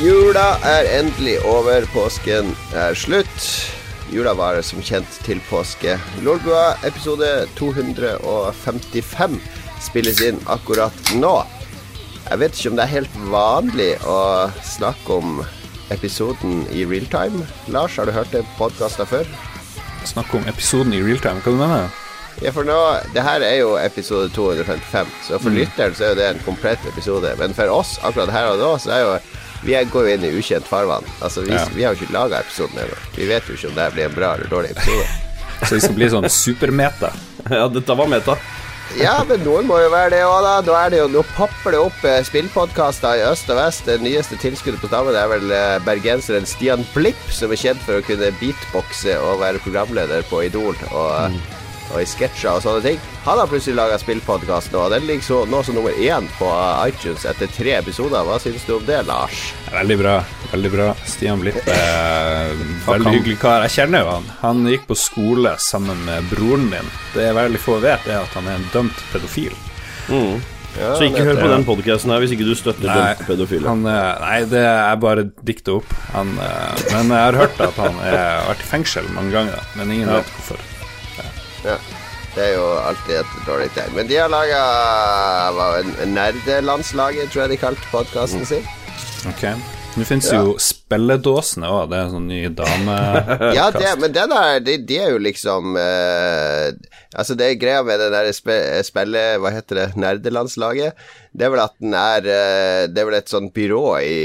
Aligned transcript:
Jula 0.00 0.56
er 0.64 0.86
endelig 0.98 1.38
over, 1.44 1.84
påsken 1.92 2.52
er 2.76 2.94
slutt. 2.96 3.40
Jula 4.12 4.34
varer 4.36 4.60
som 4.64 4.82
kjent 4.84 5.08
til 5.24 5.40
påske. 5.48 5.96
Lolbua 6.20 6.74
episode 6.84 7.46
255 7.56 9.40
spilles 9.80 10.20
inn 10.28 10.40
akkurat 10.44 11.14
nå. 11.16 11.38
Jeg 12.28 12.42
vet 12.44 12.52
ikke 12.58 12.74
om 12.74 12.76
det 12.76 12.84
er 12.84 12.94
helt 12.98 13.16
vanlig 13.32 13.90
å 14.04 14.20
snakke 14.76 15.16
om 15.22 15.40
episoden 15.90 16.64
i 16.72 16.84
real 16.88 17.06
time. 17.12 17.46
Lars, 17.68 17.96
har 17.98 18.06
du 18.06 18.12
hørt 18.14 18.30
det 18.34 18.44
podkasten 18.58 19.06
før? 19.10 19.26
Snakk 20.08 20.32
om 20.34 20.46
episoden 20.48 20.94
i 20.96 21.02
real 21.04 21.20
time, 21.20 21.42
hva 21.44 21.52
du 21.52 21.58
mener 21.60 21.84
du? 21.88 21.98
Ja, 22.40 22.52
for 22.56 22.64
nå, 22.64 22.76
det 23.12 23.20
her 23.26 23.42
er 23.44 23.56
jo 23.60 23.74
episode 23.76 24.30
255, 24.32 25.10
så 25.26 25.38
for 25.42 25.52
lytteren 25.52 25.92
så 25.98 26.06
er 26.06 26.12
jo 26.14 26.18
det 26.22 26.28
en 26.30 26.38
komplett 26.46 26.86
episode. 26.88 27.34
Men 27.36 27.52
for 27.58 27.68
oss 27.74 27.98
akkurat 28.06 28.32
her 28.32 28.52
og 28.54 28.62
nå, 28.62 28.70
så 28.80 28.94
er 28.96 29.02
jo 29.04 29.16
vi 29.60 29.74
går 29.92 30.06
jo 30.06 30.12
inn 30.14 30.22
i 30.24 30.30
ukjent 30.40 30.64
farvann. 30.64 31.04
Altså, 31.20 31.42
vi, 31.44 31.52
Ja. 31.52 31.66
vi 31.74 31.82
har 31.84 31.92
jo 31.92 32.00
ikke 32.00 32.14
laga 32.16 32.38
episoden 32.40 32.78
ennå. 32.80 32.96
Vi 33.16 33.26
vet 33.28 33.44
jo 33.50 33.58
ikke 33.58 33.68
om 33.68 33.74
det 33.76 33.90
blir 33.92 34.06
en 34.08 34.14
bra 34.14 34.30
eller 34.38 34.48
dårlig 34.48 34.70
episode. 34.72 35.04
Så 35.68 35.74
det 35.74 35.82
skal 35.84 35.98
bli 35.98 36.08
sånn 36.08 36.30
supermeta. 36.32 37.12
Ja, 37.50 37.66
dette 37.72 37.94
var 37.96 38.08
meta. 38.08 38.34
Ja, 38.98 39.20
men 39.22 39.44
noen 39.46 39.68
må 39.68 39.76
jo 39.78 39.90
være 39.92 40.10
det 40.16 40.20
òg, 40.26 40.40
da. 40.42 40.54
Nå, 40.66 40.74
er 40.74 40.90
det 40.90 40.98
jo, 40.98 41.06
nå 41.12 41.22
popper 41.36 41.76
det 41.76 41.78
opp 41.80 42.00
eh, 42.08 42.18
spillpodkaster 42.26 43.20
i 43.20 43.22
øst 43.28 43.50
og 43.52 43.60
vest. 43.60 43.86
Det 43.86 44.00
nyeste 44.02 44.38
tilskuddet 44.42 44.82
på 44.82 44.90
stammen 44.90 45.14
er 45.14 45.30
vel 45.30 45.54
eh, 45.54 45.76
bergenseren 45.86 46.48
Stian 46.48 46.82
Blipp, 46.94 47.20
som 47.30 47.54
er 47.54 47.60
kjent 47.62 47.84
for 47.86 48.00
å 48.00 48.04
kunne 48.04 48.32
beatboxe 48.40 49.14
og 49.22 49.44
være 49.44 49.62
programleder 49.62 50.26
på 50.30 50.42
Idol 50.48 50.74
og, 50.90 51.38
og 51.92 52.00
i 52.02 52.06
sketsjer 52.08 52.52
og 52.56 52.62
sånne 52.64 52.82
ting. 52.84 52.98
Han 53.26 53.38
har 53.40 53.50
plutselig 53.50 53.76
laga 53.78 53.98
spillpodkast 54.00 54.72
nå, 54.72 54.84
og 54.86 54.92
den 54.94 55.06
ligger 55.08 55.26
så, 55.26 55.38
nå 55.50 55.62
som 55.66 55.74
nummer 55.78 55.96
én 55.98 56.28
på 56.38 56.50
iTunes 56.88 57.26
etter 57.28 57.50
tre 57.54 57.74
episoder. 57.78 58.22
Hva 58.26 58.38
syns 58.42 58.64
du 58.68 58.76
om 58.76 58.86
det, 58.88 59.02
Lars? 59.08 59.42
Veldig 59.72 59.98
bra. 60.00 60.14
veldig 60.52 60.70
bra 60.72 60.86
Stian 61.06 61.40
Blipp 61.42 61.58
er 61.74 62.54
veldig 62.86 63.16
hyggelig 63.18 63.38
kar. 63.42 63.66
Jeg 63.68 63.76
kjenner 63.80 64.04
jo 64.06 64.14
han. 64.16 64.30
Han 64.44 64.64
gikk 64.70 64.86
på 64.90 64.96
skole 64.98 65.56
sammen 65.62 66.00
med 66.06 66.30
broren 66.32 66.68
min. 66.72 66.94
Det 67.14 67.28
er 67.30 67.36
veldig 67.36 67.60
få 67.62 67.78
vet, 67.82 68.06
er 68.10 68.22
at 68.22 68.38
han 68.38 68.48
er 68.50 68.58
en 68.58 68.70
dømt 68.74 69.04
pedofil. 69.12 69.54
Ja, 70.78 70.92
Så 70.94 71.06
ikke 71.08 71.24
hør 71.26 71.38
på 71.40 71.48
den 71.50 71.64
podkasten 71.66 72.12
her 72.14 72.22
hvis 72.22 72.30
ikke 72.36 72.46
du 72.46 72.52
støtter 72.54 72.86
Nei, 72.86 72.94
dømte 73.10 73.26
pedofile. 73.26 73.66
han, 73.66 73.80
eh, 73.90 74.10
nei, 74.22 74.36
det 74.52 74.62
er 74.62 75.00
bare 75.02 75.24
dikta 75.46 75.74
opp. 75.80 75.90
Han, 76.14 76.30
eh, 76.38 76.82
men 76.92 77.10
jeg 77.10 77.24
har 77.26 77.38
hørt 77.40 77.58
at 77.66 77.80
han 77.82 77.98
har 77.98 78.44
vært 78.52 78.62
i 78.62 78.68
fengsel 78.70 79.08
mange 79.16 79.34
ganger, 79.34 79.64
men 79.78 79.90
ingen 79.96 80.12
vet 80.14 80.30
hvorfor. 80.36 80.62
Ja. 81.64 81.76
Det 82.34 82.44
er 82.44 82.52
jo 82.54 82.66
alltid 82.78 83.16
et 83.18 83.32
dårlig 83.46 83.66
tegn. 83.74 83.96
Men 83.96 84.06
de 84.06 84.20
har 84.20 84.30
laga 84.30 84.62
Nerdelandslaget, 86.06 87.32
tror 87.32 87.44
jeg 87.44 87.56
de 87.56 87.60
kalte 87.64 87.90
podkasten 87.90 88.46
sin. 88.46 88.66
Ok 89.28 89.48
Nå 89.98 90.04
finnes 90.06 90.28
jo 90.30 90.52
spilledåsene 90.62 91.66
òg. 91.66 91.88
Det 91.90 91.96
er 91.98 92.04
en 92.04 92.12
sånn 92.14 92.28
ny 92.30 92.40
dame... 92.54 92.96
Ja, 93.58 93.66
det, 93.74 93.96
men 93.98 94.12
det 94.14 94.28
der, 94.30 94.60
de, 94.62 94.76
de 94.86 94.98
er 95.02 95.10
jo 95.16 95.18
liksom 95.22 95.74
eh, 95.80 96.70
Altså, 97.10 97.34
det 97.34 97.48
er 97.48 97.58
greia 97.58 97.80
med 97.82 97.98
det 97.98 98.10
der 98.14 98.28
spe, 98.36 98.54
spillet 98.86 99.40
Hva 99.42 99.50
heter 99.50 99.80
det? 99.80 99.86
Nerdelandslaget. 99.98 101.00
Det 101.34 101.46
er 101.46 101.50
vel 101.50 101.62
at 101.64 101.74
den 101.82 101.96
er 101.98 102.28
eh, 102.30 102.84
Det 102.86 103.02
er 103.02 103.08
vel 103.08 103.18
et 103.18 103.32
sånt 103.34 103.50
byrå 103.56 103.82
i, 104.06 104.20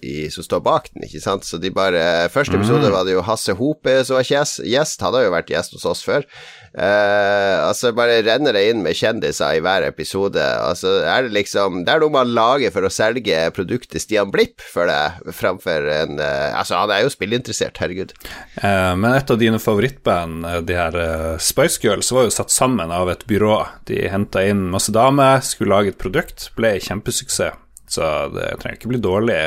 i, 0.00 0.14
som 0.32 0.46
står 0.46 0.64
bak 0.64 0.88
den, 0.94 1.04
ikke 1.04 1.20
sant? 1.20 1.44
Så 1.44 1.60
de 1.60 1.72
bare 1.74 2.30
Første 2.32 2.56
episode 2.56 2.88
var 2.88 3.04
det 3.04 3.18
jo 3.18 3.26
Hasse 3.28 3.56
Hope 3.60 3.98
som 4.08 4.16
var 4.16 4.24
gjest. 4.24 5.04
Han 5.04 5.18
har 5.18 5.28
jo 5.28 5.36
vært 5.36 5.52
gjest 5.52 5.76
hos 5.76 5.84
oss 5.92 6.04
før. 6.06 6.24
Eh, 6.70 7.56
altså, 7.66 7.90
bare 7.96 8.20
renner 8.22 8.54
det 8.54 8.62
inn 8.70 8.82
med 8.84 8.94
kjendiser 8.94 9.56
i 9.58 9.62
hver 9.64 9.82
episode. 9.88 10.38
Altså, 10.38 11.00
er 11.02 11.26
det 11.26 11.34
liksom 11.34 11.82
Det 11.86 11.96
er 11.96 12.04
noe 12.04 12.14
man 12.14 12.30
lager 12.30 12.70
for 12.70 12.86
å 12.86 12.92
selge 12.94 13.42
produktet 13.56 14.04
Stian 14.04 14.30
Blipp 14.30 14.62
for 14.62 14.86
deg, 14.90 15.18
framfor 15.34 15.88
en 15.90 16.22
uh, 16.22 16.54
Altså, 16.54 16.78
han 16.78 16.94
er 16.94 17.02
jo 17.02 17.12
spillinteressert, 17.12 17.80
herregud. 17.82 18.14
Uh, 18.62 18.94
Men 18.94 19.16
et 19.16 19.34
av 19.34 19.40
dine 19.40 19.58
favorittband, 19.62 20.46
de 20.68 20.78
her 20.78 21.00
Spice 21.42 21.82
Girls, 21.82 22.12
var 22.14 22.28
jo 22.28 22.34
satt 22.34 22.54
sammen 22.54 22.94
av 22.94 23.10
et 23.10 23.26
byrå. 23.26 23.58
De 23.90 24.04
henta 24.12 24.44
inn 24.46 24.68
masse 24.70 24.94
damer, 24.94 25.42
skulle 25.46 25.74
lage 25.74 25.94
et 25.94 26.00
produkt, 26.00 26.52
ble 26.58 26.76
kjempesuksess. 26.78 27.58
Så 27.90 28.06
det 28.30 28.52
trenger 28.60 28.78
ikke 28.78 28.92
bli 28.92 29.00
dårlig 29.02 29.38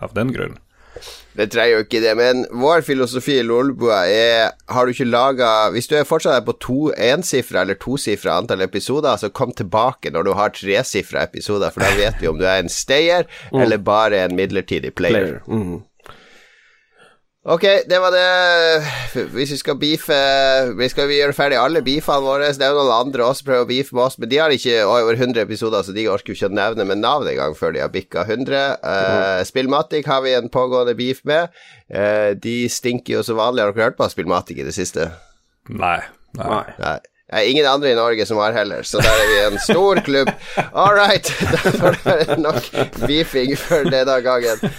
av 0.00 0.14
den 0.16 0.30
grunn. 0.32 0.56
Det 1.34 1.48
trenger 1.50 1.80
jo 1.80 1.84
ikke 1.84 2.00
det, 2.04 2.12
men 2.18 2.44
vår 2.62 2.84
filosofi 2.86 3.38
i 3.40 3.46
Lolbua 3.46 4.04
er 4.06 4.52
Har 4.70 4.86
du 4.86 4.92
ikke 4.92 5.08
laga 5.08 5.48
Hvis 5.74 5.88
du 5.90 5.96
er 5.98 6.06
fortsatt 6.06 6.46
på 6.46 6.54
to 6.62 6.92
ensifra 6.94 7.64
eller 7.64 7.78
tosifra 7.80 8.36
antall 8.38 8.62
episoder, 8.62 9.16
så 9.18 9.32
kom 9.34 9.50
tilbake 9.52 10.12
når 10.14 10.28
du 10.28 10.32
har 10.38 10.54
tresifra 10.54 11.24
episoder, 11.26 11.74
for 11.74 11.82
da 11.82 11.90
vet 11.98 12.20
vi 12.22 12.30
om 12.30 12.38
du 12.38 12.46
er 12.46 12.62
en 12.62 12.70
stayer 12.70 13.26
eller 13.52 13.82
bare 13.82 14.22
en 14.24 14.36
midlertidig 14.38 14.94
player. 14.94 15.40
Player. 15.42 15.42
Mhm. 15.46 15.82
Ok, 17.44 17.64
det 17.84 17.98
var 18.00 18.08
det. 18.08 19.24
Hvis 19.34 19.50
vi 19.52 19.56
skal 19.60 19.76
beefe 19.76 20.16
vi 20.78 20.86
Skal 20.88 21.10
gjøre 21.12 21.34
ferdig 21.36 21.58
alle 21.60 21.82
beefene 21.84 22.24
våre? 22.24 22.48
Det 22.56 22.64
er 22.64 22.72
jo 22.72 22.78
noen 22.80 22.94
andre 23.10 23.26
også 23.26 23.42
som 23.42 23.50
prøver 23.50 23.66
å 23.66 23.68
beefe 23.68 23.96
med 23.96 24.04
oss, 24.06 24.16
men 24.16 24.30
de 24.32 24.38
har 24.40 24.54
ikke 24.54 24.78
over 24.88 25.12
100 25.12 25.42
episoder, 25.44 25.84
så 25.84 25.92
de 25.92 26.06
orker 26.08 26.32
jo 26.32 26.38
ikke 26.38 26.48
å 26.48 26.56
nevne 26.56 26.88
med 26.88 27.02
navn 27.02 27.28
engang 27.28 27.52
før 27.58 27.76
de 27.76 27.84
har 27.84 27.92
bikka 27.92 28.24
100. 28.24 28.80
Uh, 28.80 29.44
Spillmatic 29.44 30.08
har 30.08 30.24
vi 30.24 30.32
en 30.38 30.48
pågående 30.48 30.96
beef 30.96 31.20
med. 31.28 31.52
Uh, 31.92 32.32
de 32.32 32.64
stinker 32.72 33.18
jo 33.18 33.26
som 33.28 33.36
vanlig. 33.36 33.66
Har 33.66 33.76
dere 33.76 33.90
hørt 33.90 34.00
på 34.00 34.08
Spillmatic 34.08 34.64
i 34.64 34.64
det 34.64 34.72
siste? 34.76 35.10
Nei. 35.68 35.98
nei. 36.40 36.48
Nei. 36.48 36.64
Nei. 36.80 36.98
Det 37.28 37.40
er 37.40 37.50
ingen 37.50 37.68
andre 37.68 37.92
i 37.92 37.96
Norge 37.98 38.24
som 38.28 38.40
har 38.40 38.56
heller, 38.56 38.84
så 38.88 39.04
der 39.04 39.20
er 39.20 39.28
vi 39.28 39.40
en 39.50 39.60
stor 39.60 40.00
klubb. 40.06 40.32
All 40.72 40.96
right, 40.96 41.28
da 41.52 41.76
får 41.76 41.96
det 41.98 42.04
være 42.08 42.40
nok 42.40 42.68
beefing 43.04 43.52
for 43.58 43.84
denne 43.84 44.22
gangen. 44.24 44.70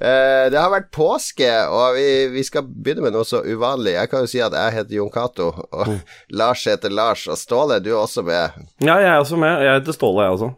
Eh, 0.00 0.46
det 0.48 0.56
har 0.56 0.70
vært 0.72 0.88
påske, 0.96 1.48
og 1.68 1.98
vi, 1.98 2.06
vi 2.32 2.44
skal 2.46 2.64
begynne 2.64 3.04
med 3.04 3.12
noe 3.16 3.26
så 3.28 3.42
uvanlig. 3.44 3.98
Jeg 3.98 4.08
kan 4.12 4.24
jo 4.24 4.30
si 4.32 4.40
at 4.40 4.54
jeg 4.56 4.76
heter 4.78 4.96
Jon 4.96 5.12
Cato, 5.12 5.50
og 5.52 5.90
Lars 6.40 6.64
heter 6.68 6.92
Lars. 6.94 7.26
Og 7.28 7.36
Ståle, 7.36 7.82
du 7.84 7.90
er 7.92 7.98
også 8.00 8.24
med. 8.24 8.56
Ja, 8.80 8.96
jeg 8.96 9.10
er 9.10 9.18
også 9.20 9.40
med. 9.40 9.60
Jeg 9.66 9.82
heter 9.82 9.98
Ståle, 9.98 10.24
jeg 10.24 10.38
også. 10.38 10.50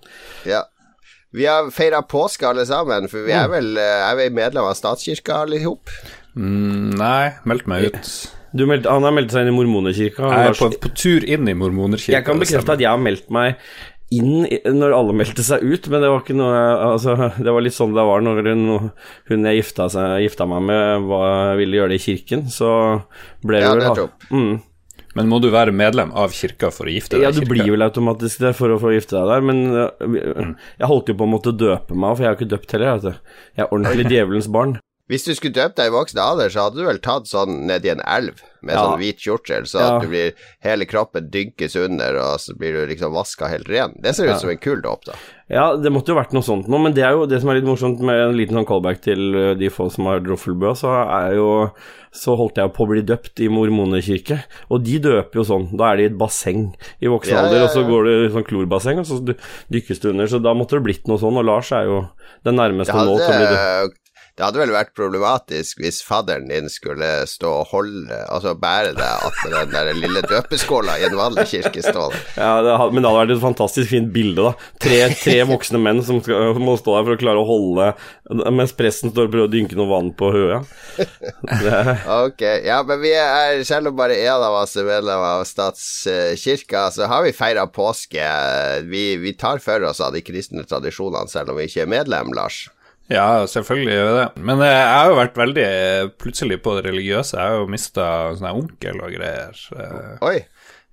Ja. 0.53 0.63
Vi 1.33 1.49
har 1.49 1.73
feira 1.73 2.03
påske 2.05 2.47
alle 2.47 2.67
sammen, 2.69 3.09
for 3.11 3.25
vi 3.27 3.35
er 3.35 3.49
vel 3.51 3.73
eh, 3.81 4.05
er 4.05 4.19
vi 4.21 4.29
medlem 4.37 4.69
av 4.69 4.77
statskirka 4.79 5.43
alle 5.43 5.59
i 5.59 5.65
hop. 5.65 5.91
Mm, 6.37 6.93
nei, 7.01 7.33
meldt 7.49 7.67
meg 7.73 7.89
ut. 7.91 8.13
Du 8.53 8.67
meldte, 8.69 8.93
han 8.93 9.05
har 9.07 9.15
meldt 9.17 9.33
seg 9.33 9.47
inn 9.47 9.55
i 9.55 9.57
mormonerkirka. 9.57 10.29
Jeg 10.29 10.51
er 10.51 10.59
på, 10.59 10.69
på 10.85 10.91
tur 10.93 11.25
inn 11.25 11.49
i 11.49 11.55
mormonerkirka. 11.57 12.19
Jeg 12.19 12.27
kan 12.27 12.41
bekrefte 12.41 12.77
at 12.77 12.85
jeg 12.85 12.91
har 12.93 13.01
meldt 13.01 13.33
meg 13.33 13.57
inn 14.19 14.79
når 14.79 14.95
alle 14.97 15.15
meldte 15.17 15.45
seg 15.47 15.63
ut, 15.65 15.87
men 15.93 16.03
det 16.05 16.11
var 16.13 16.25
ikke 16.25 16.37
noe 16.39 16.59
Altså, 16.93 17.15
det 17.39 17.55
var 17.55 17.65
litt 17.65 17.77
sånn 17.77 17.95
det 17.97 18.05
var 18.09 18.25
når 18.25 18.43
hun, 18.51 18.91
hun 19.31 19.49
jeg 19.49 19.63
gifta, 19.63 19.89
seg, 19.93 20.19
gifta 20.27 20.47
meg 20.51 20.67
med, 20.69 21.09
var, 21.11 21.57
ville 21.61 21.81
gjøre 21.81 21.95
det 21.95 22.01
i 22.01 22.05
kirken, 22.07 22.45
så 22.53 22.69
ble 23.45 23.63
det 23.63 23.67
Ja, 23.67 23.95
vel 23.95 24.13
mm. 24.31 24.53
Men 25.19 25.29
må 25.29 25.43
du 25.45 25.51
være 25.53 25.75
medlem 25.77 26.13
av 26.17 26.33
kirka 26.33 26.71
for 26.73 26.89
å 26.89 26.93
gifte 26.95 27.19
deg 27.19 27.27
Ja, 27.27 27.33
du 27.35 27.43
kirka? 27.43 27.51
blir 27.53 27.75
vel 27.75 27.85
automatisk 27.85 28.45
det 28.47 28.55
for 28.57 28.73
å 28.73 28.79
få 28.81 28.95
gifte 28.95 29.19
deg 29.19 29.29
der, 29.29 29.45
men 29.45 29.61
jeg 30.81 30.89
holdt 30.89 31.13
jo 31.13 31.19
på 31.19 31.27
å 31.29 31.33
måtte 31.35 31.53
døpe 31.53 31.97
meg, 31.97 32.15
for 32.17 32.25
jeg 32.25 32.31
har 32.31 32.39
ikke 32.39 32.53
døpt 32.55 32.73
heller, 32.77 32.95
vet 32.97 33.05
du. 33.11 33.37
Jeg 33.59 33.67
er 33.67 33.75
ordentlig 33.77 34.09
djevelens 34.09 34.49
barn. 34.53 34.79
Hvis 35.13 35.27
du 35.27 35.35
skulle 35.37 35.59
døpt 35.59 35.77
deg 35.77 35.91
i 35.91 35.93
voksen 35.93 36.23
alder, 36.23 36.49
så 36.49 36.65
hadde 36.69 36.81
du 36.81 36.87
vel 36.89 37.03
tatt 37.05 37.29
sånn 37.29 37.67
ned 37.69 37.85
i 37.85 37.93
en 37.93 38.01
elv 38.09 38.41
med 38.63 38.75
Ja. 38.75 38.85
sånn 38.85 38.99
hvit 39.01 39.19
kjortel, 39.19 39.67
så 39.67 39.79
Ja. 39.81 39.97
at 39.97 40.03
du 40.03 40.09
blir 40.09 40.33
hele 40.63 40.85
kroppen 40.87 41.31
dynkes 41.31 41.77
under, 41.77 42.17
og 42.17 42.39
så 42.41 42.57
blir 42.57 42.73
du 42.73 42.87
liksom 42.95 43.13
vaska 43.13 43.49
helt 43.49 43.69
ren. 43.69 43.95
Det 44.01 44.15
ser 44.15 44.31
ut 44.33 44.41
som 44.41 44.51
en 44.51 44.59
kul 44.59 44.81
dåp, 44.83 45.05
da. 45.05 45.13
Ja, 45.53 45.77
det 45.77 45.93
måtte 45.93 46.09
jo 46.09 46.17
vært 46.17 46.33
noe 46.33 46.43
sånt 46.43 46.67
nå, 46.67 46.79
men 46.81 46.95
det 46.95 47.03
er 47.05 47.13
jo 47.13 47.27
det 47.27 47.41
som 47.43 47.51
er 47.51 47.61
litt 47.61 47.69
morsomt 47.69 48.01
med 48.01 48.17
en 48.17 48.37
liten 48.37 48.57
sånn 48.57 48.67
callback 48.67 49.03
til 49.03 49.35
uh, 49.37 49.55
de 49.55 49.69
få 49.69 49.91
som 49.93 50.07
har 50.07 50.21
Droffelbø, 50.21 50.73
så 50.75 50.89
er 51.05 51.35
jo 51.37 51.71
så 52.13 52.37
holdt 52.37 52.57
jeg 52.57 52.73
på 52.73 52.85
å 52.85 52.89
bli 52.89 53.03
døpt 53.03 53.41
i 53.41 53.49
mormonekirke, 53.49 54.43
og 54.71 54.85
de 54.85 54.99
døper 54.99 55.41
jo 55.41 55.45
sånn. 55.45 55.77
Da 55.77 55.93
er 55.93 55.97
de 55.97 56.03
i 56.03 56.07
et 56.11 56.19
basseng 56.19 56.75
i 57.01 57.07
voksen 57.09 57.33
Ja, 57.33 57.43
alder, 57.45 57.57
ja, 57.59 57.65
og 57.65 57.71
så 57.71 57.85
går 57.89 58.05
det 58.05 58.15
i 58.17 58.33
sånn 58.35 58.49
klorbasseng, 58.49 58.99
og 59.01 59.07
så 59.07 59.37
dykkes 59.73 60.01
du 60.01 60.11
under, 60.11 60.27
så 60.27 60.41
da 60.43 60.55
måtte 60.55 60.77
det 60.79 60.85
blitt 60.85 61.09
noe 61.09 61.19
sånn, 61.21 61.37
og 61.37 61.45
Lars 61.45 61.73
er 61.73 61.85
jo 61.89 62.09
den 62.45 62.57
nærmeste 62.57 62.95
nå 62.95 63.17
til 63.19 63.29
å 63.29 63.39
bli 63.39 63.51
døpt. 63.53 64.02
Det 64.43 64.49
hadde 64.49 64.59
vel 64.59 64.73
vært 64.75 64.97
problematisk 64.99 65.79
hvis 65.79 66.01
fadderen 66.03 66.49
din 66.51 66.67
skulle 66.67 67.07
stå 67.31 67.51
og 67.61 67.69
holde, 67.71 68.17
altså 68.27 68.57
bære 68.59 68.91
deg 68.97 69.37
med 69.45 69.53
den 69.55 69.71
der 69.71 69.91
lille 69.95 70.23
døpeskåla 70.27 70.97
i 70.99 71.05
en 71.07 71.15
vanlig 71.15 71.45
kirkestål. 71.53 72.17
Ja, 72.35 72.57
det, 72.67 72.73
hadde, 72.75 72.91
men 72.91 73.05
det 73.05 73.13
hadde 73.13 73.21
vært 73.21 73.35
et 73.37 73.45
fantastisk 73.45 73.93
fint 73.93 74.11
bilde, 74.11 74.49
da. 74.49 74.73
Tre, 74.83 74.99
tre 75.21 75.37
voksne 75.47 75.79
menn 75.85 76.03
som 76.03 76.19
skal, 76.27 76.59
må 76.59 76.75
stå 76.81 76.97
der 76.97 77.07
for 77.07 77.15
å 77.15 77.21
klare 77.23 77.45
å 77.45 77.47
holde 77.47 77.93
Mens 78.51 78.75
presten 78.75 79.13
står 79.13 79.29
og 79.29 79.33
prøver 79.37 79.47
å 79.47 79.53
dynke 79.53 79.79
noe 79.79 79.91
vann 79.93 80.11
på 80.19 80.33
høya. 80.35 80.59
Ok, 82.27 82.43
ja, 82.67 82.83
men 82.89 83.03
vi 83.05 83.15
er, 83.15 83.63
selv 83.69 83.93
om 83.93 83.99
bare 84.03 84.19
én 84.19 84.43
av 84.43 84.59
oss 84.65 84.75
er 84.81 84.91
medlem 84.91 85.23
av 85.23 85.47
statskirka, 85.47 86.89
så 86.95 87.07
har 87.13 87.23
vi 87.29 87.35
feira 87.37 87.69
påske. 87.71 88.27
Vi, 88.91 89.07
vi 89.23 89.39
tar 89.39 89.63
for 89.63 89.87
oss 89.87 90.03
av 90.03 90.17
de 90.17 90.27
kristne 90.27 90.67
tradisjonene, 90.67 91.31
selv 91.31 91.55
om 91.55 91.63
vi 91.63 91.71
ikke 91.71 91.87
er 91.87 91.93
medlem, 92.01 92.35
Lars. 92.35 92.65
Ja, 93.13 93.45
selvfølgelig 93.51 93.95
gjør 93.95 94.09
jeg 94.09 94.17
det. 94.19 94.45
Men 94.49 94.65
eh, 94.65 94.73
jeg 94.73 94.97
har 94.97 95.11
jo 95.11 95.19
vært 95.21 95.39
veldig 95.43 95.69
eh, 95.69 96.09
plutselig 96.23 96.59
på 96.65 96.77
det 96.79 96.87
religiøse. 96.89 97.37
Jeg 97.39 97.53
har 97.53 97.61
jo 97.61 97.71
mista 97.71 98.07
sånn 98.39 98.53
onkel 98.53 99.03
og 99.03 99.15
greier 99.15 99.63
eh, 99.77 100.25
Oi. 100.29 100.39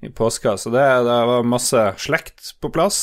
i 0.03 0.11
påska, 0.15 0.55
så 0.59 0.71
det, 0.73 0.83
det 1.07 1.15
var 1.29 1.47
masse 1.47 1.85
slekt 1.99 2.53
på 2.63 2.71
plass. 2.75 2.99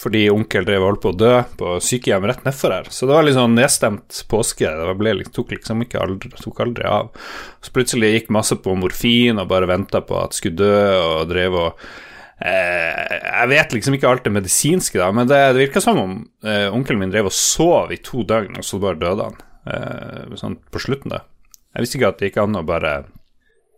Fordi 0.00 0.26
onkel 0.32 0.66
drev 0.68 0.84
og 0.84 0.90
holdt 0.92 1.04
på 1.04 1.12
å 1.14 1.18
dø 1.20 1.34
på 1.60 1.76
sykehjem 1.84 2.28
rett 2.28 2.44
nedfor 2.48 2.76
her. 2.76 2.90
Så 2.92 3.08
det 3.08 3.16
var 3.16 3.24
litt 3.28 3.38
sånn 3.38 3.56
nedstemt 3.58 4.24
påske. 4.30 4.68
Det 4.68 4.98
ble, 5.00 5.16
tok 5.32 5.56
liksom 5.56 5.86
ikke 5.86 6.02
aldri, 6.04 6.32
tok 6.36 6.60
aldri 6.64 6.88
av. 6.88 7.14
Så 7.64 7.72
plutselig 7.76 8.14
gikk 8.14 8.34
masse 8.36 8.58
på 8.60 8.76
morfin 8.78 9.40
og 9.40 9.48
bare 9.52 9.70
venta 9.70 10.04
på 10.04 10.20
at 10.20 10.36
skulle 10.36 10.60
dø, 10.60 10.76
og 11.06 11.32
drev 11.32 11.62
og 11.66 11.88
jeg 12.38 13.50
vet 13.50 13.72
liksom 13.74 13.96
ikke 13.96 14.10
alt 14.10 14.26
det 14.26 14.32
medisinske, 14.34 14.98
da, 15.00 15.10
men 15.14 15.26
det, 15.26 15.38
det 15.56 15.64
virka 15.64 15.82
som 15.82 15.98
om 15.98 16.16
eh, 16.46 16.68
onkelen 16.70 17.02
min 17.02 17.10
drev 17.10 17.32
og 17.32 17.34
sov 17.34 17.92
i 17.94 17.98
to 17.98 18.22
døgn, 18.22 18.60
og 18.60 18.66
så 18.66 18.78
bare 18.82 19.00
døde 19.00 19.26
han. 19.26 19.38
Eh, 19.68 20.36
sånn 20.38 20.58
på 20.70 20.82
slutten, 20.82 21.12
da. 21.12 21.24
Jeg 21.74 21.84
visste 21.84 21.98
ikke 21.98 22.12
at 22.12 22.20
det 22.20 22.30
gikk 22.30 22.40
an 22.42 22.58
å 22.58 22.64
bare 22.66 22.92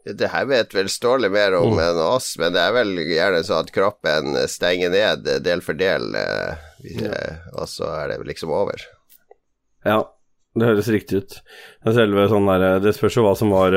Det 0.07 0.29
her 0.33 0.47
vet 0.49 0.75
vel 0.77 0.89
Ståle 0.93 1.29
mer 1.33 1.57
om 1.59 1.81
enn 1.81 1.99
oss, 2.05 2.35
men 2.41 2.55
det 2.55 2.62
er 2.62 2.77
vel 2.77 2.95
gjerne 3.01 3.43
sånn 3.47 3.65
at 3.65 3.73
kroppen 3.75 4.37
stenger 4.49 4.93
ned 4.93 5.29
del 5.45 5.65
for 5.65 5.79
del, 5.79 6.15
eh, 6.21 6.61
eh, 7.01 7.51
og 7.57 7.69
så 7.69 7.89
er 7.97 8.12
det 8.12 8.29
liksom 8.29 8.53
over. 8.55 8.85
Ja, 9.89 10.03
det 10.53 10.69
høres 10.69 10.93
riktig 10.93 11.25
ut. 11.25 11.41
Selve 11.89 12.29
sånn 12.29 12.49
der, 12.49 12.81
Det 12.85 12.93
spørs 12.97 13.17
jo 13.17 13.25
hva 13.25 13.33
som 13.39 13.53
var 13.55 13.73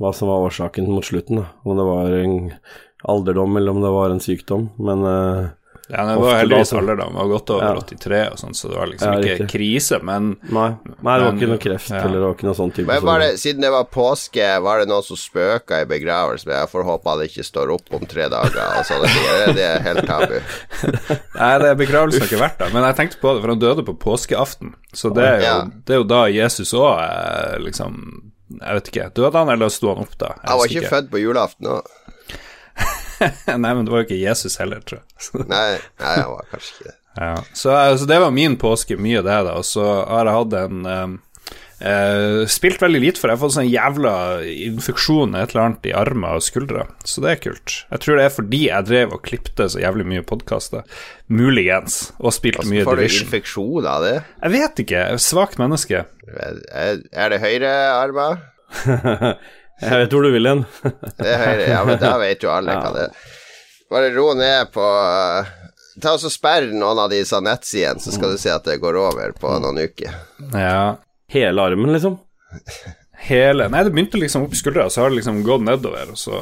Hva 0.00 0.14
som 0.16 0.30
var 0.30 0.46
årsaken 0.46 0.86
mot 0.88 1.04
slutten. 1.04 1.42
da 1.42 1.50
Om 1.60 1.76
det 1.76 1.84
var 1.84 2.14
en 2.16 2.36
alderdom 3.08 3.56
eller 3.56 3.70
om 3.70 3.80
det 3.82 3.90
var 3.94 4.10
en 4.10 4.20
sykdom. 4.20 4.70
Men 4.78 5.04
uh, 5.04 5.48
Ja, 5.90 6.04
det 6.06 6.20
var 6.22 6.36
heldigvis 6.38 6.70
alderdom, 6.78 7.14
det 7.16 7.18
var 7.18 7.26
godt 7.32 7.50
over 7.50 7.64
Ja. 7.64 7.80
83 7.82 8.18
og 8.30 8.36
sånn, 8.38 8.52
så 8.54 8.68
det 8.70 8.76
var 8.78 8.86
liksom 8.86 9.08
Ja, 9.12 9.18
ikke 9.18 9.32
riktig. 9.40 9.48
krise, 9.50 9.98
men 10.06 10.28
nei, 10.46 10.68
nei, 10.70 11.14
det 11.18 11.24
var 11.24 11.32
Men, 11.32 11.38
ikke 11.40 11.48
noe 11.50 11.58
kreft 11.64 11.90
ja. 11.90 12.02
eller 12.04 12.14
det 12.14 12.20
var 12.28 12.34
ikke 12.36 12.46
noe 12.46 12.54
sånn 12.60 12.70
type 12.76 12.86
Men 12.86 13.02
var 13.08 13.18
det, 13.24 13.30
siden 13.42 13.60
det 13.66 13.70
var 13.74 13.88
påske, 13.90 14.46
var 14.62 14.78
det 14.78 14.86
noen 14.92 15.02
som 15.02 15.18
spøka 15.18 15.80
i 15.82 15.88
begravelsen? 15.90 16.52
Jeg 16.54 16.70
får 16.70 16.86
håpe 16.92 17.10
han 17.10 17.24
ikke 17.26 17.42
står 17.48 17.72
opp 17.74 17.90
om 17.98 18.06
tre 18.06 18.28
dager 18.30 18.78
og 18.78 18.86
sånne 18.86 19.10
ting. 19.10 19.26
Det- 19.26 19.54
Det 19.58 19.66
er 19.66 19.82
helt 19.88 20.06
tabu. 20.06 20.38
Nei, 21.40 21.52
det 21.58 21.68
er 21.72 21.74
begravelsen 21.82 22.22
har 22.22 22.28
ikke 22.30 22.42
vært 22.44 22.58
der, 22.62 22.70
men 22.72 22.86
jeg 22.86 22.96
tenkte 23.00 23.18
på 23.24 23.34
det, 23.34 23.42
for 23.42 23.48
han 23.56 23.58
døde 23.66 23.84
på 23.90 23.98
påskeaften, 23.98 24.74
så 24.94 25.10
det 25.14 25.24
er 25.26 25.38
jo, 25.40 25.46
Ja. 25.50 25.58
det 25.86 25.94
er 25.96 25.98
jo 26.04 26.04
da 26.14 26.22
Jesus 26.30 26.70
òg 26.72 27.58
liksom 27.66 27.96
Jeg 28.50 28.74
vet 28.74 28.88
ikke, 28.90 29.04
døde 29.14 29.32
han, 29.38 29.48
eller 29.48 29.68
sto 29.70 29.92
han 29.94 30.02
opp 30.02 30.16
da? 30.18 30.26
Jeg 30.38 30.48
Han 30.50 30.58
var 30.58 30.66
ikke, 30.66 30.80
ikke 30.82 30.90
født 30.90 31.10
på 31.10 31.18
julaften 31.22 31.66
òg. 31.70 31.82
Nei, 33.62 33.72
men 33.74 33.84
det 33.84 33.92
var 33.92 34.02
jo 34.02 34.08
ikke 34.08 34.20
Jesus 34.20 34.58
heller, 34.60 34.82
tror 34.86 35.02
jeg. 35.02 35.44
Nei, 35.50 35.78
nei, 36.00 36.14
han 36.16 36.36
var 36.36 36.48
kanskje 36.52 36.74
ikke 36.76 36.88
det. 36.88 36.96
Ja, 37.20 37.40
så 37.58 37.72
altså, 37.74 38.06
det 38.06 38.20
var 38.22 38.30
min 38.30 38.54
påske, 38.56 38.94
mye 38.96 39.18
det, 39.26 39.40
da. 39.44 39.56
Og 39.58 39.66
så 39.66 39.82
har 39.82 40.28
jeg 40.28 40.36
hatt 40.36 40.54
en 40.60 40.84
um, 40.86 41.16
uh, 41.82 42.46
Spilt 42.48 42.78
veldig 42.80 43.00
lite, 43.02 43.20
for 43.20 43.28
jeg 43.28 43.36
har 43.36 43.40
fått 43.42 43.56
sånn 43.56 43.66
jævla 43.66 44.12
infeksjon 44.46 45.34
et 45.34 45.50
eller 45.50 45.64
annet 45.64 45.88
i 45.90 45.94
armer 45.98 46.38
og 46.38 46.46
skuldre. 46.46 46.86
Så 47.02 47.24
det 47.24 47.32
er 47.32 47.42
kult. 47.42 47.80
Jeg 47.90 48.04
tror 48.04 48.20
det 48.20 48.28
er 48.28 48.36
fordi 48.36 48.62
jeg 48.68 48.88
drev 48.92 49.16
og 49.18 49.24
klipte 49.26 49.66
så 49.74 49.82
jævlig 49.82 50.06
mye 50.12 50.24
podkaster. 50.30 50.86
Muligens. 51.26 51.98
Og 52.22 52.32
spilte 52.38 52.62
Altså, 52.62 52.76
mye 52.76 52.86
får 52.86 53.02
du 53.02 53.06
infeksjon 53.08 53.90
av 53.90 54.06
det? 54.06 54.16
Jeg 54.38 54.56
vet 54.56 54.84
ikke. 54.86 55.02
Jeg 55.02 55.18
er 55.18 55.20
et 55.20 55.26
Svakt 55.26 55.60
menneske. 55.60 56.04
Er 56.30 57.34
det 57.34 57.42
høyre 57.42 57.74
høyrearmer? 57.74 58.46
Jeg 59.80 60.02
vet 60.02 60.14
hvor 60.14 60.26
du 60.26 60.32
vil 60.34 60.48
hen. 60.50 60.64
Ja, 61.24 61.82
men 61.86 62.00
da 62.00 62.16
vet 62.20 62.44
jo 62.44 62.52
alle 62.52 62.76
hva 62.76 62.92
det 62.94 63.06
er. 63.08 63.28
Bare 63.90 64.12
ro 64.14 64.28
ned 64.38 64.70
på 64.74 64.84
uh, 64.84 65.48
Ta 66.00 66.14
og 66.14 66.32
Sperr 66.32 66.68
noen 66.70 67.00
av 67.02 67.10
disse 67.12 67.40
nettsidene, 67.42 68.00
så 68.02 68.14
skal 68.14 68.34
du 68.34 68.40
se 68.40 68.52
at 68.54 68.66
det 68.68 68.78
går 68.82 68.98
over 69.00 69.34
på 69.36 69.52
noen 69.62 69.80
uker. 69.82 70.14
Ja. 70.54 71.00
Hele 71.30 71.66
armen, 71.70 71.92
liksom. 71.96 72.18
Hele 73.30 73.66
Nei, 73.68 73.82
det 73.84 73.92
begynte 73.92 74.20
liksom 74.20 74.46
opp 74.46 74.54
i 74.56 74.58
skuldra, 74.58 74.88
så 74.90 75.04
har 75.04 75.12
det 75.12 75.20
liksom 75.20 75.42
gått 75.46 75.66
nedover, 75.66 76.14
og 76.14 76.20
så 76.20 76.40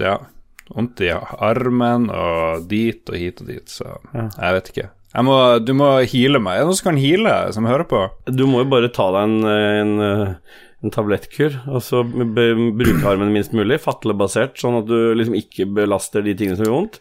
Ja. 0.00 0.18
Vondt 0.66 0.98
i 1.04 1.12
armen 1.14 2.08
og 2.10 2.64
dit 2.66 3.06
og 3.06 3.14
hit 3.20 3.38
og 3.44 3.50
dit, 3.52 3.68
så 3.70 4.00
jeg 4.16 4.56
vet 4.56 4.70
ikke. 4.72 4.86
Jeg 5.16 5.24
må, 5.24 5.36
du 5.62 5.70
må 5.78 5.90
heale 6.10 6.40
meg. 6.42 6.58
Er 6.58 6.64
det 6.64 6.68
noen 6.68 6.78
som 6.80 6.88
kan 6.90 6.98
heale, 7.00 7.34
som 7.54 7.68
hører 7.68 7.86
på? 7.88 8.00
Du 8.26 8.42
må 8.50 8.64
jo 8.64 8.68
bare 8.72 8.90
ta 8.92 9.06
deg 9.14 9.30
en, 9.30 9.36
en, 9.46 10.40
en 10.84 10.92
tablettkur, 10.92 11.54
og 11.72 11.80
så 11.82 12.02
bruke 12.04 13.06
armen 13.08 13.30
minst 13.32 13.54
mulig, 13.56 13.78
fatlebasert, 13.82 14.58
sånn 14.60 14.82
at 14.82 14.86
du 14.90 15.14
liksom 15.16 15.34
ikke 15.38 15.64
belaster 15.72 16.22
de 16.22 16.34
tingene 16.36 16.58
som 16.58 16.66
gjør 16.68 16.74
vondt. 16.76 16.98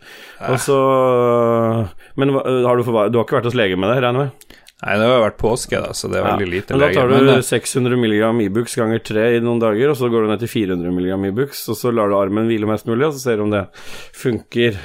Og 0.48 0.60
så 0.63 0.77
Men 2.16 2.31
har 2.39 2.77
du, 2.80 2.83
forva- 2.88 3.10
du 3.12 3.19
har 3.19 3.25
ikke 3.27 3.39
vært 3.42 3.50
hos 3.51 3.57
lege 3.60 3.75
med 3.77 3.92
det, 3.92 3.98
regner 4.04 4.25
jeg 4.25 4.31
med? 4.31 4.62
Nei, 4.86 4.95
det 5.00 5.06
har 5.07 5.22
vært 5.24 5.38
påske, 5.39 5.80
da, 5.81 5.94
så 5.95 6.10
det 6.12 6.19
er 6.19 6.25
veldig 6.27 6.48
lite 6.51 6.75
Men 6.75 6.81
da 6.83 6.89
tar 6.94 7.07
du 7.07 7.13
Men, 7.16 7.30
eh, 7.38 7.45
600 7.48 7.95
mg 7.95 8.42
Ibux 8.45 8.75
ganger 8.75 9.00
3 9.07 9.24
i 9.38 9.39
noen 9.44 9.62
dager, 9.63 9.89
og 9.94 9.95
så 9.98 10.10
går 10.12 10.25
du 10.25 10.31
ned 10.33 10.44
til 10.44 10.51
400 10.51 10.92
mg 10.92 11.30
Ibux, 11.31 11.62
og 11.71 11.78
så 11.80 11.94
lar 11.95 12.12
du 12.12 12.18
armen 12.19 12.48
hvile 12.51 12.68
mest 12.69 12.86
mulig, 12.89 13.07
og 13.07 13.16
så 13.16 13.24
ser 13.24 13.38
du 13.39 13.45
om 13.48 13.54
det 13.56 13.66
funker. 14.16 14.78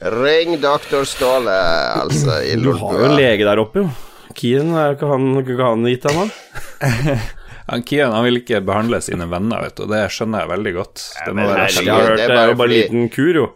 Ring 0.00 0.56
doktor 0.60 1.04
Ståle, 1.08 1.56
altså, 2.04 2.38
i 2.44 2.54
Du 2.60 2.72
har 2.72 2.98
jo 3.00 3.04
en 3.10 3.16
lege 3.20 3.44
der 3.48 3.60
oppe, 3.64 3.84
jo. 3.84 3.90
Kien, 4.36 4.70
er 4.78 4.94
ikke 4.94 5.08
han, 5.10 5.24
ikke 5.42 5.56
han 5.60 5.84
gitt 5.88 6.04
deg 6.06 6.16
noe? 6.20 6.30
han 7.70 7.82
Kian 7.86 8.12
han 8.12 8.24
vil 8.26 8.40
ikke 8.40 8.60
behandle 8.66 8.98
sine 9.04 9.28
venner, 9.30 9.62
vet 9.62 9.76
du, 9.78 9.84
og 9.86 9.92
det 9.94 10.00
skjønner 10.10 10.42
jeg 10.44 10.50
veldig 10.50 10.72
godt. 10.74 11.04
Det 11.26 11.34
må 11.38 11.46
være 11.46 11.66
hørt 11.68 12.16
det 12.18 12.24
er 12.24 12.28
det 12.28 12.28
er 12.28 12.30
jo 12.30 12.34
bare 12.34 12.50
en 12.50 12.56
fordi- 12.64 12.80
liten 12.82 13.08
kur, 13.14 13.34
jo. 13.40 13.46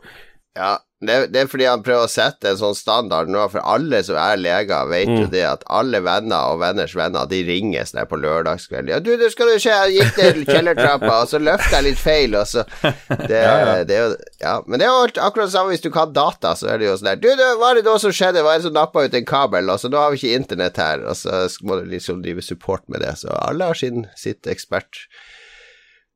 Ja, 0.55 0.73
det, 1.09 1.17
det 1.35 1.43
er 1.43 1.51
fordi 1.51 1.67
han 1.69 1.83
prøver 1.85 2.07
å 2.07 2.11
sette 2.11 2.51
en 2.51 2.59
sånn 2.61 2.77
standard 2.79 3.31
nå, 3.33 3.43
for 3.53 3.63
alle 3.65 4.01
som 4.07 4.19
er 4.21 4.41
leger, 4.41 4.89
vet 4.91 5.11
jo 5.11 5.27
det 5.33 5.45
at 5.49 5.65
alle 5.73 6.01
venner 6.05 6.55
og 6.55 6.61
venners 6.63 6.95
venner, 6.99 7.29
de 7.31 7.43
ringes 7.47 7.95
ned 7.97 8.09
på 8.11 8.19
lørdagskveld. 8.23 8.93
Ja, 8.93 9.01
du, 9.05 9.13
du 9.21 9.27
skal 9.33 9.53
du 9.53 9.57
se, 9.59 9.73
jeg 9.73 9.97
gikk 9.99 10.21
ned 10.21 10.41
kjellertrappa, 10.51 11.13
og 11.23 11.31
så 11.31 11.41
løfta 11.43 11.81
jeg 11.81 11.89
litt 11.89 12.01
feil, 12.01 12.39
og 12.39 12.49
så 12.51 12.65
det, 13.31 13.43
det 13.89 13.99
er 13.99 14.03
jo 14.03 14.11
Ja, 14.45 14.59
men 14.67 14.81
det 14.81 14.89
er 14.89 14.93
jo 14.93 15.05
akkurat 15.25 15.49
det 15.49 15.55
samme 15.55 15.75
hvis 15.75 15.85
du 15.85 15.91
kan 15.95 16.13
data, 16.15 16.55
så 16.59 16.73
er 16.73 16.81
det 16.81 16.91
jo 16.91 16.97
sånn 16.99 17.13
der 17.13 17.21
Du, 17.23 17.31
du, 17.39 17.45
hva 17.61 17.73
er 17.73 17.81
det 17.81 17.87
da 17.89 17.97
som 18.01 18.13
skjedde? 18.15 18.43
Hva 18.45 18.55
er 18.55 18.63
det 18.63 18.69
som 18.69 18.77
nappa 18.77 19.05
ut 19.05 19.17
en 19.17 19.29
kabel? 19.29 19.71
Og 19.73 19.81
så 19.81 19.91
nå 19.93 20.01
har 20.01 20.13
vi 20.13 20.21
ikke 20.21 20.41
internett 20.43 20.81
her, 20.81 21.05
og 21.09 21.17
så 21.19 21.45
må 21.65 21.81
du 21.81 21.89
liksom 21.93 22.23
drive 22.25 22.45
support 22.45 22.85
med 22.93 23.05
det, 23.05 23.15
så 23.23 23.33
alle 23.45 23.71
har 23.71 23.79
sin, 23.79 24.09
sitt 24.19 24.49
ekspert 24.51 25.07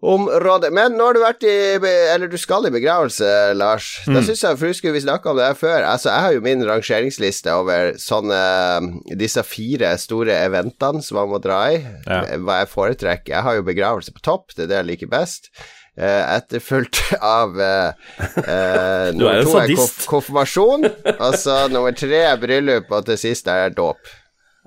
område. 0.03 0.71
Men 0.75 0.95
nå 0.99 1.09
har 1.09 1.17
du 1.17 1.23
vært 1.23 1.45
i 1.49 1.55
Eller 1.79 2.31
du 2.31 2.37
skal 2.39 2.69
i 2.69 2.73
begravelse, 2.75 3.31
Lars. 3.59 3.91
Da 4.07 4.23
syns 4.23 4.45
jeg 4.45 4.59
for 4.61 4.71
husker 4.71 4.95
vi 4.95 5.03
snakka 5.03 5.33
om 5.33 5.41
det 5.41 5.49
her 5.49 5.59
før. 5.59 5.87
Altså, 5.91 6.13
jeg 6.13 6.25
har 6.27 6.37
jo 6.37 6.45
min 6.45 6.63
rangeringsliste 6.67 7.55
over 7.55 7.97
sånne 8.01 8.43
Disse 9.19 9.43
fire 9.47 9.95
store 9.99 10.37
eventene 10.45 11.03
som 11.05 11.19
man 11.23 11.33
må 11.33 11.43
dra 11.43 11.65
i. 11.75 11.83
Ja. 12.07 12.23
Hva 12.39 12.63
jeg 12.63 12.73
foretrekker. 12.75 13.35
Jeg 13.35 13.47
har 13.49 13.59
jo 13.59 13.67
begravelse 13.67 14.15
på 14.15 14.23
topp, 14.25 14.55
det 14.55 14.67
er 14.69 14.73
det 14.73 14.81
jeg 14.83 14.91
liker 14.93 15.13
best. 15.13 15.51
Eh, 15.99 16.23
etterfulgt 16.37 17.01
av 17.19 17.59
er 17.59 17.91
jo 19.11 19.19
nummer 19.19 19.43
to 19.43 19.57
er 19.59 19.75
konf 19.75 20.07
konfirmasjon. 20.07 20.87
Altså 21.17 21.65
nummer 21.73 21.97
tre 21.99 22.23
er 22.29 22.39
bryllup, 22.39 22.93
og 22.95 23.09
til 23.09 23.19
sist 23.19 23.51
er 23.51 23.75
dåp. 23.75 23.99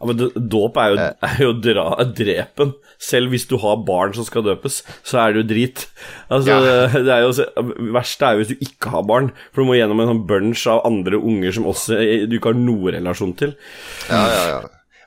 Ja, 0.02 0.08
men 0.10 0.50
Dåp 0.50 0.78
er 0.82 0.96
jo, 0.96 0.96
er 1.30 1.42
jo 1.44 1.52
dra, 1.62 1.86
drepen. 2.18 2.74
Selv 3.02 3.30
hvis 3.34 3.46
du 3.50 3.56
har 3.62 3.80
barn 3.86 4.14
som 4.18 4.26
skal 4.26 4.44
døpes, 4.46 4.80
så 5.06 5.20
er 5.22 5.34
det 5.36 5.44
jo 5.44 5.48
drit. 5.54 5.86
Altså, 6.30 6.58
Ja. 6.58 6.88
det 7.06 7.14
er 7.14 7.22
jo, 7.28 7.32
verste 7.94 8.26
er 8.28 8.36
jo 8.36 8.42
hvis 8.44 8.52
du 8.56 8.66
ikke 8.66 8.92
har 8.96 9.06
barn, 9.06 9.32
for 9.54 9.62
du 9.62 9.70
må 9.70 9.78
gjennom 9.78 10.02
en 10.02 10.12
sånn 10.16 10.24
bunch 10.30 10.66
av 10.72 10.82
andre 10.90 11.22
unger 11.22 11.54
som 11.58 11.70
også 11.70 11.98
eh, 12.02 12.26
du 12.30 12.38
ikke 12.40 12.52
har 12.56 12.60
noe 12.62 12.94
relasjon 12.98 13.36
til. 13.38 13.54
Ja, 14.10 14.22
ja, 14.26 14.44
ja. 14.56 14.62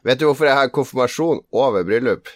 Vet 0.05 0.21
du 0.21 0.29
hvorfor 0.29 0.47
jeg 0.47 0.59
har 0.59 0.71
konfirmasjon 0.75 1.43
over 1.57 1.87
bryllup? 1.87 2.31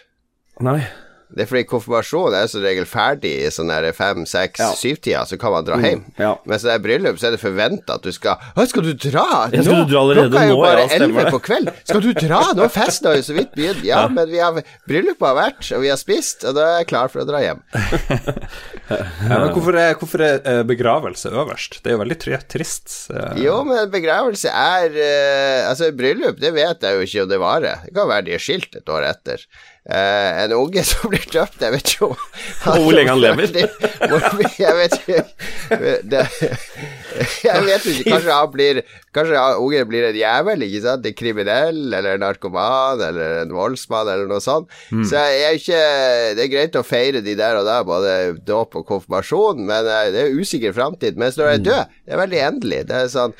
Nei. 0.65 0.81
Det 1.29 1.43
er 1.43 1.49
fordi 1.51 1.63
konfirmasjon 1.69 2.33
er 2.33 2.47
som 2.49 2.63
regel 2.65 2.87
ferdig 2.89 3.31
i 3.45 3.49
sånn 3.53 3.69
fem, 3.93 4.23
seks, 4.25 4.59
Ja. 4.59 4.69
syv-tida, 4.73 5.25
så 5.29 5.37
kan 5.39 5.51
man 5.53 5.65
dra 5.67 5.75
hjem. 5.77 6.03
ja. 6.17 6.31
Mens 6.49 6.63
det 6.65 6.71
er 6.73 6.79
bryllup, 6.81 7.19
så 7.21 7.27
er 7.29 7.35
det 7.35 7.39
forventa 7.41 7.95
at 7.99 8.01
du 8.01 8.11
skal 8.11 8.37
Å, 8.55 8.65
skal 8.67 8.81
du 8.83 8.93
dra? 8.93 9.49
Ja, 9.53 9.61
skal 9.61 9.85
du 9.85 9.91
dra 9.93 9.99
allerede 10.01 10.29
Klokka 10.31 10.41
er 10.41 10.49
jo 10.49 10.57
bare 10.63 10.87
elleve 10.97 11.25
på 11.35 11.39
kveld. 11.45 11.69
Skal 11.85 12.01
du 12.01 12.13
dra? 12.17 12.41
Nå 12.57 12.63
er 12.65 12.73
festen 12.73 13.11
har 13.11 13.15
jo 13.19 13.27
så 13.29 13.35
vidt 13.37 13.53
begynt. 13.55 13.83
Ja, 13.85 14.07
men 14.07 14.27
vi 14.29 14.39
har 14.41 14.57
bryllupet 14.89 15.27
har 15.29 15.37
vært, 15.37 15.71
og 15.77 15.81
vi 15.85 15.89
har 15.93 15.97
spist, 16.01 16.43
og 16.49 16.55
da 16.57 16.65
er 16.65 16.77
jeg 16.81 16.89
klar 16.95 17.09
for 17.13 17.21
å 17.21 17.27
dra 17.29 17.43
hjem. 17.45 17.61
Ja, 18.89 19.35
men 19.43 19.51
hvorfor 19.53 19.75
er, 19.77 19.91
hvorfor 19.99 20.21
er 20.25 20.39
eh, 20.49 20.63
begravelse 20.65 21.29
øverst? 21.29 21.75
Det 21.83 21.91
er 21.91 21.97
jo 21.97 22.01
veldig 22.01 22.17
trist. 22.49 22.87
eh. 23.13 23.35
Jo, 23.43 23.59
men 23.67 23.91
begravelse 23.93 24.49
er 24.49 24.95
eh, 24.97 25.67
Altså, 25.69 25.91
bryllup, 25.93 26.39
det 26.41 26.49
vet 26.55 26.81
jeg 26.81 26.95
jo 26.97 27.05
ikke 27.05 27.23
om 27.27 27.29
det 27.29 27.39
varer. 27.43 27.83
Det 27.85 27.93
kan 27.93 28.09
være 28.09 28.25
de 28.25 28.33
er 28.33 28.41
skilt 28.41 28.79
et 28.79 28.89
år 28.89 29.05
etter. 29.11 29.43
Eh, 29.89 30.43
en 30.43 30.51
unge 30.53 30.83
som 30.89 31.09
blir 31.09 31.23
døpt, 31.33 31.63
jeg 31.65 31.73
vet 31.73 31.91
jo 31.95 32.11
Og 32.13 32.75
hvor 32.83 32.91
lenge 32.93 33.09
han 33.09 33.21
lever. 33.23 33.47
Jeg 34.59 34.75
vet 34.77 34.93
ikke 34.99 35.23
det, 36.09 36.21
Jeg 37.43 37.63
vet 37.65 37.87
ikke, 37.89 38.03
kanskje 38.11 38.35
han 38.35 38.51
blir 38.53 38.81
Kanskje 39.17 39.39
han- 39.41 39.57
ungen 39.63 39.87
blir 39.89 40.05
en 40.11 40.17
jævel, 40.19 40.61
ikke 40.67 40.81
sant? 40.83 41.05
En 41.09 41.15
kriminell, 41.17 41.79
eller 41.89 42.13
en 42.19 42.21
narkoman, 42.21 43.01
eller 43.01 43.39
en 43.41 43.53
voldsmann, 43.57 44.07
eller 44.13 44.29
noe 44.29 44.41
sånt. 44.45 44.69
Så 45.09 45.17
jeg 45.17 45.41
er 45.47 45.57
ikke 45.57 45.81
Det 46.37 46.43
er 46.45 46.51
greit 46.53 46.77
å 46.77 46.85
feire 46.85 47.23
de 47.25 47.33
der 47.39 47.57
og 47.57 47.65
der, 47.65 47.81
både 47.89 48.13
dåp 48.45 48.77
og 48.77 48.85
konfirmasjon, 48.91 49.65
men 49.65 49.89
eh, 49.89 50.11
det 50.13 50.27
er 50.27 50.37
usikker 50.37 50.75
framtid. 50.77 51.17
Mens 51.17 51.37
når 51.41 51.49
jeg 51.55 51.59
er 51.63 51.65
død, 51.71 51.95
det 52.05 52.13
er 52.13 52.21
veldig 52.27 52.43
endelig. 52.51 52.83
Det 52.91 53.01
er 53.01 53.09
sånn 53.17 53.33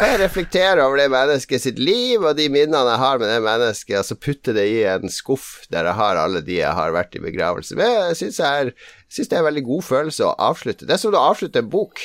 jeg 0.00 0.20
reflekterer 0.22 0.80
over 0.80 0.96
det 0.96 1.10
mennesket 1.12 1.62
sitt 1.62 1.80
liv 1.80 2.22
og 2.24 2.38
de 2.38 2.46
minnene 2.52 2.94
jeg 2.94 3.02
har 3.02 3.20
med 3.20 3.28
det 3.28 3.40
mennesket, 3.44 3.98
og 4.00 4.06
så 4.08 4.16
putter 4.16 4.56
det 4.56 4.66
i 4.72 4.78
en 4.88 5.12
skuff 5.12 5.66
der 5.72 5.88
jeg 5.90 5.98
har 5.98 6.20
alle 6.20 6.40
de 6.46 6.56
jeg 6.56 6.76
har 6.76 6.94
vært 6.96 7.18
i 7.18 7.22
begravelse 7.24 7.76
med. 7.76 7.90
Jeg 8.10 8.20
syns 8.22 8.40
det 8.40 9.36
er 9.36 9.42
en 9.42 9.48
veldig 9.50 9.64
god 9.68 9.86
følelse 9.90 10.26
å 10.26 10.36
avslutte. 10.50 10.88
Det 10.88 10.96
er 10.96 11.02
som 11.02 11.16
å 11.16 11.26
avslutte 11.32 11.60
en 11.60 11.72
bok. 11.72 12.00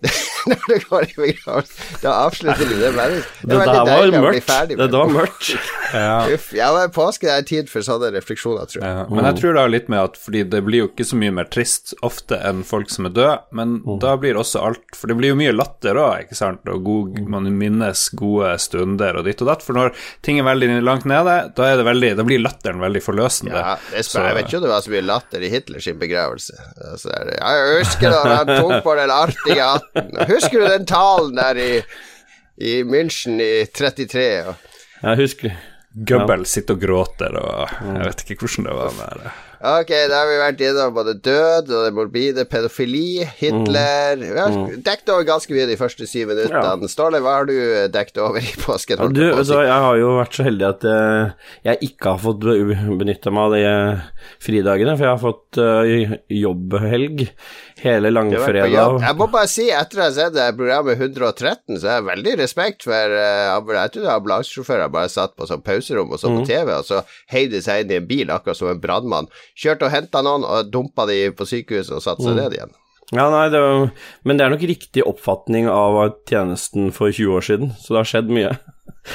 Når 0.50 0.62
du 0.70 0.74
går 0.88 1.02
i 1.04 1.14
begravelse, 1.18 1.98
da 2.00 2.12
avslutter 2.24 2.64
du 2.70 2.76
det 2.80 2.90
mennesket. 2.96 3.42
Det 3.44 3.52
er 3.52 3.58
Dette 3.58 3.58
veldig 3.60 3.74
var 3.76 3.88
deilig 3.90 4.08
å 4.08 4.22
bli 4.22 4.22
mørkt. 4.24 4.46
ferdig 4.48 4.76
med 4.78 4.80
Dette 4.86 5.02
var 5.04 5.14
mørkt. 5.18 5.50
Ja. 5.90 6.20
Uff, 6.30 6.52
ja, 6.54 6.68
men 6.70 6.92
påske 6.94 7.26
er 7.26 7.42
tid 7.42 7.66
for 7.66 7.82
sånne 7.82 8.12
refleksjoner, 8.14 8.68
tror 8.70 8.78
jeg. 8.78 8.90
Ja, 8.94 9.06
men 9.10 9.26
jeg 9.26 9.40
tror 9.40 9.56
det 9.56 9.62
har 9.64 9.72
litt 9.72 9.88
med 9.90 9.98
at 10.04 10.14
Fordi 10.22 10.44
det 10.46 10.60
blir 10.62 10.84
jo 10.84 10.86
ikke 10.86 11.02
så 11.08 11.16
mye 11.18 11.32
mer 11.34 11.48
trist 11.50 11.96
ofte 12.06 12.36
enn 12.46 12.60
folk 12.62 12.92
som 12.94 13.08
er 13.08 13.14
døde, 13.16 13.32
men 13.58 13.72
da 13.98 14.12
blir 14.22 14.38
også 14.38 14.62
alt 14.68 14.94
For 14.94 15.10
det 15.10 15.16
blir 15.18 15.32
jo 15.32 15.38
mye 15.40 15.50
latter 15.50 15.98
òg, 15.98 16.28
ikke 16.28 16.38
sant, 16.38 16.62
og 16.70 16.84
god, 16.86 17.18
man 17.34 17.48
minnes 17.58 18.04
gode 18.14 18.52
stunder 18.62 19.18
og 19.18 19.26
ditt 19.26 19.42
og 19.42 19.50
datt. 19.50 19.64
For 19.66 19.74
når 19.80 19.90
ting 20.22 20.38
er 20.38 20.46
veldig 20.46 20.78
langt 20.86 21.08
nede, 21.10 21.34
da, 21.58 21.66
er 21.72 21.82
det 21.82 21.88
veldig, 21.90 22.12
da 22.22 22.28
blir 22.30 22.38
latteren 22.46 22.78
veldig 22.86 23.02
forløsende. 23.08 23.58
Ja, 23.58 23.74
det 23.90 24.06
Så- 24.06 24.22
jeg 24.22 24.38
vet 24.38 24.46
ikke 24.46 24.60
om 24.62 24.66
det 24.68 24.72
var 24.76 24.86
så 24.86 24.94
mye 24.94 25.02
latter 25.10 25.42
i 25.42 25.50
Hitlers 25.56 25.90
begravelse. 26.06 26.54
Altså, 26.86 27.18
jeg 27.34 27.82
husker 27.82 28.14
da 28.14 28.22
han 28.36 28.54
tok 28.54 28.76
på 28.86 28.94
den 29.02 29.10
artige 29.10 29.58
hatten. 29.58 29.89
Husker 30.34 30.60
du 30.60 30.68
den 30.68 30.86
talen 30.88 31.36
der 31.38 31.60
i, 31.60 31.72
i 32.60 32.80
München 32.86 33.40
i 33.42 33.66
33? 33.66 34.28
Og, 34.50 34.78
Jeg 35.02 35.22
husker 35.24 35.58
Gubbel 35.90 36.44
sitter 36.46 36.76
og 36.76 36.82
gråter, 36.84 37.34
og 37.34 37.70
jeg 37.82 38.02
vet 38.06 38.20
ikke 38.22 38.44
hvordan 38.44 38.68
det 38.68 38.74
var 38.78 38.92
med 38.94 39.22
det. 39.24 39.30
ok, 39.72 39.88
da 40.08 40.20
har 40.20 40.28
vi 40.28 40.36
vært 40.38 40.60
innom 40.62 40.92
både 40.94 41.14
død 41.18 41.72
og 41.74 41.80
det 41.82 41.90
morbide, 41.96 42.44
pedofili, 42.48 43.24
Hitler 43.40 44.22
Vi 44.22 44.36
har 44.38 44.54
dekket 44.86 45.10
over 45.10 45.26
ganske 45.26 45.56
mye 45.56 45.66
de 45.66 45.76
første 45.80 46.06
syv 46.06 46.30
minuttene. 46.30 46.90
Ståle, 46.92 47.18
hva 47.24 47.40
har 47.40 47.50
du 47.50 47.56
dekket 47.90 48.22
over 48.22 48.38
i 48.38 48.54
påsken? 48.62 49.02
Ja, 49.02 49.10
du, 49.10 49.20
jeg 49.26 49.34
på 49.34 49.40
å 49.40 49.42
vet 49.42 49.48
du 49.48 49.50
si? 49.50 49.58
hva, 49.58 49.66
jeg 49.66 49.86
har 49.88 49.98
jo 49.98 50.14
vært 50.20 50.38
så 50.38 50.46
heldig 50.46 50.68
at 50.68 50.88
eh, 50.92 51.50
jeg 51.72 51.90
ikke 51.90 52.14
har 52.14 52.22
fått 52.22 52.46
benytta 53.02 53.34
meg 53.34 53.48
av 53.48 53.56
de 53.56 53.66
eh, 53.72 54.06
fridagene, 54.46 54.94
for 54.94 55.08
jeg 55.08 55.16
har 55.16 55.24
fått 55.26 55.58
uh, 55.58 56.16
jobbhelg 56.38 57.26
hele 57.82 58.10
langfredag. 58.12 58.72
Jeg 59.02 59.16
må 59.18 59.28
bare 59.32 59.48
si, 59.50 59.66
etter 59.74 60.00
å 60.00 60.04
ha 60.06 60.10
sett 60.14 60.34
det 60.36 60.48
programmet 60.58 61.00
113, 61.00 61.78
så 61.78 61.88
har 61.88 62.00
jeg 62.00 62.08
veldig 62.10 62.34
respekt 62.42 62.86
for 62.86 63.14
uh, 63.16 63.72
Jeg 63.76 63.94
trodde 63.94 64.16
ambulansesjåfører 64.16 64.92
bare 64.92 65.12
satt 65.12 65.36
på 65.38 65.48
sånn 65.48 65.64
pauserom 65.66 66.12
og 66.12 66.20
så 66.22 66.32
på 66.34 66.44
TV, 66.48 66.74
og 66.76 66.86
så 66.88 67.02
heiv 67.32 67.50
de 67.54 67.62
seg 67.64 67.84
inn 67.84 67.94
i 67.94 67.98
en 68.00 68.10
bil, 68.10 68.32
akkurat 68.34 68.58
som 68.58 68.70
en 68.72 68.82
brannmann. 68.82 69.30
Kjørte 69.58 69.88
og 69.88 69.94
henta 69.94 70.24
noen 70.26 70.46
og 70.46 70.70
dumpa 70.72 71.08
de 71.10 71.22
på 71.36 71.48
sykehuset 71.48 71.96
og 71.98 72.04
satte 72.04 72.26
seg 72.26 72.38
ned 72.38 72.58
igjen. 72.58 72.76
Ja, 73.10 73.26
nei, 73.26 73.48
det 73.50 73.58
var, 73.58 73.88
men 74.22 74.38
det 74.38 74.44
er 74.44 74.52
nok 74.52 74.66
riktig 74.70 75.02
oppfatning 75.02 75.66
av 75.70 75.98
tjenesten 76.30 76.92
for 76.94 77.10
20 77.10 77.38
år 77.40 77.46
siden, 77.46 77.72
så 77.80 77.96
det 77.96 78.04
har 78.04 78.10
skjedd 78.12 78.30
mye. 78.36 78.52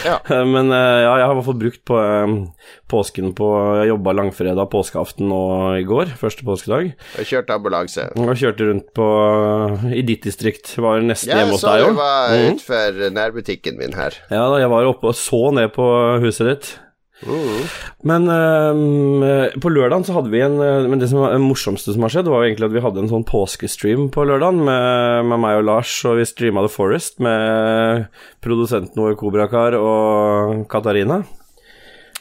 Ja. 0.06 0.18
Men 0.56 0.72
eh, 0.74 1.01
ja, 1.06 1.12
jeg 1.20 1.25
har 1.25 1.34
i 1.34 1.38
hvert 1.39 1.48
fall 1.48 1.60
brukt 1.62 1.82
på 1.88 1.98
eh, 2.01 2.36
påsken 2.92 3.34
på 3.38 3.50
Jeg 3.82 3.92
jobba 3.94 4.15
langfredag, 4.18 4.70
påskeaften 4.72 5.34
og 5.34 5.80
i 5.80 5.86
går, 5.88 6.15
første 6.20 6.46
påskedag. 6.48 6.94
Og 7.20 7.30
kjørte 7.30 7.58
ambulanse. 7.58 8.08
Og 8.22 8.34
kjørte 8.39 8.70
rundt 8.70 8.89
på 8.98 9.10
i 9.94 10.06
ditt 10.06 10.25
distrikt. 10.25 10.74
Var 10.82 11.06
nesten 11.06 11.34
ja, 11.34 11.44
hjemme 11.44 11.58
hos 11.58 11.65
så 11.65 11.75
du 11.82 12.00
var 12.00 12.34
mm. 12.34 12.48
utenfor 12.56 13.04
nærbutikken 13.15 13.80
min 13.82 13.96
her. 13.98 14.18
Ja, 14.30 14.48
da, 14.50 14.60
jeg 14.63 14.72
var 14.74 14.89
oppe 14.89 15.13
og 15.13 15.20
så 15.20 15.44
ned 15.56 15.72
på 15.75 15.86
huset 16.24 16.51
ditt. 16.51 16.74
Men 18.05 18.27
um, 18.27 19.24
på 19.63 19.72
lørdagen 19.72 20.03
så 20.05 20.17
hadde 20.17 20.34
vi 20.34 20.41
en 20.43 20.57
eh, 20.62 20.88
Men 20.91 21.00
det 21.00 21.07
som 21.10 21.22
var 21.24 21.31
det 21.31 21.39
morsomste 21.41 21.95
som 21.95 22.03
har 22.03 22.12
skjedd, 22.12 22.27
var 22.29 22.43
jo 22.43 22.50
egentlig 22.50 22.67
at 22.67 22.75
vi 22.75 22.84
hadde 22.84 23.01
en 23.05 23.12
sånn 23.13 23.25
påskestream 23.29 24.10
på 24.13 24.25
lørdagen 24.27 24.60
med, 24.67 25.31
med 25.31 25.41
meg 25.45 25.62
og 25.62 25.65
Lars, 25.69 25.93
og 26.05 26.19
vi 26.19 26.27
streama 26.27 26.65
The 26.65 26.74
Forest 26.74 27.24
med 27.24 28.05
produsenten 28.45 29.00
vår 29.01 29.15
Kobrakar 29.22 29.79
og 29.79 30.67
Katarina. 30.72 31.24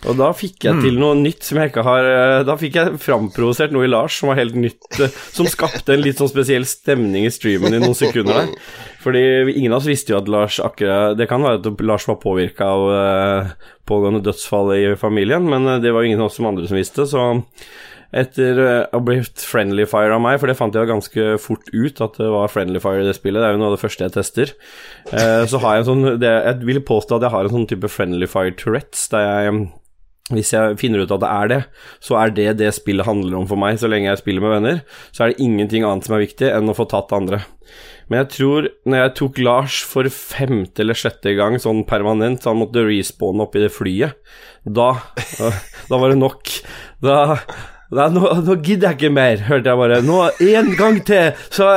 Og 0.05 0.19
da 0.19 0.29
fikk 0.37 0.67
jeg 0.67 0.83
til 0.85 0.99
noe 1.01 1.17
nytt 1.17 1.47
som 1.47 1.59
jeg 1.61 1.71
ikke 1.71 1.85
har 1.87 2.07
eh, 2.09 2.41
Da 2.47 2.57
fikk 2.61 2.77
jeg 2.79 2.99
framprovosert 3.03 3.73
noe 3.75 3.87
i 3.87 3.91
Lars 3.91 4.19
som 4.21 4.31
var 4.31 4.41
helt 4.41 4.57
nytt, 4.59 4.85
eh, 5.01 5.13
som 5.35 5.49
skapte 5.49 5.95
en 5.95 6.05
litt 6.05 6.21
sånn 6.21 6.33
spesiell 6.33 6.67
stemning 6.69 7.29
i 7.29 7.33
streamen 7.33 7.77
i 7.77 7.81
noen 7.83 7.97
sekunder 7.97 8.43
der. 8.43 8.53
Fordi 9.05 9.25
ingen 9.55 9.73
av 9.73 9.81
oss 9.81 9.89
visste 9.89 10.15
jo 10.15 10.21
at 10.21 10.31
Lars 10.33 10.61
akkurat 10.65 11.17
Det 11.19 11.29
kan 11.31 11.45
være 11.45 11.63
at 11.63 11.85
Lars 11.85 12.09
var 12.11 12.21
påvirka 12.23 12.69
av 12.69 12.85
eh, 12.99 13.55
pågående 13.89 14.23
dødsfall 14.25 14.75
i 14.77 14.85
familien, 15.01 15.49
men 15.49 15.69
det 15.83 15.93
var 15.93 16.05
jo 16.05 16.13
ingen 16.13 16.23
av 16.25 16.31
oss 16.31 16.39
som 16.41 16.49
andre 16.49 16.69
som 16.69 16.79
visste, 16.79 17.05
så 17.09 17.27
etter 18.15 18.61
å 18.63 18.67
ha 18.95 19.01
blitt 19.03 19.43
friendly 19.43 19.85
fire 19.91 20.15
av 20.15 20.23
meg, 20.23 20.39
for 20.39 20.49
det 20.49 20.55
fant 20.57 20.77
jeg 20.77 20.89
ganske 20.89 21.25
fort 21.43 21.69
ut 21.75 22.01
at 22.01 22.17
det 22.17 22.31
var 22.33 22.53
friendly 22.53 22.81
fire 22.81 23.03
i 23.03 23.09
det 23.09 23.17
spillet, 23.19 23.43
det 23.43 23.49
er 23.51 23.57
jo 23.57 23.61
noe 23.61 23.73
av 23.73 23.75
det 23.75 23.83
første 23.83 24.07
jeg 24.07 24.15
tester, 24.15 24.53
så 25.11 25.61
har 25.61 25.75
jeg 25.75 25.83
en 25.83 25.89
sånn 25.91 26.23
Jeg 26.23 26.61
vil 26.65 26.81
påstå 26.87 27.19
at 27.19 27.27
jeg 27.27 27.35
har 27.35 27.49
en 27.49 27.57
sånn 27.59 27.69
type 27.75 27.91
friendly 27.93 28.31
fire 28.31 28.55
Tourettes, 28.57 29.09
der 29.13 29.27
jeg 29.27 29.67
hvis 30.33 30.55
jeg 30.55 30.79
finner 30.81 31.03
ut 31.05 31.13
at 31.13 31.21
det 31.21 31.29
er 31.31 31.51
det, 31.51 31.59
så 32.01 32.17
er 32.17 32.31
det 32.33 32.47
det 32.57 32.71
spillet 32.73 33.05
handler 33.05 33.43
om 33.43 33.49
for 33.49 33.61
meg. 33.61 33.77
Så 33.81 33.91
lenge 33.93 34.09
jeg 34.09 34.23
spiller 34.23 34.45
med 34.45 34.55
venner, 34.55 34.79
så 35.13 35.25
er 35.25 35.33
det 35.33 35.45
ingenting 35.45 35.85
annet 35.85 36.09
som 36.09 36.17
er 36.17 36.25
viktig 36.25 36.49
enn 36.49 36.73
å 36.73 36.77
få 36.77 36.87
tatt 36.89 37.13
andre. 37.13 37.43
Men 38.09 38.23
jeg 38.23 38.31
tror, 38.33 38.71
når 38.89 39.01
jeg 39.01 39.15
tok 39.21 39.43
Lars 39.45 39.83
for 39.89 40.09
femte 40.13 40.85
eller 40.85 40.97
sjette 40.97 41.37
gang 41.37 41.59
sånn 41.61 41.85
permanent, 41.89 42.41
så 42.41 42.53
han 42.53 42.63
måtte 42.63 42.87
respawne 42.89 43.45
oppi 43.45 43.65
det 43.65 43.73
flyet, 43.73 44.17
da, 44.65 44.91
da 45.91 46.01
var 46.01 46.13
det 46.13 46.21
nok. 46.23 46.57
Da 47.05 47.21
Nei, 47.95 48.09
nå, 48.11 48.23
nå 48.43 48.55
gidder 48.65 48.91
jeg 48.91 48.97
ikke 48.97 49.11
mer, 49.15 49.43
hørte 49.47 49.71
jeg 49.71 49.79
bare. 49.79 50.01
Nå, 50.03 50.17
en 50.43 50.71
gang 50.75 50.97
til, 51.07 51.37
så, 51.53 51.69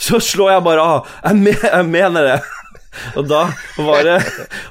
så 0.00 0.20
slår 0.22 0.54
jeg 0.54 0.64
bare 0.64 0.84
av. 0.94 1.10
Jeg, 1.26 1.40
me, 1.42 1.52
jeg 1.66 1.88
mener 1.90 2.28
det. 2.30 2.36
Og 3.16 3.24
da 3.28 3.42
var 3.80 4.04
det 4.04 4.16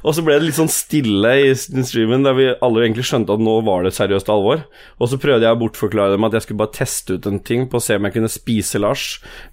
Og 0.06 0.14
så 0.14 0.24
ble 0.26 0.36
det 0.38 0.46
litt 0.48 0.58
sånn 0.58 0.72
stille 0.72 1.32
i 1.42 1.50
streamen, 1.58 2.26
der 2.26 2.38
vi 2.38 2.48
alle 2.54 2.84
egentlig 2.86 3.08
skjønte 3.10 3.34
at 3.34 3.44
nå 3.44 3.58
var 3.66 3.86
det 3.86 3.94
seriøst 3.98 4.30
alvor. 4.34 4.64
Og 5.02 5.12
så 5.12 5.20
prøvde 5.22 5.48
jeg 5.48 5.58
å 5.58 5.62
bortforklare 5.62 6.16
dem 6.16 6.28
at 6.28 6.38
jeg 6.38 6.46
skulle 6.46 6.62
bare 6.62 6.76
teste 6.78 7.18
ut 7.18 7.30
en 7.30 7.42
ting 7.42 7.68
på 7.72 7.80
å 7.80 7.84
se 7.84 7.98
om 7.98 8.08
jeg 8.08 8.18
kunne 8.18 8.32
spise 8.32 8.82
Lars, 8.82 9.08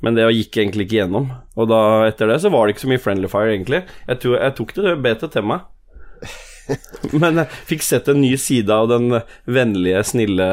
men 0.05 0.19
det 0.19 0.29
gikk 0.29 0.61
egentlig 0.61 0.89
ikke 0.89 1.01
gjennom. 1.01 1.33
Og 1.59 1.71
da 1.71 1.81
etter 2.09 2.31
det 2.31 2.41
så 2.45 2.53
var 2.53 2.67
det 2.67 2.77
ikke 2.77 2.87
så 2.87 2.93
mye 2.93 3.03
friendly 3.03 3.33
fire, 3.33 3.57
egentlig. 3.57 3.83
Jeg, 4.09 4.23
jeg 4.37 4.57
tok 4.59 4.77
det 4.77 4.97
bedre 5.05 5.33
til 5.33 5.49
meg. 5.49 5.67
Men 7.23 7.41
jeg 7.43 7.49
fikk 7.71 7.83
sett 7.87 8.09
en 8.11 8.21
ny 8.21 8.33
side 8.41 8.73
av 8.75 8.89
den 8.91 9.09
vennlige, 9.49 10.03
snille 10.05 10.49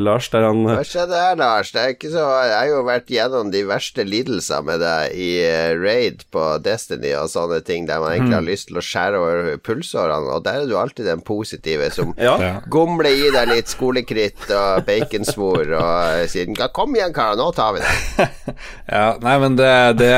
Lars, 0.00 0.28
der 0.32 0.44
han 0.46 0.62
Hva 0.68 0.82
skjedde 0.86 1.18
her, 1.18 1.36
Lars? 1.40 1.72
Det 1.74 1.80
er 1.82 1.94
ikke 1.94 2.10
så, 2.12 2.24
jeg 2.46 2.56
har 2.56 2.68
jo 2.70 2.82
vært 2.86 3.10
gjennom 3.12 3.50
de 3.52 3.62
verste 3.68 4.04
lidelser 4.06 4.62
med 4.66 4.80
deg 4.84 5.14
i 5.16 5.30
eh, 5.44 5.72
raid 5.80 6.24
på 6.34 6.44
Destiny 6.64 7.12
og 7.18 7.30
sånne 7.32 7.60
ting, 7.66 7.86
der 7.88 8.00
man 8.02 8.14
egentlig 8.14 8.36
har 8.38 8.46
lyst 8.46 8.68
til 8.70 8.80
å 8.80 8.84
skjære 8.84 9.20
over 9.20 9.50
pulsårene, 9.66 10.34
og 10.36 10.44
der 10.46 10.62
er 10.64 10.70
du 10.70 10.76
alltid 10.78 11.08
den 11.10 11.24
positive 11.26 11.90
som 11.94 12.14
Ja. 12.18 12.36
Ja. 12.50 12.54
gomler 12.72 13.10
i 13.10 13.28
deg 13.34 13.50
litt 13.50 13.68
skolekritt 13.68 14.46
og 14.54 14.84
baconsvor 14.86 15.74
og 15.76 16.28
sier 16.30 16.48
'Kom 16.72 16.94
igjen, 16.96 17.12
karer, 17.12 17.36
nå 17.36 17.50
tar 17.54 17.74
vi 17.76 17.80
det'. 17.84 18.54
Ja, 18.90 19.16
nei, 19.22 19.34
men 19.42 19.56
det, 19.58 19.72
det 20.00 20.14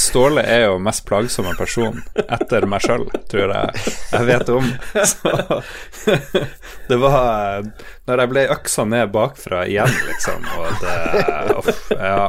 Ståle 0.00 0.42
er 0.42 0.64
jo 0.68 0.78
mest 0.82 1.04
plagsomme 1.08 1.52
person 1.58 2.00
etter 2.26 2.66
meg 2.70 2.80
sjøl, 2.84 3.04
tror 3.30 3.52
jeg 3.54 3.84
jeg 4.12 4.26
vet 4.28 4.48
om. 4.54 4.59
Så 5.10 5.32
det 6.90 6.96
var 7.00 7.62
Når 8.08 8.22
jeg 8.24 8.30
ble 8.32 8.44
øksa 8.54 8.84
ned 8.88 9.12
bakfra 9.14 9.62
igjen, 9.70 9.92
liksom, 10.08 10.46
og 10.58 10.82
det 10.82 10.96
Uff, 11.60 11.80
ja. 11.94 12.26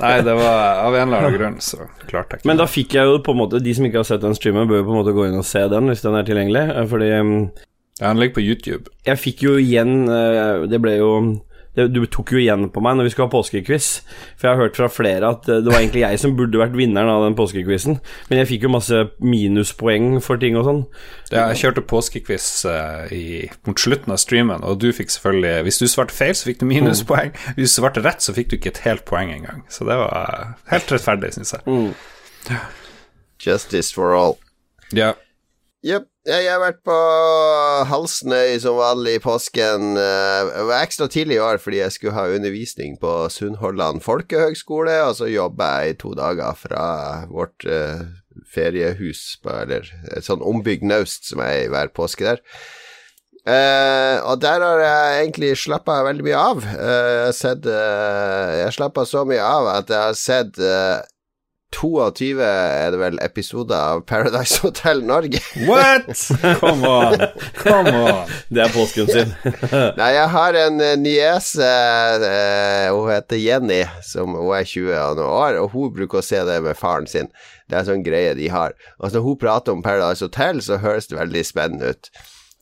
Nei, 0.00 0.14
det 0.26 0.34
var 0.38 0.82
av 0.86 0.96
en 0.96 1.06
eller 1.08 1.18
annen 1.26 1.36
grunn, 1.38 1.58
så 1.62 1.86
klarte 2.08 2.36
jeg 2.36 2.42
ikke 2.42 2.50
Men 2.52 2.60
da 2.62 2.66
fikk 2.70 2.96
jeg 2.98 3.10
jo 3.10 3.20
på 3.26 3.34
en 3.36 3.40
måte 3.44 3.60
De 3.62 3.74
som 3.76 3.86
ikke 3.88 4.02
har 4.02 4.08
sett 4.08 4.24
den 4.24 4.36
streamen, 4.38 4.68
bør 4.70 4.82
jo 4.82 4.88
på 4.88 4.94
en 4.96 5.00
måte 5.02 5.16
gå 5.16 5.26
inn 5.28 5.38
og 5.40 5.46
se 5.48 5.62
den 5.72 5.90
hvis 5.92 6.04
den 6.06 6.18
er 6.18 6.26
tilgjengelig. 6.28 6.64
eh, 6.76 6.86
Fordi 6.90 7.10
mm, 7.16 7.36
Ja, 8.00 8.08
den 8.10 8.20
ligger 8.22 8.38
på 8.40 8.44
YouTube. 8.46 8.90
jeg 9.06 9.22
fikk 9.22 9.42
jo 9.46 9.56
igjen 9.62 10.08
eh, 10.12 10.66
Det 10.70 10.80
ble 10.84 10.96
jo 10.98 11.12
Du 11.76 12.00
tok 12.08 12.32
jo 12.32 12.40
igjen 12.40 12.70
på 12.72 12.80
meg 12.84 12.96
når 12.96 13.06
vi 13.06 13.10
skulle 13.12 13.28
ha 13.28 13.34
påskequiz. 13.34 13.88
For 14.38 14.48
jeg 14.48 14.56
har 14.56 14.62
hørt 14.64 14.78
fra 14.78 14.88
flere 14.92 15.32
at 15.36 15.48
eh, 15.50 15.60
det 15.60 15.72
var 15.72 15.82
egentlig 15.82 16.04
jeg 16.06 16.20
som 16.22 16.36
burde 16.38 16.60
vært 16.60 16.76
vinneren 16.78 17.12
av 17.12 17.26
den 17.26 17.36
påskequizen. 17.36 17.98
Men 18.30 18.40
jeg 18.40 18.50
fikk 18.52 18.64
jo 18.64 18.72
masse 18.72 19.02
minuspoeng 19.20 20.16
for 20.24 20.40
ting 20.40 20.56
og 20.56 20.64
sånn. 20.68 20.80
Ja, 21.28 21.48
jeg 21.50 21.60
kjørte 21.64 21.84
påskequiz 21.90 22.48
eh, 22.70 23.52
mot 23.68 23.82
slutten 23.82 24.14
av 24.14 24.22
streamen, 24.22 24.64
og 24.64 24.80
du 24.80 24.88
fikk 24.94 25.12
selvfølgelig 25.12 25.66
Hvis 25.66 25.82
du 25.82 25.86
svarte 25.90 26.16
feil, 26.16 26.32
så 26.38 26.48
fikk 26.48 26.62
du 26.62 26.66
minuspoeng. 26.70 27.34
Hvis 27.58 27.76
du 27.76 27.80
svarte 27.80 28.04
rett, 28.06 28.24
så 28.24 28.34
fikk 28.36 28.50
du 28.50 28.58
ikke 28.60 28.72
et 28.72 28.82
helt 28.86 29.04
poeng 29.08 29.34
engang. 29.34 29.66
Så 29.68 29.84
det 29.88 29.98
var 30.00 30.16
eh, 30.22 30.56
helt 30.72 30.96
rettferdig, 30.96 31.34
syns 31.36 31.54
jeg. 31.58 31.84
Justice 33.42 33.92
for 33.92 34.16
all. 34.16 34.38
Ja. 34.96 35.12
Jepp. 35.86 36.08
Jeg 36.26 36.48
har 36.50 36.58
vært 36.58 36.80
på 36.82 36.94
Halsnøy 37.86 38.56
som 38.58 38.74
vanlig 38.80 39.20
i 39.20 39.22
påsken. 39.22 39.92
Eh, 39.94 40.48
Jeg 40.56 40.64
var 40.66 40.82
ekstra 40.82 41.06
tidlig 41.06 41.36
i 41.36 41.44
år 41.46 41.60
fordi 41.62 41.78
jeg 41.78 41.94
skulle 41.94 42.16
ha 42.16 42.24
undervisning 42.34 42.96
på 42.98 43.12
Sunnhordland 43.30 44.02
folkehøgskole, 44.02 44.96
og 45.06 45.14
så 45.20 45.28
jobba 45.30 45.68
jeg 45.84 45.94
i 45.94 45.98
to 46.02 46.14
dager 46.18 46.58
fra 46.58 46.86
vårt 47.30 47.68
uh, 47.70 48.02
feriehus, 48.50 49.38
eller 49.46 49.86
et 50.16 50.26
sånn 50.26 50.42
ombygd 50.42 50.82
naust 50.82 51.30
som 51.30 51.44
er 51.46 51.62
i 51.62 51.70
hver 51.70 51.94
påske 51.94 52.26
der. 52.26 52.42
Uh, 53.46 54.18
og 54.26 54.40
der 54.42 54.58
har 54.58 54.80
jeg 54.82 55.18
egentlig 55.20 55.52
slappa 55.60 56.00
veldig 56.08 56.26
mye 56.26 56.40
av. 56.50 56.64
Uh, 56.66 56.82
jeg 56.82 57.26
har 57.28 57.36
sett 57.38 57.68
eh, 57.70 58.54
Jeg 58.64 58.74
slappa 58.74 59.04
så 59.06 59.22
mye 59.28 59.44
av 59.46 59.70
at 59.70 59.92
jeg 59.94 60.02
har 60.02 60.18
sett 60.18 60.58
eh, 60.58 60.98
22 61.74 62.38
er 62.40 62.92
det 62.94 62.98
vel 63.00 63.18
episoder 63.24 63.76
av 63.76 64.02
Paradise 64.08 64.60
Hotel 64.62 65.02
Norge. 65.04 65.40
What?! 65.66 66.06
Come 66.60 66.86
on! 66.88 67.24
Come 67.58 67.92
on! 67.92 68.30
Det 68.48 68.62
er 68.64 68.72
påsken 68.72 69.10
sin. 69.10 69.34
Nei, 69.98 70.10
jeg 70.14 70.30
har 70.36 70.58
en 70.62 70.78
uh, 70.80 70.92
niese, 71.00 71.72
eh, 72.30 72.86
hun 72.94 73.10
heter 73.10 73.42
Jenny, 73.42 73.82
som 74.06 74.38
hun 74.38 74.54
er 74.56 74.64
20 74.64 74.94
og 74.94 75.18
noen 75.18 75.34
år, 75.40 75.60
og 75.64 75.74
hun 75.74 75.92
bruker 75.98 76.22
å 76.22 76.24
se 76.24 76.40
det 76.48 76.60
med 76.64 76.78
faren 76.78 77.10
sin. 77.10 77.32
Det 77.66 77.76
er 77.76 77.82
en 77.82 77.90
sånn 77.90 78.06
greie 78.06 78.36
de 78.38 78.48
har. 78.54 78.76
Og 79.02 79.12
når 79.12 79.26
hun 79.26 79.42
prater 79.42 79.74
om 79.74 79.84
Paradise 79.84 80.24
Hotel, 80.24 80.62
så 80.64 80.78
høres 80.80 81.10
det 81.10 81.18
veldig 81.18 81.44
spennende 81.44 81.92
ut. 81.96 82.10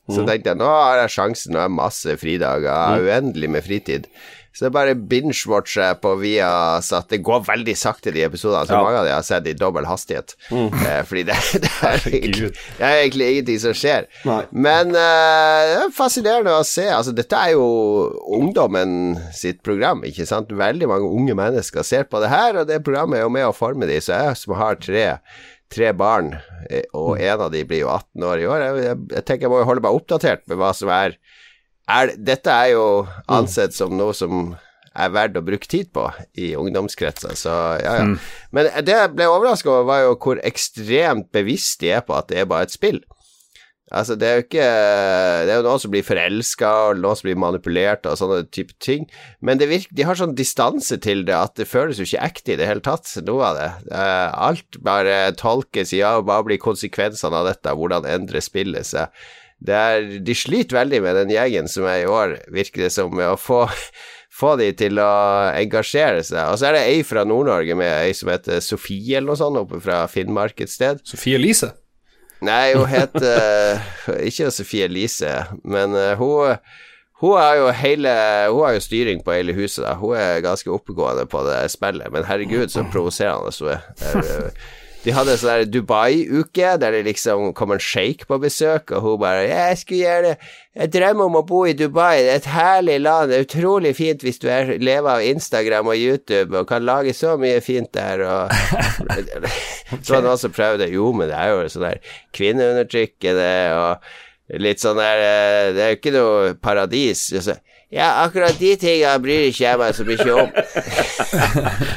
Så 0.05 0.21
tenkte 0.21 0.51
jeg 0.51 0.59
nå 0.59 0.67
har 0.69 0.99
jeg 1.01 1.15
sjansen, 1.15 1.53
nå 1.53 1.63
har 1.63 1.69
jeg 1.69 1.77
masse 1.79 2.17
fridager, 2.21 3.01
uendelig 3.01 3.49
med 3.55 3.65
fritid. 3.65 4.09
Så 4.55 4.63
det 4.63 4.69
er 4.69 4.75
bare 4.77 4.93
binge-watcher 4.95 5.97
på 5.99 6.13
Viasat. 6.21 7.09
Det 7.11 7.17
går 7.27 7.41
veldig 7.43 7.73
sakte, 7.75 8.13
de 8.15 8.21
episodene. 8.23 8.63
Så 8.69 8.71
Ja. 8.77 8.83
mange 8.85 9.01
av 9.01 9.05
de 9.05 9.11
har 9.11 9.25
sett 9.27 9.47
i 9.51 9.53
dobbel 9.59 9.83
hastighet. 9.89 10.35
Eh, 10.49 11.01
fordi 11.03 11.25
det, 11.27 11.35
det, 11.65 11.71
er, 11.83 11.97
Herregud. 11.99 12.55
det 12.77 12.85
er 12.87 13.01
egentlig 13.03 13.27
ingenting 13.33 13.59
som 13.65 13.75
skjer. 13.75 14.07
Nei. 14.23 14.39
Men 14.55 14.95
eh, 14.95 15.63
det 15.73 15.81
er 15.83 15.91
fascinerende 15.97 16.55
å 16.55 16.63
se. 16.63 16.87
Altså, 16.87 17.11
dette 17.17 17.35
er 17.35 17.51
jo 17.57 17.67
ungdommen 18.39 19.17
sitt 19.35 19.59
program, 19.65 20.03
ikke 20.07 20.25
sant. 20.29 20.53
Veldig 20.55 20.87
mange 20.89 21.09
unge 21.11 21.35
mennesker 21.37 21.83
ser 21.83 22.07
på 22.07 22.21
det 22.23 22.31
her, 22.31 22.61
og 22.61 22.69
det 22.71 22.79
programmet 22.87 23.19
er 23.19 23.27
jo 23.27 23.33
med 23.35 23.47
å 23.49 23.53
forme 23.55 23.89
de. 23.89 23.99
Så 24.03 24.15
jeg 24.15 24.39
som 24.39 24.55
har 24.59 24.79
tre, 24.79 25.05
tre 25.71 25.91
barn, 25.97 26.31
eh, 26.69 26.87
og 26.95 27.19
en 27.19 27.43
av 27.47 27.51
de 27.53 27.63
blir 27.67 27.83
jo 27.83 27.91
18 27.91 28.23
år 28.31 28.43
i 28.43 28.47
år, 28.49 28.65
jeg, 28.69 28.83
jeg, 28.87 28.99
jeg 29.17 29.25
tenker 29.27 29.47
jeg 29.49 29.53
må 29.55 29.59
jo 29.63 29.69
holde 29.73 29.83
meg 29.85 29.99
oppdatert 29.99 30.47
med 30.47 30.59
hva 30.61 30.71
som 30.77 30.91
er, 30.95 31.19
er 31.91 32.13
Dette 32.17 32.51
er 32.51 32.73
jo 32.73 32.85
ansett 33.31 33.75
som 33.75 33.93
noe 33.97 34.15
som 34.17 34.53
er 34.95 35.11
verdt 35.11 35.35
å 35.35 35.43
bruke 35.43 35.67
tid 35.67 35.89
på 35.95 36.05
i 36.39 36.53
ungdomskretser, 36.55 37.35
så 37.35 37.55
ja, 37.81 37.97
ja. 37.99 38.05
Men 38.55 38.69
det 38.87 38.95
jeg 38.95 39.11
ble 39.11 39.27
overraska 39.27 39.67
over, 39.71 39.89
var 39.89 40.05
jo 40.05 40.15
hvor 40.23 40.39
ekstremt 40.47 41.27
bevisst 41.35 41.83
de 41.83 41.91
er 41.97 42.05
på 42.05 42.15
at 42.15 42.31
det 42.31 42.39
er 42.41 42.49
bare 42.49 42.69
et 42.69 42.75
spill. 42.75 43.01
Altså, 43.93 44.15
det 44.17 44.25
er 44.25 44.39
jo 44.39 44.43
ikke 44.47 44.69
Det 45.45 45.51
er 45.53 45.59
jo 45.59 45.65
noen 45.67 45.81
som 45.83 45.91
blir 45.93 46.05
forelska, 46.07 46.69
og 46.87 47.01
noen 47.03 47.19
som 47.19 47.27
blir 47.27 47.37
manipulert 47.37 48.07
og 48.09 48.17
sånne 48.17 48.47
type 48.49 48.73
ting, 48.81 49.05
men 49.45 49.61
det 49.61 49.69
virker, 49.69 49.93
de 49.93 50.07
har 50.07 50.17
sånn 50.17 50.33
distanse 50.37 50.97
til 51.03 51.21
det 51.27 51.35
at 51.37 51.53
det 51.59 51.69
føles 51.69 52.01
jo 52.01 52.07
ikke 52.07 52.25
ekte 52.25 52.55
i 52.55 52.59
det 52.59 52.69
hele 52.69 52.83
tatt, 52.85 53.11
noe 53.27 53.51
av 53.51 53.59
det. 53.59 53.69
Eh, 53.93 54.27
alt 54.49 54.79
bare 54.85 55.19
tolkes 55.37 55.93
i 55.93 56.01
ja, 56.01 56.15
hva 56.25 56.41
blir 56.47 56.61
konsekvensene 56.61 57.43
av 57.43 57.51
dette, 57.51 57.75
hvordan 57.77 58.09
endrer 58.09 58.43
spillet 58.43 58.89
seg. 58.89 59.13
Det 59.65 59.75
er, 59.75 60.09
de 60.25 60.35
sliter 60.37 60.79
veldig 60.79 61.01
med 61.05 61.17
den 61.21 61.33
gjengen 61.33 61.71
som 61.71 61.87
er 61.89 62.03
i 62.03 62.09
år, 62.09 62.37
virker 62.53 62.85
det 62.85 62.91
som, 62.93 63.13
med 63.15 63.31
å 63.31 63.39
få 63.39 63.65
få 64.39 64.55
de 64.59 64.71
til 64.75 64.99
å 64.99 65.11
engasjere 65.55 66.23
seg. 66.25 66.41
Og 66.51 66.59
så 66.59 66.69
er 66.69 66.77
det 66.77 66.85
ei 66.89 67.03
fra 67.07 67.23
Nord-Norge 67.27 67.77
med 67.79 67.91
ei 68.01 68.13
som 68.17 68.31
heter 68.33 68.61
Sofie 68.63 69.17
eller 69.17 69.31
noe 69.31 69.39
sånt, 69.39 69.61
oppe 69.61 69.79
fra 69.83 70.03
Finnmark 70.11 70.59
et 70.65 70.73
sted. 70.73 70.99
Sofie 71.07 71.39
Elise. 71.39 71.71
Nei, 72.43 72.73
hun 72.75 72.89
heter 72.91 73.79
Ikke 74.27 74.51
Sofie 74.51 74.89
Elise, 74.89 75.31
men 75.63 75.95
eh, 75.95 76.19
hun 76.19 76.59
hun 77.21 77.37
har 77.39 77.55
jo 77.55 77.69
hele 77.71 78.11
Hun 78.51 78.65
har 78.65 78.73
jo 78.75 78.81
styring 78.83 79.21
på 79.23 79.31
hele 79.31 79.53
huset, 79.55 79.85
da. 79.85 79.93
Hun 79.95 80.17
er 80.19 80.43
ganske 80.43 80.71
oppegående 80.71 81.23
på 81.31 81.45
det 81.47 81.61
spillet, 81.71 82.11
men 82.11 82.27
herregud, 82.27 82.67
så 82.69 82.83
provoserende 82.91 83.55
hun 83.55 83.71
er. 83.71 84.51
De 85.05 85.13
hadde 85.13 85.35
en 85.35 85.37
sånn 85.37 85.69
Dubai-uke, 85.69 86.75
der 86.81 86.95
det 86.95 87.03
liksom 87.05 87.51
kom 87.57 87.75
en 87.75 87.81
sjeik 87.81 88.23
på 88.25 88.39
besøk, 88.41 88.89
og 88.91 89.03
hun 89.05 89.19
bare 89.21 89.47
'Jeg 89.47 89.77
skulle 89.77 89.99
gjerne 90.01 90.37
Jeg 90.75 90.91
drømmer 90.91 91.25
om 91.25 91.35
å 91.39 91.45
bo 91.47 91.63
i 91.65 91.73
Dubai. 91.73 92.17
Det 92.19 92.31
er 92.31 92.35
et 92.35 92.49
herlig 92.51 92.99
land. 93.01 93.31
Det 93.31 93.37
er 93.37 93.45
utrolig 93.45 93.95
fint 93.95 94.21
hvis 94.21 94.39
du 94.39 94.49
er, 94.49 94.77
lever 94.77 95.09
av 95.09 95.23
Instagram 95.23 95.87
og 95.87 95.95
YouTube 95.95 96.57
og 96.57 96.67
kan 96.67 96.83
lage 96.83 97.13
så 97.13 97.37
mye 97.37 97.61
fint 97.61 97.93
der', 97.93 98.25
og 98.25 98.49
Så 100.03 100.13
var 100.13 100.21
det 100.21 100.27
noen 100.27 100.37
som 100.37 100.51
prøvde 100.51 100.89
Jo, 100.91 101.11
men 101.13 101.29
det 101.29 101.37
er 101.37 101.53
jo 101.53 101.69
sånn 101.69 101.85
der 101.85 102.01
kvinneundertrykkende 102.33 103.51
og 103.77 104.59
litt 104.61 104.81
sånn 104.81 104.99
der 104.99 105.21
eh, 105.21 105.73
Det 105.75 105.83
er 105.83 105.93
jo 105.93 105.99
ikke 105.99 106.15
noe 106.15 106.53
paradis. 106.61 107.27
Så, 107.29 107.55
ja, 107.93 108.23
akkurat 108.25 108.57
de 108.59 108.71
tingene 108.81 109.19
bryr 109.21 109.43
ikke 109.51 109.61
jeg 109.61 109.77
meg 109.77 109.93
så 109.93 110.05
mye 110.07 110.33
om. 110.33 110.49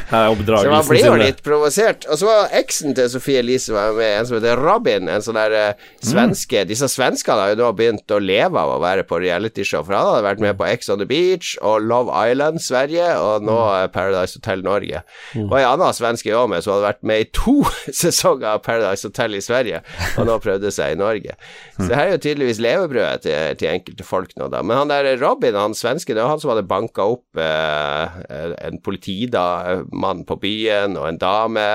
Så 0.08 0.70
man 0.72 0.86
blir 0.88 1.04
jo 1.04 1.14
litt 1.20 1.40
provosert. 1.44 2.06
Og 2.08 2.18
så 2.20 2.28
var 2.28 2.52
eksen 2.56 2.94
til 2.96 3.08
Sofie 3.12 3.42
Elise 3.42 3.74
var 3.74 3.92
med, 3.96 4.08
en 4.18 4.28
som 4.28 4.36
heter 4.38 4.60
Robin, 4.60 5.08
en 5.10 5.24
sånn 5.24 5.36
der 5.36 5.54
uh, 5.56 5.88
svenske 6.04 6.62
Disse 6.68 6.88
svenskene 6.88 7.42
har 7.42 7.52
jo 7.52 7.58
nå 7.60 7.70
begynt 7.76 8.14
å 8.14 8.20
leve 8.22 8.60
av 8.60 8.74
å 8.74 8.78
være 8.82 9.04
på 9.08 9.20
realityshow, 9.20 9.84
for 9.84 9.96
han 9.96 10.08
hadde 10.08 10.24
vært 10.24 10.42
med 10.44 10.56
på 10.60 10.66
Ex 10.68 10.88
on 10.92 11.02
the 11.02 11.08
Beach 11.08 11.54
og 11.60 11.84
Love 11.84 12.12
Island 12.12 12.62
Sverige, 12.64 13.10
og 13.20 13.44
nå 13.48 13.56
uh, 13.56 13.84
Paradise 13.92 14.38
Hotel 14.40 14.64
Norge. 14.64 15.02
Og 15.44 15.56
ei 15.58 15.64
anna 15.68 15.90
svenske 15.96 16.32
òg 16.36 16.48
med, 16.52 16.64
som 16.64 16.76
hadde 16.76 16.88
vært 16.88 17.04
med 17.10 17.24
i 17.24 17.28
to 17.36 17.56
sesonger 18.02 18.54
av 18.54 18.64
Paradise 18.64 19.08
Hotel 19.08 19.36
i 19.38 19.44
Sverige, 19.44 19.82
og 20.16 20.28
nå 20.28 20.38
prøvde 20.44 20.72
seg 20.74 20.96
i 20.96 21.00
Norge. 21.00 21.36
Så 21.78 21.90
det 21.90 22.00
her 22.00 22.06
er 22.06 22.16
jo 22.16 22.22
tydeligvis 22.24 22.62
levebrødet 22.64 23.26
til, 23.26 23.60
til 23.60 23.72
enkelte 23.72 24.08
folk 24.08 24.32
nå, 24.40 24.48
da. 24.52 24.64
Men 24.64 24.82
han 24.82 24.92
der 24.92 25.12
Robin, 25.20 25.58
han 25.58 25.76
svenske, 25.78 26.14
det 26.14 26.22
var 26.22 26.34
han 26.34 26.42
som 26.42 26.52
hadde 26.52 26.66
banka 26.68 27.06
opp 27.14 27.38
eh, 27.40 28.18
en 28.66 28.80
politimann 28.84 30.24
på 30.28 30.36
byen 30.42 30.98
og 30.98 31.06
en 31.08 31.20
dame, 31.22 31.66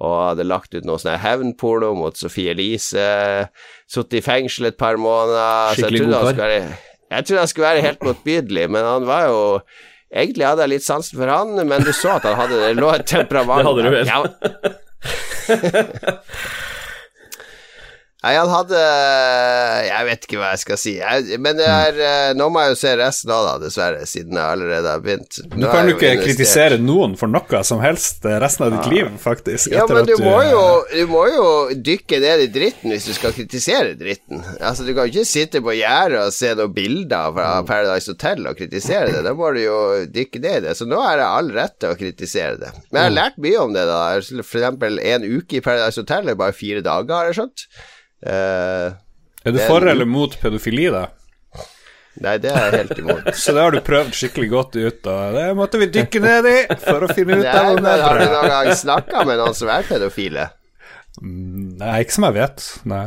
og 0.00 0.14
hadde 0.30 0.48
lagt 0.48 0.74
ut 0.74 0.88
noe 0.88 1.00
sånn 1.02 1.20
hevnporno 1.22 1.92
mot 1.98 2.18
Sophie 2.18 2.54
Elise. 2.54 3.08
Sittet 3.90 4.20
i 4.20 4.24
fengsel 4.24 4.70
et 4.72 4.80
par 4.80 4.96
måneder. 5.00 5.76
Skikkelig 5.78 6.06
god 6.10 6.40
kar. 6.40 6.54
jeg 6.54 7.26
trodde 7.28 7.42
han 7.44 7.52
skulle 7.52 7.72
være 7.72 7.86
helt 7.88 8.06
motbydelig, 8.08 8.70
men 8.72 8.94
han 8.94 9.10
var 9.10 9.28
jo 9.30 9.42
Egentlig 10.14 10.44
hadde 10.46 10.62
jeg 10.62 10.70
litt 10.70 10.84
sansen 10.84 11.18
for 11.18 11.26
han, 11.26 11.56
men 11.66 11.82
du 11.82 11.90
så 11.90 12.12
at 12.20 12.26
han 12.28 12.36
hadde 12.38 12.60
det 12.60 12.76
lå 12.78 12.86
et 12.94 13.02
temperament 13.10 13.58
Det 13.64 13.66
hadde 13.66 13.82
du 13.82 13.90
vel. 13.90 14.06
Ja, 14.06 14.20
Nei, 18.24 18.32
han 18.38 18.48
hadde 18.48 18.80
Jeg 19.84 20.06
vet 20.08 20.22
ikke 20.24 20.38
hva 20.40 20.52
jeg 20.54 20.60
skal 20.62 20.78
si. 20.80 20.94
Jeg, 20.96 21.38
men 21.44 21.58
det 21.58 21.66
er, 21.68 21.98
eh, 22.00 22.30
nå 22.38 22.46
må 22.52 22.62
jeg 22.64 22.72
jo 22.72 22.78
se 22.80 22.92
resten 22.96 23.32
av 23.34 23.44
det, 23.46 23.66
dessverre, 23.66 24.06
siden 24.08 24.38
jeg 24.38 24.54
allerede 24.54 24.94
har 24.94 25.02
begynt. 25.04 25.40
Nå 25.52 25.60
du 25.60 25.66
kan 25.68 25.84
du 25.84 25.92
jo 25.92 25.96
ikke 25.98 26.22
kritisere 26.22 26.78
noen 26.80 27.18
for 27.20 27.28
noe 27.28 27.60
som 27.68 27.82
helst 27.84 28.24
eh, 28.24 28.38
resten 28.40 28.64
av 28.64 28.72
ditt 28.78 28.88
liv, 28.94 29.10
faktisk. 29.20 29.74
Ja, 29.74 29.84
men 29.90 30.00
at 30.00 30.08
du 30.08 30.16
må, 30.24 30.38
jo, 30.48 30.62
du 30.88 31.02
må 31.10 31.26
jo 31.34 31.44
dykke 31.76 32.20
ned 32.24 32.46
i 32.46 32.48
dritten 32.54 32.94
hvis 32.94 33.10
du 33.10 33.12
skal 33.16 33.34
kritisere 33.36 33.92
dritten. 34.00 34.40
Altså, 34.56 34.86
Du 34.88 34.94
kan 34.94 35.04
jo 35.04 35.12
ikke 35.12 35.28
sitte 35.28 35.60
på 35.64 35.76
gjerdet 35.76 36.22
og 36.22 36.32
se 36.36 36.54
noen 36.56 36.72
bilder 36.76 37.34
fra 37.36 37.50
Paradise 37.68 38.14
Hotel 38.14 38.48
og 38.48 38.56
kritisere 38.56 39.12
det. 39.12 39.24
Da 39.26 39.34
må 39.36 39.52
du 39.52 39.60
jo 39.66 39.78
dykke 40.14 40.40
ned 40.40 40.62
i 40.62 40.64
det. 40.70 40.76
Så 40.80 40.88
nå 40.88 41.02
er 41.04 41.20
det 41.20 41.28
all 41.28 41.52
rett 41.52 41.76
til 41.76 41.92
å 41.92 41.98
kritisere 42.00 42.56
det. 42.62 42.72
Men 42.88 43.02
jeg 43.02 43.10
har 43.10 43.18
lært 43.18 43.42
mye 43.44 43.60
om 43.66 43.76
det, 43.76 43.84
da. 43.90 44.00
For 44.40 44.62
eksempel 44.62 45.02
en 45.12 45.28
uke 45.28 45.60
i 45.60 45.64
Paradise 45.64 46.00
Hotel 46.00 46.32
er 46.32 46.40
bare 46.40 46.56
fire 46.56 46.80
dager, 46.84 47.12
har 47.20 47.28
jeg 47.28 47.42
skjønt. 47.42 47.68
Eh, 48.24 48.94
Er 49.44 49.52
du 49.52 49.58
for 49.66 49.84
eller 49.84 50.08
mot 50.08 50.34
pedofili, 50.40 50.86
da? 50.92 51.06
nei, 52.24 52.36
det 52.38 52.50
er 52.54 52.68
jeg 52.70 52.78
helt 52.84 52.98
imot. 53.02 53.26
Så 53.42 53.52
det 53.56 53.62
har 53.64 53.74
du 53.74 53.80
prøvd 53.84 54.12
skikkelig 54.16 54.48
godt 54.52 54.76
ut, 54.78 55.08
og 55.10 55.34
det 55.34 55.46
måtte 55.58 55.80
vi 55.82 55.88
dykke 55.92 56.22
ned 56.22 56.46
i 56.48 56.58
for 56.84 57.04
å 57.04 57.10
finne 57.12 57.40
ut 57.42 57.48
av 57.50 57.72
om 57.74 57.80
det 57.82 57.90
er 57.96 58.04
har 58.06 58.20
du 58.20 58.24
noen 58.30 58.52
gang 58.52 58.70
snakka 58.78 59.24
med 59.28 59.40
noen 59.42 59.56
som 59.58 59.72
er 59.74 59.84
pedofile? 59.88 60.46
Nei, 61.20 61.96
ikke 62.04 62.16
som 62.16 62.26
jeg 62.30 62.36
vet. 62.38 62.64
Nei. 62.90 63.04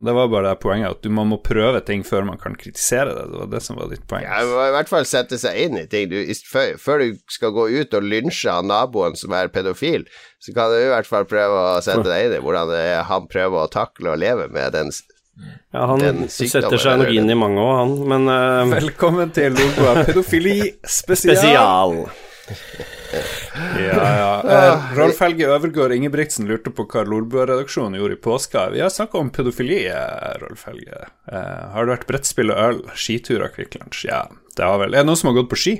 Det 0.00 0.12
var 0.16 0.30
bare 0.32 0.48
det 0.48 0.60
poenget 0.62 0.94
at 0.94 1.02
du 1.04 1.10
må, 1.12 1.26
må 1.28 1.36
prøve 1.44 1.82
ting 1.84 2.00
før 2.08 2.24
man 2.24 2.38
kan 2.40 2.54
kritisere 2.56 3.12
det. 3.12 3.24
Det 3.28 3.40
var 3.42 3.48
det 3.52 3.60
som 3.60 3.76
var 3.76 3.90
ditt 3.92 4.06
poeng. 4.08 4.24
Ja, 4.24 4.38
må 4.48 4.62
i 4.64 4.72
hvert 4.72 4.88
fall 4.88 5.04
sette 5.08 5.36
seg 5.40 5.58
inn 5.60 5.76
i 5.76 5.84
ting. 5.92 6.08
Du, 6.08 6.16
før, 6.48 6.70
før 6.80 7.02
du 7.04 7.18
skal 7.28 7.52
gå 7.52 7.66
ut 7.68 7.96
og 7.98 8.06
lynsje 8.08 8.48
av 8.48 8.64
naboen 8.64 9.18
som 9.20 9.34
er 9.36 9.52
pedofil, 9.52 10.06
så 10.40 10.54
kan 10.56 10.72
du 10.72 10.78
i 10.78 10.88
hvert 10.88 11.08
fall 11.08 11.28
prøve 11.28 11.58
å 11.74 11.82
sette 11.84 12.06
deg 12.08 12.30
inn 12.30 12.36
i 12.38 12.40
hvordan 12.46 12.72
det 12.72 12.80
er 12.94 13.04
han 13.10 13.28
prøver 13.28 13.66
å 13.66 13.72
takle 13.72 14.14
og 14.14 14.22
leve 14.22 14.48
med 14.54 14.72
den 14.78 14.88
Ja, 14.88 15.84
han 15.92 16.24
setter 16.32 16.80
seg 16.80 17.02
nok 17.02 17.12
inn 17.20 17.28
i 17.32 17.36
mange 17.36 17.60
òg, 17.60 17.74
han, 17.82 17.92
men 18.08 18.32
uh, 18.32 18.72
Velkommen 18.72 19.36
til 19.36 19.52
Logoa 19.56 20.06
pedofili 20.08 20.56
spesial. 21.00 21.36
spesial. 21.36 22.96
Ja, 23.12 24.02
ja. 24.16 24.26
Eh, 24.50 24.92
Rolf 24.96 25.18
Helge 25.20 25.46
Øvergård 25.50 25.92
Ingebrigtsen 25.94 26.46
lurte 26.48 26.70
på 26.74 26.84
hva 26.90 27.02
Lolbua-redaksjonen 27.06 27.98
gjorde 27.98 28.16
i 28.16 28.20
påska. 28.24 28.68
Vi 28.74 28.80
har 28.82 28.90
snakka 28.92 29.18
om 29.20 29.30
pedofili, 29.34 29.82
eh, 29.90 30.36
Rolf 30.42 30.64
Helge. 30.68 31.02
Eh, 31.30 31.64
har 31.74 31.86
det 31.86 31.94
vært 31.96 32.06
brettspill 32.08 32.52
og 32.54 32.62
øl? 32.64 32.78
Skiturer, 32.98 33.50
Kvikk 33.54 33.76
Lunsj? 33.80 34.06
Ja, 34.08 34.22
det 34.56 34.64
har 34.66 34.78
vel 34.82 34.94
Er 34.94 35.02
det 35.04 35.10
noen 35.10 35.20
som 35.20 35.30
har 35.32 35.38
gått 35.42 35.50
på 35.52 35.58
ski? 35.60 35.74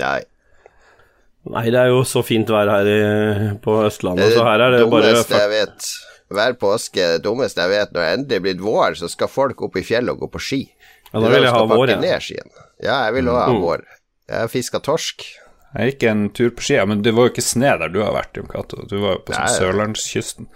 Nei. 0.00 0.18
Nei, 1.46 1.64
det 1.70 1.78
er 1.78 1.92
jo 1.92 2.00
så 2.08 2.24
fint 2.26 2.48
vær 2.50 2.66
her 2.72 2.88
i, 2.90 2.98
på 3.62 3.76
Østlandet, 3.86 4.32
så 4.34 4.42
her 4.48 4.64
er 4.66 4.74
det 4.74 4.82
bare 4.90 5.12
dummeste 5.12 5.38
jeg 5.38 5.52
vet. 5.52 5.90
Hver 6.34 6.56
påske, 6.58 7.04
det 7.14 7.22
dummeste 7.22 7.62
jeg 7.62 7.70
vet, 7.70 7.92
når 7.94 8.02
det 8.02 8.12
endelig 8.16 8.36
er 8.40 8.44
blitt 8.48 8.62
vår, 8.64 8.96
så 8.98 9.06
skal 9.12 9.30
folk 9.30 9.62
opp 9.62 9.76
i 9.78 9.84
fjellet 9.86 10.10
og 10.16 10.24
gå 10.24 10.30
på 10.34 10.42
ski. 10.42 10.60
Ja, 11.12 11.20
da 11.22 11.28
vil 11.30 11.46
jeg 11.46 11.54
ha 11.54 11.60
vår, 11.70 11.92
ja. 11.94 12.18
Ja, 12.82 12.96
jeg 13.06 13.14
vil 13.20 13.30
også 13.30 13.44
ha 13.46 13.52
Mm. 13.54 13.60
vår. 13.62 13.84
Jeg 14.26 14.40
har 14.42 14.48
fiska 14.50 14.80
torsk. 14.82 15.22
Jeg 15.76 15.92
gikk 15.92 16.04
en 16.08 16.22
tur 16.32 16.52
på 16.56 16.64
ski, 16.64 16.76
men 16.88 17.02
det 17.04 17.12
var 17.12 17.26
jo 17.26 17.34
ikke 17.34 17.44
sne 17.44 17.74
der 17.82 17.90
du 17.92 17.98
har 18.00 18.14
vært, 18.16 18.38
Jon 18.38 18.48
Cato. 18.48 18.80
Du 18.88 18.96
var 19.02 19.18
jo 19.18 19.22
på 19.26 19.34
sånn 19.36 19.52
sørlandskysten. 19.58 20.48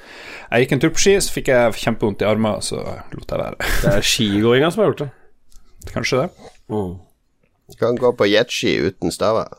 Jeg 0.48 0.64
gikk 0.64 0.72
en 0.76 0.82
tur 0.84 0.92
på 0.96 1.02
ski, 1.04 1.16
så 1.20 1.34
fikk 1.34 1.50
jeg 1.52 1.74
kjempevondt 1.82 2.24
i 2.24 2.28
armene, 2.30 2.64
så 2.64 2.80
lot 3.12 3.34
jeg 3.34 3.42
være. 3.42 3.70
Det 3.84 3.92
er 3.92 4.06
skigåinga 4.12 4.70
som 4.72 4.82
har 4.82 4.92
gjort 4.92 5.02
det. 5.04 5.10
Kanskje 5.92 6.22
det. 6.22 6.48
Mm. 6.72 6.94
Du 7.70 7.76
kan 7.78 8.00
gå 8.00 8.12
på 8.16 8.28
jetski 8.30 8.78
uten 8.88 9.12
staver. 9.14 9.52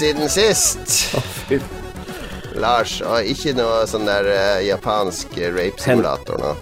Siden 0.00 0.30
sist? 0.32 1.14
Lars, 2.60 2.98
og 3.04 3.26
ikke 3.28 3.52
noe 3.56 3.84
sånn 3.88 4.08
der 4.08 4.26
uh, 4.30 4.58
japansk 4.64 5.36
rape-simulator 5.54 6.40
nå. 6.40 6.54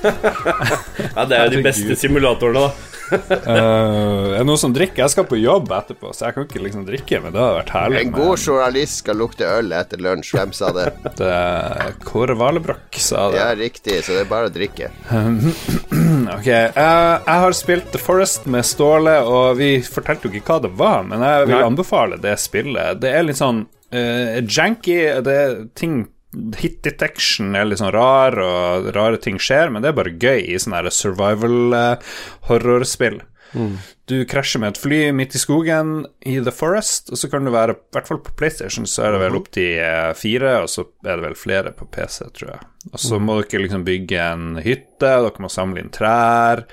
Ja, 0.00 1.24
det 1.28 1.36
er 1.36 1.42
jo 1.44 1.56
de 1.58 1.64
beste 1.64 1.96
simulatorene, 1.98 2.68
da. 2.68 2.86
Eh, 3.10 4.29
er 4.40 4.46
noe 4.48 4.50
noen 4.50 4.60
som 4.60 4.74
drikker? 4.74 5.02
Jeg 5.04 5.12
skal 5.14 5.26
på 5.28 5.38
jobb 5.40 5.70
etterpå, 5.74 6.12
så 6.14 6.26
jeg 6.26 6.36
kan 6.36 6.46
ikke 6.46 6.62
liksom 6.64 6.84
drikke, 6.88 7.20
men 7.22 7.34
det 7.34 7.40
hadde 7.40 7.56
vært 7.58 7.72
herlig. 7.74 8.00
En 8.00 8.12
god 8.14 8.44
journalist 8.44 9.00
skal 9.02 9.18
lukte 9.20 9.48
øl 9.48 9.72
etter 9.76 10.02
lunsj. 10.02 10.32
Hvem 10.36 10.54
sa 10.56 10.72
det? 10.76 10.86
Det 11.20 11.32
Kåre 12.06 12.36
Valebrokk 12.38 12.98
sa 13.00 13.28
det. 13.30 13.40
Ja, 13.40 13.48
riktig, 13.58 13.98
så 14.06 14.14
det 14.16 14.24
er 14.24 14.30
bare 14.30 14.50
å 14.50 14.54
drikke. 14.54 14.90
Ok, 16.30 16.46
eh, 16.46 16.70
jeg 16.76 17.42
har 17.42 17.54
spilt 17.56 17.90
The 17.92 17.98
Forest 18.00 18.46
med 18.50 18.66
Ståle, 18.66 19.16
og 19.26 19.58
vi 19.58 19.70
fortalte 19.82 20.28
jo 20.28 20.32
ikke 20.38 20.54
hva 20.54 20.58
det 20.64 20.70
var, 20.78 21.02
men 21.08 21.24
jeg 21.24 21.48
vil 21.48 21.56
Nei. 21.56 21.66
anbefale 21.66 22.18
det 22.22 22.36
spillet. 22.40 23.00
Det 23.02 23.10
er 23.12 23.26
litt 23.26 23.40
sånn 23.40 23.64
uh, 23.66 24.38
janky, 24.46 24.98
det 25.26 25.36
er 25.42 25.60
ting 25.78 26.02
Hit 26.60 26.76
detection 26.86 27.56
er 27.58 27.64
litt 27.66 27.80
sånn 27.80 27.90
rar, 27.90 28.36
og 28.38 28.92
rare 28.94 29.18
ting 29.18 29.40
skjer, 29.42 29.72
men 29.74 29.82
det 29.82 29.90
er 29.90 29.96
bare 29.98 30.12
gøy 30.14 30.44
i 30.54 30.60
sånne 30.62 30.78
her 30.78 30.86
eh. 33.54 33.88
Du 34.10 34.16
krasjer 34.28 34.62
med 34.62 34.74
et 34.74 34.80
fly 34.82 35.00
midt 35.16 35.36
i 35.38 35.42
skogen 35.42 36.04
i 36.26 36.38
The 36.42 36.54
Forest, 36.54 37.12
og 37.12 37.20
så 37.20 37.30
kan 37.32 37.46
du 37.46 37.52
være 37.54 37.76
I 37.76 37.80
hvert 37.96 38.10
fall 38.10 38.22
på 38.24 38.34
PlayStation 38.38 38.88
så 38.90 39.06
er 39.06 39.14
det 39.14 39.22
vel 39.24 39.38
opp 39.38 39.50
til 39.54 39.80
fire, 40.18 40.56
og 40.64 40.70
så 40.72 40.86
er 41.04 41.12
det 41.14 41.26
vel 41.28 41.38
flere 41.38 41.74
på 41.76 41.88
PC, 41.92 42.24
tror 42.36 42.54
jeg. 42.54 42.70
Og 42.92 43.02
så 43.02 43.20
må 43.22 43.36
dere 43.42 43.64
liksom 43.66 43.84
bygge 43.86 44.24
en 44.24 44.48
hytte, 44.64 45.12
dere 45.12 45.44
må 45.44 45.52
samle 45.52 45.84
inn 45.84 45.92
trær, 45.94 46.64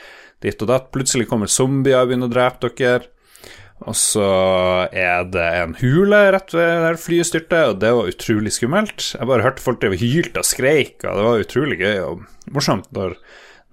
ditt 0.44 0.62
og 0.64 0.72
datt. 0.72 0.90
Plutselig 0.94 1.28
kommer 1.30 1.52
zombier 1.52 2.02
og 2.02 2.12
begynner 2.12 2.30
å 2.32 2.36
drepe 2.36 2.74
dere. 2.78 3.12
Og 3.86 3.94
så 3.94 4.28
er 4.90 5.28
det 5.30 5.48
en 5.60 5.76
hule 5.78 6.22
rett 6.34 6.54
ved 6.56 6.72
der 6.82 6.98
flyet 6.98 7.30
styrter, 7.30 7.74
og 7.74 7.82
det 7.84 7.92
var 7.94 8.10
utrolig 8.10 8.54
skummelt. 8.56 9.12
Jeg 9.14 9.30
bare 9.30 9.46
hørte 9.46 9.62
folk 9.62 9.84
drive 9.84 10.00
hylte 10.02 10.42
og 10.42 10.48
skreik, 10.50 10.96
og 11.04 11.20
det 11.20 11.26
var 11.28 11.44
utrolig 11.44 11.78
gøy 11.84 12.00
og 12.08 12.24
morsomt 12.56 12.90
når, 12.96 13.14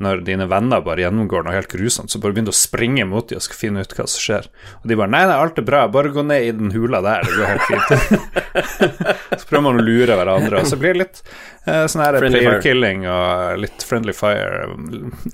når 0.03 0.25
dine 0.27 0.47
venner 0.51 0.83
bare 0.83 1.05
gjennomgår 1.05 1.45
noe 1.47 1.55
helt 1.55 1.71
grusomt, 1.71 2.11
så 2.11 2.19
bare 2.19 2.35
begynner 2.35 2.51
du 2.51 2.57
å 2.57 2.59
springe 2.59 3.05
mot 3.07 3.29
dem 3.31 3.39
og 3.39 3.45
skal 3.47 3.59
finne 3.61 3.85
ut 3.85 3.93
hva 3.95 4.07
som 4.11 4.23
skjer. 4.25 4.49
Og 4.83 4.89
de 4.91 4.97
bare 4.99 5.13
'Nei, 5.13 5.23
nei, 5.31 5.37
alt 5.39 5.59
er 5.61 5.67
bra, 5.69 5.85
bare 5.87 6.11
gå 6.15 6.25
ned 6.27 6.47
i 6.49 6.51
den 6.51 6.73
hula 6.75 7.01
der, 7.05 7.23
det 7.23 7.37
går 7.39 7.53
helt 7.53 7.69
fint'. 7.71 9.39
så 9.39 9.47
prøver 9.47 9.67
man 9.69 9.79
å 9.79 9.87
lure 9.87 10.19
hverandre, 10.19 10.61
og 10.61 10.67
så 10.67 10.79
blir 10.81 10.97
det 10.97 11.05
litt 11.05 11.23
eh, 11.67 11.87
sånn 11.87 12.03
her 12.03 12.19
Friendly 12.19 12.41
player 12.43 12.57
fire. 12.57 12.63
killing 12.67 13.07
og 13.07 13.63
litt 13.63 13.87
friendly 13.87 14.15
fire. 14.17 14.67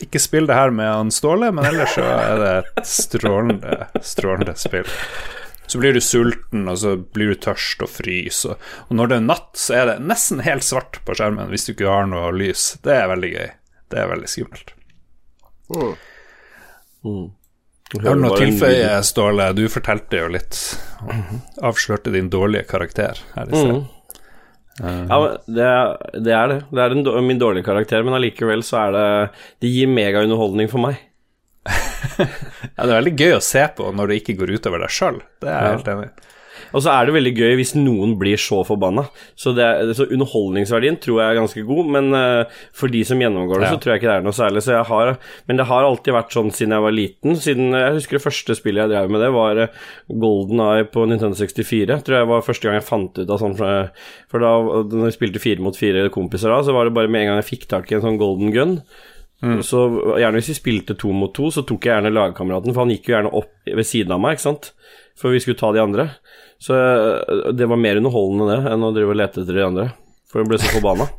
Ikke 0.05 0.21
spill 0.21 0.51
det 0.51 0.59
her 0.59 0.75
med 0.77 0.93
han 0.93 1.15
Ståle, 1.15 1.49
men 1.57 1.65
ellers 1.65 1.97
så 1.97 2.05
er 2.05 2.43
det 2.45 2.55
et 2.61 2.91
strålende, 2.91 3.87
strålende 4.05 4.57
spill. 4.61 4.93
Så 5.71 5.79
blir 5.79 5.95
du 5.95 6.01
sulten, 6.03 6.67
og 6.69 6.81
så 6.83 6.97
blir 6.99 7.31
du 7.31 7.41
tørst 7.47 7.81
og 7.87 7.93
fryser. 7.95 8.57
Og, 8.59 8.91
og 8.91 8.97
når 8.99 9.13
det 9.13 9.17
er 9.21 9.27
natt, 9.29 9.51
så 9.55 9.77
er 9.79 9.85
det 9.87 9.97
nesten 10.03 10.43
helt 10.43 10.67
svart 10.67 10.99
på 11.07 11.15
skjermen 11.15 11.49
hvis 11.53 11.69
du 11.69 11.73
ikke 11.73 11.89
har 11.89 12.11
noe 12.11 12.33
lys. 12.35 12.75
Det 12.83 12.93
er 12.97 13.09
veldig 13.13 13.33
gøy. 13.37 13.51
Det 13.91 13.99
er 13.99 14.09
veldig 14.13 14.29
skummelt. 14.31 14.75
Har 18.01 18.15
du 18.15 18.21
noe 18.23 18.35
å 18.35 18.39
tilføye, 18.39 18.91
Ståle? 19.07 19.49
Du 19.57 19.65
fortalte 19.73 20.21
jo 20.21 20.29
litt. 20.31 20.59
Avslørte 21.67 22.13
din 22.15 22.29
dårlige 22.33 22.67
karakter 22.71 23.19
her 23.35 23.51
i 23.51 23.63
sted. 23.65 23.81
Ja, 24.81 25.17
det, 25.45 25.65
er- 25.67 26.21
det 26.25 26.33
er 26.33 26.47
det. 26.55 26.59
Det 26.71 26.81
er 26.85 26.95
en, 26.95 27.27
min 27.27 27.41
dårlige 27.41 27.67
karakter, 27.67 28.05
men 28.07 28.15
allikevel 28.17 28.63
så 28.65 28.79
er 28.87 28.95
det 28.95 29.07
Det 29.61 29.69
gir 29.75 29.91
megaunderholdning 29.93 30.71
for 30.73 30.87
meg. 30.89 31.01
Ja, 32.81 32.85
det 32.87 32.93
er 32.95 32.99
veldig 33.03 33.13
gøy 33.21 33.33
å 33.37 33.41
se 33.45 33.61
på 33.77 33.91
når 33.93 34.09
det 34.11 34.17
ikke 34.21 34.35
går 34.41 34.51
utover 34.57 34.81
deg 34.85 34.93
sjøl. 34.95 35.19
Det 35.43 35.49
er 35.51 35.53
jeg 35.57 35.67
Ja. 35.67 35.73
helt 35.75 35.89
enig 35.93 36.07
i. 36.07 36.30
Og 36.73 36.83
så 36.85 36.93
er 36.93 37.07
det 37.09 37.15
veldig 37.17 37.33
gøy 37.35 37.55
hvis 37.59 37.73
noen 37.79 38.13
blir 38.21 38.39
så 38.41 38.61
forbanna. 38.67 39.05
Så, 39.39 39.53
det 39.57 39.65
er, 39.67 39.93
så 39.97 40.07
underholdningsverdien 40.07 40.99
tror 41.03 41.21
jeg 41.21 41.33
er 41.35 41.39
ganske 41.41 41.65
god, 41.67 41.91
men 41.97 42.11
uh, 42.15 42.61
for 42.77 42.93
de 42.93 43.03
som 43.09 43.21
gjennomgår 43.23 43.61
det, 43.65 43.69
Ja. 43.69 43.75
så 43.75 43.81
tror 43.83 43.93
jeg 43.95 44.03
ikke 44.03 44.11
det 44.11 44.17
er 44.21 44.27
noe 44.29 44.37
særlig. 44.37 44.63
Så 44.67 44.75
jeg 44.77 44.87
har, 44.91 45.13
men 45.51 45.61
det 45.61 45.67
har 45.71 45.89
alltid 45.89 46.17
vært 46.17 46.37
sånn 46.37 46.53
siden 46.55 46.77
jeg 46.77 46.87
var 46.87 46.97
liten. 46.97 47.37
Siden 47.41 47.75
Jeg 47.75 47.97
husker 47.99 48.19
det 48.19 48.25
første 48.27 48.57
spillet 48.59 48.85
jeg 48.87 48.93
drev 48.95 49.11
med 49.11 49.25
det, 49.25 49.31
var 49.35 49.63
eh, 49.67 49.79
Golden 50.27 50.65
Eye 50.69 50.89
på 50.89 51.07
Nintendo 51.11 51.37
64. 51.39 52.01
Tror 52.07 52.21
jeg 52.21 52.31
var 52.31 52.47
første 52.47 52.69
gang 52.69 52.79
jeg 52.81 52.89
fant 52.89 53.19
ut 53.23 53.31
av 53.31 53.41
sånn 53.43 53.57
For 53.61 54.39
da 54.43 54.53
når 54.91 55.09
jeg 55.11 55.17
spilte 55.19 55.43
fire 55.43 55.65
mot 55.65 55.77
fire 55.77 56.07
kompiser 56.15 56.53
da, 56.55 56.63
så 56.67 56.75
var 56.77 56.87
det 56.87 56.95
bare 56.97 57.11
med 57.11 57.25
en 57.27 57.33
gang 57.33 57.41
jeg 57.43 57.51
fikk 57.55 57.69
tak 57.71 57.91
i 57.91 57.99
en 57.99 58.05
sånn 58.05 58.21
golden 58.21 58.55
gun. 58.55 58.77
Så 59.65 59.79
gjerne 60.21 60.37
hvis 60.37 60.51
vi 60.53 60.59
spilte 60.59 60.95
to 61.01 61.13
mot 61.17 61.33
to, 61.33 61.49
så 61.49 61.63
tok 61.65 61.87
jeg 61.89 61.95
gjerne 61.95 62.13
lagkameraten, 62.13 62.75
for 62.77 62.85
han 62.85 62.91
gikk 62.93 63.09
jo 63.09 63.15
gjerne 63.15 63.31
opp 63.39 63.71
ved 63.73 63.87
siden 63.89 64.13
av 64.13 64.21
meg, 64.21 64.37
ikke 64.37 64.45
sant, 64.45 64.67
for 65.17 65.33
vi 65.33 65.41
skulle 65.41 65.57
ta 65.57 65.71
de 65.73 65.81
andre. 65.81 66.05
Så 66.61 66.77
det 67.57 67.67
var 67.67 67.81
mer 67.81 67.97
underholdende 67.97 68.51
det 68.53 68.73
enn 68.75 68.85
å 68.85 68.93
drive 68.93 69.15
og 69.15 69.17
lete 69.17 69.41
etter 69.43 69.57
de 69.57 69.65
andre, 69.65 69.87
for 70.29 70.43
jeg 70.43 70.51
ble 70.51 70.61
så 70.61 70.75
forbanna. 70.77 71.09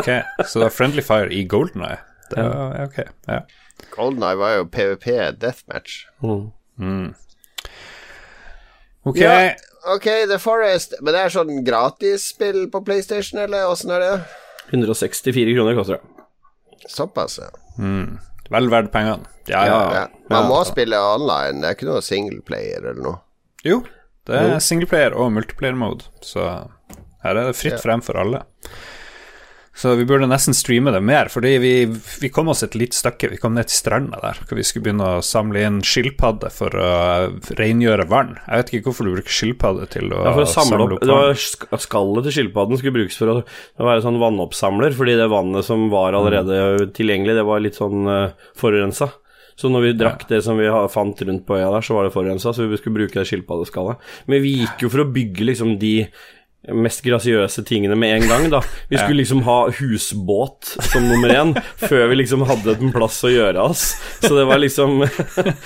Ok, 0.00 0.06
Så 0.48 0.56
det 0.56 0.64
var 0.64 0.72
Friendly 0.72 1.02
Fire 1.04 1.28
i 1.36 1.42
Golden 1.44 1.82
Eye. 1.84 1.98
Det 2.30 2.40
var, 2.40 2.70
ja, 2.78 2.86
ok, 2.88 3.26
ja. 3.28 3.40
Golden 3.92 4.24
Eye 4.24 4.38
var 4.40 4.54
jo 4.54 4.64
PVP 4.72 5.06
deathmatch. 5.36 5.98
Mm. 6.24 7.12
Ok, 9.04 9.20
Ja, 9.20 9.52
ok, 9.94 10.08
The 10.32 10.38
Forest. 10.40 10.96
Men 11.00 11.12
det 11.12 11.26
er 11.26 11.34
sånn 11.36 11.60
gratisspill 11.66 12.64
på 12.72 12.80
PlayStation, 12.88 13.42
eller 13.44 13.68
åssen 13.68 13.92
er 13.94 14.04
det? 14.06 14.16
164 14.72 15.54
kroner 15.58 15.76
koster 15.76 16.00
det. 16.00 16.26
Såpass, 16.88 17.36
ja. 17.44 17.52
vel 18.50 18.72
verdt 18.72 18.92
pengene. 18.96 19.28
Ja, 19.50 19.66
ja. 19.68 19.80
ja. 19.94 20.04
Man 20.32 20.48
må 20.48 20.64
spille 20.64 20.98
online, 20.98 21.60
det 21.60 21.68
er 21.68 21.76
ikke 21.76 21.92
noe 21.92 22.04
singleplayer 22.04 22.80
eller 22.94 23.02
noe. 23.04 23.18
Jo, 23.66 23.82
det 24.30 24.44
er 24.56 24.62
singleplayer 24.64 25.16
og 25.18 25.32
multiplayer 25.36 25.76
mode, 25.78 26.06
så 26.24 26.46
her 27.24 27.36
er 27.36 27.50
det 27.50 27.58
fritt 27.58 27.82
frem 27.82 28.00
for 28.04 28.16
alle. 28.22 28.44
Så 29.80 29.94
vi 29.96 30.04
burde 30.04 30.26
nesten 30.28 30.52
streame 30.52 30.90
det 30.92 30.98
mer, 31.06 31.30
fordi 31.32 31.52
vi, 31.62 31.70
vi 32.20 32.28
kom 32.34 32.50
oss 32.52 32.60
et 32.66 32.74
lite 32.76 32.98
stykke. 32.98 33.30
Vi 33.32 33.38
kom 33.40 33.54
ned 33.56 33.68
til 33.70 33.78
stranda 33.78 34.18
der, 34.20 34.40
hvor 34.44 34.58
vi 34.58 34.64
skulle 34.66 34.84
begynne 34.88 35.06
å 35.16 35.22
samle 35.24 35.62
inn 35.64 35.78
skilpadder 35.86 36.52
for 36.52 36.74
å 36.76 36.88
rengjøre 37.56 38.04
vann. 38.10 38.34
Jeg 38.44 38.60
vet 38.60 38.72
ikke 38.74 38.90
hvorfor 38.90 39.08
du 39.08 39.14
bruker 39.14 39.32
skilpadde 39.38 39.86
til 39.94 40.10
å 40.12 40.18
Ja, 40.26 40.34
å 40.42 40.44
samle 40.50 40.82
opp, 40.84 40.98
det 41.00 41.08
vann. 41.14 41.38
sk- 41.38 41.70
Skallet 41.86 42.26
til 42.28 42.36
skilpadden 42.40 42.82
skulle 42.82 42.96
brukes 42.98 43.16
for 43.22 43.32
å, 43.32 43.38
å 43.46 43.88
være 43.88 44.04
sånn 44.04 44.20
vannoppsamler, 44.20 44.92
fordi 44.98 45.16
det 45.22 45.30
vannet 45.32 45.64
som 45.70 45.86
var 45.94 46.18
allerede 46.18 46.90
tilgjengelig, 46.98 47.38
det 47.40 47.46
var 47.48 47.64
litt 47.64 47.78
sånn 47.80 48.04
uh, 48.10 48.50
forurensa. 48.60 49.08
Så 49.60 49.68
når 49.68 49.84
vi 49.84 49.96
drakk 50.00 50.24
det 50.30 50.40
som 50.46 50.56
vi 50.56 50.68
fant 50.92 51.20
rundt 51.28 51.44
på 51.44 51.58
øya 51.58 51.68
der, 51.74 51.84
så 51.84 51.96
var 51.96 52.06
det 52.06 52.14
forurensa, 52.14 52.54
så 52.56 52.68
vi 52.70 52.78
skulle 52.80 53.02
bruke 53.02 53.20
det 53.20 53.28
skilpaddeskallet. 53.28 54.00
Men 54.30 54.44
vi 54.44 54.54
gikk 54.62 54.86
jo 54.86 54.92
for 54.92 55.04
å 55.04 55.10
bygge 55.12 55.50
liksom 55.50 55.74
de 55.82 55.94
mest 56.68 57.00
grasiøse 57.00 57.62
tingene 57.64 57.96
med 57.96 58.18
en 58.18 58.26
gang, 58.28 58.46
da. 58.52 58.58
Vi 58.90 58.98
skulle 58.98 59.22
liksom 59.22 59.40
ha 59.46 59.70
husbåt 59.78 60.74
som 60.90 61.06
nummer 61.08 61.32
én, 61.32 61.54
før 61.80 62.10
vi 62.10 62.18
liksom 62.20 62.44
hadde 62.48 62.74
en 62.76 62.92
plass 62.92 63.22
å 63.24 63.30
gjøre 63.32 63.62
oss. 63.70 63.94
Så 64.20 64.34
det 64.36 64.44
var 64.48 64.60
liksom 64.60 65.00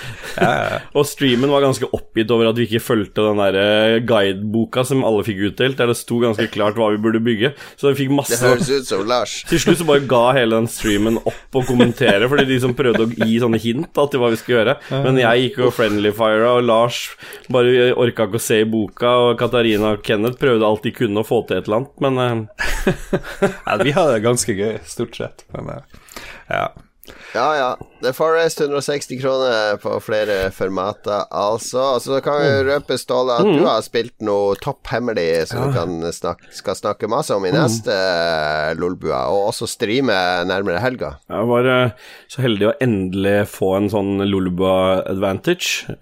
Og 0.95 1.03
streamen 1.07 1.51
var 1.51 1.65
ganske 1.65 1.89
oppgitt 1.95 2.31
over 2.31 2.49
at 2.49 2.59
vi 2.59 2.67
ikke 2.69 2.83
fulgte 2.83 3.25
den 3.25 3.41
der 3.41 3.57
eh, 3.59 3.97
guideboka 4.07 4.85
som 4.87 5.03
alle 5.07 5.25
fikk 5.27 5.41
utdelt, 5.49 5.75
der 5.79 5.91
det 5.91 5.97
sto 5.99 6.21
ganske 6.23 6.47
klart 6.53 6.79
hva 6.79 6.87
vi 6.93 7.01
burde 7.03 7.19
bygge. 7.23 7.51
Så 7.75 7.91
vi 7.91 8.05
fikk 8.05 8.13
Det 8.13 8.19
masse 8.21 8.39
høres 8.39 8.71
ut 8.71 8.87
som 8.87 9.03
Lars. 9.09 9.35
Til 9.49 9.61
slutt 9.61 9.81
så 9.81 9.89
bare 9.89 10.05
ga 10.07 10.23
hele 10.39 10.61
den 10.61 10.71
streamen 10.71 11.19
opp 11.27 11.59
å 11.59 11.65
kommentere, 11.67 12.29
fordi 12.31 12.47
de 12.53 12.61
som 12.63 12.75
prøvde 12.77 13.03
å 13.03 13.11
gi 13.11 13.39
sånne 13.43 13.59
hint 13.61 13.91
da, 13.91 14.07
til 14.07 14.23
hva 14.23 14.31
vi 14.31 14.39
skulle 14.39 14.61
gjøre. 14.61 14.77
Men 15.03 15.19
jeg 15.19 15.43
gikk 15.43 15.61
jo 15.65 15.73
friendly 15.75 16.13
fire, 16.15 16.55
og 16.55 16.63
Lars 16.69 17.03
bare 17.51 17.91
orka 17.99 18.29
ikke 18.29 18.39
å 18.39 18.45
se 18.47 18.61
i 18.63 18.69
boka, 18.69 19.11
og 19.27 19.39
Katarina 19.41 19.95
og 19.97 20.05
Kenneth 20.05 20.39
prøvde 20.39 20.67
alt 20.67 20.84
de 20.85 20.93
kunne 20.95 21.25
få 21.25 21.41
til 21.49 21.59
et 21.59 21.69
eller 21.69 21.83
annet, 21.83 22.01
men 22.05 22.23
eh, 22.23 22.65
Ja, 23.67 23.77
vi 23.81 23.93
har 23.95 24.11
det 24.13 24.25
ganske 24.25 24.55
gøy, 24.57 24.77
stort 24.85 25.17
sett. 25.17 25.47
Men 25.55 25.71
eh, 25.73 26.01
ja. 26.53 26.67
Ja, 27.35 27.57
ja. 27.57 27.71
The 28.01 28.13
Forest 28.13 28.61
160 28.61 29.19
kroner 29.21 29.77
på 29.81 29.97
flere 30.01 30.51
formater, 30.53 31.25
altså. 31.29 31.81
Og 31.95 32.01
så 32.01 32.19
kan 32.25 32.39
vi 32.41 32.51
røpe, 32.69 32.97
Ståle, 32.97 33.35
at 33.37 33.49
du 33.49 33.65
har 33.65 33.83
spilt 33.85 34.15
noe 34.25 34.55
topphemmelig 34.61 35.45
som 35.49 35.55
som 35.55 35.69
du 35.69 35.77
kan 35.77 36.13
snakke, 36.13 36.49
skal 36.55 36.77
snakke 36.79 37.09
masse 37.11 37.35
om 37.35 37.45
i 37.45 37.53
neste 37.53 37.93
mm. 37.93 38.79
Lolbua, 38.81 39.25
og 39.33 39.51
også 39.51 39.69
streame 39.69 40.15
nærmere 40.49 40.81
helga. 40.83 41.15
jeg 41.29 41.51
var 41.51 41.69
så 42.31 42.45
heldig 42.45 42.71
å 42.71 42.77
endelig 42.83 43.37
få 43.53 43.75
en 43.77 43.91
sånn 43.93 44.25
Lolbua 44.25 45.03
advantage. 45.05 45.95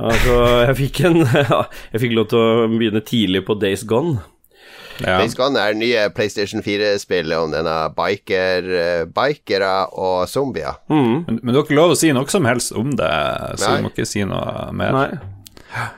Altså, 0.00 0.34
jeg 0.64 0.76
fikk 0.78 1.00
en 1.08 1.18
Jeg 1.92 2.02
fikk 2.04 2.14
lov 2.16 2.28
til 2.32 2.40
å 2.40 2.68
begynne 2.72 3.02
tidlig 3.04 3.44
på 3.46 3.56
Days 3.60 3.82
Gone. 3.88 4.20
ja. 5.00 5.18
Days 5.20 5.36
Gone 5.36 5.60
er 5.60 5.76
nye 5.76 6.06
PlayStation 6.16 6.64
4-spillet 6.64 7.36
om 7.36 7.52
denne 7.52 7.76
biker, 7.96 8.66
bikere 9.16 9.72
og 9.92 10.26
zombier. 10.28 10.80
Mm. 10.88 11.24
Men, 11.28 11.40
men 11.42 11.52
du 11.52 11.60
har 11.60 11.64
ikke 11.66 11.78
lov 11.78 11.94
å 11.94 11.98
si 12.00 12.12
noe 12.16 12.28
som 12.32 12.48
helst 12.48 12.72
om 12.76 12.92
det, 12.96 13.12
så 13.60 13.70
Nei. 13.70 13.76
du 13.76 13.86
må 13.86 13.92
ikke 13.94 14.08
si 14.08 14.24
noe 14.28 14.68
mer. 14.76 14.96
Nei. 14.96 15.88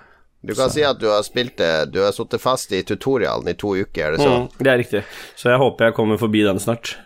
Du 0.42 0.54
kan 0.58 0.70
si 0.74 0.82
at 0.82 0.98
du 0.98 1.06
har 1.06 1.22
spilt 1.22 1.54
det 1.60 1.92
Du 1.94 2.00
har 2.02 2.10
sittet 2.10 2.42
fast 2.42 2.72
i 2.74 2.80
tutorialen 2.82 3.46
i 3.52 3.54
to 3.54 3.76
uker, 3.78 4.08
er 4.08 4.16
det 4.16 4.24
så? 4.24 4.32
Mm, 4.42 4.48
det 4.58 4.72
er 4.72 4.80
riktig. 4.80 5.02
Så 5.38 5.52
jeg 5.52 5.60
håper 5.62 5.90
jeg 5.90 5.96
kommer 5.98 6.18
forbi 6.18 6.42
den 6.46 6.58
snart. 6.62 6.96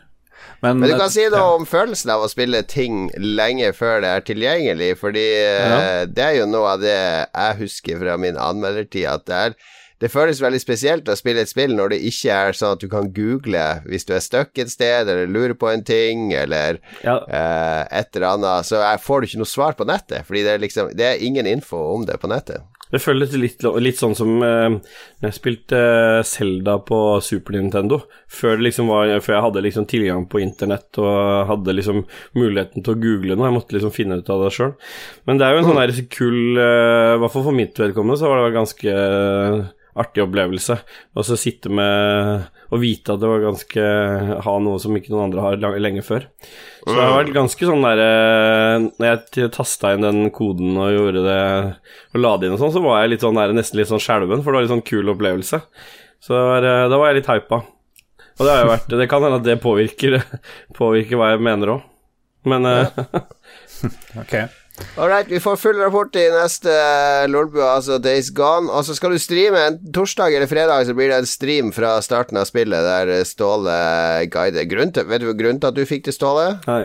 Men, 0.62 0.80
Men 0.80 0.90
du 0.90 0.96
kan 0.98 1.10
si 1.12 1.24
noe 1.28 1.38
ja. 1.42 1.54
om 1.58 1.66
følelsen 1.68 2.10
av 2.14 2.24
å 2.24 2.28
spille 2.32 2.62
ting 2.68 3.10
lenge 3.20 3.72
før 3.76 4.00
det 4.04 4.12
er 4.12 4.26
tilgjengelig, 4.26 4.92
fordi 5.02 5.24
eh, 5.40 5.72
Ja. 5.72 5.80
det 6.08 6.24
er 6.24 6.36
jo 6.40 6.46
noe 6.50 6.76
av 6.76 6.80
det 6.84 6.96
jeg 6.96 7.58
husker 7.60 7.98
fra 8.00 8.16
min 8.20 8.38
anmeldertid, 8.40 9.04
at 9.10 9.26
det 9.28 9.42
er 9.48 9.58
det 9.96 10.10
føles 10.12 10.42
veldig 10.44 10.58
spesielt 10.60 11.06
å 11.08 11.14
spille 11.16 11.40
et 11.40 11.48
spill 11.48 11.72
når 11.72 11.94
det 11.94 11.98
ikke 12.10 12.34
er 12.34 12.56
sånn 12.56 12.74
at 12.76 12.82
du 12.82 12.88
kan 12.92 13.06
google 13.16 13.62
hvis 13.88 14.04
du 14.04 14.12
er 14.12 14.20
stuck 14.20 14.58
et 14.60 14.68
sted, 14.68 15.08
eller 15.08 15.24
lurer 15.30 15.54
på 15.56 15.70
en 15.72 15.84
ting, 15.88 16.34
eller 16.36 16.82
Ja, 17.00 17.16
eh, 17.24 17.82
et 18.02 18.12
eller 18.16 18.34
annet. 18.34 18.68
Så 18.68 18.82
får 19.00 19.20
du 19.22 19.26
ikke 19.30 19.40
noe 19.40 19.48
svar 19.48 19.72
på 19.78 19.88
nettet, 19.88 20.26
fordi 20.28 20.42
det 20.44 20.52
er 20.52 20.60
liksom 20.60 20.92
Det 20.96 21.06
er 21.06 21.24
ingen 21.24 21.46
info 21.48 21.80
om 21.94 22.04
det 22.04 22.18
på 22.20 22.28
nettet. 22.28 22.60
Det 22.92 23.00
føles 23.02 23.32
litt, 23.34 23.64
litt 23.82 23.98
sånn 23.98 24.14
som 24.18 24.34
eh, 24.46 24.68
når 24.76 25.28
jeg 25.28 25.36
spilte 25.36 25.80
Selda 26.26 26.76
på 26.86 27.00
Super 27.24 27.56
Nintendo. 27.56 28.00
Før, 28.30 28.56
det 28.58 28.68
liksom 28.68 28.92
var, 28.92 29.10
før 29.24 29.36
jeg 29.36 29.46
hadde 29.48 29.64
liksom 29.66 29.88
tilgang 29.90 30.26
på 30.30 30.42
internett 30.44 31.00
og 31.02 31.50
hadde 31.50 31.74
liksom 31.74 32.04
muligheten 32.38 32.86
til 32.86 32.94
å 32.94 33.00
google 33.02 33.34
noe. 33.34 33.50
Jeg 33.50 33.56
måtte 33.58 33.78
liksom 33.78 33.94
finne 33.94 34.20
ut 34.20 34.30
av 34.32 34.46
det 34.46 34.52
sjøl. 34.54 34.76
Men 35.26 35.40
det 35.40 35.48
er 35.48 35.56
jo 35.56 35.62
en 35.64 35.70
sånn 35.70 35.82
der 35.82 36.04
kul 36.12 36.38
eh, 36.62 37.14
I 37.16 37.18
hvert 37.22 37.34
fall 37.34 37.48
for 37.48 37.56
mitt 37.56 37.82
vedkommende 37.82 38.20
så 38.20 38.30
var 38.30 38.44
det 38.44 38.54
ganske 38.56 38.94
eh, 38.94 39.66
artig 39.96 40.22
opplevelse. 40.24 40.76
Og 41.16 41.26
så 41.26 41.38
sitte 41.40 41.72
med 41.72 42.46
og 42.66 42.82
vite 42.82 43.14
at 43.14 43.22
det 43.22 43.28
var 43.30 43.44
ganske 43.44 43.82
Ha 44.44 44.54
noe 44.62 44.80
som 44.82 44.96
ikke 44.98 45.12
noen 45.12 45.28
andre 45.28 45.44
har 45.44 45.78
lenge 45.82 46.02
før. 46.06 46.26
Så 46.82 46.94
det 46.94 47.04
har 47.04 47.14
vært 47.20 47.36
ganske 47.36 47.68
sånn 47.68 47.86
der 47.86 48.02
eh, 48.02 48.86
Når 48.98 49.06
jeg 49.08 49.52
tasta 49.54 49.92
inn 49.94 50.06
den 50.06 50.32
koden 50.34 50.74
og 50.78 50.92
gjorde 50.94 51.22
det 51.26 51.38
og 52.14 52.20
la 52.22 52.34
det 52.36 52.48
inn 52.48 52.56
og 52.56 52.62
sånn, 52.62 52.74
så 52.74 52.82
var 52.84 53.02
jeg 53.02 53.14
litt 53.14 53.24
sånn 53.26 53.38
der, 53.38 53.54
nesten 53.56 53.80
litt 53.80 53.90
sånn 53.90 54.02
skjelven, 54.02 54.42
for 54.42 54.50
det 54.52 54.58
var 54.58 54.66
litt 54.66 54.74
sånn 54.74 54.86
kul 54.88 55.14
opplevelse. 55.14 55.62
Så 56.22 56.34
det 56.34 56.44
var, 56.50 56.68
eh, 56.68 56.84
da 56.90 57.00
var 57.00 57.10
jeg 57.12 57.20
litt 57.20 57.32
hypa. 57.32 57.62
Og 58.36 58.44
det 58.44 58.52
har 58.52 58.62
jo 58.64 58.70
vært 58.74 58.94
Det 59.00 59.08
kan 59.08 59.24
hende 59.24 59.40
at 59.40 59.46
det 59.46 59.58
påvirker, 59.62 60.18
påvirker 60.80 61.20
hva 61.20 61.32
jeg 61.34 61.44
mener 61.46 61.76
òg. 61.76 61.90
Men 62.46 62.68
eh, 62.70 63.02
Ok. 64.22 64.38
Alright, 64.96 65.28
vi 65.28 65.40
får 65.40 65.56
full 65.56 65.78
rapport 65.80 66.16
i 66.16 66.24
neste 66.32 66.72
uh, 66.72 67.24
Lolbua, 67.28 67.70
altså 67.78 67.98
Days 68.02 68.28
Gone. 68.36 68.68
Og 68.72 68.84
så 68.84 68.96
skal 68.96 69.14
du 69.14 69.20
streame 69.20 69.62
en 69.70 69.80
torsdag 69.94 70.36
eller 70.36 70.50
fredag, 70.50 70.84
så 70.88 70.96
blir 70.96 71.12
det 71.12 71.22
en 71.22 71.28
stream 71.28 71.72
fra 71.72 71.96
starten 72.04 72.36
av 72.40 72.48
spillet 72.48 72.84
der 72.84 73.12
eh, 73.18 73.24
Ståle 73.28 73.78
guider. 74.32 74.68
Grunn 74.68 74.92
til, 74.92 75.08
vet 75.08 75.24
du 75.24 75.32
grunnen 75.32 75.60
til 75.62 75.72
at 75.72 75.78
du 75.78 75.84
fikk 75.88 76.08
det, 76.08 76.16
Ståle? 76.16 76.54
nei. 76.68 76.84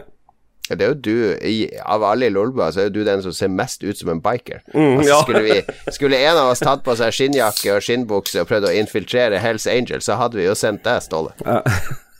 Det 0.71 0.85
er 0.85 0.91
jo 0.93 0.99
du, 1.03 1.15
i, 1.43 1.55
av 1.83 2.03
alle 2.07 2.29
i 2.29 2.31
Lolbua, 2.31 2.69
så 2.71 2.83
er 2.83 2.85
jo 2.87 2.93
du 2.99 3.01
den 3.03 3.19
som 3.25 3.33
ser 3.35 3.49
mest 3.51 3.81
ut 3.83 3.97
som 3.97 4.13
en 4.13 4.21
biker. 4.23 4.61
Mm, 4.71 5.01
altså, 5.01 5.09
ja. 5.09 5.17
skulle, 5.25 5.41
vi, 5.43 5.57
skulle 5.91 6.21
en 6.21 6.39
av 6.39 6.51
oss 6.53 6.63
tatt 6.63 6.85
på 6.85 6.95
seg 6.95 7.11
skinnjakke 7.17 7.73
og 7.75 7.83
skinnbukse 7.83 8.43
og 8.43 8.47
prøvd 8.47 8.69
å 8.69 8.75
infiltrere 8.79 9.41
Hells 9.43 9.67
Angels, 9.67 10.07
så 10.07 10.15
hadde 10.21 10.39
vi 10.39 10.47
jo 10.47 10.55
sendt 10.55 10.85
deg, 10.87 11.03
Ståle. 11.03 11.33
Ja, 11.43 11.59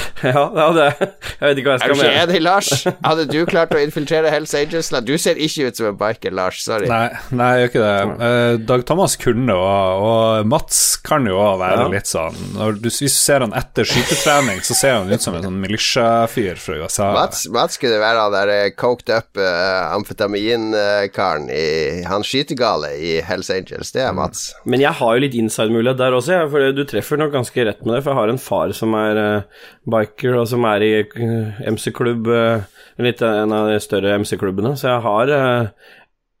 ja 0.22 0.66
det, 0.76 0.86
jeg 0.98 1.42
vet 1.46 1.60
ikke 1.62 1.68
hva 1.72 1.76
jeg 1.76 1.82
Er 1.82 1.92
du 1.92 1.98
skal 1.98 2.10
ikke 2.10 2.22
enig, 2.22 2.40
Lars? 2.44 2.70
Hadde 3.08 3.26
du 3.30 3.38
klart 3.48 3.74
å 3.74 3.80
infiltrere 3.82 4.30
Hells 4.32 4.54
Angels? 4.58 4.90
Nei, 4.94 5.00
Du 5.06 5.14
ser 5.20 5.40
ikke 5.40 5.68
ut 5.70 5.78
som 5.80 5.88
en 5.90 5.98
biker, 6.00 6.34
Lars. 6.34 6.62
Sorry. 6.64 6.88
Nei, 6.90 7.08
nei, 7.34 7.48
jeg 7.58 7.64
gjør 7.64 7.72
ikke 7.72 7.84
det. 7.86 8.16
Uh, 8.22 8.52
Dag 8.72 8.84
Thomas 8.88 9.16
kunne 9.20 9.56
og, 9.58 10.04
og 10.06 10.46
Mats 10.52 10.80
kan 11.02 11.26
jo 11.28 11.38
òg 11.42 11.58
være 11.62 11.80
Ja. 11.82 11.88
litt 11.92 12.08
sånn 12.10 12.36
når 12.56 12.76
du, 12.78 12.86
Hvis 12.88 13.00
du 13.02 13.08
ser 13.12 13.42
han 13.44 13.54
etter 13.58 13.86
skytetrening, 13.88 14.60
så 14.64 14.76
ser 14.78 14.96
han 15.00 15.10
ut 15.12 15.22
som 15.24 15.34
en 15.38 15.44
sånn 15.46 15.58
militia-fyr 15.62 16.60
fra 16.62 16.78
USA. 16.82 17.08
Mats, 17.16 17.44
Mats 17.52 17.78
kunne 17.82 17.98
være 18.02 18.22
han 18.26 18.34
der 18.36 18.52
eh, 18.52 18.68
coked 18.78 19.10
up 19.12 19.40
uh, 19.40 19.92
amfetaminkaren 19.96 21.48
i 21.52 22.02
Han 22.08 22.24
skytegale 22.26 22.92
i 22.98 23.12
Hells 23.24 23.50
Angels. 23.50 23.92
Det 23.94 24.02
er 24.04 24.12
Mats. 24.16 24.52
Men 24.64 24.82
jeg 24.82 24.92
har 24.98 25.16
jo 25.16 25.22
litt 25.24 25.36
inside-mulighet 25.38 25.98
der 26.00 26.16
også, 26.16 26.36
jeg, 26.36 26.50
for 26.52 26.72
du 26.76 26.84
treffer 26.88 27.20
nok 27.20 27.32
ganske 27.34 27.66
rett 27.68 27.82
med 27.84 27.96
det. 27.96 28.02
For 28.04 28.12
jeg 28.12 28.20
har 28.20 28.32
en 28.32 28.42
far 28.42 28.72
som 28.76 28.94
er 28.98 29.20
eh, 29.22 29.62
biker, 29.86 30.36
og 30.38 30.46
som 30.48 30.64
er 30.68 30.84
i 30.86 30.92
eh, 31.00 31.62
MC-klubb, 31.72 32.28
uh, 32.28 32.62
litt 33.02 33.22
en 33.26 33.52
av 33.56 33.68
de 33.72 33.80
større 33.82 34.14
MC-klubbene, 34.22 34.76
så 34.78 34.92
jeg 34.92 35.02
har 35.08 35.32
eh, 35.34 35.88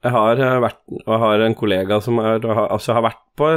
jeg 0.02 0.10
har 0.14 0.40
eh, 0.42 0.60
vært 0.62 0.80
og 1.04 1.10
jeg 1.14 1.20
har 1.22 1.42
en 1.46 1.54
kollega 1.54 2.00
som 2.02 2.18
er, 2.22 2.42
altså 2.42 2.96
har 2.96 3.04
vært 3.06 3.20
på 3.38 3.50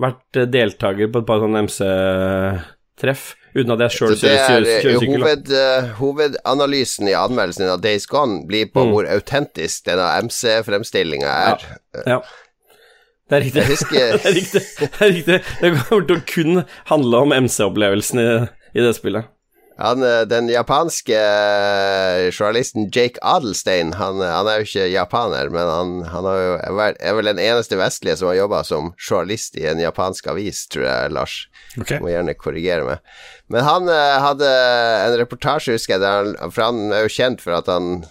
Vært 0.00 0.36
eh, 0.40 0.48
deltaker 0.48 1.08
på 1.12 1.20
et 1.22 1.28
par 1.28 1.40
sånne 1.42 1.62
MC-treff, 1.66 3.22
uten 3.56 3.72
at 3.74 3.82
jeg 3.86 3.94
sjøl 3.96 4.12
kjører, 4.14 4.34
er 4.34 4.46
kjører, 4.46 4.68
eh, 4.68 4.82
kjører 4.84 5.00
sykkel. 5.00 5.24
hoved, 5.24 5.50
eh, 5.60 5.88
Hovedanalysen 6.00 7.08
i 7.10 7.16
anmeldelsen 7.18 7.68
av 7.72 7.80
Days 7.84 8.06
Gone 8.08 8.44
blir 8.48 8.70
på 8.72 8.84
Mm. 8.86 8.92
hvor 8.94 9.08
autentisk 9.16 9.84
denne 9.88 10.06
MC-fremstillinga 10.28 11.32
er. 11.50 11.66
Ja. 12.06 12.20
Det 13.30 13.36
er 13.38 13.44
riktig. 13.44 13.62
Det 13.90 14.26
er 14.26 14.34
riktig. 14.34 14.62
Det 14.80 14.90
er 15.00 15.12
riktig. 15.14 15.40
Det 15.60 15.72
kommer 15.88 16.06
til 16.08 16.16
å 16.16 16.24
kun 16.26 16.64
handle 16.90 17.16
om 17.26 17.32
MC-opplevelsen 17.44 18.18
i, 18.20 18.30
i 18.74 18.80
det 18.84 18.94
spillet. 18.96 19.28
Han, 19.80 20.02
eh, 20.04 20.26
den 20.28 20.50
japanske 20.52 21.16
eh, 21.16 22.26
journalisten 22.30 22.90
Jake 22.92 23.16
Adelstein, 23.24 23.94
han, 23.96 24.18
eh, 24.20 24.28
han 24.28 24.46
er 24.50 24.58
jo 24.60 24.66
ikke 24.68 24.88
japaner, 24.92 25.48
men 25.54 25.70
han, 25.72 25.94
han 26.12 26.28
har 26.28 26.40
jo, 26.42 26.50
er 26.68 26.74
vel- 26.76 26.98
er 27.00 27.16
vel 27.16 27.30
den 27.30 27.40
eneste 27.40 27.78
vestlige 27.80 28.18
som 28.20 28.28
har 28.28 28.36
jobba 28.42 28.60
som 28.68 28.90
journalist 29.00 29.56
i 29.56 29.64
en 29.70 29.80
japansk 29.80 30.28
avis, 30.34 30.66
tror 30.68 30.84
jeg, 30.84 31.14
Lars. 31.16 31.38
Ok. 31.80 31.94
Må 32.04 32.12
gjerne 32.12 32.34
korrigere 32.36 32.84
meg. 32.90 33.00
Men 33.48 33.64
han 33.64 33.88
hadde 33.88 34.50
en 35.06 35.16
reportasje, 35.22 35.72
husker 35.78 35.96
jeg, 35.96 36.04
der 36.04 36.18
han, 36.36 36.50
for 36.52 36.66
han 36.68 36.92
er 36.92 37.06
jo 37.06 37.14
kjent 37.16 37.40
for 37.40 37.56
at 37.56 37.70
han 37.72 38.02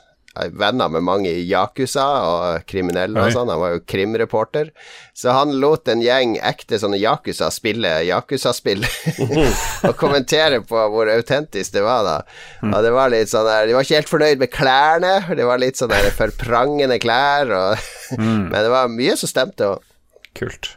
venner 0.55 0.89
med 0.93 1.05
mange 1.05 1.31
i 1.31 1.45
Yakuza 1.49 2.05
og 2.25 2.65
kriminelle 2.69 3.21
og 3.21 3.33
sånn. 3.35 3.51
Han 3.51 3.61
var 3.61 3.75
jo 3.75 3.83
krimreporter. 3.89 4.71
Så 5.13 5.33
han 5.35 5.57
lot 5.59 5.89
en 5.91 6.03
gjeng 6.03 6.37
ekte 6.39 6.79
sånne 6.79 6.99
Yakuza 7.01 7.49
spille 7.51 7.91
Yakuza-spill. 8.07 8.85
og 9.89 9.93
kommentere 9.99 10.61
på 10.65 10.87
hvor 10.93 11.11
autentisk 11.11 11.75
det 11.75 11.83
var, 11.85 12.05
da. 12.07 12.17
Mm. 12.63 12.73
Og 12.73 12.85
det 12.85 12.95
var 12.95 13.13
litt 13.13 13.31
sånn 13.31 13.47
der 13.47 13.67
De 13.67 13.75
var 13.75 13.87
ikke 13.87 13.99
helt 13.99 14.13
fornøyd 14.13 14.43
med 14.43 14.53
klærne. 14.53 15.13
Det 15.35 15.47
var 15.47 15.61
litt 15.61 15.79
sånn 15.79 15.91
der 15.91 16.11
forprangende 16.15 16.99
klær. 17.03 17.55
Og 17.59 17.87
Mm. 18.17 18.47
Men 18.51 18.63
det 18.65 18.69
var 18.73 18.89
mye 18.89 19.15
som 19.19 19.29
stemte 19.29 19.67
Og... 19.69 19.83
Kult. 20.37 20.71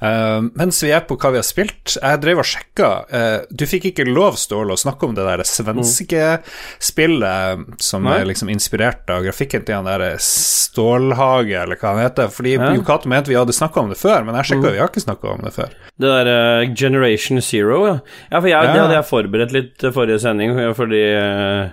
Eh, 0.00 0.40
mens 0.58 0.82
vi 0.84 0.90
er 0.94 1.04
på 1.08 1.16
hva 1.16 1.32
vi 1.34 1.40
har 1.40 1.46
spilt, 1.46 1.96
jeg 1.96 2.22
drev 2.22 2.42
og 2.42 2.48
sjekka 2.48 2.92
Uh, 3.06 3.44
Du 3.50 3.64
fikk 3.68 3.86
ikke 3.90 4.04
lov, 4.08 4.36
Ståle, 4.40 4.74
å 4.74 4.78
snakke 4.80 5.06
om 5.06 5.14
det 5.16 5.24
der 5.24 5.42
svenske 5.48 6.40
spillet 6.82 7.80
som 7.82 8.04
Nei. 8.04 8.18
er 8.20 8.28
liksom 8.28 8.50
inspirert 8.52 9.08
av 9.12 9.24
grafikken 9.24 9.64
til 9.66 9.78
han 9.78 9.88
der 9.88 10.16
Stålhage, 10.22 11.56
eller 11.62 11.78
hva 11.80 11.94
han 11.94 12.02
heter. 12.04 12.28
Fordi 12.32 12.56
Ja. 12.56 12.72
Mente 13.06 13.30
vi 13.30 13.38
hadde 13.38 13.54
snakka 13.54 13.80
om 13.80 13.88
det 13.92 13.98
før, 13.98 14.24
men 14.24 14.34
jeg 14.36 14.50
sjekka, 14.50 14.72
vi 14.72 14.78
har 14.82 14.90
ikke 14.90 15.04
snakka 15.04 15.32
om 15.34 15.42
det 15.46 15.52
før. 15.54 15.74
Det 15.96 16.12
der 16.12 16.30
uh, 16.66 16.74
Generation 16.74 17.40
Zero, 17.40 17.86
ja. 17.86 17.96
ja 18.30 18.40
for 18.40 18.48
jeg, 18.50 18.64
Ja. 18.64 18.72
Det 18.72 18.80
hadde 18.82 18.98
jeg 18.98 19.10
forberedt 19.10 19.52
litt 19.56 19.86
forrige 19.94 20.20
sending, 20.20 20.56
fordi 20.76 21.02
uh, 21.16 21.70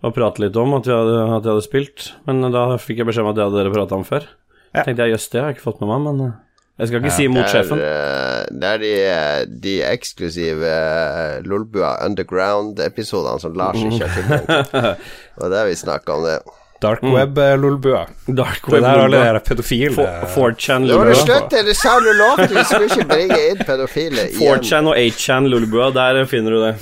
Å 0.00 0.12
prate 0.16 0.40
litt 0.40 0.56
om 0.56 0.72
at 0.78 0.86
hadde, 0.88 1.16
at 1.36 1.44
jeg 1.44 1.52
hadde 1.52 1.66
spilt. 1.66 2.12
Men 2.24 2.40
da 2.54 2.78
fikk 2.80 3.02
jeg 3.02 3.08
beskjed 3.10 3.26
om 3.26 3.32
at 3.34 3.36
det 3.36 3.44
hadde 3.44 3.58
dere 3.60 3.74
prata 3.74 3.98
om 3.98 4.04
før. 4.06 4.24
Ja. 4.72 4.84
Tenkte 4.86 5.04
jeg 5.04 5.12
jøss, 5.16 5.28
det 5.28 5.40
har 5.42 5.50
jeg 5.50 5.58
ikke 5.58 5.66
fått 5.66 5.82
med 5.82 5.90
meg, 5.90 6.00
men 6.06 6.22
eh, 6.24 6.38
jeg 6.80 6.88
skal 6.88 7.02
ikke 7.02 7.12
si 7.12 7.26
mot 7.28 7.42
der, 7.44 7.50
sjefen. 7.52 7.82
eh, 7.84 8.44
det 8.60 8.70
er 8.70 8.80
de, 8.80 8.92
eh, 9.04 9.40
de 9.64 9.74
eksklusive 9.84 10.70
eh, 10.70 11.34
Lolbua 11.44 11.98
Underground-episodene 12.06 13.42
som 13.42 13.58
Lars 13.58 13.82
ikke 13.84 14.08
har 14.08 14.16
tilgang 14.16 14.96
det 15.50 15.60
er 15.60 15.68
vi 15.68 15.76
snakka 15.76 16.16
om 16.16 16.24
det. 16.28 16.38
Dark 16.80 17.02
Web-lolbua. 17.04 18.06
Dark 18.26 18.64
Det 18.64 18.72
Web 18.72 18.82
der 18.82 19.02
alle 19.02 19.18
de 19.20 19.40
pedofile 19.44 20.06
4chan 20.34 20.86
Nå 20.88 20.96
må 20.96 21.10
du 21.10 21.74
sa 21.76 21.98
du 22.00 22.08
lovte 22.16 22.48
vi 22.54 22.62
skulle 22.64 22.88
ikke 22.88 23.04
bringe 23.10 23.36
inn 23.50 23.60
pedofile 23.68 24.24
igjen. 24.30 24.40
4chan 24.40 24.88
og 24.88 24.96
8chan 24.96 25.50
Lolbua, 25.52 25.90
der 25.92 26.24
finner 26.30 26.56
du 26.56 26.62
det. 26.64 26.72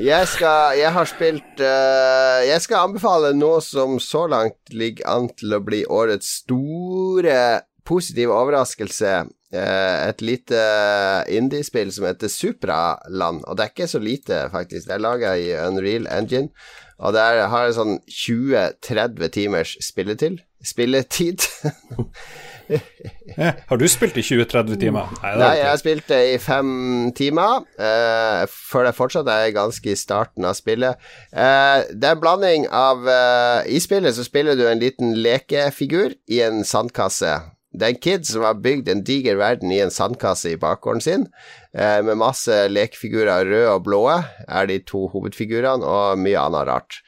Jeg 0.00 0.26
skal 0.28 0.78
Jeg 0.78 0.90
har 0.92 1.04
spilt 1.04 1.60
uh, 1.60 2.40
Jeg 2.48 2.62
skal 2.64 2.88
anbefale 2.88 3.34
noe 3.36 3.60
som 3.62 3.98
så 4.00 4.24
langt 4.30 4.72
ligger 4.72 5.06
an 5.10 5.28
til 5.36 5.54
å 5.54 5.60
bli 5.62 5.84
årets 5.84 6.40
store 6.40 7.38
positive 7.86 8.34
overraskelse. 8.34 9.16
Eh, 9.54 9.98
et 10.08 10.24
lite 10.24 10.62
indiespill 11.30 11.92
som 11.94 12.08
heter 12.08 12.32
Supraland. 12.32 13.44
Og 13.44 13.56
det 13.56 13.66
er 13.66 13.74
ikke 13.74 13.90
så 13.90 14.02
lite, 14.02 14.40
faktisk. 14.52 14.88
Det 14.88 14.96
er 14.96 15.04
laga 15.04 15.36
i 15.38 15.52
Unreal 15.66 16.08
Engine. 16.10 16.50
Og 16.98 17.14
det 17.14 17.20
er, 17.20 17.46
har 17.50 17.66
jeg 17.66 17.78
sånn 17.78 18.00
20-30 18.08 19.30
timers 19.34 19.76
spilletid. 19.82 20.42
Spilletid. 20.64 21.44
Har 23.68 23.76
du 23.76 23.84
spilt 23.90 24.16
i 24.16 24.24
20-30 24.24 24.78
timer? 24.80 25.10
Nei, 25.22 25.32
Nei, 25.40 25.50
jeg 25.58 25.68
har 25.68 25.80
spilt 25.80 26.06
det 26.08 26.20
i 26.32 26.38
fem 26.40 26.70
timer. 27.16 27.66
Uh, 27.76 28.44
før 28.48 28.88
det 28.88 28.94
fortsatt 28.96 29.28
er 29.30 29.52
ganske 29.56 29.90
i 29.92 29.98
starten 29.98 30.46
av 30.48 30.56
spillet. 30.58 31.00
Uh, 31.34 31.84
det 31.92 32.08
er 32.08 32.16
en 32.16 32.22
blanding 32.22 32.68
av 32.72 33.04
uh, 33.04 33.60
I 33.68 33.80
spillet 33.82 34.16
så 34.16 34.24
spiller 34.26 34.56
du 34.58 34.64
en 34.68 34.80
liten 34.80 35.16
lekefigur 35.18 36.16
i 36.30 36.40
en 36.46 36.64
sandkasse. 36.64 37.36
Det 37.74 37.86
er 37.86 37.94
en 37.94 38.02
kid 38.06 38.26
som 38.28 38.44
har 38.46 38.60
bygd 38.62 38.88
en 38.88 39.02
diger 39.06 39.38
verden 39.40 39.72
i 39.74 39.80
en 39.82 39.92
sandkasse 39.92 40.54
i 40.54 40.60
bakgården 40.60 41.02
sin, 41.02 41.26
eh, 41.74 42.00
med 42.06 42.20
masse 42.20 42.52
lekefigurer, 42.70 43.48
røde 43.50 43.72
og 43.72 43.84
blå, 43.88 44.04
er 44.48 44.70
de 44.70 44.78
to 44.86 45.08
hovedfigurene, 45.12 45.84
og 45.84 46.18
mye 46.18 46.38
annet 46.38 46.68
rart. 46.70 47.00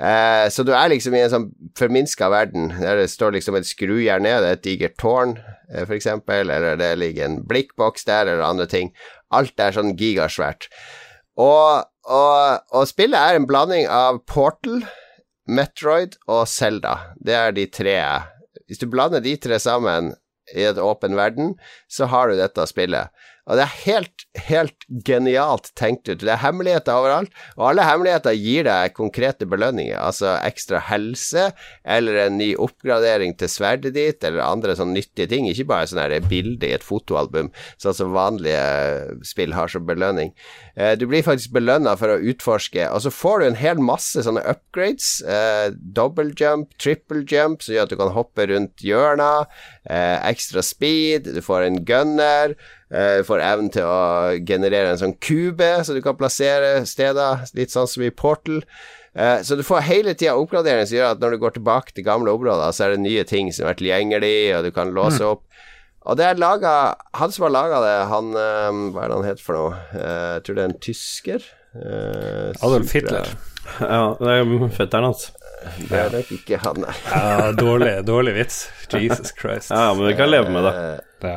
Eh, 0.00 0.48
så 0.48 0.64
du 0.64 0.72
er 0.72 0.88
liksom 0.92 1.14
i 1.16 1.22
en 1.24 1.32
sånn 1.32 1.48
forminska 1.76 2.28
verden, 2.32 2.70
der 2.80 3.00
det 3.00 3.10
står 3.12 3.36
liksom 3.36 3.56
et 3.56 3.68
skrujern 3.68 4.24
ned, 4.24 4.44
et 4.44 4.64
digert 4.64 4.98
tårn, 5.00 5.38
eh, 5.72 5.88
eksempel, 5.88 6.50
eller 6.50 6.76
det 6.76 6.92
ligger 6.98 7.24
en 7.24 7.40
blikkboks 7.48 8.04
der, 8.04 8.28
eller 8.28 8.44
andre 8.44 8.66
ting. 8.66 8.92
Alt 9.32 9.58
er 9.60 9.72
sånn 9.72 9.96
gigasvært. 9.96 10.68
Og 11.40 11.88
og, 12.10 12.62
og 12.74 12.88
spillet 12.90 13.18
er 13.18 13.38
en 13.38 13.46
blanding 13.46 13.86
av 13.90 14.22
Portal, 14.26 14.82
Metroid 15.46 16.16
og 16.30 16.46
Zelda. 16.50 17.14
Det 17.22 17.36
er 17.36 17.54
de 17.54 17.66
tre. 17.70 17.98
Hvis 18.68 18.82
du 18.82 18.88
blander 18.90 19.22
de 19.24 19.36
tre 19.40 19.58
sammen 19.62 20.12
i 20.56 20.64
et 20.66 20.80
åpen 20.82 21.16
verden, 21.16 21.54
så 21.90 22.08
har 22.10 22.28
du 22.28 22.38
dette 22.38 22.66
spillet. 22.70 23.12
Og 23.50 23.58
det 23.58 23.62
er 23.64 23.78
helt, 23.88 24.24
helt 24.46 24.84
genialt 25.06 25.72
tenkt 25.78 26.06
ut. 26.06 26.20
Det 26.20 26.30
er 26.30 26.38
hemmeligheter 26.44 26.94
overalt, 26.94 27.32
og 27.56 27.72
alle 27.72 27.86
hemmeligheter 27.88 28.36
gir 28.38 28.68
deg 28.68 28.94
konkrete 28.94 29.48
belønninger. 29.50 29.96
Altså 29.98 30.36
ekstra 30.46 30.78
helse, 30.86 31.48
eller 31.82 32.20
en 32.22 32.38
ny 32.38 32.52
oppgradering 32.54 33.34
til 33.40 33.50
sverdet 33.50 33.96
ditt, 33.96 34.22
eller 34.22 34.44
andre 34.46 34.76
sånne 34.78 34.94
nyttige 35.00 35.26
ting. 35.32 35.48
Ikke 35.50 35.66
bare 35.72 35.90
sånn 35.90 36.28
bilde 36.30 36.70
i 36.70 36.76
et 36.76 36.86
fotoalbum, 36.86 37.50
sånn 37.82 37.98
som 37.98 38.14
vanlige 38.14 39.18
spill 39.26 39.56
har 39.58 39.74
som 39.74 39.90
belønning. 39.90 40.30
Eh, 40.76 40.94
du 40.98 41.04
blir 41.06 41.24
faktisk 41.24 41.52
belønna 41.52 41.94
for 42.00 42.14
å 42.14 42.20
utforske, 42.32 42.86
og 42.88 43.02
så 43.04 43.12
får 43.12 43.40
du 43.40 43.46
en 43.46 43.58
hel 43.60 43.82
masse 43.84 44.24
sånne 44.24 44.44
upgrades. 44.48 45.18
Eh, 45.20 45.74
double 45.74 46.32
jump, 46.38 46.72
triple 46.80 47.24
jump, 47.28 47.62
som 47.62 47.76
gjør 47.76 47.88
at 47.88 47.92
du 47.92 47.98
kan 48.00 48.14
hoppe 48.16 48.48
rundt 48.48 48.84
hjørna. 48.86 49.32
Eh, 49.84 50.16
ekstra 50.30 50.64
speed, 50.64 51.28
du 51.36 51.42
får 51.44 51.68
en 51.68 51.82
gunner. 51.88 52.56
Du 52.92 53.24
får 53.24 53.40
evnen 53.40 53.70
til 53.72 53.86
å 53.88 54.34
generere 54.44 54.90
en 54.92 54.98
sånn 55.00 55.14
kube, 55.16 55.70
så 55.80 55.94
du 55.96 56.02
kan 56.04 56.18
plassere 56.18 56.82
steder, 56.84 57.46
litt 57.56 57.72
sånn 57.72 57.88
som 57.88 58.02
i 58.04 58.10
Portal. 58.12 58.58
Så 59.16 59.56
du 59.56 59.62
får 59.64 59.86
hele 59.86 60.12
tida 60.12 60.34
oppgradering 60.36 60.84
som 60.84 60.98
gjør 60.98 61.14
at 61.14 61.22
når 61.22 61.32
du 61.32 61.38
går 61.40 61.54
tilbake 61.56 61.96
til 61.96 62.04
gamle 62.04 62.34
områder, 62.36 62.68
så 62.76 62.84
er 62.84 62.92
det 62.92 63.06
nye 63.06 63.24
ting 63.24 63.48
som 63.56 63.70
er 63.70 63.78
tilgjengelig, 63.80 64.34
og 64.58 64.68
du 64.68 64.70
kan 64.76 64.92
låse 64.92 65.24
mm. 65.24 65.40
Og 66.02 66.18
det 66.18 66.24
er 66.26 66.38
laga 66.40 66.72
Han 67.14 67.30
som 67.30 67.46
har 67.46 67.52
laga 67.54 67.80
det, 67.84 67.96
han 68.10 68.32
um, 68.34 68.80
Hva 68.94 69.04
er 69.04 69.12
det 69.12 69.18
han 69.20 69.28
heter 69.28 69.44
for 69.44 69.58
noe? 69.58 69.76
Uh, 69.94 70.38
jeg 70.38 70.46
tror 70.46 70.58
det 70.58 70.64
er 70.64 70.72
en 70.72 70.80
tysker. 70.88 71.50
Adolf 71.72 72.92
Hitler. 72.92 73.30
Ja, 73.80 74.02
det 74.18 74.34
er 74.34 74.50
fetteren 74.74 75.06
hans. 75.08 75.30
Det 75.62 75.94
er 75.98 76.10
nok 76.10 76.30
ikke 76.34 76.58
han, 76.62 76.80
nei. 76.82 76.94
ja, 77.06 77.50
dårlig, 77.54 77.92
dårlig 78.06 78.34
vits. 78.34 78.58
Jesus 79.02 79.32
Christ. 79.38 79.70
Ja, 79.70 79.92
men 79.94 80.08
vi 80.08 80.14
kan 80.18 80.30
leve 80.30 80.50
med 80.50 80.66
det. 80.66 80.74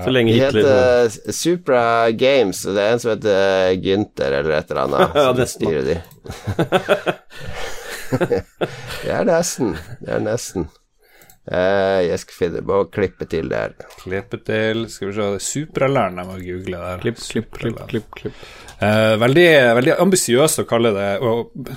Så 0.03 0.09
lenge 0.09 0.33
Hitler 0.33 0.61
De 0.61 0.71
heter 0.71 1.31
Supra 1.31 2.09
Games, 2.11 2.65
og 2.65 2.75
det 2.75 2.85
er 2.85 2.95
en 2.95 3.03
som 3.03 3.11
heter 3.13 3.75
Gynter 3.83 4.39
eller 4.39 4.57
et 4.57 4.73
eller 4.73 4.81
annet, 4.87 5.19
som 5.27 5.41
ja, 5.43 5.45
styrer 5.45 5.85
de. 5.85 5.99
det 9.05 9.13
er 9.13 9.29
nesten. 9.29 9.75
Det 10.01 10.17
er 10.17 10.25
nesten. 10.25 10.67
Uh, 11.45 12.01
jeg 12.01 12.21
skal 12.23 12.37
finne 12.39 12.61
på 12.65 12.79
å 12.81 12.87
klippe 12.89 13.27
til 13.29 13.51
der. 13.51 13.75
Klippe 14.01 14.39
til 14.41 14.87
Skal 14.89 15.11
vi 15.11 15.17
se 15.17 15.27
Supralæren, 15.45 16.17
jeg 16.17 16.29
må 16.29 16.39
google 16.41 16.79
der. 16.81 17.03
Klipp, 17.03 17.21
klipp, 17.21 17.51
klipp, 17.59 17.81
klipp, 17.91 18.07
klipp. 18.17 18.39
Eh, 18.75 19.13
veldig 19.21 19.45
veldig 19.77 19.93
ambisiøst 20.03 20.59
å 20.59 20.63
kalle 20.67 20.89
det 20.91 21.05
Å 21.23 21.29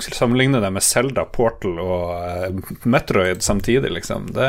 sammenligne 0.02 0.58
det 0.58 0.70
med 0.74 0.82
Selda, 0.82 1.22
Portal 1.30 1.76
og 1.78 2.08
eh, 2.16 2.72
Metroid 2.90 3.44
samtidig, 3.44 3.92
liksom. 3.94 4.32
Det 4.34 4.48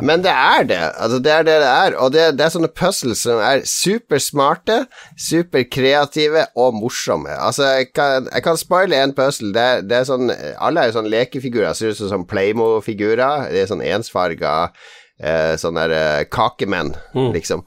Men 0.00 0.24
det 0.24 0.32
er 0.32 0.64
det. 0.70 0.80
Altså, 0.80 1.18
det 1.20 1.34
er 1.34 1.44
det 1.44 1.58
det 1.60 1.68
er. 1.68 1.96
Og 2.00 2.14
det, 2.14 2.24
det 2.38 2.46
er 2.46 2.54
sånne 2.54 2.72
puzzles 2.72 3.24
som 3.26 3.42
er 3.44 3.60
supersmarte, 3.68 4.78
superkreative 5.20 6.46
og 6.60 6.78
morsomme. 6.78 7.34
Altså, 7.36 7.68
jeg 7.80 7.90
kan, 7.92 8.30
jeg 8.32 8.46
kan 8.46 8.60
spoile 8.60 9.02
en 9.04 9.14
puzzle. 9.16 9.52
Det 9.54 9.68
det 9.90 10.00
er 10.00 10.08
sånn 10.08 10.32
Alle 10.32 10.82
er 10.82 10.90
jo 10.90 10.98
sånn 10.98 11.10
lekefigurer, 11.12 11.76
ser 11.76 11.92
ut 11.92 12.00
som 12.00 12.24
Playmo-figurer. 12.28 13.50
Det 13.52 13.64
er 13.64 13.70
sånn 13.70 13.84
ensfarga 13.84 14.43
uh, 14.44 15.54
sånne 15.60 15.88
der, 15.90 16.26
kakemenn, 16.32 16.94
mm. 17.14 17.30
liksom. 17.36 17.64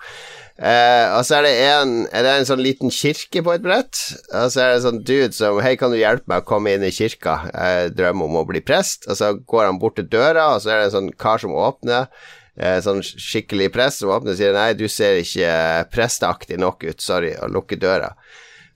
Eh, 0.57 1.05
og 1.13 1.21
så 1.21 1.35
er 1.37 1.43
det 1.45 1.51
en 1.67 1.91
Er 2.09 2.23
det 2.25 2.31
en 2.33 2.47
sånn 2.49 2.63
liten 2.65 2.89
kirke 2.89 3.43
på 3.45 3.53
et 3.53 3.61
brett. 3.61 3.99
Og 4.31 4.49
så 4.49 4.63
er 4.63 4.71
det 4.71 4.79
en 4.79 4.85
sånn 4.87 5.03
dude 5.05 5.37
som 5.37 5.61
Hei, 5.61 5.75
kan 5.77 5.93
du 5.93 5.99
hjelpe 5.99 6.25
meg 6.31 6.41
å 6.41 6.49
komme 6.49 6.73
inn 6.73 6.85
i 6.85 6.93
kirka? 6.93 7.43
Jeg 7.51 7.93
drømmer 7.97 8.25
om 8.25 8.41
å 8.41 8.47
bli 8.49 8.63
prest. 8.65 9.05
Og 9.05 9.19
så 9.19 9.35
går 9.37 9.69
han 9.69 9.79
bort 9.81 9.99
til 9.99 10.09
døra, 10.09 10.55
og 10.55 10.63
så 10.63 10.73
er 10.73 10.81
det 10.81 10.89
en 10.89 10.97
sånn 10.97 11.13
kar 11.19 11.43
som 11.43 11.53
åpner. 11.53 12.09
Eh, 12.57 12.79
sånn 12.81 13.03
skikkelig 13.05 13.69
prest 13.75 14.01
som 14.01 14.15
åpner 14.15 14.33
og 14.33 14.39
sier 14.39 14.55
nei, 14.55 14.71
du 14.73 14.87
ser 14.89 15.19
ikke 15.21 15.85
prestaktig 15.93 16.57
nok 16.57 16.87
ut, 16.87 17.03
sorry, 17.05 17.35
og 17.37 17.53
lukker 17.53 17.77
døra. 17.77 18.15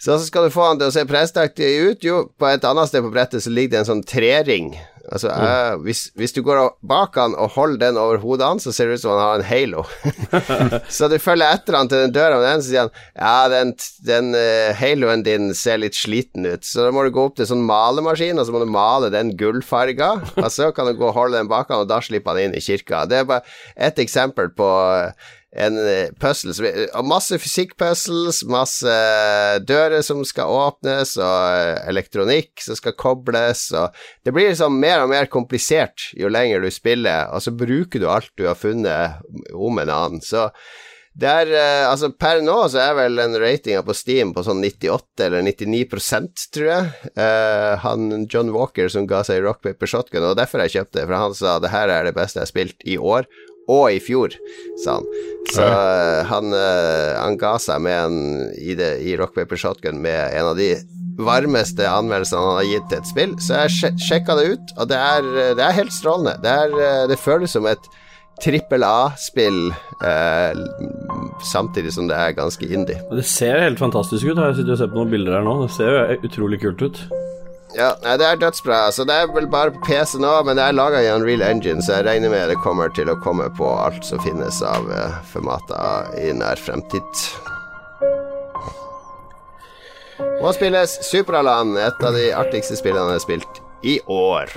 Så 0.02 0.20
skal 0.22 0.46
du 0.46 0.54
få 0.54 0.68
han 0.68 0.78
til 0.78 0.90
å 0.90 0.94
se 0.94 1.02
prestaktig 1.10 1.70
ut. 1.82 2.06
Jo, 2.06 2.28
på 2.38 2.50
et 2.50 2.64
annet 2.66 2.90
sted 2.90 3.02
på 3.06 3.10
brettet 3.14 3.42
så 3.42 3.54
ligger 3.54 3.74
det 3.74 3.82
en 3.82 3.90
sånn 3.90 4.06
trering. 4.06 4.72
Altså, 5.12 5.28
mm. 5.28 5.44
uh, 5.44 5.84
hvis, 5.84 6.06
hvis, 6.16 6.32
du 6.32 6.40
går 6.46 6.62
bak 6.88 7.18
han 7.20 7.34
og 7.36 7.52
holder 7.58 7.82
den 7.82 8.00
over 8.00 8.22
hodet 8.24 8.48
hans, 8.48 8.64
så 8.64 8.72
ser 8.72 8.88
det 8.88 9.00
ut 9.00 9.04
som 9.04 9.12
han 9.12 9.22
har 9.22 9.42
en 9.42 9.48
halo. 9.50 9.84
så 10.98 11.10
du 11.12 11.18
følger 11.20 11.52
etter 11.52 11.76
han 11.76 11.92
til 11.92 12.06
den 12.06 12.16
døra, 12.16 12.40
og 12.40 12.46
den 12.48 12.64
så 12.64 12.70
sier 12.70 12.86
han 12.86 12.94
ja, 13.20 13.34
den, 13.52 13.74
den 14.08 14.32
uh, 14.38 14.72
haloen 14.80 15.26
din 15.28 15.52
ser 15.58 15.82
litt 15.84 16.00
sliten 16.00 16.48
ut, 16.48 16.64
så 16.68 16.88
da 16.88 16.96
må 16.96 17.04
du 17.04 17.12
gå 17.16 17.28
opp 17.28 17.36
til 17.40 17.50
sånn 17.50 17.66
malemaskin, 17.68 18.40
og 18.40 18.48
så 18.48 18.56
må 18.56 18.64
du 18.64 18.72
male 18.72 19.12
den 19.14 19.36
gullfarga, 19.40 20.14
og 20.38 20.50
så 20.54 20.72
kan 20.76 20.88
du 20.88 20.96
gå 20.96 21.10
og 21.10 21.18
holde 21.20 21.42
den 21.42 21.52
bak 21.52 21.68
han, 21.74 21.84
og 21.84 21.92
da 21.92 22.00
slipper 22.04 22.38
han 22.38 22.48
inn 22.48 22.58
i 22.58 22.64
kirka. 22.64 23.04
Det 23.10 23.20
er 23.20 23.30
bare 23.30 23.44
ett 23.76 24.00
eksempel 24.00 24.54
på 24.56 24.72
uh, 24.72 25.32
en 25.52 25.78
eh, 25.84 26.12
puzzle 26.20 26.54
Og 26.96 27.08
masse 27.08 27.36
fysikkpuzzles, 27.44 28.44
masse 28.48 28.94
dører 29.68 30.04
som 30.06 30.24
skal 30.28 30.52
åpnes, 30.52 31.18
og 31.20 31.58
eh, 31.58 31.82
elektronikk 31.92 32.64
som 32.64 32.78
skal 32.80 32.96
kobles, 33.00 33.68
og 33.76 33.92
Det 34.24 34.32
blir 34.36 34.52
liksom 34.52 34.80
mer 34.80 35.04
og 35.04 35.12
mer 35.12 35.28
komplisert 35.32 36.12
jo 36.18 36.32
lenger 36.32 36.64
du 36.64 36.72
spiller, 36.72 37.28
og 37.32 37.44
så 37.44 37.52
bruker 37.56 38.00
du 38.00 38.08
alt 38.12 38.32
du 38.40 38.48
har 38.48 38.60
funnet 38.60 39.20
om 39.54 39.80
en 39.82 39.92
annen. 39.92 40.24
Så 40.24 40.50
er 41.20 41.52
eh, 41.52 41.90
Altså, 41.90 42.12
per 42.16 42.40
nå 42.46 42.56
så 42.72 42.80
er 42.86 42.96
vel 42.96 43.20
en 43.20 43.36
ratinga 43.36 43.84
på 43.84 43.96
Steam 43.98 44.32
på 44.34 44.46
sånn 44.48 44.64
98 44.64 45.26
eller 45.28 45.44
99% 45.44 46.48
tror 46.56 46.70
jeg. 46.70 47.12
Uh, 47.18 47.76
han 47.84 48.28
John 48.32 48.54
Walker 48.56 48.88
som 48.92 49.08
ga 49.10 49.24
seg 49.28 49.44
Rock 49.44 49.62
Paper 49.66 49.90
Shotgun, 49.90 50.30
og 50.30 50.38
derfor 50.40 50.64
jeg 50.64 50.78
kjøpte 50.78 51.02
det, 51.02 51.08
for 51.10 51.20
han 51.20 51.36
sa 51.36 51.60
det 51.60 51.74
her 51.76 51.92
er 51.92 52.08
det 52.08 52.16
beste 52.16 52.40
jeg 52.40 52.48
har 52.48 52.54
spilt 52.54 52.88
i 52.88 52.98
år, 52.98 53.28
og 53.72 53.92
i 53.94 54.02
fjor, 54.04 54.36
sa 54.84 55.00
han. 55.00 55.08
Så 55.52 55.66
ja. 55.66 56.24
han, 56.30 56.54
uh, 56.54 57.18
han, 57.18 57.38
ga 57.42 57.56
seg 57.62 57.82
med 57.84 57.98
en 57.98 58.20
i, 58.60 58.76
det, 58.78 58.94
i 59.04 59.16
Rock 59.20 59.36
Paper 59.38 59.60
Shotgun 59.60 60.02
med 60.04 60.36
en 60.38 60.52
av 60.52 60.60
de 60.60 60.74
varmeste 61.22 61.86
anmeldelsene 61.86 62.42
han 62.42 62.60
har 62.62 62.70
gitt 62.70 62.88
til 62.92 63.02
et 63.02 63.10
spill. 63.10 63.34
Så 63.42 63.64
jeg 63.64 63.74
sj 63.76 63.92
sjekka 64.10 64.38
det 64.40 64.46
ut, 64.54 64.78
og 64.78 64.92
det 64.92 65.02
er, 65.02 65.28
det 65.58 65.66
er 65.66 65.76
helt 65.82 65.96
strålende. 65.96 66.38
Det, 66.44 66.56
er, 66.66 66.78
uh, 66.78 67.04
det, 67.12 67.20
føles 67.22 67.58
som 67.58 67.68
et 67.70 67.92
trippel 68.42 68.82
A-spill 68.82 69.68
samtidig 71.46 71.92
som 71.94 72.08
det 72.10 72.16
er 72.18 72.34
ganske 72.34 72.66
indie. 72.66 72.98
Det 73.12 73.26
ser 73.28 73.60
helt 73.62 73.78
fantastisk 73.78 74.32
ut. 74.32 74.40
Jeg 74.40 74.56
sitter 74.58 74.74
og 74.74 74.80
ser 74.80 74.90
på 74.90 74.98
noen 74.98 75.12
bilder 75.12 75.38
her 75.38 75.46
nå. 75.46 75.60
Det 75.68 75.76
ser 75.76 75.94
jo 75.94 76.32
utrolig 76.32 76.58
kult 76.64 76.82
ut. 76.82 77.04
Ja, 77.76 77.94
nei, 78.04 78.18
det 78.20 78.28
er 78.28 78.40
dødsbra. 78.42 78.80
Så 78.92 79.06
det 79.08 79.16
er 79.16 79.30
vel 79.32 79.48
bare 79.52 79.72
PC 79.86 80.18
nå, 80.20 80.32
men 80.48 80.60
det 80.60 80.66
er 80.66 80.76
laga 80.76 81.00
i 81.04 81.12
Unreal 81.14 81.44
Engine, 81.46 81.84
så 81.84 82.00
jeg 82.00 82.08
regner 82.10 82.34
med 82.34 82.52
det 82.52 82.60
kommer 82.66 82.92
til 82.96 83.12
å 83.12 83.18
komme 83.24 83.48
på 83.58 83.70
alt 83.86 84.04
som 84.08 84.22
finnes 84.26 84.62
av 84.66 84.92
uh, 84.92 85.22
formater 85.32 86.12
i 86.20 86.34
nær 86.36 86.60
fremtid. 86.60 87.26
Må 90.42 90.52
spilles 90.58 90.98
Superaland, 91.08 91.78
et 91.80 92.04
av 92.04 92.18
de 92.18 92.32
artigste 92.36 92.78
spillene 92.80 93.14
jeg 93.14 93.22
har 93.22 93.28
spilt 93.28 93.62
i 93.88 94.00
år. 94.12 94.52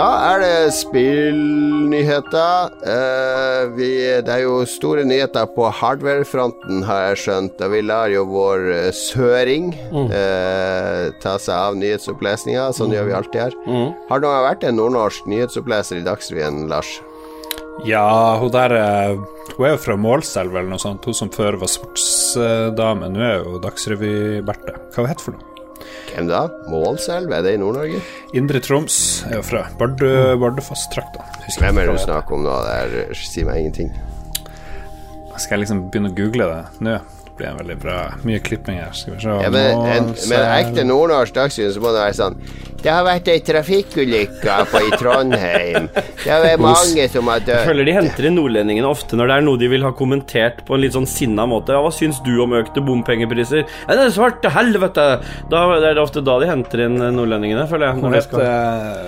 Da 0.00 0.08
er 0.30 0.38
det 0.40 0.72
spillnyheter. 0.72 2.70
Uh, 2.80 3.68
vi, 3.76 3.88
det 4.24 4.32
er 4.32 4.46
jo 4.46 4.62
store 4.64 5.04
nyheter 5.04 5.44
på 5.52 5.66
hardware-fronten, 5.76 6.80
har 6.88 7.10
jeg 7.10 7.18
skjønt. 7.24 7.60
Og 7.60 7.74
vi 7.74 7.82
lar 7.84 8.08
jo 8.08 8.22
vår 8.30 8.64
uh, 8.70 8.86
søring 8.96 9.74
mm. 9.92 10.08
uh, 10.08 11.12
ta 11.20 11.34
seg 11.36 11.52
av 11.52 11.76
nyhetsopplesninga. 11.82 12.70
Sånn 12.76 12.88
mm. 12.88 12.96
gjør 12.96 13.10
vi 13.10 13.16
alltid 13.18 13.40
her. 13.44 13.58
Mm. 13.68 13.92
Har 14.08 14.24
det 14.24 14.32
vært 14.48 14.64
en 14.70 14.80
nordnorsk 14.80 15.28
nyhetsoppleser 15.28 16.00
i 16.00 16.06
Dagsrevyen, 16.08 16.64
Lars? 16.72 16.96
Ja, 17.84 18.36
hun 18.40 18.50
der 18.52 18.72
Hun 19.56 19.66
er 19.66 19.74
jo 19.74 19.84
fra 19.84 20.00
Målselv 20.00 20.56
eller 20.56 20.72
noe 20.72 20.80
sånt. 20.80 21.04
Hun 21.04 21.16
som 21.16 21.28
før 21.32 21.60
var 21.60 21.68
sportsdame. 21.76 23.12
Nå 23.12 23.20
er 23.20 23.38
jo 23.42 23.60
Dagsrevy-Berthe. 23.68 24.80
Hva 24.96 25.08
heter 25.12 25.20
hun 25.20 25.26
for 25.28 25.36
noe? 25.36 25.49
Hvem 26.10 26.26
da? 26.30 26.40
Målselv? 26.70 27.30
Er 27.34 27.44
det 27.46 27.54
i 27.54 27.60
Nord-Norge? 27.60 28.00
Indre 28.36 28.60
Troms 28.64 28.96
er 29.28 29.38
jo 29.38 29.44
fra 29.46 29.64
Bardu, 29.78 30.06
Bardufoss-trakta. 30.42 31.24
Hvem 31.60 31.78
er 31.78 31.90
det 31.90 31.96
du 31.98 32.02
snakker 32.04 32.36
om 32.36 32.44
nå? 32.46 32.56
Det 32.66 32.76
er, 32.76 33.14
sier 33.16 33.46
meg 33.48 33.62
ingenting. 33.62 33.92
Skal 35.40 35.56
jeg 35.56 35.64
liksom 35.64 35.86
begynne 35.88 36.10
å 36.12 36.16
google 36.18 36.48
det 36.50 36.84
nå? 36.84 36.98
Blir 37.40 37.50
en 37.50 37.60
veldig 37.64 37.78
bra 37.82 37.98
Mye 38.28 38.40
klipping 38.44 38.78
her. 38.80 38.92
Skal 38.96 39.16
vi 39.16 39.22
se 39.24 39.38
Ja, 39.44 39.50
men 39.52 39.86
en, 39.96 40.10
men 40.30 40.48
ekte 40.60 40.84
nordnorsk 40.88 41.34
dagsrevyen 41.40 41.74
så 41.76 41.82
må 41.82 41.94
det 41.96 42.04
være 42.04 42.18
sånn 42.20 42.36
Det 42.80 42.88
har 42.92 43.04
vært 43.04 43.26
ei 43.28 43.40
trafikkulykke 43.44 44.54
i 44.80 44.90
Trondheim. 44.96 45.88
Det 46.22 46.30
har 46.32 46.40
vært 46.46 46.62
mange 46.64 47.04
som 47.12 47.28
har 47.28 47.42
Jeg 47.42 47.46
dødd. 47.50 47.66
føler 47.68 47.88
de 47.90 47.92
henter 47.98 48.28
inn 48.30 48.38
nordlendingene 48.38 48.88
ofte 48.88 49.18
når 49.20 49.28
det 49.28 49.34
er 49.36 49.44
noe 49.44 49.60
de 49.60 49.68
vil 49.68 49.84
ha 49.84 49.90
kommentert 49.98 50.62
på 50.64 50.76
en 50.78 50.80
litt 50.80 50.94
sånn 50.96 51.08
sinna 51.10 51.44
måte. 51.50 51.74
Ja, 51.76 51.82
hva 51.84 51.90
syns 51.92 52.22
du 52.24 52.30
om 52.40 52.54
økte 52.56 52.80
bompengepriser? 52.84 53.66
Ja, 53.66 53.98
det 53.98 54.06
er 54.06 54.14
svarte 54.14 54.52
helvete! 54.54 55.04
Da 55.52 55.60
det 55.76 55.90
er 55.90 55.98
det 55.98 56.02
ofte 56.06 56.22
da 56.24 56.38
de 56.40 56.48
henter 56.48 56.86
inn 56.86 56.96
nordlendingene, 57.18 57.66
føler 57.68 57.90
jeg. 57.90 58.00
Hun 58.00 58.16
heter, 58.16 58.46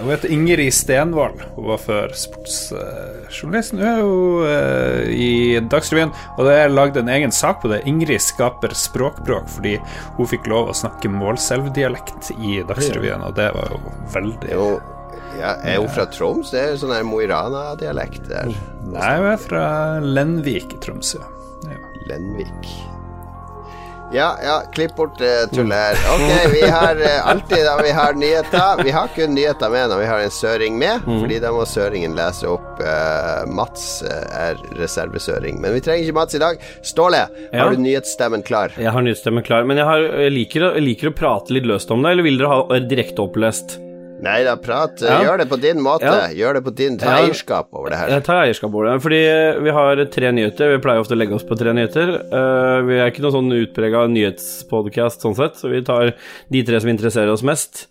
hun 0.02 0.12
heter 0.12 0.36
Ingrid 0.36 0.76
Stenvold. 0.76 1.40
Hun 1.56 1.70
var 1.72 1.80
før 1.82 2.12
sportsjournalist. 2.16 3.74
Nå 3.78 3.88
er 3.88 4.02
hun 4.02 4.44
uh, 4.44 5.00
i 5.12 5.30
Dagsrevyen, 5.72 6.12
og 6.36 6.44
det 6.48 6.58
er 6.60 6.72
lagd 6.76 7.00
en 7.00 7.10
egen 7.16 7.32
sak 7.34 7.62
på 7.64 7.72
det. 7.72 7.82
Ingrid 7.88 8.21
skaper 8.22 8.74
språkbråk 8.76 9.50
fordi 9.56 9.76
hun 10.18 10.30
fikk 10.30 10.48
lov 10.52 10.70
å 10.72 10.76
snakke 10.76 11.10
målselvdialekt 11.12 12.32
i 12.38 12.60
Dagsrevyen, 12.68 13.24
og 13.26 13.36
det 13.38 13.50
var 13.56 13.74
jo 13.74 13.80
veldig 14.14 14.52
Jo, 14.54 14.66
ja, 15.40 15.56
er 15.64 15.80
hun 15.80 15.90
fra 15.92 16.06
Troms? 16.12 16.52
Det 16.52 16.60
er 16.60 16.72
jo 16.74 16.80
sånn 16.84 16.94
Mo 17.08 17.20
i 17.24 17.28
Rana-dialekt 17.30 18.28
der. 18.30 18.52
Nei, 18.92 19.12
hun 19.18 19.30
er 19.32 19.40
fra 19.40 19.66
Lenvik 20.04 20.76
i 20.76 20.80
Tromsø. 20.84 21.22
Ja. 21.68 21.78
Lenvik. 22.10 22.72
Ja, 24.14 24.36
ja, 24.44 24.62
klipp 24.74 24.96
bort 24.96 25.20
uh, 25.24 25.48
tullet 25.54 25.78
her. 25.78 26.00
Ok, 26.14 26.52
vi 26.52 26.60
har 26.70 26.96
uh, 27.00 27.28
alltid 27.30 27.62
da 27.64 27.78
vi 27.82 27.90
har 27.96 28.12
nyheter 28.12 28.82
Vi 28.84 28.90
har 28.92 29.08
kun 29.14 29.32
nyheter 29.34 29.70
med 29.72 29.88
når 29.88 30.02
vi 30.02 30.08
har 30.10 30.24
en 30.26 30.34
søring 30.34 30.76
med, 30.78 31.06
fordi 31.06 31.38
da 31.40 31.52
må 31.54 31.64
søringen 31.68 32.12
lese 32.18 32.48
opp 32.50 32.82
uh, 32.84 33.46
Mats 33.48 34.02
er 34.04 34.60
reservesøring. 34.76 35.60
Men 35.64 35.72
vi 35.78 35.80
trenger 35.84 36.04
ikke 36.04 36.18
Mats 36.20 36.36
i 36.36 36.42
dag. 36.42 36.60
Ståle, 36.84 37.22
Ja. 37.52 37.64
har 37.64 37.72
du 37.72 37.80
nyhetsstemmen 37.80 38.44
klar? 38.44 38.72
Jeg 38.76 38.92
har 38.92 39.04
nyhetsstemmen 39.04 39.44
klar, 39.46 39.64
men 39.64 39.80
jeg, 39.80 39.88
har, 39.88 40.04
jeg, 40.26 40.34
liker, 40.36 40.68
jeg 40.76 40.84
liker 40.90 41.12
å 41.12 41.14
prate 41.16 41.56
litt 41.56 41.68
løst 41.68 41.90
om 41.92 42.04
det, 42.04 42.12
eller 42.12 42.28
vil 42.28 42.36
dere 42.40 42.52
ha 42.52 42.82
direkte 42.84 43.24
opplest? 43.24 43.78
Nei 44.22 44.44
da, 44.46 44.54
prat. 44.56 45.02
eh, 45.02 45.08
Ja. 45.10 45.20
Gjør 45.24 45.38
det 45.42 45.48
på 45.50 45.56
din 45.60 45.80
måte. 45.82 46.06
Ja. 46.06 46.28
Gjør 46.30 46.54
det 46.54 46.64
på 46.64 46.74
din 46.78 46.96
Ta 46.98 47.06
Ja. 47.06 47.24
eierskap 47.26 47.68
over 47.74 47.90
det 47.90 47.98
her. 47.98 48.08
Jeg 48.14 48.24
tar 48.24 48.44
eierskap 48.44 48.72
over 48.74 48.84
det. 48.92 49.02
Fordi 49.02 49.20
vi 49.64 49.70
har 49.70 50.04
tre 50.06 50.30
nyheter. 50.32 50.70
Vi 50.76 50.82
pleier 50.84 51.00
ofte 51.02 51.16
å 51.16 51.18
legge 51.18 51.34
oss 51.34 51.42
på 51.44 51.58
tre 51.58 51.72
nyheter. 51.74 52.14
Uh, 52.32 52.82
vi 52.86 52.94
er 53.02 53.10
ikke 53.10 53.22
noe 53.24 53.32
sånn 53.34 53.50
utprega 53.50 54.06
nyhetspodkast 54.08 55.22
sånn 55.26 55.34
sett, 55.36 55.56
så 55.58 55.68
vi 55.70 55.82
tar 55.82 56.14
de 56.50 56.62
tre 56.62 56.78
som 56.80 56.90
interesserer 56.90 57.32
oss 57.32 57.42
mest. 57.42 57.86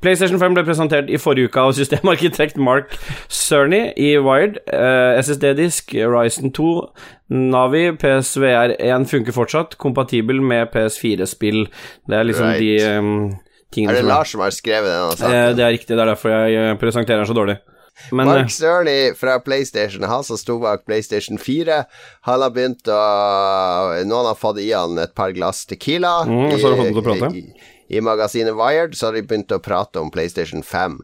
PlayStation 0.00 0.38
5 0.38 0.54
ble 0.54 0.62
presentert 0.64 1.08
i 1.10 1.16
forrige 1.16 1.48
uke 1.50 1.56
av 1.60 1.72
systemarkitekt 1.72 2.56
Mark 2.60 2.96
Cerny 3.28 3.92
i 3.96 4.16
Wired. 4.18 4.58
Uh, 4.72 5.16
SSD-disk, 5.20 5.92
Ryzen 5.92 6.52
2, 6.52 6.88
Navi, 7.30 7.90
PSVR1 7.96 9.06
funker 9.08 9.32
fortsatt. 9.32 9.76
Kompatibel 9.78 10.40
med 10.40 10.70
PS4-spill. 10.72 11.66
Det 12.08 12.14
er 12.20 12.24
liksom 12.28 12.46
Right. 12.46 12.60
de 12.60 12.76
eh, 12.80 13.36
tingene 13.76 13.94
Er 13.94 14.02
det 14.02 14.08
Lars 14.08 14.34
som 14.34 14.42
har 14.42 14.54
skrevet 14.54 14.90
denne 14.90 15.30
Eh, 15.30 15.48
det 15.56 15.64
er 15.64 15.74
riktig, 15.76 15.94
det 15.94 16.02
er 16.02 16.12
derfor 16.14 16.32
jeg 16.32 16.60
eh, 16.60 16.76
presenterer 16.80 17.22
den 17.22 17.30
så 17.30 17.36
dårlig. 17.36 17.58
Men 18.12 18.28
Mark 18.28 18.50
Sturley 18.52 19.14
fra 19.16 19.38
PlayStation, 19.40 20.04
han 20.04 20.24
som 20.24 20.36
sto 20.36 20.58
bak 20.60 20.84
PlayStation 20.84 21.38
4, 21.40 21.78
han 22.28 22.42
har 22.44 22.52
begynt 22.52 22.90
å 22.92 22.98
Noen 24.04 24.28
har 24.28 24.36
fått 24.36 24.60
i 24.60 24.68
han 24.72 24.98
et 25.00 25.14
par 25.16 25.32
glass 25.36 25.64
Tequila. 25.68 26.18
Mm, 26.28 26.50
og 26.50 26.58
så 26.60 26.68
har 26.68 26.76
han 26.76 26.82
fått 26.82 26.92
til 26.92 27.00
å 27.00 27.06
prate. 27.06 27.30
I, 27.40 27.70
I 27.96 28.04
magasinet 28.04 28.58
Wired 28.58 28.96
så 28.98 29.08
har 29.08 29.16
de 29.16 29.24
begynt 29.24 29.54
å 29.54 29.62
prate 29.64 30.02
om 30.02 30.12
PlayStation 30.12 30.64
5. 30.66 31.00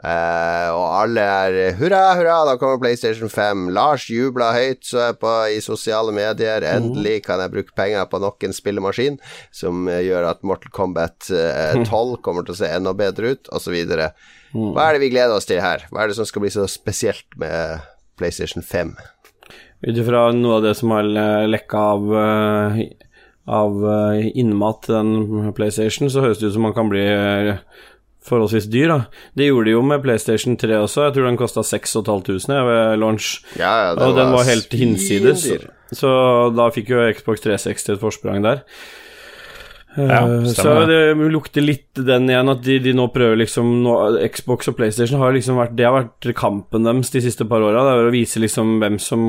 Eh, 0.00 0.68
og 0.72 0.84
alle 1.02 1.20
er 1.20 1.74
hurra, 1.76 2.14
hurra, 2.16 2.38
da 2.48 2.54
kommer 2.56 2.78
PlayStation 2.80 3.28
5. 3.28 3.66
Lars 3.76 4.06
jubla 4.08 4.46
høyt 4.56 4.86
så 4.88 5.02
jeg 5.10 5.18
på 5.20 5.32
i 5.52 5.58
sosiale 5.60 6.14
medier. 6.16 6.64
Endelig 6.64 7.18
kan 7.26 7.42
jeg 7.44 7.52
bruke 7.52 7.74
penger 7.76 8.06
på 8.08 8.20
nok 8.22 8.46
en 8.48 8.56
spillemaskin 8.56 9.18
som 9.52 9.84
eh, 9.92 10.00
gjør 10.08 10.30
at 10.30 10.40
Mortal 10.48 10.72
Kombat 10.72 11.28
eh, 11.34 11.82
12 11.84 12.16
kommer 12.24 12.46
til 12.48 12.56
å 12.56 12.60
se 12.62 12.70
enda 12.72 12.94
bedre 12.96 13.34
ut, 13.36 13.52
osv. 13.52 13.76
Hva 14.50 14.88
er 14.88 14.96
det 14.96 15.04
vi 15.04 15.12
gleder 15.12 15.36
oss 15.36 15.46
til 15.46 15.60
her? 15.62 15.84
Hva 15.92 16.02
er 16.02 16.10
det 16.10 16.16
som 16.16 16.26
skal 16.26 16.42
bli 16.46 16.50
så 16.56 16.64
spesielt 16.66 17.36
med 17.38 17.84
PlayStation 18.18 18.64
5? 18.64 18.96
Ut 19.84 19.96
ifra 20.00 20.26
noe 20.36 20.56
av 20.58 20.64
det 20.64 20.74
som 20.80 20.90
har 20.96 21.04
le- 21.06 21.46
lekka 21.48 21.78
av, 21.92 22.10
eh, 22.24 22.80
av 23.50 23.78
eh, 23.92 24.26
innmat 24.40 24.82
til 24.88 24.96
den 24.96 25.52
PlayStation, 25.56 26.10
så 26.12 26.24
høres 26.24 26.40
det 26.40 26.50
ut 26.50 26.56
som 26.58 26.66
man 26.66 26.74
kan 26.76 26.90
bli 26.92 27.04
eh, 27.04 27.54
forholdsvis 28.26 28.68
dyr. 28.70 28.88
da. 28.92 28.98
Det 29.36 29.48
gjorde 29.48 29.70
de 29.70 29.76
jo 29.76 29.82
med 29.86 30.02
PlayStation 30.04 30.56
3 30.60 30.80
også. 30.84 31.06
Jeg 31.08 31.16
tror 31.16 31.28
den 31.30 31.40
kosta 31.40 31.64
6500 31.66 32.64
ved 32.68 32.98
launch. 33.00 33.40
Ja, 33.58 33.74
ja, 33.88 33.92
og 33.96 34.16
den 34.18 34.32
var 34.34 34.48
helt 34.48 34.72
hinsides. 34.72 35.46
Så 35.92 36.10
da 36.54 36.70
fikk 36.74 36.92
jo 36.92 37.06
Xbox 37.16 37.42
360 37.46 37.94
et 37.96 38.02
forsprang 38.02 38.44
der. 38.46 38.64
Ja, 38.64 39.00
Eh, 39.98 40.44
så 40.54 40.86
det 40.86 41.16
lukter 41.32 41.64
litt 41.64 41.98
den 41.98 42.28
igjen, 42.30 42.50
at 42.52 42.62
de, 42.62 42.76
de 42.78 42.92
nå 42.94 43.08
prøver 43.10 43.40
liksom 43.40 43.72
nå, 43.82 43.94
Xbox 44.30 44.70
og 44.70 44.76
PlayStation 44.78 45.18
har 45.18 45.34
liksom 45.34 45.58
vært 45.58 45.74
Det 45.74 45.86
har 45.88 45.96
vært 45.96 46.30
kampen 46.38 46.86
deres 46.86 47.10
de 47.10 47.22
siste 47.24 47.46
par 47.50 47.64
åra. 47.66 47.82
Det 47.88 47.96
er 47.96 48.10
å 48.10 48.14
vise 48.14 48.42
liksom 48.42 48.78
hvem 48.82 49.00
som 49.02 49.26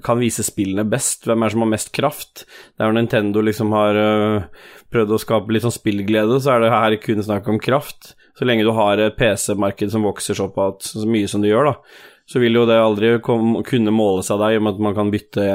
kan 0.00 0.20
vise 0.22 0.44
spillene 0.46 0.86
best, 0.88 1.26
hvem 1.28 1.42
er 1.42 1.50
det 1.50 1.54
som 1.54 1.64
har 1.66 1.72
mest 1.74 1.92
kraft. 1.92 2.44
Der 2.80 2.94
Nintendo 2.96 3.42
liksom 3.44 3.74
har 3.76 3.98
øh, 3.98 4.64
prøvd 4.92 5.12
å 5.12 5.20
skape 5.20 5.52
litt 5.52 5.66
sånn 5.66 5.74
spillglede, 5.74 6.40
så 6.40 6.54
er 6.54 6.64
det 6.64 6.72
her 6.72 6.96
kun 7.02 7.20
snakk 7.24 7.50
om 7.52 7.60
kraft. 7.60 8.14
Så 8.38 8.48
lenge 8.48 8.64
du 8.64 8.72
har 8.72 9.00
et 9.02 9.18
PC-marked 9.18 9.92
som 9.92 10.08
vokser 10.08 10.38
såpass 10.38 10.94
så 10.96 11.04
mye 11.08 11.28
som 11.28 11.44
det 11.44 11.52
gjør, 11.52 11.72
da, 11.72 11.74
så 12.24 12.40
vil 12.40 12.56
jo 12.56 12.64
det 12.68 12.80
aldri 12.80 13.18
kom, 13.24 13.58
kunne 13.68 13.92
måle 13.92 14.24
seg 14.24 14.40
deg 14.40 14.60
om 14.62 14.70
at 14.72 14.80
man 14.80 14.96
kan 14.96 15.12
bytte 15.12 15.48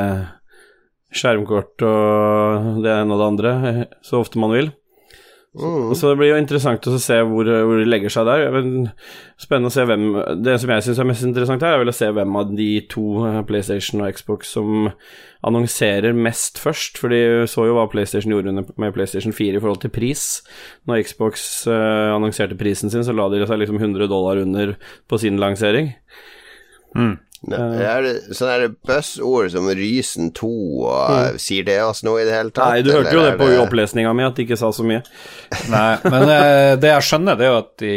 skjermkort 1.17 1.85
og 1.87 2.83
det 2.83 2.91
ene 2.91 3.15
og 3.15 3.21
det 3.21 3.27
andre 3.31 3.53
eh, 3.69 3.81
så 4.05 4.21
ofte 4.21 4.41
man 4.41 4.53
vil. 4.53 4.69
Mm. 5.57 5.95
Så 5.97 6.11
det 6.11 6.17
blir 6.19 6.29
jo 6.29 6.37
interessant 6.37 6.85
å 6.85 6.99
se 7.01 7.15
hvor, 7.25 7.47
hvor 7.47 7.79
de 7.81 7.87
legger 7.87 8.13
seg 8.13 8.27
der. 8.29 8.45
Men 8.53 8.91
spennende 9.41 9.71
å 9.71 9.73
se 9.73 9.85
hvem 9.89 10.05
Det 10.45 10.57
som 10.61 10.73
jeg 10.73 10.85
syns 10.85 11.01
er 11.01 11.09
mest 11.09 11.25
interessant 11.25 11.65
her, 11.65 11.75
er 11.75 11.81
vel 11.81 11.91
å 11.91 11.95
se 11.97 12.09
hvem 12.13 12.37
av 12.37 12.53
de 12.57 12.69
to, 12.91 13.05
eh, 13.25 13.39
PlayStation 13.49 14.03
og 14.03 14.13
Xbox, 14.13 14.53
som 14.57 14.91
annonserer 15.47 16.17
mest 16.17 16.61
først. 16.61 17.01
For 17.01 17.13
de 17.13 17.21
så 17.49 17.67
jo 17.67 17.77
hva 17.77 17.87
PlayStation 17.89 18.33
gjorde 18.33 18.53
med 18.53 18.95
PlayStation 18.95 19.33
4 19.33 19.57
i 19.57 19.63
forhold 19.63 19.81
til 19.81 19.93
pris. 19.97 20.25
Når 20.89 21.05
Xbox 21.09 21.47
eh, 21.71 22.09
annonserte 22.13 22.57
prisen 22.59 22.93
sin, 22.93 23.05
så 23.07 23.15
la 23.15 23.29
de 23.33 23.45
seg 23.45 23.63
liksom 23.63 23.81
100 23.81 24.11
dollar 24.11 24.43
under 24.43 24.75
på 25.09 25.21
sin 25.21 25.41
lansering. 25.41 25.95
Ne- 27.45 27.57
Er 27.85 28.01
det 28.01 28.13
sånne 28.33 28.71
buzzord 28.87 29.51
som 29.53 29.67
Rysen 29.69 30.31
2 30.33 30.49
og 30.89 31.35
Sier 31.39 31.63
det 31.67 31.75
oss 31.85 32.01
noe 32.03 32.23
i 32.23 32.25
det 32.25 32.33
hele 32.33 32.49
tatt? 32.49 32.65
Mm. 32.65 32.73
Nei, 32.73 32.81
du 32.81 32.89
hørte 32.95 33.13
jo 33.13 33.21
det 33.21 33.33
er 33.35 33.37
på 33.37 33.49
opplesninga 33.61 34.13
mi, 34.17 34.25
at 34.25 34.35
de 34.39 34.45
ikke 34.47 34.57
sa 34.57 34.71
så 34.73 34.85
mye. 34.87 35.03
Nei, 35.75 35.91
men 36.09 36.25
eh, 36.33 36.71
det 36.81 36.89
jeg 36.95 37.05
skjønner, 37.11 37.37
det 37.37 37.45
er 37.45 37.53
jo 37.53 37.59
at 37.61 37.71
de 37.83 37.93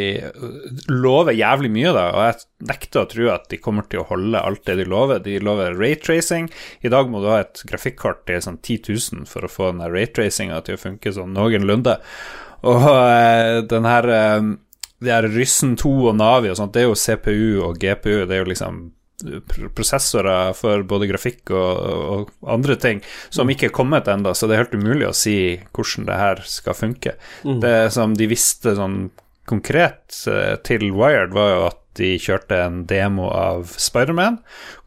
lover 0.93 1.39
jævlig 1.39 1.73
mye, 1.73 1.95
da, 1.97 2.05
og 2.13 2.27
jeg 2.29 2.69
nekter 2.69 3.01
å 3.01 3.09
tro 3.15 3.31
at 3.33 3.49
de 3.49 3.61
kommer 3.65 3.89
til 3.89 4.03
å 4.03 4.09
holde 4.11 4.45
alt 4.45 4.65
det 4.69 4.77
de 4.83 4.89
lover. 4.93 5.25
De 5.25 5.39
lover 5.41 5.75
raytracing. 5.81 6.51
I 6.85 6.93
dag 6.93 7.09
må 7.09 7.25
du 7.25 7.31
ha 7.33 7.41
et 7.47 7.65
grafikkort 7.71 8.27
til 8.29 8.45
sånn 8.45 8.61
10 8.61 8.93
000 8.93 9.27
for 9.31 9.49
å 9.49 9.53
få 9.53 9.73
den 9.73 9.87
raytracinga 9.89 10.61
til 10.69 10.77
å 10.77 10.85
funke 10.85 11.15
sånn 11.17 11.33
noenlunde. 11.37 11.97
Og 12.69 12.85
eh, 12.93 13.63
den 13.73 13.89
her 13.89 14.13
eh, 14.13 14.41
de 15.01 15.09
her 15.17 15.25
Ryssen 15.33 15.79
2 15.81 15.91
og 16.11 16.17
Navi 16.21 16.51
og 16.53 16.59
sånt, 16.61 16.75
det 16.77 16.83
er 16.85 16.91
jo 16.91 16.97
CPU 16.99 17.63
og 17.65 17.79
GPU, 17.81 18.27
det 18.29 18.37
er 18.37 18.43
jo 18.43 18.51
liksom 18.53 18.83
prosessorer 19.77 20.53
for 20.59 20.85
både 20.89 21.09
grafikk 21.11 21.53
og, 21.55 21.81
og 22.15 22.51
andre 22.57 22.77
ting 22.81 23.03
som 23.29 23.51
ikke 23.51 23.71
er 23.71 23.75
kommet 23.77 24.11
ennå, 24.11 24.35
så 24.35 24.49
det 24.49 24.57
er 24.57 24.65
helt 24.65 24.77
umulig 24.77 25.09
å 25.09 25.17
si 25.17 25.39
hvordan 25.71 26.09
det 26.09 26.21
her 26.21 26.45
skal 26.49 26.79
funke. 26.79 27.17
Det 27.63 27.77
som 27.95 28.15
de 28.17 28.31
visste 28.31 28.77
sånn 28.79 29.03
konkret 29.51 30.23
eh, 30.31 30.57
til 30.67 30.91
Wired, 30.95 31.35
var 31.35 31.51
jo 31.51 31.63
at 31.71 31.80
de 31.99 32.13
kjørte 32.23 32.57
en 32.63 32.85
demo 32.89 33.29
av 33.35 33.73
Spiderman, 33.81 34.39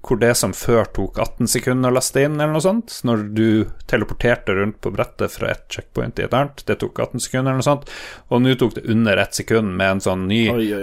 hvor 0.04 0.20
det 0.20 0.34
som 0.40 0.54
før 0.56 0.88
tok 0.96 1.20
18 1.20 1.50
sekunder 1.52 1.92
å 1.92 1.98
laste 1.98 2.24
inn, 2.24 2.36
eller 2.40 2.56
noe 2.56 2.64
sånt, 2.64 2.96
når 3.08 3.26
du 3.36 3.48
teleporterte 3.92 4.56
rundt 4.58 4.80
på 4.84 4.92
brettet 4.96 5.32
fra 5.32 5.52
et 5.54 5.64
checkpoint 5.72 6.20
i 6.20 6.26
et 6.28 6.36
annet, 6.36 6.64
det 6.68 6.80
tok 6.82 7.00
18 7.00 7.24
sekunder, 7.24 7.52
eller 7.52 7.62
noe 7.62 7.68
sånt, 7.68 7.94
og 8.30 8.44
nå 8.44 8.56
tok 8.60 8.76
det 8.80 8.88
under 8.92 9.24
ett 9.24 9.40
sekund 9.40 9.76
med 9.80 9.98
en 9.98 10.04
sånn 10.08 10.28
ny. 10.32 10.42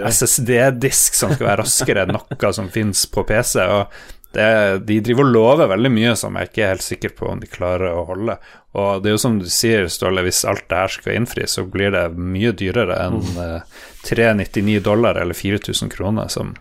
SSD-disk 0.09 1.17
som 1.17 1.35
skal 1.35 1.51
være 1.51 1.61
raskere 1.63 2.05
enn 2.05 2.17
noe 2.17 2.53
som 2.57 2.69
finnes 2.73 3.05
på 3.13 3.25
PC. 3.29 3.61
og 3.65 4.01
det, 4.35 4.47
De 4.87 4.99
driver 5.03 5.27
og 5.27 5.33
lover 5.35 5.71
veldig 5.73 5.91
mye 5.93 6.15
som 6.19 6.37
jeg 6.37 6.49
ikke 6.49 6.63
er 6.63 6.73
helt 6.75 6.85
sikker 6.85 7.15
på 7.17 7.29
om 7.31 7.41
de 7.41 7.49
klarer 7.51 7.91
å 7.93 8.05
holde. 8.09 8.37
Og 8.79 9.03
det 9.03 9.11
er 9.11 9.17
jo 9.17 9.23
som 9.25 9.39
du 9.41 9.47
sier, 9.51 9.89
Ståle, 9.91 10.23
hvis 10.23 10.45
alt 10.47 10.67
det 10.71 10.79
her 10.79 10.93
skal 10.93 11.17
innfris, 11.19 11.57
så 11.57 11.65
blir 11.67 11.91
det 11.91 12.05
mye 12.15 12.53
dyrere 12.55 12.95
enn 13.07 13.19
eh, 13.43 13.79
399 14.07 14.79
dollar 14.85 15.19
eller 15.19 15.35
4000 15.37 15.91
kroner, 15.91 16.31
som, 16.31 16.53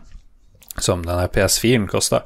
som 0.79 1.03
denne 1.05 1.27
PS4-en 1.29 1.89
koster. 1.91 2.23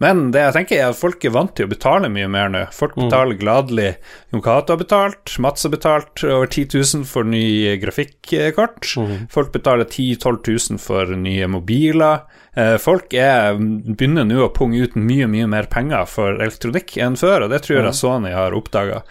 Men 0.00 0.30
det 0.32 0.40
jeg 0.40 0.54
tenker 0.54 0.78
er 0.78 0.92
at 0.92 0.96
folk 0.96 1.24
er 1.26 1.32
vant 1.34 1.50
til 1.58 1.66
å 1.66 1.70
betale 1.72 2.08
mye 2.08 2.28
mer 2.30 2.48
nå. 2.48 2.62
Folk 2.72 2.94
betaler 2.96 3.36
gladelig. 3.36 3.88
Jon 4.32 4.40
Cato 4.44 4.72
har 4.72 4.78
betalt, 4.80 5.34
Mats 5.42 5.66
har 5.66 5.72
betalt 5.74 6.22
over 6.24 6.46
10 6.46 6.70
000 6.78 7.04
for 7.10 7.24
ny 7.28 7.42
grafikkort. 7.82 8.94
Folk 9.34 9.52
betaler 9.52 9.84
10 9.90 10.16
000-12 10.22 10.70
000 10.70 10.78
for 10.80 11.12
nye 11.16 11.46
mobiler. 11.50 12.22
Eh, 12.56 12.76
Folk 12.82 13.12
er, 13.14 13.58
begynner 13.58 14.24
nå 14.26 14.40
å 14.46 14.52
punge 14.54 14.80
ut 14.86 14.96
mye, 14.96 15.28
mye 15.30 15.46
mer 15.50 15.68
penger 15.70 16.06
for 16.08 16.38
elektronikk 16.40 16.96
enn 17.02 17.18
før, 17.20 17.44
og 17.44 17.52
det 17.52 17.60
tror 17.66 17.82
jeg 17.84 17.94
Sony 18.00 18.32
har 18.34 18.56
oppdaga. 18.56 19.02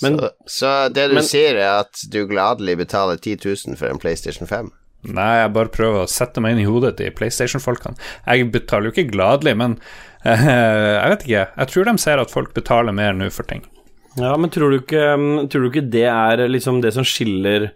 Så, 0.00 0.14
så 0.48 0.88
det 0.88 1.10
du 1.10 1.18
men- 1.18 1.26
sier, 1.28 1.58
er 1.60 1.82
at 1.84 2.06
du 2.08 2.22
gladelig 2.30 2.78
betaler 2.86 3.20
10 3.20 3.36
000 3.44 3.76
for 3.76 3.92
en 3.92 4.00
PlayStation 4.00 4.48
5? 4.48 4.70
Nei, 5.08 5.30
jeg 5.40 5.52
bare 5.56 5.72
prøver 5.72 6.04
å 6.04 6.10
sette 6.10 6.42
meg 6.44 6.54
inn 6.54 6.62
i 6.64 6.68
hodet 6.68 6.96
til 6.98 7.12
PlayStation-folkene. 7.16 7.96
Jeg 8.26 8.50
betaler 8.52 8.90
jo 8.90 8.94
ikke 8.94 9.12
gladelig, 9.14 9.54
men 9.56 9.78
uh, 10.26 10.48
jeg 11.00 11.12
vet 11.14 11.26
ikke. 11.26 11.44
Jeg 11.56 11.72
tror 11.72 11.88
de 11.88 11.94
ser 12.02 12.20
at 12.20 12.34
folk 12.34 12.52
betaler 12.56 12.96
mer 12.96 13.16
nå 13.16 13.30
for 13.32 13.48
ting. 13.48 13.64
Ja, 14.18 14.34
men 14.36 14.50
tror 14.52 14.74
du 14.74 14.80
ikke, 14.80 15.14
tror 15.48 15.64
du 15.64 15.70
ikke 15.70 15.86
det 15.88 16.08
er 16.10 16.42
liksom 16.50 16.82
det 16.84 16.92
som 16.96 17.06
skiller 17.06 17.70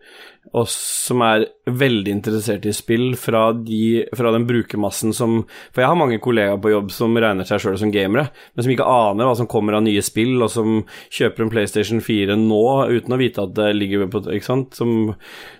oss 0.54 0.74
som 1.08 1.22
er 1.26 1.46
veldig 1.66 2.12
interessert 2.12 2.66
i 2.68 2.72
spill, 2.76 3.14
fra, 3.18 3.48
de, 3.56 4.04
fra 4.14 4.30
den 4.34 4.46
brukermassen 4.48 5.14
som 5.16 5.40
For 5.74 5.82
jeg 5.82 5.90
har 5.90 5.98
mange 5.98 6.20
kollegaer 6.22 6.60
på 6.62 6.72
jobb 6.72 6.92
som 6.94 7.16
regner 7.18 7.48
seg 7.48 7.62
sjøl 7.62 7.78
som 7.80 7.92
gamere, 7.94 8.28
men 8.54 8.66
som 8.66 8.74
ikke 8.74 8.88
aner 8.88 9.28
hva 9.28 9.34
som 9.38 9.48
kommer 9.50 9.78
av 9.78 9.84
nye 9.86 10.02
spill, 10.04 10.36
og 10.44 10.52
som 10.52 10.82
kjøper 11.14 11.44
en 11.44 11.52
PlayStation 11.52 12.02
4 12.04 12.38
nå 12.40 12.64
uten 12.92 13.16
å 13.16 13.20
vite 13.20 13.44
at 13.44 13.54
det 13.56 13.70
ligger 13.76 14.08
på 14.12 14.24
Ikke 14.34 14.46
sant? 14.46 14.76
Som, 14.78 15.14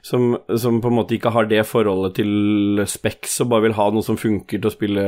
som, 0.05 0.35
som 0.51 0.81
på 0.83 0.91
en 0.91 0.99
måte 1.01 1.17
ikke 1.17 1.33
har 1.35 1.49
det 1.51 1.65
forholdet 1.69 2.19
til 2.21 2.85
Specs 2.91 3.41
og 3.45 3.51
bare 3.53 3.69
vil 3.69 3.79
ha 3.79 3.91
noe 3.95 4.07
som 4.07 4.21
funker 4.21 4.61
til 4.61 4.71
å 4.71 4.75
spille 4.75 5.07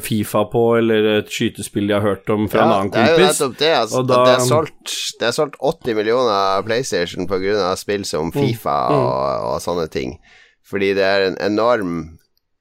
Fifa 0.00 0.44
på, 0.52 0.62
eller 0.78 1.18
et 1.18 1.28
skytespill 1.32 1.86
de 1.88 1.94
har 1.94 2.02
hørt 2.04 2.28
om 2.30 2.48
fra 2.48 2.62
en 2.64 2.72
annen 2.72 2.90
kompis. 2.90 3.08
det 3.08 3.14
er 3.14 3.18
jo 3.18 3.26
nettopp 3.26 3.58
det. 3.58 3.72
Altså, 3.78 4.02
da- 4.06 4.24
det, 4.24 4.34
er 4.34 4.46
solgt, 4.46 4.94
det 5.20 5.26
er 5.28 5.32
solgt 5.36 5.56
80 5.60 5.94
millioner 5.96 6.62
PlayStation 6.66 7.26
pga. 7.26 7.74
spill 7.76 8.04
som 8.04 8.32
Fifa 8.32 8.76
og, 8.90 9.48
og 9.54 9.60
sånne 9.60 9.88
ting. 9.90 10.18
Fordi 10.68 10.94
det 10.94 11.04
er 11.04 11.26
en 11.30 11.36
enorm 11.52 12.18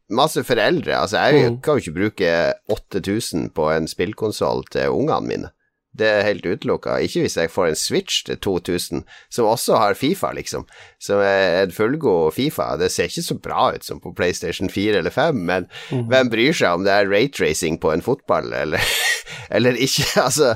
Masse 0.10 0.40
foreldre. 0.48 0.94
Altså, 1.02 1.18
jeg 1.20 1.52
Mm. 1.52 1.62
kan 1.62 1.76
jo 1.76 1.82
ikke 1.84 1.96
bruke 2.00 2.54
8000 2.72 3.50
på 3.54 3.66
en 3.76 3.88
spillkonsoll 3.88 4.64
til 4.72 4.88
ungene 4.90 5.28
mine. 5.28 5.50
Det 5.98 6.08
er 6.08 6.26
helt 6.28 6.46
utelukka. 6.46 6.98
Ikke 7.04 7.24
hvis 7.26 7.38
jeg 7.40 7.50
får 7.54 7.72
en 7.72 7.80
Switch 7.80 8.24
til 8.28 8.38
2000, 8.44 9.04
som 9.34 9.48
også 9.50 9.78
har 9.82 9.98
Fifa, 9.98 10.32
liksom. 10.38 10.66
Som 11.02 11.22
er 11.26 11.64
en 11.64 11.74
fullgod 11.74 12.34
Fifa. 12.36 12.76
Det 12.78 12.92
ser 12.94 13.10
ikke 13.10 13.26
så 13.26 13.38
bra 13.42 13.72
ut 13.76 13.86
som 13.88 14.00
på 14.04 14.14
PlayStation 14.18 14.70
4 14.70 15.02
eller 15.02 15.14
5, 15.14 15.36
men 15.50 15.68
hvem 15.90 16.30
bryr 16.34 16.54
seg 16.58 16.78
om 16.80 16.86
det 16.88 16.94
er 16.94 17.10
rate-racing 17.10 17.80
på 17.82 17.92
en 17.96 18.06
fotball, 18.06 18.54
eller, 18.54 18.84
eller 19.56 19.78
ikke? 19.78 20.06
Altså, 20.28 20.54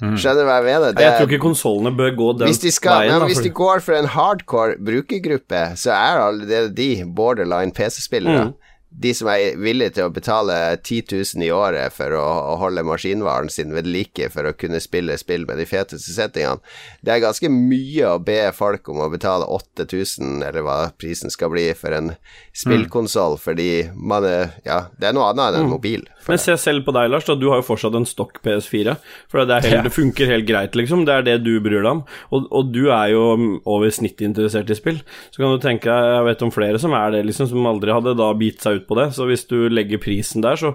skjønner 0.00 0.42
du 0.44 0.48
hva 0.48 0.58
jeg 0.60 0.66
mener? 0.70 0.92
Det, 0.96 1.04
Jeg 1.04 1.18
tror 1.18 1.30
ikke 1.32 1.44
konsollene 1.44 1.94
bør 1.98 2.12
gå 2.16 2.32
den 2.40 2.48
hvis 2.50 2.62
de, 2.62 2.72
skal, 2.74 3.04
veien. 3.04 3.18
men 3.18 3.28
hvis 3.30 3.42
de 3.44 3.52
går 3.54 3.82
for 3.84 3.96
en 3.98 4.10
hardcore 4.16 4.76
brukergruppe, 4.84 5.64
så 5.80 5.92
er 5.96 6.22
allerede 6.24 6.74
de 6.76 6.90
borderline 7.16 7.74
PC-spillere. 7.74 8.50
Mm. 8.50 8.63
De 9.00 9.10
som 9.16 9.28
er 9.32 9.56
villige 9.58 9.96
til 9.96 10.08
å 10.08 10.12
betale 10.14 10.56
10 10.76 11.10
000 11.10 11.44
i 11.46 11.50
året 11.54 11.94
for 11.96 12.14
å, 12.14 12.22
å 12.52 12.56
holde 12.60 12.84
maskinvaren 12.86 13.50
sin 13.50 13.74
ved 13.74 13.88
like 13.90 14.28
for 14.30 14.46
å 14.46 14.54
kunne 14.54 14.80
spille 14.82 15.16
spill 15.18 15.46
med 15.48 15.58
de 15.58 15.66
feteste 15.66 16.14
settingene. 16.14 16.62
Det 17.02 17.14
er 17.14 17.24
ganske 17.24 17.50
mye 17.50 18.14
å 18.14 18.22
be 18.22 18.38
folk 18.54 18.88
om 18.92 19.02
å 19.02 19.10
betale 19.12 19.48
8000, 19.50 20.44
eller 20.46 20.62
hva 20.66 20.78
prisen 21.00 21.32
skal 21.32 21.50
bli, 21.52 21.66
for 21.78 21.96
en 21.96 22.14
spillkonsoll, 22.54 23.38
fordi 23.42 23.88
man 23.94 24.24
er 24.28 24.54
Ja, 24.64 24.86
det 25.00 25.08
er 25.08 25.16
noe 25.16 25.30
annet 25.32 25.56
enn 25.58 25.64
en 25.64 25.72
mobil. 25.72 26.04
Men 26.28 26.40
se 26.40 26.54
selv 26.60 26.86
på 26.86 26.94
deg, 26.96 27.10
Lars. 27.12 27.26
da 27.28 27.36
Du 27.36 27.48
har 27.50 27.60
jo 27.60 27.66
fortsatt 27.66 27.96
en 27.98 28.06
stokk 28.08 28.40
PS4. 28.44 28.96
For 29.30 29.44
det, 29.44 29.60
helt, 29.66 29.84
det 29.86 29.92
funker 29.92 30.30
helt 30.30 30.46
greit, 30.48 30.76
liksom. 30.78 31.04
Det 31.08 31.18
er 31.18 31.26
det 31.26 31.36
du 31.44 31.52
bryr 31.64 31.82
deg 31.82 31.90
om. 31.90 32.02
Og, 32.30 32.46
og 32.54 32.70
du 32.72 32.86
er 32.88 33.12
jo 33.12 33.24
mm, 33.40 33.50
over 33.70 33.92
snittet 33.92 34.26
interessert 34.28 34.70
i 34.72 34.78
spill. 34.78 35.02
Så 35.34 35.42
kan 35.42 35.52
du 35.52 35.60
tenke 35.62 35.92
Jeg 35.92 36.24
vet 36.28 36.44
om 36.46 36.52
flere 36.54 36.80
som 36.80 36.94
er 36.96 37.16
det, 37.16 37.24
liksom, 37.28 37.50
som 37.50 37.68
aldri 37.68 37.92
hadde 37.94 38.16
da 38.18 38.30
bitt 38.38 38.64
seg 38.64 38.80
ut 38.80 38.83
på 38.88 38.96
det. 38.98 39.10
Så 39.16 39.26
hvis 39.28 39.46
du 39.50 39.68
legger 39.72 40.00
prisen 40.02 40.44
der, 40.44 40.58
så, 40.60 40.74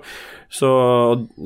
så 0.53 0.70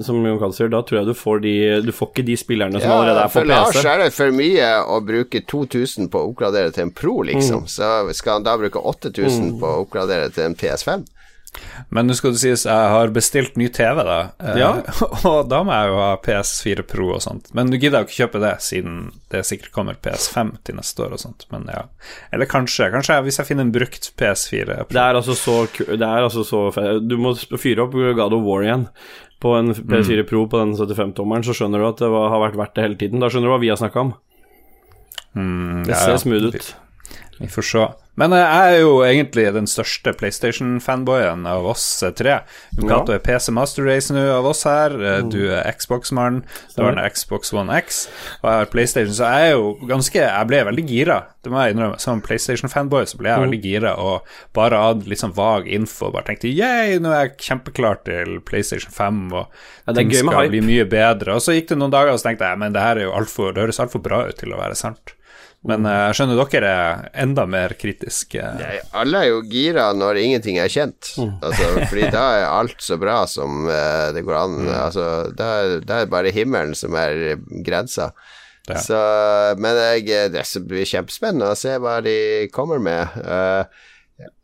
som 0.03 0.22
Jon 0.26 0.39
Karl 0.41 0.55
sier, 0.55 0.72
da 0.74 0.84
tror 0.86 1.01
jeg 1.01 1.11
du 1.11 1.18
får 1.18 1.41
de 1.43 1.53
Du 1.86 1.91
får 1.95 2.11
ikke 2.14 2.28
de 2.28 2.38
spillerne 2.39 2.82
som 2.82 2.95
allerede 2.95 3.26
er 3.26 3.32
på 3.32 3.39
for 3.39 3.49
Lars 3.49 3.74
PC. 3.76 3.88
er 3.89 4.03
det 4.03 4.11
for 4.16 4.36
mye 4.36 4.70
å 4.95 5.01
bruke 5.05 5.43
2000 5.49 6.11
på 6.14 6.22
å 6.22 6.32
oppgradere 6.32 6.74
til 6.76 6.88
en 6.88 6.95
Pro, 6.95 7.20
liksom. 7.28 7.68
Så 7.72 7.89
skal 8.16 8.39
han 8.39 8.47
da 8.47 8.55
bruke 8.61 8.80
8000 8.80 9.57
på 9.59 9.68
å 9.74 9.84
oppgradere 9.86 10.32
til 10.34 10.49
en 10.49 10.57
PS5? 10.59 11.05
Men 11.93 12.08
nå 12.10 12.16
skal 12.18 12.34
det 12.34 12.39
sies, 12.41 12.64
jeg 12.66 12.89
har 12.93 13.12
bestilt 13.14 13.58
ny 13.60 13.68
TV, 13.74 14.01
da. 14.08 14.18
Eh, 14.41 14.58
Ja. 14.60 14.70
Og 15.30 15.49
da 15.51 15.62
må 15.66 15.74
jeg 15.76 15.91
jo 15.91 15.99
ha 16.01 16.12
PS4 16.24 16.86
Pro 16.89 17.10
og 17.16 17.22
sånt. 17.26 17.51
Men 17.54 17.70
du 17.70 17.78
gidder 17.78 18.01
jo 18.04 18.08
ikke 18.10 18.24
kjøpe 18.24 18.41
det, 18.43 18.54
siden 18.66 19.12
det 19.34 19.43
sikkert 19.47 19.74
kommer 19.76 19.99
PS5 20.01 20.56
til 20.66 20.80
neste 20.80 21.06
år 21.06 21.16
og 21.18 21.22
sånt. 21.22 21.45
Men 21.54 21.68
ja. 21.72 21.84
Eller 22.34 22.49
kanskje, 22.49 22.89
kanskje 22.93 23.20
hvis 23.28 23.39
jeg 23.41 23.49
finner 23.51 23.68
en 23.68 23.74
brukt 23.76 24.12
PS4 24.20 24.80
Pro. 24.82 24.89
Det 24.93 25.04
er 25.04 25.20
altså 25.22 25.38
så 25.38 25.60
Det 25.84 26.01
er 26.01 26.26
altså 26.26 26.43
så 26.47 26.64
Du 27.04 27.18
må 27.22 27.36
fyre 27.58 27.86
opp 27.86 27.93
God 27.93 28.34
of 28.34 28.43
War 28.47 28.66
igjen 28.66 28.88
på 29.43 29.51
en 29.60 29.74
PS4 29.76 30.24
Pro 30.24 30.45
på 30.47 30.60
den 30.62 30.72
75-tommeren, 30.80 31.43
så 31.43 31.51
skjønner 31.58 31.82
du 31.84 31.88
at 31.89 31.99
det 31.99 32.08
var, 32.14 32.30
har 32.32 32.39
vært 32.45 32.56
verdt 32.62 32.78
det 32.78 32.86
hele 32.86 32.95
tiden. 33.01 33.20
Da 33.20 33.28
skjønner 33.28 33.51
du 33.51 33.54
hva 33.58 33.60
vi 33.60 33.72
har 33.74 33.80
snakka 33.82 33.99
om. 34.06 34.14
Mm, 35.36 35.84
Det 35.84 35.91
ja, 35.91 35.99
ser 35.99 36.16
ja. 36.16 36.22
smooth 36.22 36.54
ut. 36.54 36.70
Vi 37.41 37.49
får 37.51 37.68
se. 37.68 37.84
Men 38.16 38.34
eh, 38.34 38.43
jeg 38.43 38.74
er 38.76 38.80
jo 38.84 38.91
egentlig 39.01 39.43
den 39.55 39.66
største 39.66 40.11
PlayStation-fanboyen 40.14 41.47
av 41.49 41.66
oss 41.66 41.86
eh, 42.05 42.11
tre. 42.14 42.36
Cato 42.78 43.14
er 43.16 43.22
PC 43.26 43.51
Master 43.55 43.88
Race 43.88 44.14
nå 44.14 44.22
av 44.36 44.45
oss 44.51 44.64
her. 44.70 44.93
eh, 45.01 45.22
Mm. 45.24 45.30
Du 45.34 45.39
er 45.49 45.66
Xbox-mann. 45.74 46.41
Du 46.76 46.84
har 46.84 46.91
en 46.97 47.09
Xbox 47.14 47.53
One 47.53 47.74
X. 47.82 48.03
Og 48.43 48.49
jeg 48.49 48.57
har 48.59 48.70
PlayStation, 48.74 49.14
så 49.18 49.30
jeg 49.32 49.47
er 49.49 49.55
jo 49.55 49.74
ganske 49.89 50.14
Jeg 50.20 50.47
ble 50.47 50.59
veldig 50.70 50.86
gira. 50.89 51.18
Det 51.43 51.51
må 51.51 51.59
jeg 51.64 51.74
innrømme. 51.76 51.99
Som 51.99 52.22
PlayStation-fanboy 52.22 53.05
så 53.09 53.18
ble 53.18 53.30
jeg 53.30 53.39
Mm. 53.39 53.45
veldig 53.47 53.61
gira 53.64 53.95
og 53.97 54.28
bare 54.53 54.78
hadde 54.84 55.07
litt 55.09 55.20
sånn 55.20 55.34
vag 55.36 55.68
info. 55.68 56.11
Bare 56.11 56.24
tenkte 56.30 56.53
yeah, 56.53 56.97
nå 56.99 57.09
er 57.11 57.28
jeg 57.28 57.38
kjempeklar 57.49 58.03
til 58.05 58.39
PlayStation 58.41 58.91
5, 58.91 59.34
og 59.34 59.47
Ja, 59.88 59.93
det 59.93 59.95
ting 59.97 60.14
skal 60.14 60.38
hype. 60.43 60.49
bli 60.53 60.61
mye 60.61 60.86
bedre. 60.86 61.34
Og 61.34 61.41
så 61.41 61.53
gikk 61.57 61.68
det 61.70 61.78
noen 61.78 61.91
dager, 61.91 62.14
og 62.14 62.20
så 62.20 62.30
tenkte 62.30 62.45
jeg 62.49 62.57
men 62.59 62.74
det 62.74 62.82
her 62.82 62.97
er 62.97 63.03
jo 63.09 63.14
alt 63.18 63.30
for, 63.30 63.51
det 63.51 63.64
høres 63.66 63.80
altfor 63.80 64.01
bra 64.03 64.28
ut 64.28 64.38
til 64.38 64.53
å 64.53 64.57
være 64.61 64.76
sant. 64.76 65.14
Men 65.68 65.88
eh, 65.88 65.99
jeg 66.09 66.18
skjønner 66.18 66.39
dere 66.41 66.72
er 66.74 67.03
enda 67.24 67.45
mer 67.47 67.76
kritiske. 67.80 68.43
Nei, 68.59 68.78
Alle 68.99 69.24
er 69.24 69.30
jo 69.32 69.41
gira 69.47 69.88
når 69.95 70.20
ingenting 70.20 70.59
er 70.59 70.72
kjent. 70.72 71.14
Altså, 71.39 71.70
fordi 71.89 72.09
da 72.11 72.24
er 72.39 72.47
alt 72.49 72.84
så 72.84 72.99
bra 72.99 73.22
som 73.30 73.70
eh, 73.72 74.09
det 74.16 74.26
går 74.28 74.39
an. 74.41 74.57
Altså, 74.68 75.07
da, 75.38 75.51
da 75.84 76.01
er 76.03 76.11
bare 76.11 76.34
himmelen 76.36 76.76
som 76.78 76.97
er 76.99 77.39
grensa. 77.64 78.11
Ja. 78.68 78.80
Så, 78.80 78.99
men 79.59 79.76
jeg, 79.76 80.32
det 80.32 80.43
blir 80.68 80.88
kjempespennende 80.88 81.51
å 81.51 81.59
se 81.59 81.76
hva 81.84 81.97
de 82.03 82.16
kommer 82.55 82.80
med. 82.80 83.16
Uh, 83.20 83.68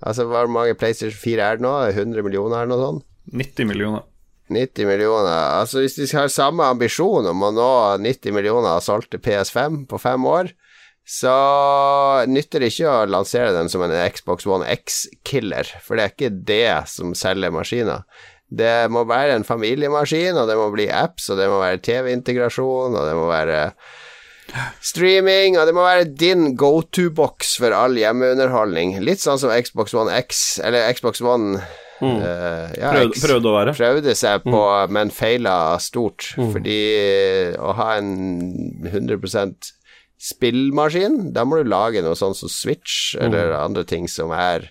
altså, 0.03 0.25
hvor 0.27 0.49
mange 0.51 0.75
PlayStation 0.79 1.15
4 1.15 1.45
er 1.45 1.59
det 1.59 1.63
nå? 1.63 1.75
100 1.93 2.25
millioner 2.27 2.63
eller 2.65 2.73
noe 2.73 2.83
sånt? 2.83 3.05
90 3.31 3.69
millioner. 3.69 4.03
90 4.49 4.89
millioner. 4.89 5.59
Altså 5.59 5.83
Hvis 5.83 5.95
de 5.99 6.07
har 6.17 6.31
samme 6.33 6.65
ambisjon 6.65 7.27
om 7.29 7.45
å 7.45 7.51
nå 7.53 7.69
90 8.01 8.33
millioner 8.35 8.81
solgte 8.83 9.21
PS5 9.21 9.83
på 9.89 9.99
fem 10.01 10.25
år, 10.25 10.51
så 11.09 11.35
nytter 12.29 12.61
det 12.61 12.67
ikke 12.69 12.89
å 12.91 13.07
lansere 13.09 13.53
den 13.55 13.69
som 13.71 13.81
en 13.81 13.95
Xbox 14.13 14.45
One 14.45 14.67
X-killer, 14.69 15.65
for 15.81 15.97
det 15.97 16.03
er 16.03 16.13
ikke 16.13 16.35
det 16.45 16.67
som 16.91 17.15
selger 17.17 17.53
maskiner. 17.55 18.03
Det 18.49 18.89
må 18.93 19.03
være 19.09 19.39
en 19.39 19.45
familiemaskin, 19.45 20.37
og 20.37 20.45
det 20.49 20.57
må 20.57 20.67
bli 20.73 20.85
apps, 20.93 21.31
og 21.33 21.41
det 21.41 21.49
må 21.49 21.57
være 21.61 21.81
TV-integrasjon, 21.85 22.93
og 22.93 23.09
det 23.09 23.15
må 23.17 23.25
være 23.29 23.59
streaming, 24.85 25.57
og 25.57 25.65
det 25.69 25.75
må 25.77 25.83
være 25.85 26.07
din 26.17 26.55
go 26.57 26.79
to-boks 26.81 27.55
for 27.61 27.73
all 27.77 27.97
hjemmeunderholdning. 27.97 28.95
Litt 29.05 29.21
sånn 29.21 29.41
som 29.41 29.53
Xbox 29.53 29.93
One 29.97 30.13
X, 30.21 30.59
eller 30.65 30.89
Xbox 30.93 31.21
One 31.25 31.57
eh, 31.57 32.69
ja, 32.77 32.93
Prøvde, 32.93 33.17
X 33.17 33.25
prøvde 33.25 33.51
å 33.51 33.57
være. 33.57 33.75
prøvde 33.77 34.17
seg 34.17 34.45
på, 34.45 34.63
men 34.93 35.13
feila 35.13 35.57
stort. 35.81 36.31
Fordi 36.37 36.79
å 37.57 37.73
ha 37.81 37.91
en 37.97 38.15
100 38.89 39.21
spillmaskin, 40.19 41.31
da 41.33 41.45
må 41.47 41.61
du 41.61 41.69
lage 41.71 42.03
noe 42.03 42.17
sånn 42.19 42.35
som 42.35 42.51
Switch, 42.51 43.15
eller 43.19 43.55
andre 43.55 43.85
ting 43.87 44.07
som 44.11 44.33
er 44.35 44.67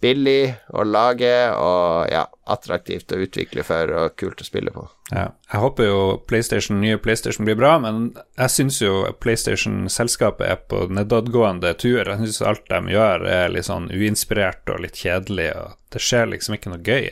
billig 0.00 0.52
å 0.78 0.84
lage 0.86 1.32
og 1.58 2.06
ja, 2.10 2.22
attraktivt 2.46 3.10
å 3.10 3.18
utvikle 3.18 3.64
for 3.66 3.90
og 3.98 4.12
kult 4.20 4.42
å 4.42 4.46
spille 4.46 4.70
på. 4.70 4.84
Ja. 5.10 5.26
Jeg 5.50 5.62
håper 5.64 5.88
jo 5.88 6.02
PlayStation, 6.30 6.78
nye 6.82 7.00
PlayStation 7.02 7.48
blir 7.48 7.58
bra, 7.58 7.72
men 7.82 8.12
jeg 8.38 8.54
syns 8.54 8.78
jo 8.82 9.00
PlayStation-selskapet 9.22 10.46
er 10.46 10.60
på 10.70 10.84
nedadgående 10.94 11.72
tur. 11.82 12.04
Jeg 12.04 12.20
syns 12.22 12.40
alt 12.46 12.70
de 12.70 12.94
gjør, 12.94 13.26
er 13.26 13.50
litt 13.50 13.66
sånn 13.66 13.90
uinspirert 13.90 14.70
og 14.70 14.84
litt 14.84 15.02
kjedelig, 15.02 15.50
og 15.58 15.74
det 15.90 16.04
skjer 16.04 16.30
liksom 16.30 16.56
ikke 16.56 16.74
noe 16.76 16.86
gøy. 16.86 17.10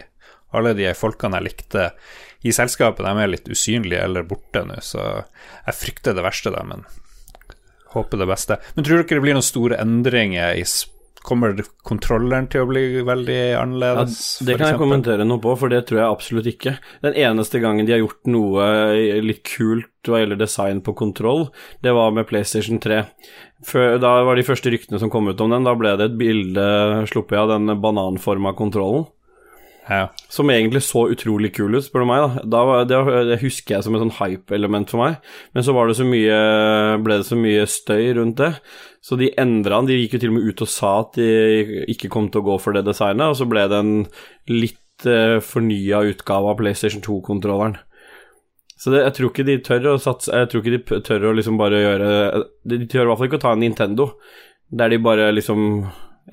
Alle 0.54 0.76
de 0.78 0.86
folkene 0.96 1.40
jeg 1.40 1.48
likte 1.50 1.90
i 2.46 2.54
selskapet, 2.54 3.02
de 3.02 3.24
er 3.24 3.34
litt 3.34 3.50
usynlige 3.50 4.06
eller 4.06 4.22
borte 4.28 4.62
nå, 4.64 4.78
så 4.84 5.02
jeg 5.18 5.74
frykter 5.74 6.14
det 6.14 6.22
verste, 6.24 6.54
da, 6.54 6.62
men 6.64 6.86
håper 7.94 8.20
det 8.22 8.28
beste. 8.30 8.58
Men 8.76 8.84
tror 8.86 9.02
dere 9.02 9.18
det 9.18 9.24
blir 9.24 9.36
noen 9.38 9.46
store 9.54 9.80
endringer 9.82 10.56
i 10.60 10.64
Kommer 11.28 11.50
kontrolleren 11.84 12.46
til 12.48 12.62
å 12.62 12.68
bli 12.70 13.02
veldig 13.04 13.34
Ja, 13.34 13.58
annerledes? 13.60 14.38
det 14.46 14.54
kan 14.56 14.70
jeg 14.70 14.78
kommentere 14.80 15.26
noe 15.26 15.42
på, 15.42 15.50
for 15.58 15.68
det 15.68 15.82
tror 15.88 15.98
jeg 15.98 16.06
absolutt 16.14 16.46
ikke. 16.48 16.72
Den 17.04 17.18
eneste 17.18 17.60
gangen 17.60 17.84
de 17.84 17.92
har 17.92 18.00
gjort 18.00 18.30
noe 18.30 18.68
litt 19.26 19.42
kult 19.44 19.90
hva 20.08 20.22
gjelder 20.22 20.40
design 20.40 20.80
på 20.80 20.94
kontroll, 20.96 21.48
det 21.84 21.92
var 21.92 22.14
med 22.16 22.24
PlayStation 22.30 22.78
3. 22.80 23.02
Før, 23.66 23.98
da 24.00 24.14
var 24.24 24.38
de 24.38 24.46
første 24.46 24.72
ryktene 24.72 25.02
som 25.02 25.10
kom 25.12 25.28
ut 25.28 25.42
om 25.44 25.52
den, 25.52 25.66
da 25.68 25.74
ble 25.76 25.96
det 25.98 26.12
et 26.12 26.16
bilde 26.22 26.64
sluppet 27.10 27.36
av 27.42 27.50
den 27.52 27.74
bananforma 27.82 28.54
kontrollen. 28.56 29.04
Ja. 29.88 30.10
Som 30.28 30.50
egentlig 30.52 30.82
så 30.84 31.06
utrolig 31.08 31.54
kul 31.56 31.78
ut, 31.78 31.84
spør 31.86 32.04
du 32.04 32.08
meg. 32.10 32.20
da, 32.20 32.42
da 32.52 32.60
var, 32.68 32.84
det, 32.88 32.98
det 33.30 33.38
husker 33.40 33.76
jeg 33.76 33.86
som 33.86 33.96
et 33.96 34.02
sånn 34.02 34.16
hype-element 34.18 34.92
for 34.92 35.00
meg. 35.00 35.16
Men 35.56 35.64
så 35.64 35.74
det 35.78 35.96
så 35.96 36.06
mye, 36.08 36.40
ble 37.04 37.20
det 37.22 37.28
så 37.28 37.38
mye 37.40 37.64
støy 37.72 38.12
rundt 38.18 38.42
det, 38.42 38.52
så 39.04 39.16
de 39.20 39.32
endra 39.40 39.80
den. 39.80 39.88
De 39.88 39.98
gikk 40.02 40.18
jo 40.18 40.22
til 40.24 40.34
og 40.34 40.36
med 40.36 40.50
ut 40.50 40.64
og 40.66 40.72
sa 40.72 40.92
at 41.06 41.16
de 41.16 41.84
ikke 41.94 42.12
kom 42.12 42.28
til 42.28 42.42
å 42.42 42.48
gå 42.50 42.58
for 42.62 42.76
det 42.76 42.84
designet, 42.88 43.30
og 43.30 43.38
så 43.40 43.48
ble 43.48 43.64
det 43.72 43.80
en 43.80 43.94
litt 44.52 45.08
uh, 45.08 45.38
fornya 45.44 46.04
utgave 46.12 46.52
av 46.52 46.60
PlayStation 46.60 47.04
2-kontrolleren. 47.04 47.78
Så 48.78 48.92
det, 48.92 49.02
jeg 49.06 49.16
tror 49.16 49.32
ikke 49.32 49.48
de 49.48 49.56
tør 49.66 49.86
å 49.90 49.92
satse 49.98 50.30
Jeg 50.30 50.48
tror 50.52 50.62
ikke 50.62 50.76
de 50.76 51.00
tør 51.02 51.24
å 51.26 51.32
liksom 51.34 51.56
bare 51.58 51.80
gjøre 51.80 52.10
de 52.70 52.76
tør 52.86 53.00
i 53.00 53.08
hvert 53.08 53.18
fall 53.18 53.26
ikke 53.26 53.40
å 53.40 53.42
ta 53.42 53.54
en 53.56 53.64
Nintendo, 53.64 54.12
der 54.70 54.92
de 54.92 55.00
bare 55.02 55.32
liksom 55.34 55.64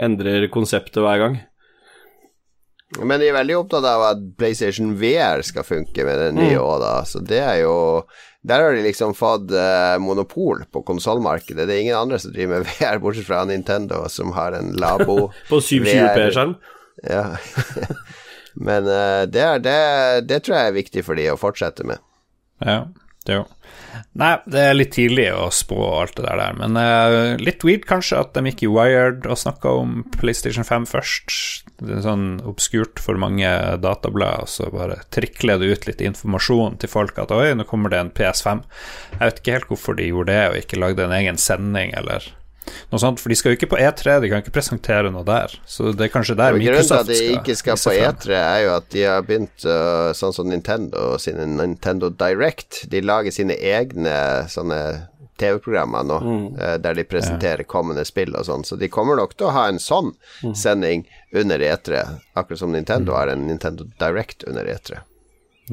endrer 0.05 0.45
konseptet 0.53 1.01
hver 1.01 1.23
gang. 1.23 1.39
Men 3.01 3.19
de 3.19 3.27
er 3.27 3.35
veldig 3.35 3.57
opptatt 3.59 3.85
av 3.89 4.03
at 4.07 4.21
PlayStation 4.39 4.93
VR 4.99 5.43
skal 5.45 5.65
funke 5.67 6.05
med 6.07 6.19
den 6.21 6.39
nye 6.39 6.59
òg, 6.61 6.77
da. 6.83 6.93
Så 7.07 7.19
det 7.23 7.41
er 7.43 7.59
jo 7.65 7.75
Der 8.45 8.61
har 8.61 8.75
de 8.77 8.83
liksom 8.85 9.15
fått 9.17 9.49
eh, 9.57 9.95
monopol 9.97 10.61
på 10.69 10.83
konsollmarkedet. 10.85 11.65
Det 11.65 11.73
er 11.73 11.81
ingen 11.81 11.97
andre 11.97 12.19
som 12.21 12.31
driver 12.35 12.61
med 12.61 12.69
VR, 12.77 13.01
bortsett 13.01 13.25
fra 13.25 13.41
Nintendo, 13.49 14.03
som 14.07 14.35
har 14.37 14.53
en 14.53 14.69
labo. 14.77 15.31
På 15.49 15.57
720p-skjerm. 15.57 16.53
Ja. 17.09 17.23
Men 18.67 18.85
eh, 18.85 19.23
det, 19.25 19.41
er, 19.41 19.59
det, 19.65 19.79
det 20.29 20.43
tror 20.45 20.59
jeg 20.59 20.69
er 20.69 20.77
viktig 20.77 21.05
for 21.07 21.17
de 21.17 21.25
å 21.33 21.39
fortsette 21.41 21.87
med. 21.89 22.03
Ja, 22.61 22.83
det 23.25 23.41
òg. 23.41 23.49
jo 23.49 23.54
Nei, 24.19 24.31
det 24.49 24.61
er 24.61 24.77
litt 24.77 24.93
tidlig 24.95 25.27
å 25.35 25.47
spå 25.53 25.77
alt 25.99 26.15
det 26.17 26.25
der, 26.27 26.43
men 26.59 26.79
uh, 26.79 27.35
litt 27.41 27.65
weird 27.67 27.87
kanskje 27.89 28.21
at 28.21 28.33
de 28.35 28.51
gikk 28.51 28.65
i 28.65 28.71
Wired 28.71 29.27
og 29.27 29.39
snakka 29.39 29.73
om 29.81 29.97
PlayStation 30.17 30.67
5 30.67 30.87
først. 30.91 31.35
Det 31.81 31.97
er 31.97 32.05
sånn 32.05 32.27
obskurt 32.47 33.01
for 33.03 33.19
mange 33.19 33.49
datablad, 33.83 34.45
og 34.45 34.51
så 34.51 34.69
bare 34.73 35.01
trikler 35.15 35.59
det 35.61 35.73
ut 35.73 35.89
litt 35.89 36.05
informasjon 36.05 36.79
til 36.81 36.91
folk 36.91 37.19
at 37.21 37.33
oi, 37.35 37.49
nå 37.57 37.67
kommer 37.67 37.91
det 37.91 38.01
en 38.01 38.13
PS5. 38.15 38.63
Jeg 39.17 39.21
vet 39.25 39.43
ikke 39.43 39.59
helt 39.59 39.69
hvorfor 39.73 39.99
de 39.99 40.09
gjorde 40.09 40.31
det, 40.31 40.41
og 40.49 40.59
ikke 40.61 40.81
lagde 40.81 41.07
en 41.07 41.19
egen 41.19 41.39
sending 41.41 41.95
eller 41.97 42.31
noe 42.91 43.01
sånt, 43.01 43.21
for 43.21 43.31
de 43.31 43.37
skal 43.39 43.53
jo 43.53 43.59
ikke 43.59 43.71
på 43.73 43.79
E3, 43.81 44.19
de 44.23 44.29
kan 44.31 44.43
ikke 44.43 44.53
presentere 44.55 45.11
noe 45.13 45.25
der. 45.27 45.53
Så 45.69 45.93
det 45.95 46.07
er 46.07 46.13
kanskje 46.13 46.37
der 46.39 46.55
Og 46.55 46.61
Grunnen 46.63 46.87
til 46.87 46.97
at 46.97 47.09
de 47.09 47.19
ikke 47.37 47.57
skal 47.59 47.79
på. 47.79 47.95
E3, 47.95 48.37
er 48.37 48.61
jo 48.65 48.71
at 48.75 48.87
de 48.93 49.03
har 49.07 49.25
begynt 49.25 49.67
uh, 49.67 50.11
sånn 50.17 50.35
som 50.35 50.49
Nintendo 50.51 51.15
sine 51.21 51.47
Nintendo 51.49 52.11
Direct. 52.13 52.85
De 52.91 53.03
lager 53.05 53.35
sine 53.35 53.57
egne 53.57 54.15
sånne 54.51 54.79
TV-programmer 55.37 56.05
nå, 56.07 56.17
eh, 56.59 56.77
der 56.79 56.95
de 56.95 57.03
presenterer 57.03 57.67
kommende 57.67 58.05
spill 58.07 58.35
og 58.39 58.45
sånn. 58.47 58.63
Så 58.63 58.77
de 58.79 58.87
kommer 58.91 59.19
nok 59.19 59.35
til 59.35 59.49
å 59.49 59.55
ha 59.55 59.65
en 59.67 59.81
sånn 59.83 60.13
sending 60.55 61.03
under 61.35 61.59
E3, 61.59 62.05
akkurat 62.39 62.61
som 62.61 62.71
Nintendo 62.71 63.17
har 63.17 63.33
en 63.33 63.43
Nintendo 63.49 63.87
Direct 63.99 64.47
under 64.47 64.63
E 64.63 64.77
E3. 64.77 65.01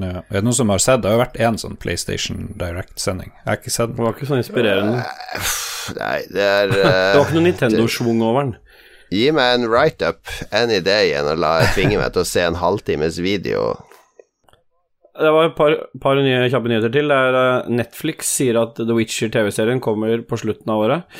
Ja. 0.00 0.22
Er 0.24 0.38
det 0.38 0.44
noen 0.46 0.56
som 0.56 0.72
har 0.72 0.80
sett? 0.80 1.02
Det 1.02 1.10
har 1.10 1.18
jo 1.18 1.22
vært 1.26 1.40
én 1.44 1.58
sånn 1.60 1.76
PlayStation 1.80 2.48
Direct-sending. 2.56 3.32
Jeg 3.42 3.48
har 3.50 3.60
ikke 3.60 3.74
sett 3.74 3.92
Det 3.92 4.04
var 4.06 4.16
ikke 4.16 4.28
sånn 4.30 4.40
inspirerende. 4.40 5.02
Nei, 5.98 6.18
det 6.32 6.46
er 6.48 6.70
Det 6.72 6.84
var 6.88 7.18
uh, 7.18 7.24
ikke 7.26 7.36
noe 7.36 7.46
Nintendo-schwung 7.50 8.22
over 8.24 8.46
den. 8.46 8.54
Gi 9.12 9.26
meg 9.36 9.58
en 9.58 9.68
write-up 9.68 10.30
any 10.56 10.78
day 10.80 11.12
enn 11.18 11.28
å 11.28 11.36
la 11.36 11.58
tvinge 11.74 11.98
meg 12.00 12.14
til 12.14 12.24
å 12.24 12.28
se 12.28 12.44
en 12.46 12.56
halvtimes 12.62 13.18
video. 13.20 13.74
Det 15.12 15.32
var 15.34 15.50
et 15.50 15.56
par, 15.58 15.74
par 16.00 16.16
nye 16.16 16.46
kjappe 16.48 16.70
nyheter 16.72 16.92
til. 16.94 17.12
Det 17.12 17.18
er 17.26 17.36
eh, 17.36 17.72
Netflix 17.76 18.30
sier 18.38 18.56
at 18.62 18.80
The 18.80 18.96
Witcher 18.96 19.28
TV-serien 19.34 19.82
kommer 19.84 20.24
på 20.24 20.38
slutten 20.40 20.72
av 20.72 20.86
året. 20.86 21.18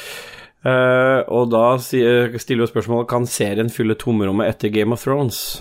Uh, 0.62 1.20
og 1.26 1.50
da 1.52 1.74
stiller 1.82 2.62
jo 2.62 2.70
spørsmålet 2.70 3.10
kan 3.10 3.26
serien 3.28 3.68
fylle 3.72 3.98
tomrommet 3.98 4.48
etter 4.48 4.72
Game 4.72 4.96
of 4.96 5.04
Thrones. 5.04 5.60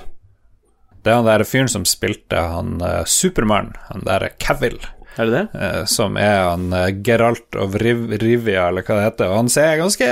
Det 1.01 1.11
er 1.11 1.19
han 1.19 1.29
der 1.29 1.43
fyren 1.47 1.69
som 1.71 1.85
spilte 1.89 2.37
han 2.37 2.75
uh, 2.81 3.03
Supermann, 3.09 3.73
han 3.89 4.03
der 4.05 4.27
Cavill, 4.41 4.77
Er 5.17 5.27
det 5.27 5.33
det? 5.33 5.45
Uh, 5.57 5.85
som 5.89 6.17
er 6.19 6.43
han 6.45 6.69
uh, 6.75 6.89
Geralt 7.03 7.57
of 7.57 7.75
Riv 7.81 8.05
Rivia, 8.21 8.67
eller 8.69 8.85
hva 8.85 8.99
det 8.99 9.07
heter. 9.09 9.31
Og 9.31 9.41
han 9.41 9.49
ser 9.51 9.81
ganske 9.81 10.11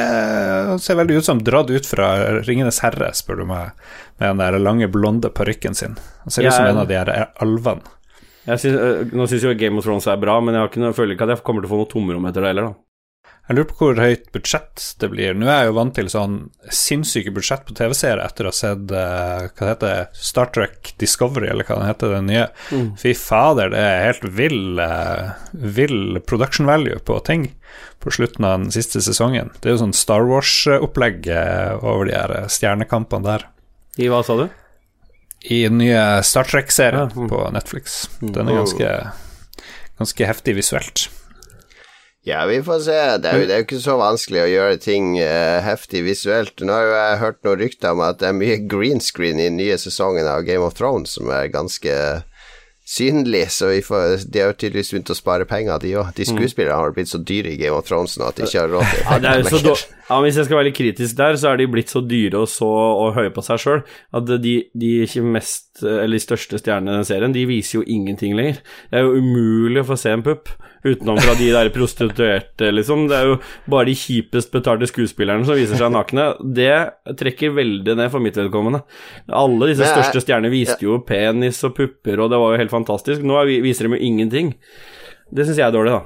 Han 0.72 0.82
ser 0.82 1.00
veldig 1.00 1.22
ut 1.22 1.30
som 1.30 1.44
dratt 1.46 1.70
ut 1.70 1.88
fra 1.88 2.10
Ringenes 2.42 2.82
herre, 2.86 3.14
spør 3.14 3.44
du 3.44 3.48
meg, 3.52 3.78
med 4.18 4.34
den 4.34 4.44
der 4.44 4.60
lange, 4.60 4.90
blonde 4.92 5.30
parykken 5.30 5.78
sin. 5.78 5.96
Han 6.26 6.34
ser 6.34 6.50
ut 6.50 6.58
som 6.58 6.68
en 6.72 6.84
av 6.84 6.90
de 6.90 6.98
her 6.98 7.14
alvene. 7.40 7.96
Jeg 8.50 8.62
synes, 8.64 9.12
nå 9.14 9.26
syns 9.30 9.44
jo 9.46 9.54
Game 9.54 9.78
of 9.78 9.86
Thrones 9.86 10.08
er 10.10 10.18
bra, 10.18 10.40
men 10.42 10.56
jeg, 10.56 10.64
har 10.64 10.72
ikke 10.72 10.82
noe, 10.82 10.96
føler 10.98 11.14
ikke 11.14 11.28
at 11.28 11.36
jeg 11.36 11.46
kommer 11.46 11.62
til 11.62 11.70
å 11.70 11.74
få 11.76 11.84
noe 11.84 11.92
tomrom 11.92 12.30
etter 12.30 12.42
det 12.42 12.54
heller, 12.54 12.72
da. 12.72 12.89
Jeg 13.50 13.58
lurer 13.58 13.66
på 13.66 13.78
hvor 13.80 13.98
høyt 13.98 14.28
budsjett 14.30 14.84
det 15.02 15.08
blir. 15.10 15.34
Nå 15.34 15.48
er 15.50 15.64
jeg 15.64 15.70
jo 15.72 15.78
vant 15.80 15.96
til 15.98 16.10
sånn 16.14 16.34
sinnssyke 16.70 17.32
budsjett 17.34 17.64
på 17.66 17.74
TV-seere 17.80 18.22
etter 18.22 18.46
å 18.46 18.52
ha 18.52 18.58
sett 18.60 18.92
uh, 18.94 19.48
hva 19.50 19.64
det 19.64 19.70
heter 19.72 20.04
Star 20.14 20.52
Trek 20.54 20.92
Discovery, 21.02 21.50
eller 21.50 21.66
hva 21.66 21.80
den 21.80 21.90
heter, 21.90 22.14
den 22.14 22.30
nye. 22.30 22.44
Fy 23.02 23.16
fader, 23.18 23.74
det 23.74 23.82
er 23.82 24.06
helt 24.06 24.28
vill, 24.38 24.78
uh, 24.78 25.34
vill 25.50 26.22
production 26.30 26.70
value 26.70 27.02
på 27.02 27.18
ting 27.26 27.50
på 28.06 28.14
slutten 28.14 28.46
av 28.46 28.60
den 28.60 28.72
siste 28.76 29.02
sesongen. 29.02 29.50
Det 29.58 29.72
er 29.72 29.80
jo 29.80 29.82
sånn 29.82 29.98
Star 29.98 30.30
Wars-opplegg 30.30 31.28
eh, 31.34 31.74
over 31.82 32.06
de 32.08 32.16
her 32.16 32.34
stjernekampene 32.54 33.26
der. 33.26 33.46
I 34.00 34.08
hva 34.14 34.22
sa 34.24 34.38
du? 34.40 34.46
I 35.50 35.64
den 35.66 35.82
nye 35.82 36.04
Star 36.28 36.48
Trek-serien 36.48 37.10
Ja, 37.10 37.16
mm. 37.16 37.30
på 37.34 37.44
Netflix. 37.56 38.02
Den 38.22 38.46
er 38.46 38.62
ganske, 38.62 38.94
ganske 40.00 40.30
heftig 40.30 40.56
visuelt. 40.62 41.10
Ja, 42.28 42.46
vi 42.46 42.60
får 42.64 42.80
se. 42.84 42.98
Det 43.24 43.30
er, 43.30 43.38
jo, 43.40 43.46
det 43.48 43.56
er 43.56 43.62
jo 43.62 43.66
ikke 43.68 43.82
så 43.84 43.96
vanskelig 44.00 44.42
å 44.44 44.50
gjøre 44.52 44.80
ting 44.84 45.14
uh, 45.22 45.60
heftig 45.64 46.04
visuelt. 46.04 46.60
Nå 46.60 46.76
har 46.76 46.90
jeg 46.92 47.22
hørt 47.24 47.40
noen 47.48 47.62
rykter 47.64 47.96
om 47.96 48.04
at 48.04 48.20
det 48.20 48.28
er 48.30 48.40
mye 48.40 48.58
green 48.70 49.00
screen 49.04 49.40
i 49.40 49.48
den 49.48 49.60
nye 49.60 49.78
sesongen 49.80 50.28
av 50.28 50.44
Game 50.48 50.66
of 50.66 50.76
Thrones 50.78 51.16
som 51.16 51.32
er 51.32 51.48
ganske 51.54 51.96
synlig, 52.90 53.44
så 53.54 53.68
vi 53.70 53.82
får, 53.86 54.26
de 54.34 54.42
har 54.42 54.56
tydeligvis 54.58 54.90
begynt 54.92 55.12
å 55.14 55.18
spare 55.18 55.46
penger, 55.46 55.78
de 55.84 55.92
òg. 56.02 56.08
De 56.18 56.26
skuespillerne 56.26 56.80
har 56.80 56.94
blitt 56.96 57.12
så 57.12 57.20
dyre 57.22 57.52
i 57.54 57.60
Game 57.60 57.78
of 57.78 57.86
Thrones 57.86 58.16
nå 58.18 58.26
at 58.32 58.40
de 58.40 58.48
ikke 58.48 58.64
har 58.64 58.72
råd 58.74 58.88
til 58.90 59.04
Ja, 59.04 59.18
det 59.22 59.34
ja, 60.10 60.18
Hvis 60.26 60.40
jeg 60.40 60.48
skal 60.48 60.58
være 60.58 60.68
litt 60.72 60.80
kritisk 60.80 61.20
der, 61.20 61.38
så 61.38 61.52
er 61.52 61.62
de 61.62 61.68
blitt 61.70 61.94
så 61.94 62.02
dyre 62.02 62.42
og 62.42 62.50
så 62.50 62.70
og 62.70 63.14
høye 63.20 63.30
på 63.36 63.46
seg 63.46 63.62
sjøl 63.62 63.84
at 64.18 64.34
de, 64.42 64.56
de 64.74 64.94
mest, 65.22 65.84
eller 65.84 66.18
de 66.18 66.24
største 66.24 66.58
stjernene 66.64 66.96
i 66.96 67.02
den 67.04 67.08
serien, 67.12 67.36
de 67.36 67.46
viser 67.52 67.78
jo 67.78 67.86
ingenting 67.86 68.34
lenger. 68.40 68.58
Det 68.90 68.98
er 68.98 69.06
jo 69.06 69.22
umulig 69.22 69.84
å 69.86 69.90
få 69.92 70.00
se 70.02 70.16
en 70.18 70.26
pupp 70.26 70.50
utenom 70.84 71.18
fra 71.20 71.34
de 71.40 71.50
der 71.52 71.70
prostituerte, 71.76 72.70
liksom. 72.76 73.08
Det 73.10 73.18
er 73.18 73.26
jo 73.32 73.40
bare 73.70 73.90
de 73.90 73.96
kjipest 74.00 74.52
betalte 74.54 74.88
skuespillerne 74.90 75.48
som 75.48 75.58
viser 75.60 75.80
seg 75.80 75.92
nakne. 75.96 76.30
Det 76.56 76.72
trekker 77.20 77.56
veldig 77.58 77.98
ned 78.00 78.12
for 78.14 78.24
mitt 78.24 78.38
vedkommende. 78.40 78.84
Alle 79.28 79.72
disse 79.72 79.88
største 79.90 80.24
stjernene 80.24 80.54
viste 80.54 80.86
jo 80.86 81.02
penis 81.08 81.60
og 81.68 81.76
pupper, 81.80 82.22
og 82.24 82.32
det 82.32 82.40
var 82.42 82.56
jo 82.56 82.62
helt 82.64 82.74
fantastisk. 82.76 83.26
Nå 83.26 83.42
er- 83.42 83.60
viser 83.66 83.88
de 83.90 83.98
jo 83.98 84.06
ingenting. 84.12 84.56
Det 85.32 85.46
syns 85.46 85.60
jeg 85.60 85.68
er 85.68 85.76
dårlig, 85.76 85.98
da. 85.98 86.06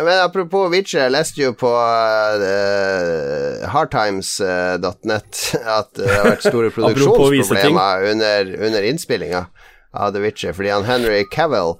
Men 0.00 0.20
apropos 0.22 0.70
Witcher, 0.72 1.02
jeg 1.02 1.12
leste 1.12 1.42
jo 1.42 1.50
på 1.58 1.68
uh, 1.68 3.66
hardtimes.net 3.68 5.40
at 5.78 5.90
det 5.98 6.08
har 6.14 6.28
vært 6.30 6.46
store 6.46 6.70
produksjonsproblemer 6.76 8.06
under, 8.12 8.52
under 8.68 8.86
innspillinga 8.90 9.42
av 9.92 10.12
The 10.14 10.22
Witcher, 10.22 10.54
fordi 10.56 10.70
han 10.72 10.86
Henry 10.86 11.24
Cavill 11.32 11.74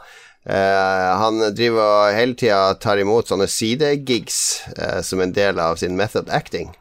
eh, 0.46 1.10
han 1.22 1.42
driver 1.54 1.82
og 1.84 2.16
hele 2.16 2.34
tida 2.38 2.74
tar 2.80 3.02
imot 3.02 3.28
sånne 3.30 3.48
sidegigs 3.50 4.40
eh, 4.76 5.00
som 5.02 5.20
en 5.20 5.32
del 5.36 5.60
av 5.60 5.76
sin 5.82 5.96
method 5.98 6.30
acting. 6.30 6.72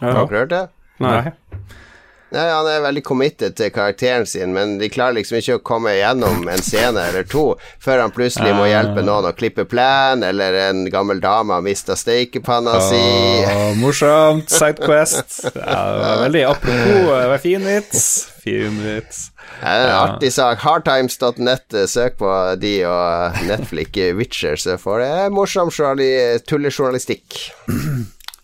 Har 0.00 0.24
dere 0.26 0.44
hørt 0.44 0.54
det? 0.54 0.64
Nei. 1.02 1.32
Nei, 2.28 2.44
Han 2.52 2.66
er 2.68 2.82
veldig 2.84 3.00
committed 3.06 3.54
til 3.56 3.70
karakteren 3.72 4.26
sin, 4.28 4.52
men 4.52 4.74
de 4.80 4.90
klarer 4.92 5.16
liksom 5.16 5.38
ikke 5.38 5.54
å 5.56 5.62
komme 5.64 5.94
gjennom 5.96 6.42
en 6.52 6.60
scene 6.60 7.00
eller 7.08 7.24
to 7.24 7.44
før 7.80 8.02
han 8.02 8.12
plutselig 8.12 8.52
må 8.52 8.66
hjelpe 8.68 9.00
noen 9.00 9.30
å 9.30 9.32
klippe 9.32 9.64
plen, 9.64 10.20
eller 10.26 10.58
en 10.66 10.82
gammel 10.92 11.22
dame 11.24 11.56
har 11.56 11.64
mista 11.64 11.96
steikepanna 11.96 12.76
si. 12.84 13.00
Åh, 13.00 13.72
morsomt. 13.82 14.52
Sidequest. 14.52 15.38
Ja, 15.56 16.18
veldig 16.26 16.44
apropos. 16.50 17.08
Det 17.08 17.32
var 17.32 17.42
fin 17.46 17.64
vits. 17.64 18.04
Fin 18.44 18.76
vits. 18.84 19.30
Artig 19.62 20.32
sak. 20.32 20.60
Hardtimes.net, 20.62 21.74
søk 21.90 22.18
på 22.20 22.32
de 22.62 22.74
og 22.88 23.40
Netflix 23.48 23.96
Witcher, 24.18 24.56
så 24.60 24.76
får 24.80 25.02
du 25.04 25.34
morsom 25.34 25.70
journali- 25.74 26.38
tullejournalistikk. 26.48 27.40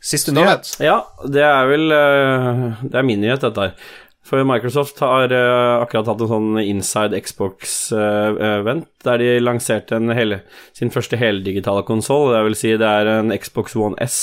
Siste 0.05 0.35
nyhet. 0.37 0.75
Ja, 0.85 0.99
det 1.25 1.41
er 1.41 1.69
vel 1.71 1.87
eh, 1.97 2.65
Det 2.91 2.99
er 3.01 3.07
min 3.09 3.23
nyhet, 3.25 3.41
dette 3.47 3.69
her. 3.71 3.77
For 4.25 4.41
Microsoft 4.49 5.01
har 5.05 5.33
eh, 5.33 5.83
akkurat 5.85 6.07
hatt 6.09 6.21
en 6.25 6.31
sånn 6.31 6.59
Inside 6.65 7.19
Xbox-event, 7.25 8.87
der 9.05 9.21
de 9.21 9.31
lanserte 9.43 9.97
en 10.01 10.13
hele, 10.17 10.39
sin 10.77 10.93
første 10.93 11.17
heldigitale 11.21 11.85
konsoll. 11.89 12.31
Det 12.33 12.43
vil 12.49 12.57
si 12.59 12.73
det 12.81 12.89
er 12.89 13.11
en 13.19 13.33
Xbox 13.37 13.77
One 13.77 13.97
S, 14.05 14.19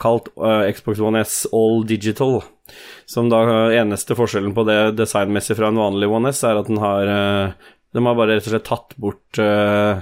kalt 0.00 0.30
uh, 0.40 0.64
Xbox 0.72 1.00
One 1.02 1.20
S 1.20 1.46
All 1.52 1.82
Digital. 1.88 2.40
Som 3.10 3.28
da 3.28 3.42
eh, 3.42 3.78
eneste 3.82 4.14
forskjellen 4.16 4.54
på 4.56 4.62
det 4.64 4.94
designmessig 4.96 5.58
fra 5.58 5.68
en 5.68 5.80
vanlig 5.80 6.08
One 6.08 6.30
S, 6.32 6.40
er 6.48 6.60
at 6.60 6.70
den 6.70 6.78
har 6.80 7.08
uh, 7.10 7.72
De 7.92 8.04
har 8.06 8.16
bare 8.16 8.38
rett 8.38 8.46
og 8.46 8.54
slett 8.54 8.68
tatt 8.68 8.94
bort 8.96 9.40
uh, 9.42 10.00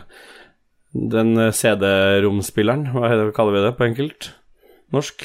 den 0.90 1.34
CD-romspilleren, 1.54 2.92
hva 2.94 3.08
heter- 3.10 3.32
kaller 3.34 3.56
vi 3.56 3.64
det 3.64 3.72
på 3.78 3.86
enkelt? 3.88 4.28
Norsk? 4.94 5.24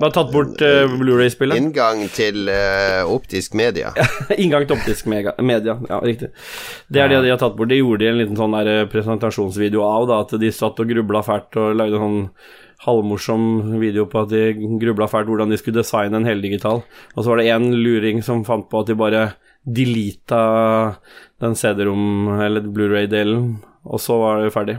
Bare 0.00 0.10
tatt 0.14 0.30
bort 0.34 0.62
uh, 0.62 0.86
Blu-ray-spillet. 0.98 1.58
Inngang 1.60 2.04
til 2.14 2.48
uh, 2.50 3.06
optisk 3.10 3.54
media. 3.58 3.92
Inngang 4.42 4.66
til 4.66 4.76
optisk 4.78 5.06
media, 5.10 5.76
ja, 5.88 5.98
riktig. 6.02 6.30
Det 6.90 7.02
er 7.02 7.10
det 7.12 7.24
de 7.26 7.32
har 7.34 7.42
tatt 7.42 7.56
bort. 7.58 7.70
Det 7.70 7.78
gjorde 7.80 8.04
de 8.04 8.10
en 8.10 8.20
liten 8.20 8.38
sånn 8.38 8.56
der 8.56 8.88
presentasjonsvideo 8.92 9.82
av, 9.86 10.06
da, 10.10 10.20
at 10.24 10.34
de 10.42 10.52
satt 10.54 10.82
og 10.82 10.90
grubla 10.90 11.22
fælt 11.26 11.58
og 11.62 11.76
lagde 11.78 12.02
sånn 12.02 12.22
halvmorsom 12.84 13.78
video 13.80 14.04
på 14.10 14.24
at 14.24 14.32
de 14.32 14.42
grubla 14.80 15.08
fælt 15.10 15.30
hvordan 15.30 15.52
de 15.52 15.58
skulle 15.60 15.80
designe 15.80 16.20
en 16.20 16.28
heldigital. 16.28 16.82
Og 17.14 17.20
så 17.22 17.30
var 17.30 17.40
det 17.40 17.48
én 17.52 17.70
luring 17.72 18.22
som 18.24 18.44
fant 18.44 18.68
på 18.70 18.82
at 18.82 18.90
de 18.90 18.98
bare 18.98 19.22
deleta 19.66 20.42
den 21.42 21.56
CD-rom- 21.58 22.36
eller 22.40 22.68
Blu-ray-delen, 22.70 23.56
og 23.84 24.00
så 24.00 24.18
var 24.20 24.44
det 24.44 24.52
ferdig. 24.54 24.78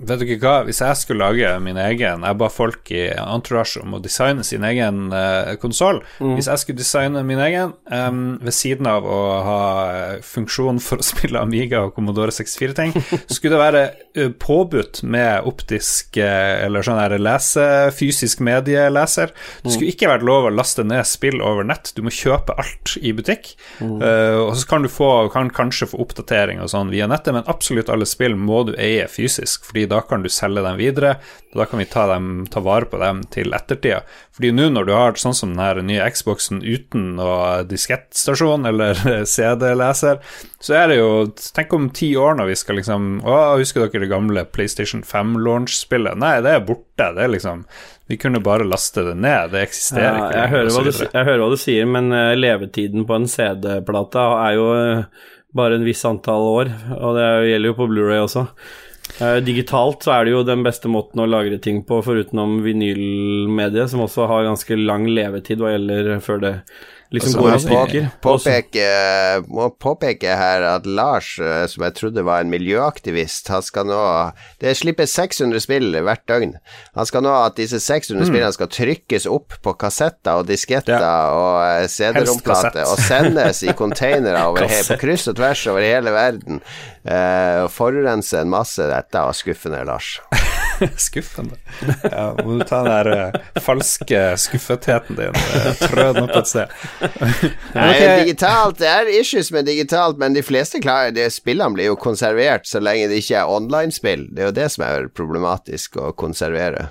Vet 0.00 0.20
du 0.20 0.24
ikke 0.24 0.40
hva, 0.40 0.54
hvis 0.64 0.80
jeg 0.80 0.96
skulle 0.96 1.26
lage 1.26 1.48
min 1.60 1.76
egen 1.80 2.24
Jeg 2.24 2.36
ba 2.40 2.48
folk 2.52 2.88
i 2.94 3.02
Entourage 3.20 3.80
om 3.82 3.96
å 3.96 4.00
designe 4.00 4.44
sin 4.46 4.64
egen 4.64 5.10
uh, 5.12 5.52
konsoll. 5.60 6.00
Mm. 6.20 6.34
Hvis 6.38 6.48
jeg 6.48 6.62
skulle 6.62 6.80
designe 6.80 7.22
min 7.26 7.40
egen, 7.42 7.74
um, 7.92 8.22
ved 8.40 8.56
siden 8.56 8.88
av 8.88 9.04
å 9.04 9.18
ha 9.44 9.60
eh, 9.90 10.14
funksjon 10.24 10.80
for 10.82 11.02
å 11.02 11.06
spille 11.10 11.42
Amiga 11.42 11.82
og 11.86 11.94
Commodore 11.96 12.32
64-ting, 12.32 12.94
skulle 13.32 13.56
det 13.56 13.60
være 13.60 13.82
uh, 14.16 14.30
påbudt 14.40 15.02
med 15.04 15.48
optisk 15.50 16.16
uh, 16.20 16.64
eller 16.64 16.86
sånn 16.86 17.00
her 17.00 17.16
lese, 17.20 17.66
fysisk 17.96 18.40
medieleser. 18.46 19.34
Det 19.64 19.74
skulle 19.74 19.92
ikke 19.92 20.10
vært 20.12 20.24
lov 20.26 20.48
å 20.48 20.54
laste 20.54 20.86
ned 20.86 21.04
spill 21.08 21.42
over 21.44 21.66
nett. 21.66 21.92
Du 21.96 22.02
må 22.06 22.14
kjøpe 22.14 22.56
alt 22.60 22.96
i 23.00 23.12
butikk. 23.16 23.52
Uh, 23.82 24.46
og 24.46 24.56
så 24.56 24.64
kan 24.70 24.86
du 24.86 24.90
få, 24.92 25.28
kan 25.34 25.52
kanskje 25.52 25.90
få 25.92 26.00
oppdatering 26.06 26.62
og 26.64 26.72
sånn 26.72 26.92
via 26.94 27.08
nettet, 27.10 27.34
men 27.36 27.48
absolutt 27.50 27.92
alle 27.92 28.08
spill 28.08 28.38
må 28.38 28.64
du 28.70 28.74
eie 28.80 29.04
fysisk, 29.10 29.68
fordi 29.68 29.89
da 29.90 30.00
kan 30.06 30.22
du 30.24 30.30
selge 30.32 30.62
dem 30.64 30.78
videre. 30.78 31.16
Og 31.50 31.58
da 31.60 31.66
kan 31.66 31.80
vi 31.82 31.86
ta, 31.90 32.04
dem, 32.12 32.44
ta 32.50 32.62
vare 32.62 32.86
på 32.86 32.98
dem 33.02 33.24
til 33.34 33.50
ettertida. 33.56 34.04
Fordi 34.36 34.52
nå 34.54 34.68
når 34.70 34.86
du 34.86 34.92
har 34.94 35.18
sånn 35.18 35.34
som 35.36 35.52
den 35.58 35.88
nye 35.90 36.06
Xboxen 36.14 36.60
uten 36.62 37.16
noe 37.18 37.64
diskettstasjon 37.68 38.68
eller 38.70 38.94
CD-leser, 39.34 40.20
så 40.62 40.76
er 40.78 40.92
det 40.92 40.98
jo 41.00 41.08
Tenk 41.56 41.72
om 41.76 41.88
ti 41.96 42.12
år 42.20 42.36
når 42.38 42.50
vi 42.52 42.56
skal 42.60 42.78
liksom 42.78 43.08
Å, 43.26 43.36
husker 43.58 43.86
dere 43.88 44.04
det 44.04 44.10
gamle 44.12 44.44
PlayStation 44.54 45.02
5-launch-spillet? 45.06 46.18
Nei, 46.20 46.36
det 46.44 46.54
er 46.58 46.64
borte. 46.68 47.10
Det 47.16 47.24
er 47.26 47.32
liksom 47.34 47.64
Vi 48.10 48.18
kunne 48.20 48.42
bare 48.44 48.66
laste 48.68 49.04
det 49.06 49.16
ned. 49.18 49.50
Det 49.54 49.64
eksisterer 49.66 50.06
Ja, 50.06 50.14
ikke. 50.28 50.38
jeg, 50.38 50.52
hører 50.54 50.70
du, 50.70 51.04
jeg 51.10 51.28
hører 51.30 51.42
hva 51.44 51.50
du 51.52 51.60
sier, 51.60 51.90
men 51.90 52.12
eh, 52.14 52.32
levetiden 52.38 53.06
på 53.08 53.18
en 53.18 53.28
CD-plate 53.30 54.24
er 54.46 54.56
jo 54.58 54.70
eh, 54.76 55.04
bare 55.56 55.78
en 55.80 55.86
viss 55.86 56.04
antall 56.06 56.44
år, 56.46 56.68
og 56.94 57.16
det 57.18 57.28
gjelder 57.50 57.72
jo 57.72 57.76
på 57.80 57.86
Blu-ray 57.90 58.20
også. 58.22 58.44
Eh, 59.18 59.38
digitalt 59.44 60.04
så 60.06 60.14
er 60.14 60.24
det 60.24 60.34
jo 60.34 60.44
den 60.46 60.62
beste 60.64 60.90
måten 60.92 61.20
å 61.22 61.28
lagre 61.28 61.58
ting 61.62 61.82
på, 61.86 62.00
foruten 62.06 62.40
om 62.40 62.60
vinylmediet, 62.64 63.90
som 63.92 64.04
også 64.06 64.28
har 64.30 64.46
ganske 64.48 64.78
lang 64.78 65.08
levetid 65.10 65.60
hva 65.60 65.74
gjelder 65.74 66.14
før 66.24 66.42
det 66.44 66.54
liksom 67.10 67.42
går 67.42 67.54
i 67.54 67.60
stykker. 67.64 68.08
påpeke, 68.22 68.86
må 69.50 69.68
påpeke 69.82 70.36
her 70.38 70.64
at 70.68 70.86
Lars, 70.86 71.32
eh, 71.42 71.64
som 71.70 71.84
jeg 71.86 71.96
trodde 71.98 72.24
var 72.26 72.44
en 72.44 72.52
miljøaktivist, 72.52 73.50
han 73.50 73.64
skal 73.66 73.88
nå 73.90 74.00
Det 74.60 74.74
slippes 74.76 75.12
600 75.16 75.60
spill 75.64 75.96
hvert 75.96 76.22
døgn. 76.28 76.54
Han 76.94 77.08
skal 77.08 77.24
nå 77.24 77.32
at 77.46 77.56
disse 77.58 77.80
600 77.80 78.28
spillene 78.28 78.52
skal 78.54 78.70
trykkes 78.70 79.26
opp 79.30 79.56
på 79.62 79.74
kassetter 79.80 80.42
og 80.42 80.48
disketter 80.50 81.00
og 81.34 81.62
eh, 81.64 81.88
CD-romplater 81.88 82.84
og 82.86 83.00
sendes 83.00 83.64
i 83.64 83.74
containere 83.76 84.44
på 84.54 85.00
kryss 85.00 85.28
og 85.32 85.38
tvers 85.40 85.66
over 85.72 85.86
hele 85.86 86.14
verden. 86.14 86.60
Uh, 87.00 87.64
og 87.64 87.70
forurense 87.72 88.42
en 88.42 88.52
masse. 88.52 88.84
Dette 88.84 89.24
var 89.24 89.36
skuffende, 89.36 89.84
Lars. 89.88 90.18
Skuffende. 91.08 91.58
Ja, 92.04 92.30
må 92.44 92.58
du 92.58 92.64
ta 92.64 92.82
den 92.84 92.90
der 92.90 93.32
uh, 93.34 93.60
falske 93.62 94.22
skuffetheten 94.40 95.18
din 95.18 95.36
uh, 95.36 95.72
trø 95.82 96.06
den 96.14 96.24
opp 96.24 96.36
et 96.40 96.50
sted. 96.50 96.76
Nei, 97.76 97.88
okay. 97.90 98.14
digitalt, 98.24 98.78
Det 98.80 98.88
er 98.90 99.10
issues 99.20 99.52
med 99.54 99.68
digitalt, 99.68 100.20
men 100.20 100.36
de 100.36 100.44
fleste 100.46 100.82
klarer 100.82 101.14
det. 101.16 101.28
Spillene 101.34 101.76
blir 101.76 101.92
jo 101.92 101.98
konservert 102.00 102.68
så 102.68 102.82
lenge 102.82 103.10
det 103.10 103.20
ikke 103.24 103.42
er 103.42 103.52
online-spill. 103.58 104.30
Det 104.30 104.44
er 104.44 104.50
jo 104.50 104.56
det 104.62 104.70
som 104.76 104.86
er 104.86 105.10
problematisk 105.14 106.00
å 106.00 106.14
konservere. 106.16 106.90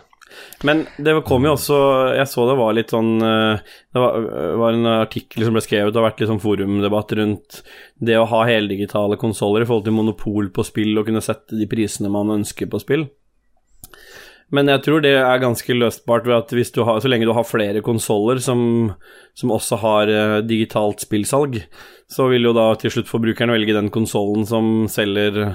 Men 0.63 0.83
det 1.01 1.15
kom 1.27 1.45
jo 1.47 1.55
også 1.55 1.77
Jeg 2.17 2.29
så 2.29 2.45
det 2.49 2.57
var 2.59 2.75
litt 2.77 2.91
sånn 2.93 3.23
eh, 3.25 3.61
Det 3.89 4.01
var, 4.03 4.27
var 4.61 4.75
en 4.75 4.89
artikkel 4.91 5.45
som 5.45 5.55
ble 5.55 5.63
skrevet, 5.65 5.93
det 5.93 6.01
har 6.01 6.05
vært 6.09 6.21
litt 6.21 6.31
sånn 6.31 6.43
forumdebatt 6.43 7.13
rundt 7.19 7.61
det 7.99 8.15
å 8.19 8.27
ha 8.29 8.43
heldigitale 8.47 9.17
konsoller 9.19 9.65
i 9.65 9.67
forhold 9.67 9.87
til 9.87 9.95
monopol 9.97 10.51
på 10.55 10.63
spill 10.67 11.01
og 11.01 11.09
kunne 11.09 11.23
sette 11.23 11.57
de 11.57 11.65
prisene 11.67 12.11
man 12.13 12.31
ønsker 12.37 12.69
på 12.71 12.79
spill. 12.79 13.09
Men 14.51 14.65
jeg 14.71 14.81
tror 14.81 15.03
det 15.05 15.11
er 15.19 15.41
ganske 15.43 15.75
løsbart 15.77 16.25
ved 16.25 16.35
at 16.39 16.53
har, 16.85 16.99
så 17.03 17.07
lenge 17.11 17.27
du 17.29 17.33
har 17.37 17.45
flere 17.45 17.81
konsoller 17.85 18.39
som, 18.41 18.93
som 19.37 19.51
også 19.53 19.77
har 19.83 20.09
eh, 20.09 20.37
digitalt 20.41 21.03
spillsalg, 21.05 21.59
så 22.09 22.25
vil 22.31 22.47
jo 22.49 22.53
da 22.57 22.71
til 22.81 22.89
slutt 22.95 23.11
forbrukeren 23.11 23.53
velge 23.53 23.75
den 23.77 23.91
konsollen 23.93 24.47
som 24.49 24.87
selger 24.89 25.53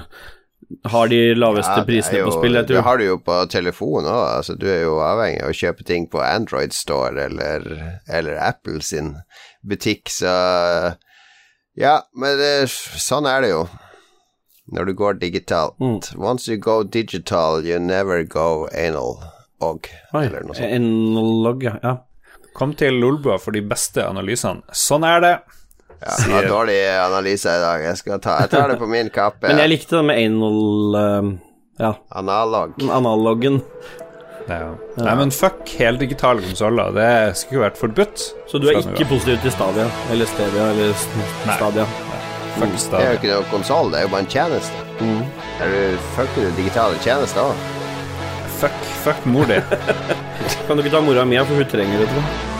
har 0.89 1.07
de 1.11 1.19
laveste 1.35 1.75
Ja, 1.77 1.83
prisene 1.85 2.19
jo- 2.23 2.29
på 2.31 2.37
spill. 2.39 2.55
Jeg 2.57 2.67
Det 2.71 2.81
har 2.87 2.97
du 2.97 3.03
jo 3.05 3.17
på 3.21 3.35
telefon 3.51 4.07
òg. 4.07 4.23
Altså, 4.39 4.55
du 4.57 4.65
er 4.71 4.81
jo 4.87 4.95
avhengig 5.03 5.43
av 5.43 5.51
å 5.51 5.57
kjøpe 5.59 5.85
ting 5.85 6.07
på 6.09 6.23
Android 6.23 6.73
Store 6.73 7.27
eller, 7.27 7.67
eller 8.09 8.39
Apple 8.41 8.81
sin 8.81 9.17
butikk, 9.67 10.09
så 10.09 10.95
Ja, 11.75 11.97
men 12.15 12.37
det, 12.39 12.69
sånn 12.71 13.27
er 13.27 13.41
det 13.43 13.49
jo. 13.51 13.65
Når 14.73 14.85
du 14.89 14.93
går 14.97 15.19
digitalt. 15.21 15.75
Mm. 15.79 15.99
Once 16.17 16.47
you 16.49 16.57
go 16.57 16.81
digital, 16.83 17.61
you 17.65 17.77
never 17.79 18.23
go 18.23 18.65
anal. 18.73 19.19
Og, 19.61 19.87
Oi, 20.13 20.25
eller 20.25 20.41
noe 20.47 20.55
sånt. 20.57 20.71
Analog, 20.73 21.63
ja. 21.63 21.75
ja. 21.83 21.97
Kom 22.55 22.73
til 22.79 22.97
Lolbua 23.01 23.37
for 23.41 23.51
de 23.55 23.61
beste 23.61 24.03
analysene. 24.07 24.63
Sånn 24.75 25.05
er 25.07 25.21
det. 25.23 25.33
Ja, 26.01 26.15
det 26.25 26.31
var 26.33 26.47
dårlig 26.49 26.79
analyse 26.99 27.49
i 27.51 27.61
dag. 27.61 27.83
Jeg, 27.85 27.97
skal 28.01 28.19
ta, 28.23 28.39
jeg 28.43 28.51
tar 28.51 28.73
det 28.73 28.79
på 28.81 28.87
min 28.89 29.09
kappe. 29.13 29.47
Men 29.47 29.61
jeg 29.63 29.71
likte 29.71 29.99
det 29.99 30.05
med 30.09 30.19
anal 30.23 30.97
eh, 31.01 31.29
Ja, 31.85 31.93
Analog. 32.19 32.75
analogen. 32.89 33.61
Ja. 34.47 34.73
Nei, 35.01 35.13
men 35.17 35.31
fuck 35.33 35.71
heldigitale 35.79 36.43
konsoller. 36.45 36.91
Det 36.93 37.07
skulle 37.39 37.57
ikke 37.57 37.63
vært 37.65 37.79
forbudt. 37.81 38.25
Så 38.51 38.61
du 38.61 38.67
er 38.69 38.81
ikke 38.83 39.07
positiv 39.09 39.39
til 39.45 39.55
Stadia? 39.55 39.87
Eller 40.13 40.29
Stevia? 40.29 40.67
Eller 40.75 40.93
s- 40.93 41.07
Nei. 41.47 41.87
Det 42.99 43.05
er 43.05 43.11
jo 43.11 43.19
ikke 43.19 43.31
noe 43.33 43.47
konsoll, 43.51 43.91
det 43.91 43.99
er 43.99 44.05
jo 44.07 44.11
bare 44.15 44.23
en 44.25 44.31
tjeneste. 44.31 44.83
Er 45.61 45.71
du, 45.73 45.97
fucker 46.15 46.47
du 46.47 46.51
digitale 46.57 46.99
tjenester 47.03 47.41
òg? 47.51 47.65
Fuck, 48.59 48.77
fuck 49.03 49.25
mor 49.27 49.45
di. 49.49 49.57
Kan 50.67 50.77
du 50.79 50.83
ikke 50.85 50.93
ta 50.95 51.01
mora 51.03 51.25
mi, 51.27 51.37
for 51.43 51.59
hun 51.59 51.67
trenger 51.71 51.99
det, 52.05 52.07
tror 52.13 52.21
jeg. 52.23 52.54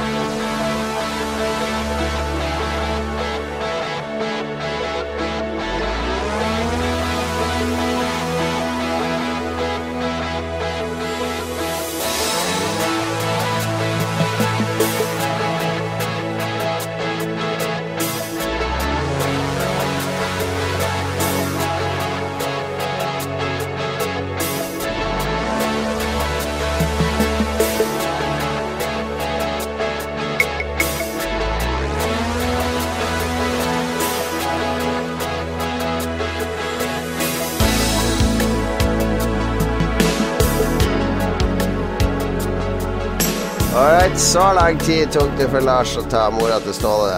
Alright, 43.76 44.20
så 44.20 44.54
lang 44.54 44.78
tid 44.80 45.12
tok 45.12 45.34
det 45.36 45.50
for 45.52 45.60
Lars 45.68 45.98
å 46.00 46.02
ta 46.08 46.30
mora 46.32 46.62
til 46.64 46.72
Ståle. 46.78 47.18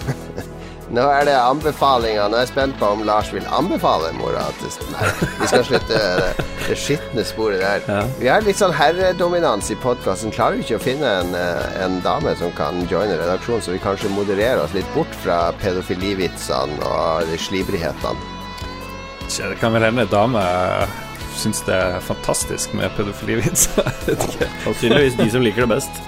Nå 0.96 1.02
er 1.12 1.26
det 1.28 1.34
anbefalinger. 1.36 2.30
Nå 2.32 2.38
er 2.38 2.46
jeg 2.46 2.52
spent 2.54 2.78
på 2.80 2.88
om 2.94 3.02
Lars 3.04 3.28
vil 3.34 3.44
anbefale 3.52 4.14
mora 4.16 4.46
til. 4.62 4.72
Nei, 4.94 5.10
vi 5.42 5.50
skal 5.50 5.66
slutte 5.68 6.00
det, 6.00 6.46
det 6.62 6.78
skitne 6.80 7.26
sporet 7.28 7.60
der. 7.60 7.84
Ja. 7.84 8.00
Vi 8.16 8.32
har 8.32 8.48
litt 8.48 8.56
sånn 8.62 8.72
herredominans 8.78 9.68
i 9.74 9.76
podkasten. 9.84 10.32
Klarer 10.32 10.56
vi 10.56 10.64
ikke 10.64 10.80
å 10.80 10.86
finne 10.86 11.12
en, 11.20 11.36
eh, 11.36 11.80
en 11.84 12.00
dame 12.06 12.32
som 12.40 12.56
kan 12.56 12.86
joine 12.88 13.20
redaksjonen, 13.20 13.60
så 13.60 13.76
vi 13.76 13.84
kanskje 13.84 14.16
modererer 14.16 14.64
oss 14.64 14.72
litt 14.72 14.88
bort 14.96 15.20
fra 15.20 15.50
pedofilivitsene 15.60 16.80
og 16.80 17.36
slibrighetene. 17.44 18.32
Det 19.28 19.58
kan 19.60 19.76
vel 19.76 19.84
hende 19.90 20.08
dame 20.08 20.48
syns 21.38 21.62
det 21.66 21.74
er 21.76 22.00
fantastisk 22.04 22.72
med 22.78 22.90
pedofilivitser. 22.96 23.90
Sannsynligvis 24.64 25.16
de 25.18 25.28
som 25.32 25.44
liker 25.44 25.66
det 25.66 25.74
best. 25.76 26.02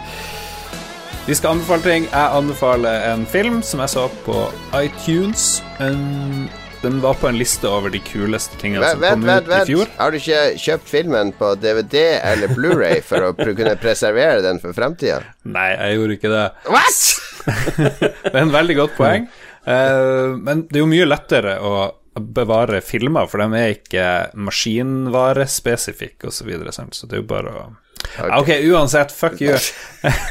Vi 1.29 1.35
skal 1.37 1.59
anbefale 1.59 1.85
ting. 1.85 2.07
Jeg 2.09 2.37
anbefaler 2.39 3.03
en 3.12 3.26
film 3.29 3.59
som 3.62 3.83
jeg 3.85 3.93
så 3.93 4.07
på 4.24 4.47
iTunes. 4.81 5.59
Um, 5.81 6.49
Den 6.81 7.01
var 7.03 7.18
på 7.18 7.26
en 7.29 7.35
liste 7.37 7.66
over 7.68 7.91
de 7.91 7.99
kuleste 8.07 8.55
tingene 8.61 8.81
Vent, 8.85 8.93
som 8.95 9.01
vent, 9.03 9.18
kom 9.18 9.26
vent, 9.26 9.49
ut 9.49 9.53
i 9.53 9.72
fjor. 9.72 9.85
vent. 9.89 9.97
Har 9.99 10.11
du 10.14 10.16
ikke 10.20 10.43
kjøpt 10.62 10.89
filmen 10.93 11.33
på 11.35 11.51
DVD 11.59 11.97
eller 12.22 12.53
Blu-ray 12.55 13.01
for 13.05 13.26
å 13.29 13.33
kunne 13.35 13.74
preservere 13.83 14.41
den 14.47 14.61
for 14.62 14.72
framtida? 14.76 15.18
Nei, 15.43 15.72
jeg 15.74 15.99
gjorde 15.99 16.16
ikke 16.20 16.33
det. 16.33 16.47
What?! 16.70 17.05
Det 18.29 18.35
er 18.37 18.43
en 18.45 18.53
veldig 18.55 18.76
godt 18.79 18.97
poeng. 18.97 19.29
Uh, 19.68 20.37
men 20.47 20.64
det 20.70 20.79
er 20.79 20.85
jo 20.85 20.89
mye 20.95 21.07
lettere 21.09 21.59
å 21.61 21.72
bevare 22.21 22.81
filmer, 22.85 23.29
for 23.31 23.43
de 23.43 23.59
er 23.59 23.75
ikke 23.77 24.07
maskinvarespesifikke 24.39 26.31
osv. 26.31 26.39
Så, 26.39 26.49
videre, 26.49 26.73
så 26.73 27.07
det 27.07 27.19
er 27.19 27.23
jo 27.23 27.29
bare 27.31 27.53
å 27.53 27.66
Ja, 28.14 28.39
Ok, 28.39 28.53
uansett, 28.71 29.11
fuck 29.12 29.41
you. 29.43 29.57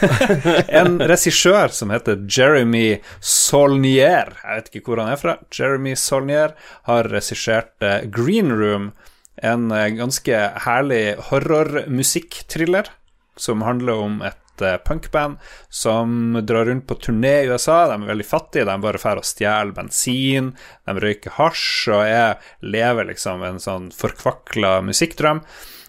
en 0.79 1.01
regissør 1.03 1.73
som 1.75 1.91
heter 1.91 2.21
Jeremy 2.31 3.01
Solnier, 3.19 4.31
jeg 4.39 4.61
vet 4.61 4.71
ikke 4.71 4.93
hvor 4.93 5.03
han 5.03 5.11
er 5.11 5.19
fra, 5.19 5.35
Jeremy 5.51 5.97
Solnier 5.99 6.55
har 6.87 7.11
regissert 7.11 7.75
eh, 7.83 8.07
Green 8.07 8.55
Room, 8.55 8.93
en 9.43 9.67
eh, 9.75 9.91
ganske 9.99 10.39
herlig 10.63 11.17
horrormusikkthriller 11.27 12.89
som 13.37 13.67
handler 13.67 14.05
om 14.07 14.21
et 14.25 14.39
eh, 14.65 14.77
punkband 14.87 15.37
som 15.69 16.37
drar 16.41 16.69
rundt 16.69 16.87
på 16.89 16.99
turné 17.01 17.43
i 17.43 17.47
USA. 17.51 17.85
De 17.91 17.97
er 17.97 18.11
veldig 18.11 18.27
fattige, 18.27 18.67
de 18.67 18.77
bare 18.83 19.01
drar 19.01 19.21
og 19.21 19.27
stjeler 19.27 19.73
bensin, 19.77 20.53
de 20.87 20.99
røyker 21.03 21.37
hasj 21.37 21.95
og 21.95 22.03
er, 22.05 22.37
lever 22.61 23.11
liksom 23.11 23.45
en 23.47 23.59
sånn 23.63 23.91
forkvakla 23.95 24.79
musikkdrøm. 24.87 25.43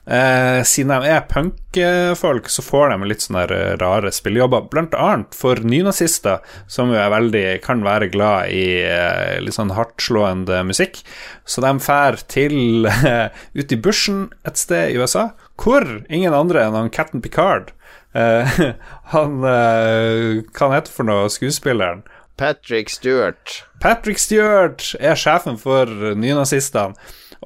Eh, 0.08 0.62
siden 0.64 0.88
de 0.88 1.10
er 1.12 1.26
punkfolk, 1.28 2.46
så 2.48 2.62
får 2.64 2.94
de 2.94 3.08
litt 3.10 3.26
sånne 3.26 3.42
rare 3.76 4.08
spillejobber, 4.14 4.70
blant 4.72 4.94
annet 4.96 5.36
for 5.36 5.60
nynazister, 5.60 6.40
som 6.64 6.94
jo 6.94 6.96
er 6.96 7.12
veldig 7.12 7.42
kan 7.64 7.84
være 7.84 8.08
glad 8.14 8.48
i 8.48 8.80
eh, 8.88 9.36
litt 9.44 9.58
sånn 9.58 9.74
hardtslående 9.76 10.62
musikk. 10.64 11.02
Så 11.44 11.60
de 11.64 11.74
drar 11.84 12.16
til 12.32 12.88
eh, 12.88 13.28
ut 13.60 13.76
i 13.76 13.80
bushen 13.84 14.30
et 14.48 14.56
sted 14.56 14.94
i 14.94 14.96
USA, 14.96 15.28
hvor 15.60 15.84
ingen 16.08 16.32
andre 16.32 16.64
enn 16.64 16.88
Captain 16.94 17.20
Picard 17.20 17.74
eh, 17.74 17.77
Han 19.12 19.42
eh, 19.44 20.44
Hva 20.56 20.70
heter 20.72 20.92
for 20.92 21.08
noe, 21.08 21.28
skuespilleren? 21.32 22.04
Patrick 22.38 22.90
Stewart. 22.90 23.64
Patrick 23.82 24.20
Stewart 24.22 24.92
er 25.00 25.18
sjefen 25.18 25.58
for 25.58 25.90
nynazistene. 26.16 26.94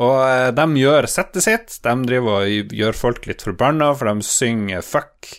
Og 0.01 0.19
eh, 0.25 0.51
de 0.57 0.67
gjør 0.81 1.09
settet 1.11 1.47
sitt. 1.47 1.79
De 1.85 1.95
driver 2.09 2.45
og 2.45 2.75
gjør 2.77 2.97
folk 2.97 3.29
litt 3.29 3.45
forbanna, 3.45 3.93
for 3.97 4.09
de 4.09 4.27
synger 4.27 4.85
'fuck 4.85 5.39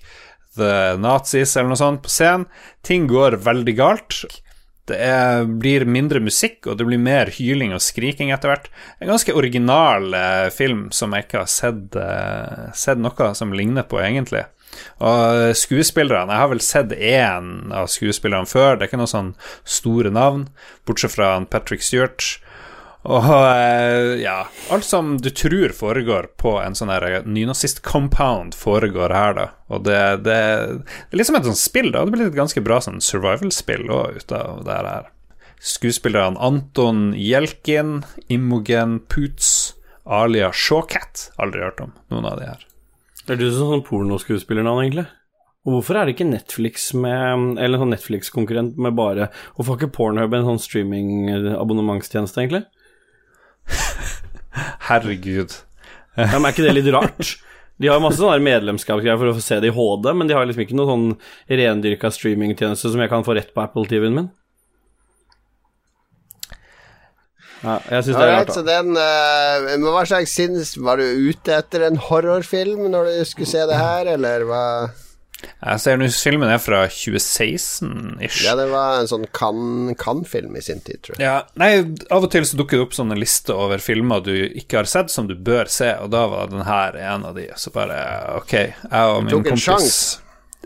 the 0.58 0.96
Nazis' 1.02 1.56
eller 1.58 1.74
noe 1.74 1.82
sånt 1.82 2.04
på 2.06 2.12
scenen. 2.14 2.48
Ting 2.86 3.08
går 3.10 3.40
veldig 3.46 3.76
galt. 3.78 4.24
Det 4.90 4.98
er, 5.00 5.46
blir 5.48 5.86
mindre 5.88 6.20
musikk, 6.20 6.68
og 6.68 6.78
det 6.78 6.86
blir 6.90 7.00
mer 7.00 7.32
hyling 7.32 7.72
og 7.74 7.82
skriking 7.82 8.34
etter 8.36 8.52
hvert. 8.52 8.68
En 9.00 9.14
ganske 9.14 9.34
original 9.34 10.10
eh, 10.18 10.50
film 10.52 10.90
som 10.92 11.16
jeg 11.16 11.26
ikke 11.26 11.46
har 11.46 11.52
sett, 11.52 11.96
eh, 11.96 12.66
sett 12.76 13.00
noe 13.00 13.30
som 13.38 13.56
ligner 13.56 13.88
på, 13.88 14.02
egentlig. 14.04 14.44
Og 15.04 15.58
skuespillerne 15.58 16.32
Jeg 16.32 16.44
har 16.44 16.52
vel 16.52 16.64
sett 16.64 16.96
én 16.96 17.74
av 17.76 17.90
skuespillerne 17.92 18.50
før. 18.50 18.78
Det 18.78 18.86
er 18.86 18.92
ikke 18.92 19.02
noen 19.02 19.14
sånn 19.14 19.36
store 19.66 20.14
navn, 20.14 20.48
bortsett 20.88 21.16
fra 21.16 21.36
Patrick 21.50 21.86
Stewart. 21.86 22.38
Og 23.04 23.26
eh, 23.28 24.22
ja 24.22 24.46
Alt 24.72 24.86
som 24.88 25.18
du 25.20 25.28
tror 25.36 25.74
foregår 25.76 26.30
på 26.40 26.56
en 26.62 26.76
sånn 26.78 26.92
her 26.94 27.26
nynazist-compound, 27.28 28.56
foregår 28.56 29.12
her, 29.12 29.36
da. 29.36 29.48
Og 29.68 29.84
det, 29.88 30.00
det, 30.24 30.38
det 30.80 31.12
er 31.12 31.20
liksom 31.20 31.40
et 31.40 31.50
sånt 31.50 31.60
spill, 31.60 31.92
da. 31.92 32.06
Det 32.06 32.16
blir 32.16 32.30
et 32.30 32.38
ganske 32.40 32.64
bra 32.64 32.80
sånn 32.84 33.04
survival-spill 33.04 33.92
òg 33.92 34.22
ut 34.22 34.36
av 34.38 34.64
det 34.68 34.80
her. 34.80 35.10
Skuespillerne 35.64 36.40
Anton 36.44 37.12
Jelkin, 37.16 38.02
Imogen 38.32 39.02
Poots, 39.12 39.76
Alia 40.04 40.52
Shawcat. 40.52 41.30
Aldri 41.40 41.64
hørt 41.64 41.84
om 41.84 41.94
noen 42.12 42.28
av 42.28 42.40
de 42.40 42.52
her. 42.52 42.66
Er 43.32 43.40
du 43.40 43.46
sånn 43.48 43.70
sånn 43.72 43.86
pornoskuespillernavn, 43.88 44.84
egentlig? 44.84 45.06
Og 45.64 45.78
hvorfor 45.78 45.96
er 45.96 46.06
det 46.06 46.18
ikke 46.18 46.28
Netflix 46.28 46.90
med 46.98 47.54
Eller 47.64 47.80
sånn 47.80 47.94
Netflix-konkurrent 47.94 48.76
med 48.84 48.98
bare 48.98 49.30
Hvorfor 49.56 49.74
har 49.74 49.80
ikke 49.80 49.96
Pornhub 49.96 50.36
en 50.36 50.50
sånn 50.50 50.60
streaming-abonnementstjeneste, 50.60 52.44
egentlig? 52.44 52.66
Herregud. 54.90 55.56
Ja, 56.18 56.36
men 56.36 56.50
Er 56.50 56.52
ikke 56.52 56.68
det 56.68 56.76
litt 56.76 56.92
rart? 56.94 57.38
De 57.82 57.90
har 57.90 58.04
masse 58.04 58.20
sånne 58.20 58.44
medlemskapsgreier 58.44 59.18
for 59.18 59.32
å 59.32 59.38
få 59.38 59.42
se 59.44 59.58
det 59.64 59.72
i 59.72 59.74
HD, 59.74 60.12
men 60.14 60.30
de 60.30 60.36
har 60.38 60.46
liksom 60.46 60.62
ikke 60.66 60.76
noen 60.78 60.92
sånn 60.92 61.58
rendyrka 61.64 62.12
streamingtjeneste 62.14 62.92
som 62.94 63.02
jeg 63.02 63.12
kan 63.12 63.26
få 63.26 63.34
rett 63.40 63.50
på 63.56 63.64
Apple-TV-en 63.64 64.20
min. 64.20 64.30
Ja, 67.64 67.78
jeg 67.88 68.06
syns 68.08 68.18
det 68.18 68.26
er 68.28 68.34
rart. 68.36 68.52
så 68.52 68.62
den 68.68 68.90
uh, 68.98 69.64
Men 69.64 69.86
hva 69.88 70.02
slags 70.04 70.34
sinns 70.36 70.74
Var 70.84 71.00
du 71.00 71.30
ute 71.30 71.54
etter 71.56 71.86
en 71.88 71.96
horrorfilm 72.10 72.90
når 72.92 73.08
du 73.08 73.22
skulle 73.30 73.48
se 73.48 73.64
det 73.70 73.80
her, 73.80 74.10
eller 74.18 74.44
hva? 74.50 74.66
Jeg 75.44 75.80
ser 75.84 76.00
nå 76.00 76.08
filmen 76.12 76.52
er 76.52 76.60
fra 76.62 76.84
2016-ish. 76.92 78.44
Ja, 78.46 78.54
det 78.60 78.68
var 78.72 79.02
en 79.02 79.10
sånn 79.10 79.26
kan-kan-film 79.36 80.56
i 80.60 80.64
sin 80.64 80.80
tid, 80.84 81.02
tror 81.04 81.18
jeg. 81.18 81.24
Ja, 81.26 81.36
nei, 81.60 81.72
Av 82.14 82.24
og 82.24 82.32
til 82.34 82.48
så 82.48 82.60
dukker 82.60 82.80
det 82.80 82.86
opp 82.88 82.96
sånne 82.98 83.18
lister 83.20 83.60
over 83.60 83.84
filmer 83.84 84.24
du 84.24 84.34
ikke 84.34 84.82
har 84.82 84.90
sett, 84.90 85.12
som 85.14 85.28
du 85.30 85.36
bør 85.36 85.72
se, 85.72 85.94
og 86.04 86.12
da 86.16 86.26
var 86.32 86.52
den 86.52 86.66
her 86.68 86.98
en 87.00 87.28
av 87.30 87.40
de. 87.40 87.50
Så 87.60 87.74
bare 87.76 87.98
ok, 88.40 88.56
jeg 88.56 89.16
og 89.16 89.24
min 89.26 89.34
Tok 89.34 89.44
en 89.44 89.50
kompis 89.52 89.68
sjans. 89.68 90.00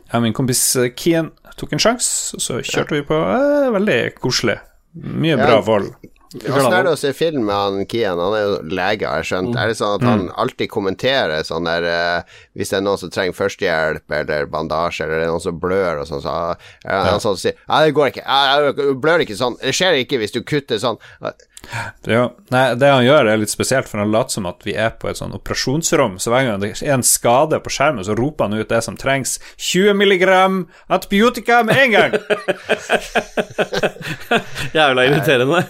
Jeg 0.04 0.20
og 0.20 0.28
min 0.28 0.38
kompis 0.38 0.64
eh, 0.80 0.92
Kian 0.98 1.32
tok 1.58 1.74
en 1.74 1.82
sjanse, 1.82 2.38
og 2.38 2.44
så 2.44 2.60
kjørte 2.62 3.00
vi 3.00 3.08
på. 3.08 3.18
Eh, 3.18 3.72
veldig 3.74 4.00
koselig. 4.22 4.60
Mye 4.98 5.38
bra 5.42 5.60
vold. 5.66 5.92
Åssen 6.46 6.74
er 6.74 6.86
det 6.86 6.94
å 6.94 7.00
se 7.00 7.12
film 7.18 7.48
med 7.48 7.56
han 7.56 7.88
Kian? 7.90 8.20
Han 8.22 8.36
er 8.38 8.44
jo 8.44 8.56
lege, 8.70 9.08
har 9.10 9.24
jeg 9.24 9.30
skjønt. 9.32 9.58
Er 9.58 9.72
det 9.72 9.78
sånn 9.80 9.96
at 9.98 10.06
han 10.08 10.26
alltid 10.44 10.72
kommenterer 10.74 11.46
sånn 11.48 11.68
der 11.68 11.88
uh, 11.88 12.38
Hvis 12.58 12.74
det 12.74 12.80
er 12.80 12.86
noen 12.86 13.02
som 13.02 13.12
trenger 13.14 13.38
førstehjelp 13.38 14.18
eller 14.20 14.50
bandasje, 14.52 15.06
eller 15.06 15.22
det 15.22 15.28
er 15.28 15.34
noen 15.34 15.46
som 15.48 15.62
blør 15.62 16.04
og 16.04 16.10
sånn, 16.10 16.24
så 16.26 16.36
er 16.86 17.12
han 17.12 17.22
sånn 17.24 17.38
som 17.38 17.44
sier 17.44 17.58
Ja, 17.60 17.82
det 17.86 17.96
går 17.98 18.14
ikke. 18.14 18.26
Ja, 18.26 18.64
jeg 18.68 18.98
blør 19.04 19.26
ikke 19.26 19.40
sånn. 19.40 19.60
Det 19.62 19.76
skjer 19.76 20.02
ikke 20.04 20.22
hvis 20.22 20.36
du 20.36 20.42
kutter 20.48 20.82
sånn. 20.82 21.00
Ja, 22.08 22.30
nei, 22.54 22.62
det 22.80 22.88
han 22.88 23.04
gjør, 23.04 23.28
er 23.28 23.40
litt 23.42 23.52
spesielt, 23.52 23.90
for 23.90 24.00
han 24.00 24.12
later 24.14 24.38
som 24.38 24.46
at 24.48 24.62
vi 24.64 24.74
er 24.80 24.94
på 25.00 25.10
et 25.10 25.20
sånn 25.20 25.36
operasjonsrom. 25.36 26.16
Så 26.22 26.32
hver 26.32 26.46
gang 26.48 26.62
det 26.64 26.70
er 26.80 26.94
en 26.96 27.04
skade 27.06 27.60
på 27.64 27.74
skjermen, 27.74 28.06
så 28.08 28.16
roper 28.18 28.48
han 28.48 28.62
ut 28.62 28.72
det 28.72 28.82
som 28.86 28.96
trengs. 29.00 29.32
20 29.58 29.98
milligram 29.98 30.56
antibiotika 30.88 31.64
med 31.68 31.76
en 31.84 31.92
gang! 31.98 32.12
Jævla 34.78 35.02
irriterende. 35.10 35.62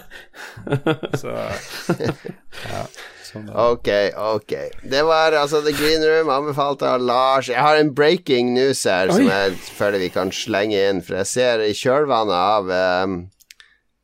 Så 1.18 1.32
ja, 1.32 2.82
sånn. 3.26 3.48
Ok, 3.50 3.88
ok. 4.14 4.52
Det 4.86 5.02
var 5.06 5.34
altså 5.40 5.60
The 5.64 5.72
Green 5.76 6.04
Room, 6.04 6.30
anbefalt 6.32 6.82
av 6.86 7.02
Lars. 7.02 7.48
Jeg 7.50 7.62
har 7.64 7.80
en 7.80 7.92
breaking 7.94 8.54
news 8.54 8.84
her 8.88 9.10
som 9.10 9.26
jeg 9.26 9.56
føler 9.78 9.98
vi 10.04 10.10
kan 10.14 10.32
slenge 10.34 10.78
inn, 10.90 11.02
for 11.04 11.18
jeg 11.20 11.30
ser 11.32 11.64
i 11.64 11.74
kjølvannet 11.76 12.38
av 12.38 12.72
ehm, 12.74 13.18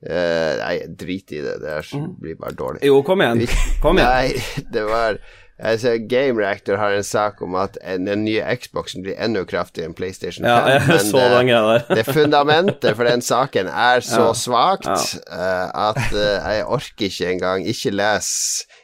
eh, 0.07 0.57
Nei, 0.61 0.75
drit 0.89 1.33
i 1.33 1.41
det. 1.45 1.57
Det 1.63 1.79
er, 1.79 1.95
blir 2.21 2.37
bare 2.41 2.55
dårlig. 2.59 2.85
Jo, 2.87 3.03
kom 3.07 3.21
igjen. 3.25 3.47
Kom 3.85 3.99
igjen. 3.99 4.11
Nei, 4.11 4.63
det 4.73 4.85
var 4.91 5.19
Altså, 5.55 5.93
Game 6.11 6.35
Reactor 6.43 6.75
har 6.81 6.91
en 6.97 7.05
sak 7.07 7.39
om 7.47 7.53
at 7.55 7.77
den 8.03 8.25
nye 8.25 8.43
Xboxen 8.59 9.05
blir 9.05 9.15
enda 9.23 9.45
kraftigere 9.47 9.87
enn 9.87 9.95
PlayStation 9.95 10.43
5. 10.43 10.51
Ja, 10.51 10.81
jeg 10.97 11.05
så 11.07 11.21
den 11.31 11.47
greia 11.47 11.61
der. 11.69 11.85
det 12.01 12.05
fundamentet 12.09 12.97
for 12.99 13.07
den 13.07 13.23
saken 13.23 13.71
er 13.71 14.03
så 14.09 14.25
Ja. 14.25 14.33
svakt 14.35 14.89
Ja. 14.91 14.97
eh, 15.31 15.71
at 15.85 16.01
uh, 16.11 16.51
jeg 16.57 16.67
orker 16.67 17.07
ikke 17.07 17.31
engang. 17.37 17.69
Ikke 17.71 17.95
les, 17.95 18.33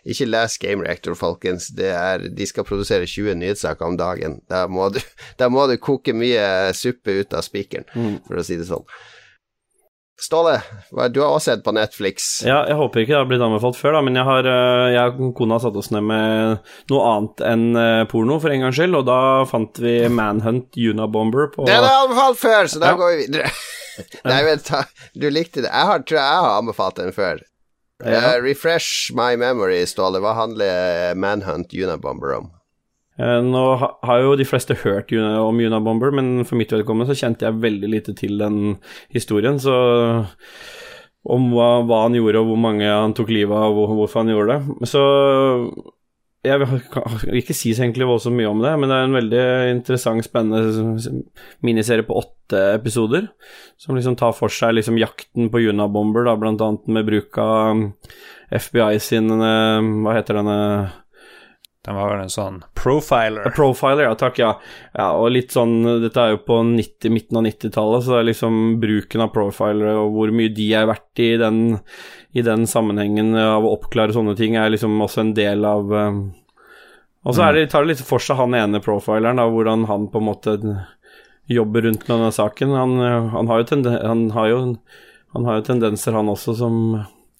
ikke 0.06 0.30
les 0.30 0.56
Game 0.62 0.86
Reactor, 0.86 1.18
folkens. 1.18 1.72
Det 1.74 1.90
er, 1.90 2.28
de 2.38 2.46
skal 2.46 2.62
produsere 2.70 3.02
20 3.02 3.34
nyhetssaker 3.42 3.90
om 3.90 3.98
dagen. 3.98 4.38
Da 4.48 4.68
må 4.70 4.92
du, 4.94 5.02
da 5.42 5.50
må 5.50 5.66
du 5.66 5.74
koke 5.82 6.14
mye 6.14 6.70
suppe 6.78 7.18
ut 7.24 7.34
av 7.34 7.42
spikeren, 7.50 7.90
Mm. 7.98 8.20
for 8.30 8.38
å 8.38 8.46
si 8.46 8.54
det 8.62 8.70
sånn. 8.70 8.86
Ståle, 10.20 10.58
du 11.14 11.20
har 11.22 11.30
også 11.32 11.52
sett 11.54 11.62
på 11.64 11.72
Netflix. 11.72 12.28
Ja, 12.44 12.58
jeg 12.68 12.76
håper 12.76 13.00
ikke 13.02 13.14
det 13.14 13.18
har 13.22 13.28
blitt 13.30 13.44
anbefalt 13.44 13.78
før, 13.78 13.96
da, 13.96 14.02
men 14.04 14.18
jeg, 14.18 14.26
har, 14.28 14.46
øh, 14.52 14.86
jeg 14.92 15.14
og 15.16 15.30
kona 15.38 15.58
satt 15.62 15.78
oss 15.80 15.90
ned 15.94 16.04
med 16.08 16.70
noe 16.92 17.06
annet 17.14 17.44
enn 17.50 17.64
øh, 17.80 18.04
porno 18.10 18.36
for 18.42 18.52
en 18.52 18.66
gangs 18.66 18.76
skyld, 18.78 18.98
og 19.00 19.06
da 19.08 19.18
fant 19.48 19.80
vi 19.80 19.94
Manhunt 20.12 20.76
Unabomber 20.76 21.48
på 21.54 21.64
Den 21.68 21.78
har 21.80 21.88
jeg 21.88 22.04
anbefalt 22.04 22.42
før, 22.42 22.68
så 22.68 22.82
da 22.82 22.92
Ja. 22.92 22.98
går 23.00 23.14
vi 23.16 23.24
videre. 23.24 23.50
Nei, 24.30 24.40
vent, 24.46 24.70
du 25.16 25.28
likte 25.32 25.64
det. 25.64 25.72
Jeg 25.72 25.88
har, 25.92 26.04
tror 26.04 26.20
jeg 26.20 26.44
har 26.46 26.58
anbefalt 26.60 27.00
den 27.00 27.12
før. 27.16 27.40
Ja. 28.04 28.20
Uh, 28.36 28.38
refresh 28.44 29.10
my 29.12 29.34
memory, 29.36 29.82
Ståle. 29.88 30.22
Hva 30.24 30.32
handler 30.38 31.12
Manhunt 31.20 31.72
Unabomber 31.76 32.36
om? 32.38 32.46
Eh, 33.20 33.38
Nå 33.44 33.64
har 33.76 34.22
jo 34.24 34.36
de 34.38 34.48
fleste 34.48 34.78
hørt 34.82 35.12
om 35.12 35.60
Unabomber, 35.60 36.14
men 36.16 36.46
for 36.48 36.60
mitt 36.60 36.72
vedkommende 36.72 37.12
så 37.12 37.18
kjente 37.26 37.46
jeg 37.46 37.60
veldig 37.60 37.92
lite 37.92 38.16
til 38.16 38.40
den 38.40 38.78
historien, 39.12 39.60
så 39.60 39.76
om 41.30 41.50
hva, 41.52 41.82
hva 41.84 42.04
han 42.06 42.16
gjorde, 42.16 42.40
og 42.40 42.52
hvor 42.52 42.60
mange 42.60 42.86
han 42.88 43.12
tok 43.16 43.32
livet 43.32 43.52
av, 43.52 43.76
og 43.76 43.96
hvorfor 43.98 44.22
han 44.22 44.32
gjorde 44.32 44.56
det. 44.56 44.88
Så 44.88 45.02
jeg 46.40 46.56
vil 46.62 47.36
ikke 47.36 47.52
si 47.56 47.74
så 47.76 47.84
egentlig 47.84 48.06
voldsomt 48.08 48.38
mye 48.38 48.48
om 48.48 48.62
det, 48.64 48.72
men 48.80 48.88
det 48.88 48.96
er 48.96 49.08
en 49.08 49.18
veldig 49.18 49.42
interessant, 49.74 50.24
spennende 50.24 51.20
miniserie 51.66 52.06
på 52.08 52.16
åtte 52.22 52.62
episoder, 52.78 53.28
som 53.80 53.98
liksom 53.98 54.16
tar 54.16 54.32
for 54.36 54.52
seg 54.52 54.78
liksom 54.78 54.96
jakten 55.00 55.52
på 55.52 55.60
Unabomber, 55.68 56.24
da, 56.24 56.38
blant 56.40 56.64
annet 56.64 56.88
med 56.88 57.04
bruk 57.10 57.36
av 57.44 57.84
FBI 58.50 58.96
sin 58.98 59.28
eh, 59.30 59.90
Hva 60.02 60.16
heter 60.16 60.40
denne 60.40 60.56
Den 61.86 61.96
var 61.96 62.10
vel 62.12 62.26
en 62.26 62.32
sånn 62.32 62.58
profiler. 62.76 63.46
A 63.48 63.50
Profiler, 63.56 64.04
ja 64.04 64.16
takk, 64.18 64.36
ja. 64.42 64.50
ja. 64.92 65.06
Og 65.16 65.30
litt 65.32 65.54
sånn 65.54 65.78
Dette 66.02 66.20
er 66.20 66.34
jo 66.34 66.42
på 66.44 66.58
90, 66.68 67.12
midten 67.14 67.40
av 67.40 67.46
90-tallet, 67.46 68.04
så 68.04 68.12
det 68.12 68.18
er 68.18 68.28
liksom 68.28 68.58
bruken 68.82 69.24
av 69.24 69.30
profilere 69.32 69.94
og 70.02 70.12
hvor 70.12 70.34
mye 70.36 70.52
de 70.52 70.66
er 70.76 70.90
verdt 70.90 71.22
i 71.24 71.30
den, 71.40 71.62
i 72.36 72.44
den 72.44 72.68
sammenhengen 72.68 73.32
av 73.40 73.64
å 73.64 73.72
oppklare 73.78 74.12
sånne 74.12 74.36
ting, 74.36 74.58
er 74.60 74.74
liksom 74.74 75.00
også 75.00 75.24
en 75.24 75.32
del 75.38 75.64
av 75.64 75.88
um, 75.88 76.20
Og 77.24 77.36
så 77.36 77.48
det, 77.56 77.70
tar 77.72 77.88
det 77.88 77.94
litt 77.94 78.04
for 78.04 78.20
seg 78.20 78.36
han 78.42 78.58
ene 78.60 78.84
profileren, 78.84 79.40
da, 79.40 79.48
hvordan 79.48 79.88
han 79.88 80.10
på 80.12 80.20
en 80.20 80.28
måte 80.28 80.58
jobber 81.50 81.88
rundt 81.88 82.04
med 82.04 82.12
denne 82.12 82.30
saken. 82.32 82.76
Han, 82.76 82.96
han, 83.32 83.48
har, 83.48 83.64
jo 83.64 83.82
han, 84.04 84.28
har, 84.36 84.52
jo, 84.52 84.60
han 85.32 85.48
har 85.48 85.58
jo 85.58 85.68
tendenser, 85.72 86.12
han 86.12 86.28
også, 86.28 86.60
som 86.60 86.76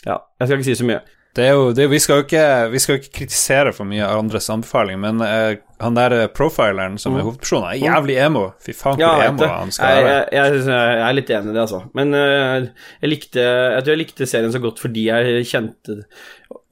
Ja, 0.07 0.17
jeg 0.41 0.49
skal 0.49 0.57
ikke 0.57 0.73
si 0.73 0.81
så 0.81 0.89
mye. 0.89 1.05
Det 1.37 1.47
jo, 1.47 1.67
det, 1.71 1.87
vi, 1.87 1.99
skal 2.03 2.25
ikke, 2.25 2.45
vi 2.73 2.79
skal 2.83 2.97
jo 2.97 3.01
ikke 3.05 3.13
kritisere 3.21 3.71
for 3.75 3.87
mye 3.87 4.03
av 4.03 4.19
andres 4.19 4.49
anbefaling, 4.51 4.99
men 4.99 5.23
uh, 5.23 5.53
han 5.81 5.97
der 5.97 6.15
eh, 6.17 6.27
profileren 6.35 6.99
som 7.01 7.15
er 7.17 7.23
hovedpersonen, 7.25 7.69
er 7.71 7.85
jævlig 7.87 8.17
emo. 8.21 8.43
Fy 8.61 8.75
faen, 8.75 8.99
hvor 8.99 9.07
Mm. 9.07 9.23
Ja, 9.23 9.29
emo 9.31 9.47
han 9.47 9.71
skal 9.73 9.95
være. 9.95 10.17
jeg, 10.35 10.57
jeg, 10.59 10.65
jeg 10.67 11.05
er 11.07 11.17
litt 11.17 11.31
enig 11.31 11.53
i 11.53 11.55
det, 11.55 11.63
altså. 11.63 11.81
Men 11.97 12.17
uh, 12.19 12.67
jeg 13.01 13.13
likte 13.13 13.47
Jeg 13.47 13.85
tror 13.85 13.95
jeg 13.95 14.03
likte 14.03 14.29
serien 14.29 14.53
så 14.53 14.63
godt 14.63 14.83
fordi 14.83 15.07
jeg 15.07 15.47
kjente 15.49 16.01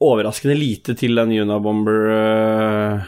overraskende 0.03 0.59
lite 0.59 0.95
til 0.99 1.15
den 1.15 1.33
Unabomber 1.41 2.11
øh, 2.13 3.07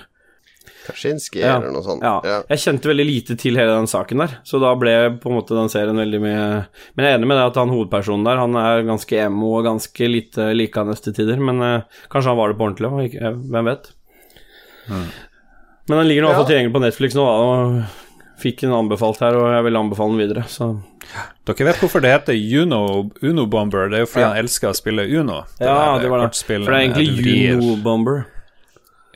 Kaczynski 0.91 1.39
Ja. 1.41 1.55
eller 1.57 1.71
noe 1.71 1.83
sånt. 1.85 2.03
ja. 2.03 2.13
Ja. 2.23 2.37
Jeg 2.49 2.59
kjente 2.63 2.89
veldig 2.91 3.05
lite 3.07 3.37
til 3.39 3.55
hele 3.57 3.73
den 3.77 3.87
saken 3.87 4.17
der, 4.23 4.37
så 4.43 4.59
da 4.61 4.73
ble 4.75 4.93
på 5.21 5.31
en 5.31 5.37
måte 5.39 5.55
den 5.57 5.69
serien 5.71 5.95
veldig 5.97 6.21
mye 6.21 6.65
Men 6.95 7.05
jeg 7.05 7.13
er 7.13 7.17
enig 7.17 7.27
med 7.31 7.37
deg 7.39 7.47
at 7.51 7.55
han 7.61 7.69
hovedpersonen 7.73 8.25
der, 8.27 8.37
han 8.43 8.55
er 8.55 8.83
ganske 8.87 9.17
emo 9.25 9.55
og 9.57 9.65
ganske 9.65 10.07
lite 10.11 10.51
likende 10.53 10.95
til 11.01 11.13
tider, 11.13 11.39
men 11.39 11.61
øh, 11.61 11.81
kanskje 12.11 12.29
han 12.33 12.37
var 12.37 12.49
det 12.53 12.57
på 12.59 12.67
ordentlig 12.69 12.91
òg, 12.91 13.17
hvem 13.49 13.65
vet. 13.71 13.91
Men 15.89 15.97
den 15.97 16.07
ligger 16.07 16.23
nå 16.23 16.29
i 16.29 16.31
hvert 16.31 16.39
fall 16.41 16.45
Ja. 16.45 16.51
tilgjengelig 16.53 16.73
på 16.75 16.81
Netflix 16.85 17.15
nå, 17.17 17.25
da, 17.25 17.33
og 17.41 17.83
fikk 18.41 18.61
den 18.63 18.71
anbefalt 18.73 19.19
her, 19.21 19.35
og 19.37 19.51
jeg 19.53 19.63
vil 19.67 19.77
anbefale 19.77 20.15
den 20.15 20.21
videre, 20.27 20.43
så 20.49 20.71
Dere 21.45 21.65
vet 21.67 21.79
hvorfor 21.81 22.01
det 22.01 22.11
heter 22.13 22.37
Uno, 22.61 23.09
Uno 23.25 23.45
Bomber? 23.49 23.89
Det 23.89 23.97
er 23.97 24.03
jo 24.05 24.09
fordi 24.13 24.21
Ja. 24.23 24.29
han 24.33 24.37
elsker 24.45 24.69
å 24.69 24.75
spille 24.77 25.03
Uno. 25.19 25.43
Ja, 25.59 25.97
det 25.99 26.09
var 26.09 26.19
det. 26.21 26.35
For 26.37 26.57
det 26.59 26.67
er 26.69 26.85
egentlig 26.87 27.17
vrir. 27.17 27.57
Uno-bomber. 27.57 28.25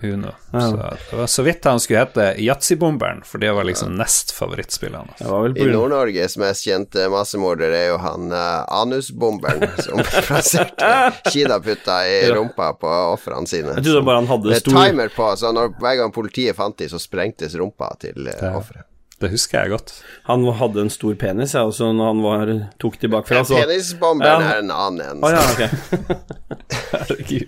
Uno. 0.01 0.31
Ja. 0.51 0.59
Så 0.61 0.75
det 1.11 1.17
var 1.17 1.27
så 1.27 1.43
vidt 1.43 1.63
han 1.65 1.79
skulle 1.79 1.99
hete 2.03 2.25
Yatzy-bomberen, 2.43 3.21
for 3.25 3.37
det 3.39 3.51
var 3.55 3.63
liksom 3.63 3.95
nest 3.95 4.31
favorittspillet 4.35 4.97
hans. 4.97 5.21
I 5.57 5.65
Nord-Norges 5.71 6.35
mest 6.41 6.65
kjente 6.67 7.07
massemorder 7.09 7.71
er 7.71 7.85
jo 7.93 7.99
han 8.03 8.27
uh, 8.33 8.65
anusbomberen 8.81 9.63
som 9.85 10.01
plasserte 10.27 10.91
kinaputta 11.31 12.01
i 12.11 12.17
rumpa 12.35 12.73
på 12.81 12.91
ofrene 13.13 13.47
sine. 13.47 13.77
Jeg 13.79 13.87
trodde 13.87 14.03
bare 14.09 14.21
han 14.23 14.27
hadde 14.33 14.51
Med 14.51 14.63
stor 14.65 14.81
timer 14.83 15.15
på, 15.15 15.29
så 15.39 15.53
når, 15.55 15.71
hver 15.79 16.01
gang 16.01 16.11
politiet 16.15 16.59
fant 16.59 16.77
de, 16.77 16.89
så 16.91 16.99
sprengtes 16.99 17.55
rumpa 17.55 17.93
til 18.03 18.27
uh, 18.27 18.35
Ja. 18.41 18.51
offeret. 18.59 18.83
Det 19.15 19.29
husker 19.31 19.61
jeg 19.63 19.71
godt. 19.71 19.91
Han 20.27 20.43
hadde 20.59 20.81
en 20.83 20.89
stor 20.91 21.13
penis, 21.15 21.53
ja, 21.55 21.61
og 21.63 21.71
så 21.73 21.87
når 21.95 22.09
han 22.11 22.19
var, 22.25 22.49
tok 22.83 22.97
de 22.99 23.07
bakfra, 23.13 23.45
så 23.47 23.61
Penisbomberen 23.61 24.43
Ja. 24.43 24.49
er 24.51 24.59
en 24.59 24.73
annen 24.75 25.05
en. 25.07 25.23
Å 25.23 25.31
ja, 25.31 25.43
ok. 25.55 25.61
Herregud. 26.91 27.47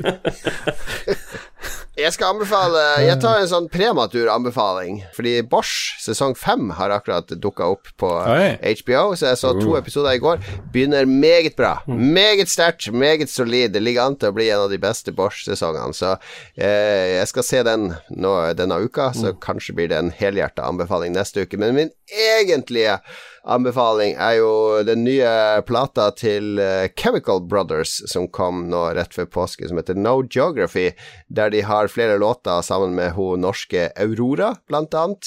Jeg 1.98 2.14
skal 2.14 2.36
anbefale 2.36 2.82
Jeg 3.02 3.18
tar 3.24 3.40
en 3.42 3.50
sånn 3.50 3.68
prematur 3.74 4.30
anbefaling, 4.30 5.00
fordi 5.16 5.40
Bosch 5.50 5.96
sesong 6.04 6.36
fem 6.38 6.70
har 6.78 6.94
akkurat 6.94 7.32
dukka 7.42 7.72
opp 7.74 7.90
på 7.98 8.12
Oi. 8.22 8.52
HBO, 8.84 9.16
så 9.18 9.32
jeg 9.32 9.40
så 9.42 9.56
to 9.58 9.74
episoder 9.80 10.14
i 10.14 10.22
går. 10.22 10.44
Begynner 10.74 11.10
meget 11.10 11.56
bra. 11.58 11.80
Meget 11.90 12.52
sterkt, 12.54 12.92
meget 12.94 13.32
solid. 13.34 13.74
Det 13.74 13.82
ligger 13.82 14.06
an 14.12 14.18
til 14.22 14.30
å 14.30 14.36
bli 14.38 14.46
en 14.52 14.68
av 14.68 14.74
de 14.74 14.78
beste 14.82 15.14
Bosch-sesongene, 15.18 15.96
så 15.98 16.14
eh, 16.54 17.18
jeg 17.18 17.32
skal 17.34 17.48
se 17.48 17.64
den 17.66 17.88
nå 18.14 18.36
denne 18.60 18.78
uka, 18.86 19.10
så 19.18 19.34
kanskje 19.34 19.74
blir 19.80 19.90
det 19.90 19.98
en 19.98 20.14
helhjerta 20.14 20.68
anbefaling 20.70 21.18
neste 21.18 21.48
uke. 21.48 21.58
Men 21.58 21.74
min 21.80 21.92
egentlige 22.14 23.00
anbefaling 23.48 24.16
er 24.20 24.38
jo 24.42 24.52
den 24.88 25.04
nye 25.08 25.30
plata 25.68 26.10
til 26.18 26.60
eh, 26.62 26.90
Chemical 27.00 27.42
Brothers 27.48 27.98
som 28.12 28.28
kom 28.28 28.66
nå 28.72 28.84
rett 28.98 29.16
før 29.16 29.30
påske, 29.38 29.68
som 29.70 29.80
heter 29.80 29.98
No 29.98 30.20
Geography, 30.24 30.92
der 31.32 31.54
de 31.54 31.64
har 31.68 31.87
flere 31.92 32.18
låter 32.22 32.62
sammen 32.66 32.96
med 32.98 33.14
hun 33.18 33.42
norske 33.46 33.82
Aurora, 34.00 34.50
blant 34.68 34.94
annet. 34.98 35.24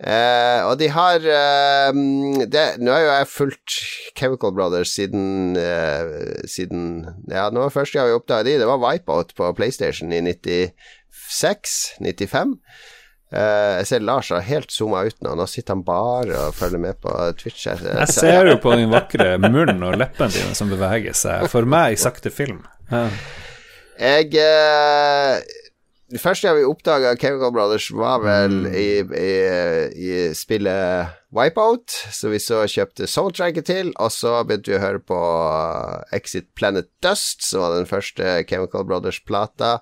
Eh, 0.00 0.60
og 0.66 0.78
de 0.80 0.88
har 0.90 1.22
eh, 1.22 1.92
det, 2.50 2.64
Nå 2.82 2.90
har 2.90 3.00
jo 3.04 3.12
jeg 3.12 3.28
fulgt 3.30 3.70
Chemical 4.18 4.50
Brothers 4.52 4.90
siden 4.90 5.54
eh, 5.54 6.02
Siden 6.50 7.06
Ja, 7.30 7.46
nå 7.54 7.62
var 7.62 7.70
første 7.76 8.00
gang 8.00 8.08
vi 8.10 8.16
oppdaga 8.18 8.42
de, 8.48 8.58
det 8.58 8.66
var 8.66 8.82
Wipeout 8.82 9.30
på 9.38 9.52
PlayStation 9.54 10.10
i 10.12 10.18
96-95. 10.26 12.58
Eh, 13.34 13.70
jeg 13.80 13.88
ser 13.88 14.04
Lars 14.06 14.28
har 14.30 14.44
helt 14.46 14.74
zooma 14.74 15.02
ut 15.08 15.16
nå. 15.24 15.32
Nå 15.38 15.46
sitter 15.50 15.74
han 15.74 15.82
bare 15.86 16.36
og 16.48 16.58
følger 16.58 16.82
med 16.82 17.00
på 17.02 17.14
Twitch. 17.40 17.66
her. 17.70 17.82
Jeg 18.02 18.14
ser 18.14 18.50
jo 18.50 18.58
på 18.62 18.74
den 18.76 18.92
vakre 18.92 19.34
munnen 19.42 19.82
og 19.82 19.98
leppene 19.98 20.34
dine 20.34 20.54
som 20.58 20.70
beveger 20.70 21.16
seg. 21.18 21.48
For 21.52 21.66
meg 21.66 21.96
i 21.96 22.00
sakte 22.00 22.32
film. 22.34 22.62
Ja. 22.92 23.08
Jeg 23.94 24.34
eh, 24.42 25.42
Det 26.14 26.20
første 26.22 26.46
jeg 26.46 26.60
vi 26.60 26.66
oppdaga 26.68 27.16
Chemical 27.18 27.50
Brothers, 27.50 27.88
var 27.90 28.20
vel 28.22 28.68
i, 28.70 29.02
i, 29.02 29.30
i 29.98 30.12
spillet 30.38 31.10
Wipeout, 31.34 31.90
så 32.14 32.30
vi 32.30 32.38
så 32.38 32.60
kjøpte 32.70 33.08
soundtracket 33.10 33.66
til, 33.66 33.90
og 33.98 34.12
så 34.14 34.36
begynte 34.46 34.70
vi 34.70 34.76
å 34.78 34.84
høre 34.84 35.00
på 35.02 35.18
Exit 36.14 36.52
Planet 36.54 36.86
Dust, 37.02 37.42
som 37.42 37.64
var 37.64 37.74
den 37.74 37.90
første 37.90 38.36
Chemical 38.46 38.86
Brothers-plata. 38.86 39.80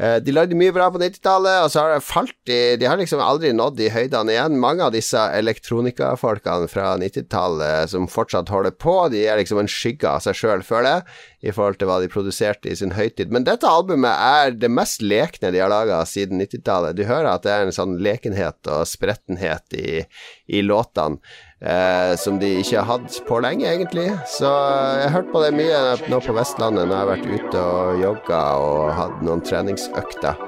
Eh, 0.00 0.16
De 0.22 0.32
lagde 0.32 0.54
mye 0.54 0.72
bra 0.74 0.86
på 0.94 1.00
90-tallet, 1.02 1.64
og 1.64 1.72
så 1.72 1.82
har 1.82 1.94
det 1.96 2.04
falt 2.06 2.52
i 2.52 2.76
De 2.78 2.86
har 2.86 3.00
liksom 3.00 3.22
aldri 3.22 3.50
nådd 3.56 3.78
de 3.80 3.88
høydene 3.90 4.34
igjen. 4.34 4.58
Mange 4.62 4.84
av 4.86 4.92
disse 4.94 5.18
elektronikafolkene 5.34 6.68
fra 6.70 6.92
90-tallet 7.00 7.90
som 7.90 8.06
fortsatt 8.10 8.52
holder 8.52 8.76
på, 8.78 8.94
de 9.12 9.24
er 9.26 9.40
liksom 9.40 9.58
en 9.62 9.70
skygge 9.70 10.06
av 10.08 10.22
seg 10.22 10.38
sjøl, 10.38 10.62
føler 10.66 11.00
jeg, 11.00 11.18
i 11.50 11.54
forhold 11.54 11.80
til 11.80 11.90
hva 11.90 11.98
de 12.02 12.10
produserte 12.12 12.70
i 12.70 12.78
sin 12.78 12.94
høytid. 12.94 13.32
Men 13.34 13.46
dette 13.48 13.66
albumet 13.66 14.14
er 14.14 14.54
det 14.54 14.70
mest 14.70 15.02
lekne 15.02 15.50
de 15.54 15.62
har 15.62 15.72
laga 15.72 16.04
siden 16.06 16.38
90-tallet. 16.42 16.98
Du 16.98 17.04
hører 17.08 17.32
at 17.34 17.46
det 17.46 17.54
er 17.56 17.66
en 17.66 17.74
sånn 17.74 17.98
lekenhet 18.02 18.70
og 18.70 18.86
sprettenhet 18.86 19.74
i, 19.78 20.02
i 20.46 20.62
låtene. 20.62 21.18
Eh, 21.60 22.16
som 22.16 22.38
de 22.38 22.46
ikke 22.60 22.78
har 22.78 22.86
hatt 22.86 23.16
på 23.26 23.40
lenge, 23.42 23.66
egentlig. 23.66 24.06
Så 24.30 24.46
jeg 24.46 25.08
har 25.08 25.14
hørt 25.16 25.32
på 25.32 25.40
det 25.42 25.50
mye 25.58 25.78
nå 26.06 26.20
på 26.22 26.34
Vestlandet 26.36 26.86
når 26.86 26.94
jeg 26.94 27.00
har 27.00 27.08
vært 27.10 27.32
ute 27.32 27.62
og 27.62 28.02
jogga 28.02 28.42
og 28.62 28.92
hatt 28.94 29.24
noen 29.26 29.42
treningsøkter 29.42 30.38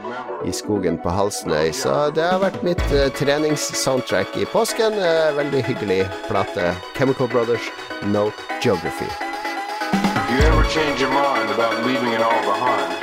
i 0.47 0.55
skogen 0.55 1.01
på 1.03 1.11
Halsnøy. 1.11 1.73
Så 1.75 1.97
det 2.15 2.29
har 2.31 2.39
vært 2.45 2.63
mitt 2.63 2.85
eh, 2.95 3.11
treningssoundtrack 3.19 4.39
i 4.39 4.47
påsken. 4.55 4.95
Eh, 5.03 5.35
veldig 5.41 5.65
hyggelig 5.67 6.05
plate. 6.29 6.71
Chemical 6.95 7.27
Brothers, 7.27 7.67
No 8.07 8.31
Geography. 8.63 9.11
If 9.11 10.31
you 10.31 10.47
ever 10.47 10.63
change 10.71 11.01
your 11.03 11.11
mind 11.11 11.51
about 11.51 11.75
leaving 11.85 12.15
it 12.15 12.23
all 12.23 12.43
behind, 12.47 12.95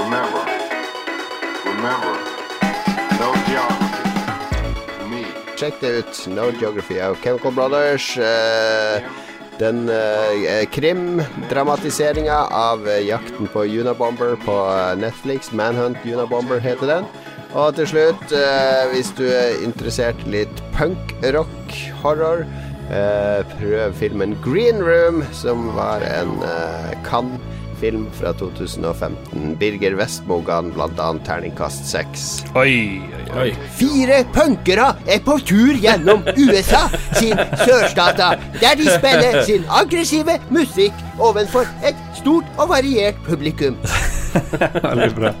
remember, 0.00 0.42
remember, 1.68 2.19
Sjekk 5.60 5.82
det 5.82 5.88
ut. 5.98 6.18
No 6.32 6.46
Geography 6.56 6.96
av 7.04 7.18
Chemical 7.20 7.52
Brothers. 7.52 8.16
Eh, 8.16 9.02
den 9.58 9.90
eh, 9.92 10.64
krimdramatiseringa 10.72 12.38
av 12.48 12.88
eh, 12.88 13.02
jakten 13.04 13.50
på 13.52 13.66
Unabomber 13.68 14.38
på 14.40 14.56
Netflix. 14.96 15.52
Manhunt 15.52 16.00
Unabomber 16.06 16.64
heter 16.64 16.86
den. 16.88 17.10
Og 17.52 17.74
til 17.76 17.90
slutt, 17.90 18.32
hvis 18.94 19.10
du 19.18 19.24
er 19.26 19.58
interessert 19.66 20.20
litt 20.30 20.62
punk-rock-horror, 20.78 22.46
eh, 22.88 23.40
prøv 23.58 23.98
filmen 24.00 24.36
Green 24.40 24.80
Room, 24.80 25.24
som 25.36 25.74
var 25.76 26.06
en 26.06 26.38
eh, 26.46 26.94
Cannes-film 27.80 28.06
fra 28.12 28.32
2015. 28.32 29.56
Birger 29.58 29.96
Vestmo 29.96 30.40
ga 30.44 30.60
den 30.62 30.72
annet 30.80 31.24
terningkast 31.24 31.86
seks. 31.88 32.44
Oi, 32.54 33.00
oi, 33.00 33.40
oi. 33.40 33.48
Fire 33.76 34.24
punkere 34.34 34.94
er 35.08 35.20
på 35.24 35.38
tur 35.46 35.74
gjennom 35.80 36.22
USA 36.36 36.86
sin 37.16 37.36
sørstater, 37.64 38.40
der 38.60 38.76
de 38.76 38.88
spiller 38.90 39.42
sin 39.48 39.64
aggressive 39.68 40.38
musikk 40.50 40.92
overfor 41.18 41.68
et 41.84 41.96
stort 42.20 42.44
og 42.58 42.68
variert 42.74 43.16
publikum. 43.26 43.78
Veldig 44.30 45.10
bra. 45.16 45.32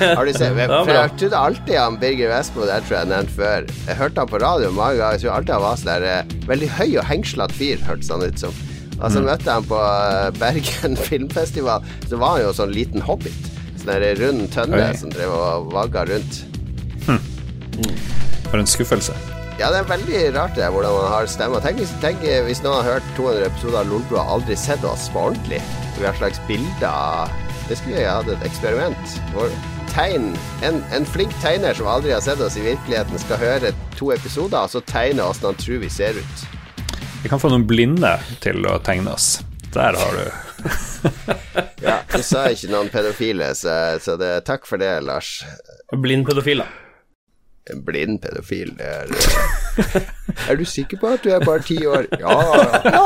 Har 0.00 0.24
du 0.24 0.32
sett? 0.32 0.56
Ja, 0.56 0.78
For 0.80 0.94
jeg 0.94 1.10
trodde 1.20 1.42
alltid 1.42 1.76
han 1.76 1.98
Birger 2.00 2.32
Vestmo, 2.32 2.64
det 2.64 2.80
tror 2.86 2.96
jeg 2.96 3.02
jeg 3.02 3.12
nevnte 3.12 3.36
før. 3.36 3.68
Jeg 3.90 3.98
hørte 3.98 4.24
han 4.24 4.30
på 4.32 4.40
radio 4.46 4.72
mange 4.72 4.96
ganger, 5.02 5.18
jeg 5.18 5.26
tror 5.26 5.36
alltid 5.36 5.56
han 5.58 5.66
var 5.66 5.82
sånn 5.82 5.92
der 5.92 6.08
eh, 6.14 6.34
veldig 6.48 6.72
høy 6.78 6.90
og 6.96 7.08
hengslete 7.10 7.58
fyr, 7.58 7.86
hørtes 7.90 8.14
han 8.14 8.24
ut 8.24 8.46
som. 8.46 8.66
Og 8.98 9.12
så 9.14 9.22
møtte 9.22 9.46
jeg 9.46 9.54
han 9.60 9.68
på 9.70 9.78
eh, 9.78 10.28
Bergen 10.40 10.98
filmfestival, 11.08 11.86
så 12.08 12.18
var 12.20 12.36
han 12.36 12.46
jo 12.48 12.52
sånn 12.56 12.74
liten 12.74 13.04
hobbit. 13.04 13.50
Sånn 13.78 13.92
der 13.92 14.18
rund 14.18 14.48
tønne 14.54 14.82
Oi. 14.82 14.92
som 14.98 15.12
drev 15.14 15.34
og 15.34 15.72
vagga 15.74 16.06
rundt. 16.10 16.42
For 18.48 18.58
en 18.58 18.66
skuffelse. 18.68 19.14
Ja, 19.58 19.72
det 19.74 19.80
er 19.80 19.88
veldig 19.90 20.20
rart 20.36 20.54
det 20.56 20.68
hvordan 20.70 20.94
man 20.94 21.10
har 21.12 21.26
stemmer. 21.30 21.62
Tenk 21.62 21.82
tenk 22.02 22.22
hvis 22.46 22.62
noen 22.62 22.78
har 22.78 22.98
hørt 22.98 23.08
200 23.16 23.48
episoder 23.50 23.80
av 23.82 23.90
Lolbua 23.90 24.22
og 24.22 24.36
aldri 24.38 24.56
sett 24.56 24.84
oss 24.86 25.08
på 25.14 25.28
ordentlig. 25.30 25.58
Vi 25.98 26.06
har 26.06 26.14
slags 26.18 26.38
bilder 26.46 27.34
Det 27.68 27.76
skulle 27.76 27.98
jeg 27.98 28.08
hatt 28.08 28.30
et 28.32 28.46
eksperiment. 28.46 29.16
Hvor 29.34 29.50
tegn 29.92 30.30
en, 30.64 30.78
en 30.94 31.08
flink 31.08 31.34
tegner 31.42 31.76
som 31.76 31.90
aldri 31.90 32.14
har 32.14 32.22
sett 32.24 32.40
oss 32.40 32.56
i 32.56 32.64
virkeligheten, 32.64 33.18
skal 33.20 33.42
høre 33.42 33.74
to 33.98 34.12
episoder, 34.14 34.62
og 34.62 34.72
så 34.72 34.80
tegne 34.88 35.26
oss 35.26 35.42
når 35.42 35.52
han 35.52 35.60
tror 35.64 35.82
vi 35.82 35.90
ser 35.92 36.22
ut. 36.22 36.46
Vi 37.22 37.28
kan 37.28 37.40
få 37.40 37.50
noen 37.50 37.66
blinde 37.66 38.12
til 38.42 38.62
å 38.68 38.78
tegne 38.84 39.12
oss. 39.16 39.40
Der 39.74 39.96
har 39.98 40.14
du 40.16 40.24
Ja, 41.84 41.98
Du 42.08 42.22
sa 42.24 42.46
ikke 42.50 42.70
noen 42.72 42.88
pedofile, 42.92 43.50
så, 43.58 43.72
så 44.02 44.14
det, 44.20 44.30
takk 44.48 44.66
for 44.68 44.80
det, 44.80 44.92
Lars. 45.04 45.40
Blind 45.92 46.26
pedofil, 46.28 46.62
da. 46.62 46.68
En 47.68 47.82
blind 47.84 48.22
pedofil, 48.22 48.70
det 48.78 48.86
er 48.88 49.10
eh, 49.12 50.06
Er 50.48 50.56
du 50.56 50.64
sikker 50.64 51.00
på 51.02 51.10
at 51.18 51.26
du 51.26 51.28
er 51.34 51.44
bare 51.44 51.60
ti 51.66 51.76
år? 51.84 52.06
Ja, 52.22 52.38
ja. 52.48 53.02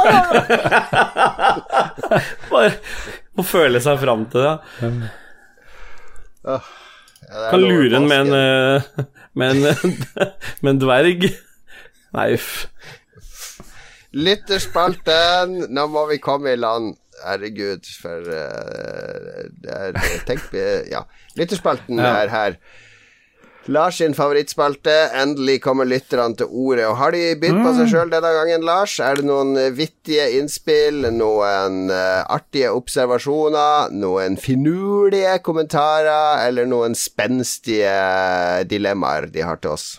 Bare 2.53 2.71
å 3.35 3.43
føle 3.47 3.81
seg 3.83 3.99
fram 4.03 4.27
til 4.31 4.45
det. 4.45 4.55
ja 6.47 6.61
det 7.23 7.51
Kan 7.51 7.63
lure 7.65 7.89
den 7.95 8.07
med 8.11 8.29
en, 8.29 8.33
med 9.39 9.55
en, 9.57 9.61
med 10.61 10.71
en 10.75 10.81
dverg. 10.83 11.27
Nei, 12.13 12.27
uff. 12.37 12.67
Lytterspalten, 14.13 15.57
nå 15.73 15.87
må 15.89 16.07
vi 16.11 16.19
komme 16.23 16.53
i 16.53 16.61
land. 16.61 16.95
Herregud, 17.23 17.87
for 18.03 18.25
uh, 18.27 19.43
det 19.63 19.75
er 19.77 19.99
Tenk 20.27 20.55
eh, 20.59 20.89
Ja. 20.91 21.05
Lytterspalten 21.39 22.01
Ja. 22.01 22.17
er 22.25 22.33
her. 22.33 22.57
Lars 23.71 24.01
sin 24.01 24.15
favorittspalte. 24.15 24.91
Endelig 25.15 25.61
kommer 25.63 25.87
lytterne 25.87 26.35
til 26.37 26.47
ordet. 26.51 26.87
Og 26.91 26.97
Har 26.99 27.13
de 27.15 27.37
bydd 27.39 27.61
på 27.63 27.75
seg 27.77 27.93
sjøl 27.93 28.11
denne 28.11 28.33
gangen, 28.35 28.65
Lars? 28.67 28.97
Er 28.99 29.21
det 29.21 29.25
noen 29.29 29.55
eh, 29.57 29.71
vittige 29.71 30.25
innspill? 30.41 31.07
Noen 31.15 31.85
uh, 31.93 32.25
artige 32.27 32.73
observasjoner? 32.75 33.95
Noen 33.95 34.37
finurlige 34.37 35.39
kommentarer? 35.47 36.43
Eller 36.49 36.67
noen 36.67 36.99
spenstige 36.99 37.95
dilemmaer 38.67 39.31
de 39.31 39.47
har 39.47 39.63
til 39.63 39.77
oss? 39.77 39.93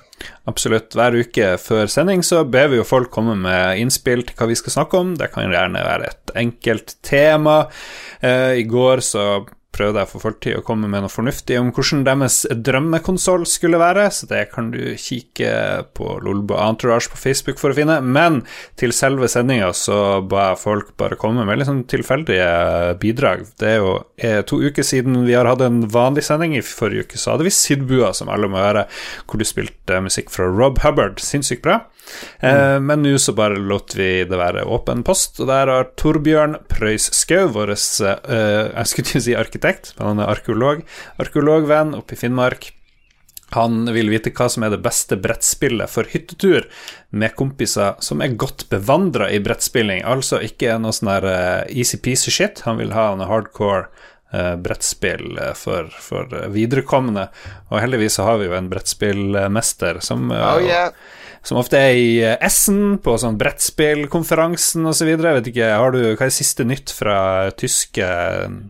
Absolutt. 0.49 0.95
Hver 0.97 1.17
uke 1.23 1.53
før 1.61 1.91
sending 1.91 2.23
så 2.25 2.43
ber 2.43 2.71
vi 2.71 2.79
jo 2.81 2.87
folk 2.87 3.11
komme 3.13 3.35
med 3.39 3.81
innspill 3.81 4.25
til 4.27 4.37
hva 4.39 4.49
vi 4.49 4.57
skal 4.59 4.77
snakke 4.77 4.99
om. 4.99 5.15
Det 5.19 5.31
kan 5.33 5.51
gjerne 5.51 5.83
være 5.85 6.09
et 6.11 6.33
enkelt 6.43 6.97
tema. 7.05 7.63
Eh, 8.21 8.59
I 8.61 8.65
går 8.69 9.03
så 9.05 9.27
prøvde 9.73 10.01
jeg 10.03 10.11
for 10.11 10.23
fulltid 10.23 10.57
å 10.59 10.63
komme 10.65 10.89
med 10.91 11.05
noe 11.05 11.11
fornuftig 11.11 11.57
om 11.59 11.71
hvordan 11.73 12.03
deres 12.07 12.43
drømmekonsoll 12.53 13.45
skulle 13.49 13.81
være, 13.81 14.05
så 14.13 14.29
det 14.29 14.43
kan 14.53 14.69
du 14.73 14.93
kikke 14.99 15.51
på 15.97 16.17
Lolbo 16.23 16.57
Entourage 16.61 17.11
på 17.11 17.19
Facebook 17.19 17.61
for 17.61 17.73
å 17.73 17.77
finne. 17.77 17.99
Men 18.03 18.41
til 18.79 18.93
selve 18.95 19.29
sendinga 19.31 19.71
så 19.77 20.21
ba 20.29 20.51
jeg 20.51 20.61
folk 20.63 20.93
bare 20.99 21.17
komme 21.19 21.45
med 21.47 21.59
litt 21.59 21.69
sånn 21.69 21.85
tilfeldige 21.89 22.97
bidrag. 23.01 23.47
Det 23.59 23.71
er 23.75 23.81
jo 23.81 23.95
er 24.23 24.45
to 24.47 24.59
uker 24.63 24.85
siden 24.85 25.23
vi 25.27 25.35
har 25.37 25.49
hatt 25.49 25.63
en 25.65 25.83
vanlig 25.91 26.25
sending. 26.27 26.55
I 26.57 26.65
forrige 26.65 27.07
uke 27.07 27.21
så 27.21 27.33
hadde 27.33 27.47
vi 27.47 27.55
Sidbua, 27.55 28.13
som 28.15 28.31
alle 28.31 28.49
må 28.51 28.61
høre, 28.61 28.87
hvor 29.27 29.41
du 29.41 29.47
spilte 29.47 30.01
musikk 30.03 30.31
fra 30.33 30.49
Rob 30.51 30.83
Hubbard. 30.85 31.21
Sinnssykt 31.23 31.65
bra. 31.65 31.81
Mm. 32.43 32.85
men 32.85 33.03
nå 33.03 33.13
så 33.21 33.31
bare 33.35 33.55
lot 33.63 33.93
vi 33.95 34.25
det 34.27 34.37
være 34.37 34.65
åpen 34.67 35.05
post, 35.07 35.39
og 35.39 35.47
der 35.47 35.69
har 35.71 35.87
Torbjørn 35.99 36.57
Prøys 36.71 37.07
Skau, 37.15 37.47
vår 37.55 37.71
eh, 37.71 38.65
jeg 38.67 38.89
skulle 38.91 39.23
si 39.23 39.35
arkitekt, 39.39 39.62
men 39.63 40.07
han 40.07 40.23
er 40.23 40.31
arkeolog, 40.35 40.85
arkeologvenn 41.21 41.95
oppe 41.97 42.15
i 42.15 42.19
Finnmark. 42.19 42.71
Han 43.53 43.85
vil 43.93 44.09
vite 44.09 44.31
hva 44.33 44.47
som 44.49 44.65
er 44.65 44.73
det 44.73 44.81
beste 44.81 45.17
brettspillet 45.21 45.91
for 45.91 46.09
hyttetur 46.09 46.65
med 47.13 47.35
kompiser 47.37 47.99
som 48.01 48.23
er 48.25 48.33
godt 48.39 48.65
bevandra 48.71 49.27
i 49.29 49.41
brettspilling, 49.43 50.01
altså 50.01 50.41
ikke 50.41 50.79
noe 50.81 50.95
sånn 50.95 51.11
der 51.11 51.27
eh, 51.29 51.75
easy-peasy 51.83 52.33
shit. 52.33 52.63
Han 52.65 52.81
vil 52.81 52.95
ha 52.97 53.11
en 53.13 53.21
hardcore 53.29 53.91
eh, 54.33 54.55
brettspill 54.57 55.37
eh, 55.37 55.53
for, 55.59 55.91
for 56.01 56.33
viderekomne, 56.55 57.27
og 57.69 57.83
heldigvis 57.83 58.17
så 58.17 58.25
har 58.31 58.41
vi 58.41 58.49
jo 58.49 58.57
en 58.57 58.71
brettspillmester 58.73 60.01
som 60.01 60.33
Oh 60.33 60.57
yeah. 60.63 60.89
Som 61.43 61.57
ofte 61.59 61.75
er 61.75 61.97
i 61.99 62.11
eh, 62.23 62.37
Essen, 62.43 62.97
på 63.03 63.17
sånn 63.19 63.35
brettspillkonferansen 63.39 64.85
osv. 64.87 65.09
Vet 65.19 65.49
ikke, 65.51 65.67
har 65.75 65.91
du, 65.91 65.99
hva 66.15 66.27
er 66.27 66.31
siste 66.33 66.63
nytt 66.67 66.93
fra 66.95 67.51
tyske 67.59 68.07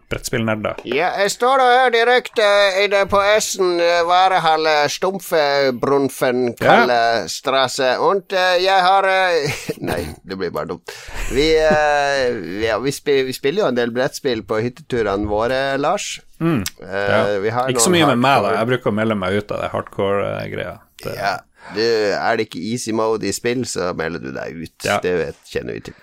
brettspillnerder? 0.09 0.82
Ja, 0.89 1.11
jeg 1.21 1.34
står 1.36 1.61
da 1.61 1.67
her 1.76 1.93
direkte 1.93 2.47
inne 2.84 3.03
på 3.11 3.21
Essen, 3.36 3.76
eh, 3.78 4.01
Varehalle, 4.09 4.76
Stumpfebrunfen, 4.89 6.53
Kalle 6.59 7.30
Strasse. 7.32 7.93
Und 8.01 8.34
eh, 8.34 8.57
jeg 8.65 8.82
har 8.89 9.07
eh, 9.09 9.63
Nei, 9.89 10.01
det 10.26 10.39
blir 10.41 10.53
bare 10.55 10.74
dumt. 10.74 10.93
Vi, 11.34 11.47
eh, 11.61 12.65
ja, 12.65 12.80
vi, 12.82 12.91
spiller, 12.95 13.30
vi 13.30 13.38
spiller 13.38 13.65
jo 13.67 13.69
en 13.71 13.78
del 13.78 13.93
brettspill 13.95 14.43
på 14.49 14.61
hytteturene 14.65 15.30
våre, 15.30 15.65
Lars. 15.82 16.15
Eh, 16.19 16.30
Mm. 16.43 16.59
Ja. 16.82 17.67
Ikke 17.71 17.80
så 17.80 17.91
mye 17.93 18.07
med 18.09 18.19
meg, 18.19 18.41
da. 18.43 18.49
Jeg 18.57 18.67
bruker 18.67 18.91
å 18.91 18.95
melde 18.97 19.15
meg 19.15 19.38
ut 19.38 19.51
av 19.55 19.61
det 19.61 19.69
hardcore-greia. 19.71 20.74
Ja. 21.15 21.38
Du, 21.76 21.82
er 21.84 22.38
det 22.38 22.47
ikke 22.49 22.64
easy 22.74 22.91
mode 22.95 23.28
i 23.30 23.34
spill, 23.36 23.64
så 23.70 23.91
melder 23.97 24.20
du 24.24 24.32
deg 24.36 24.57
ut. 24.66 24.78
Ja. 24.86 24.99
Det 25.03 25.14
vet, 25.20 25.39
kjenner 25.49 25.78
vi 25.80 25.86
til. 25.89 25.99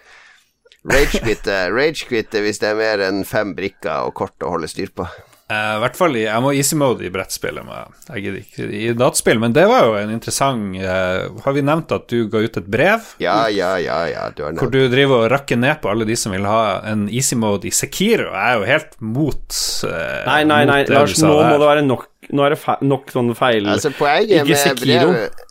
Ragequitte 0.91 1.57
rage 1.75 2.07
hvis 2.09 2.63
det 2.63 2.71
er 2.71 2.79
mer 2.79 3.03
enn 3.11 3.25
fem 3.29 3.53
brikker 3.57 4.07
og 4.09 4.15
kort 4.17 4.41
å 4.47 4.55
holde 4.55 4.71
styr 4.71 4.89
på. 4.97 5.05
Eh, 5.51 5.73
I 5.77 5.81
hvert 5.83 5.97
fall 5.99 6.15
i, 6.15 6.23
jeg 6.29 6.43
må 6.45 6.53
easy 6.55 6.77
mode 6.79 7.03
i 7.05 7.11
brettspillet. 7.11 7.67
jeg- 7.67 8.23
gidder 8.23 8.39
ikke 8.39 8.69
i 8.71 8.93
dataspill, 8.95 9.41
men 9.43 9.53
det 9.53 9.67
var 9.67 9.85
jo 9.89 9.95
en 9.99 10.11
interessant 10.15 10.77
uh, 10.79 11.43
Har 11.45 11.53
vi 11.53 11.63
nevnt 11.67 11.91
at 11.93 12.07
du 12.09 12.29
ga 12.29 12.39
ut 12.39 12.57
et 12.57 12.67
brev? 12.71 13.01
Ja, 13.19 13.49
ja, 13.49 13.77
ja, 13.83 13.99
ja, 14.07 14.29
du 14.31 14.45
har 14.45 14.53
Hvor 14.53 14.71
du 14.71 14.89
driver 14.89 15.25
og 15.25 15.31
rakker 15.33 15.59
ned 15.59 15.83
på 15.83 15.91
alle 15.91 16.07
de 16.07 16.15
som 16.17 16.33
vil 16.33 16.47
ha 16.47 16.81
en 16.87 17.09
easy 17.09 17.35
mode 17.35 17.67
i 17.67 17.71
Sekiro. 17.75 18.31
Jeg 18.31 18.55
er 18.55 18.59
jo 18.61 18.65
helt 18.71 18.97
mot 19.01 19.61
uh, 19.85 20.25
Nei, 20.31 20.45
nei, 20.45 20.65
nei, 20.71 20.85
Lars, 20.89 21.19
nå 21.19 21.35
må 21.35 21.59
det 21.59 21.67
være 21.75 21.85
nok 21.85 22.07
Nå 22.31 22.47
er 22.47 22.55
det 22.55 22.61
fe 22.63 22.77
nok 22.87 23.11
sånne 23.11 23.35
feil 23.35 23.67
Altså, 23.67 23.91
poenget 23.99 24.45
Ikke 24.45 24.53
med 24.55 24.63
Sekiro. 24.65 25.13
brevet 25.13 25.47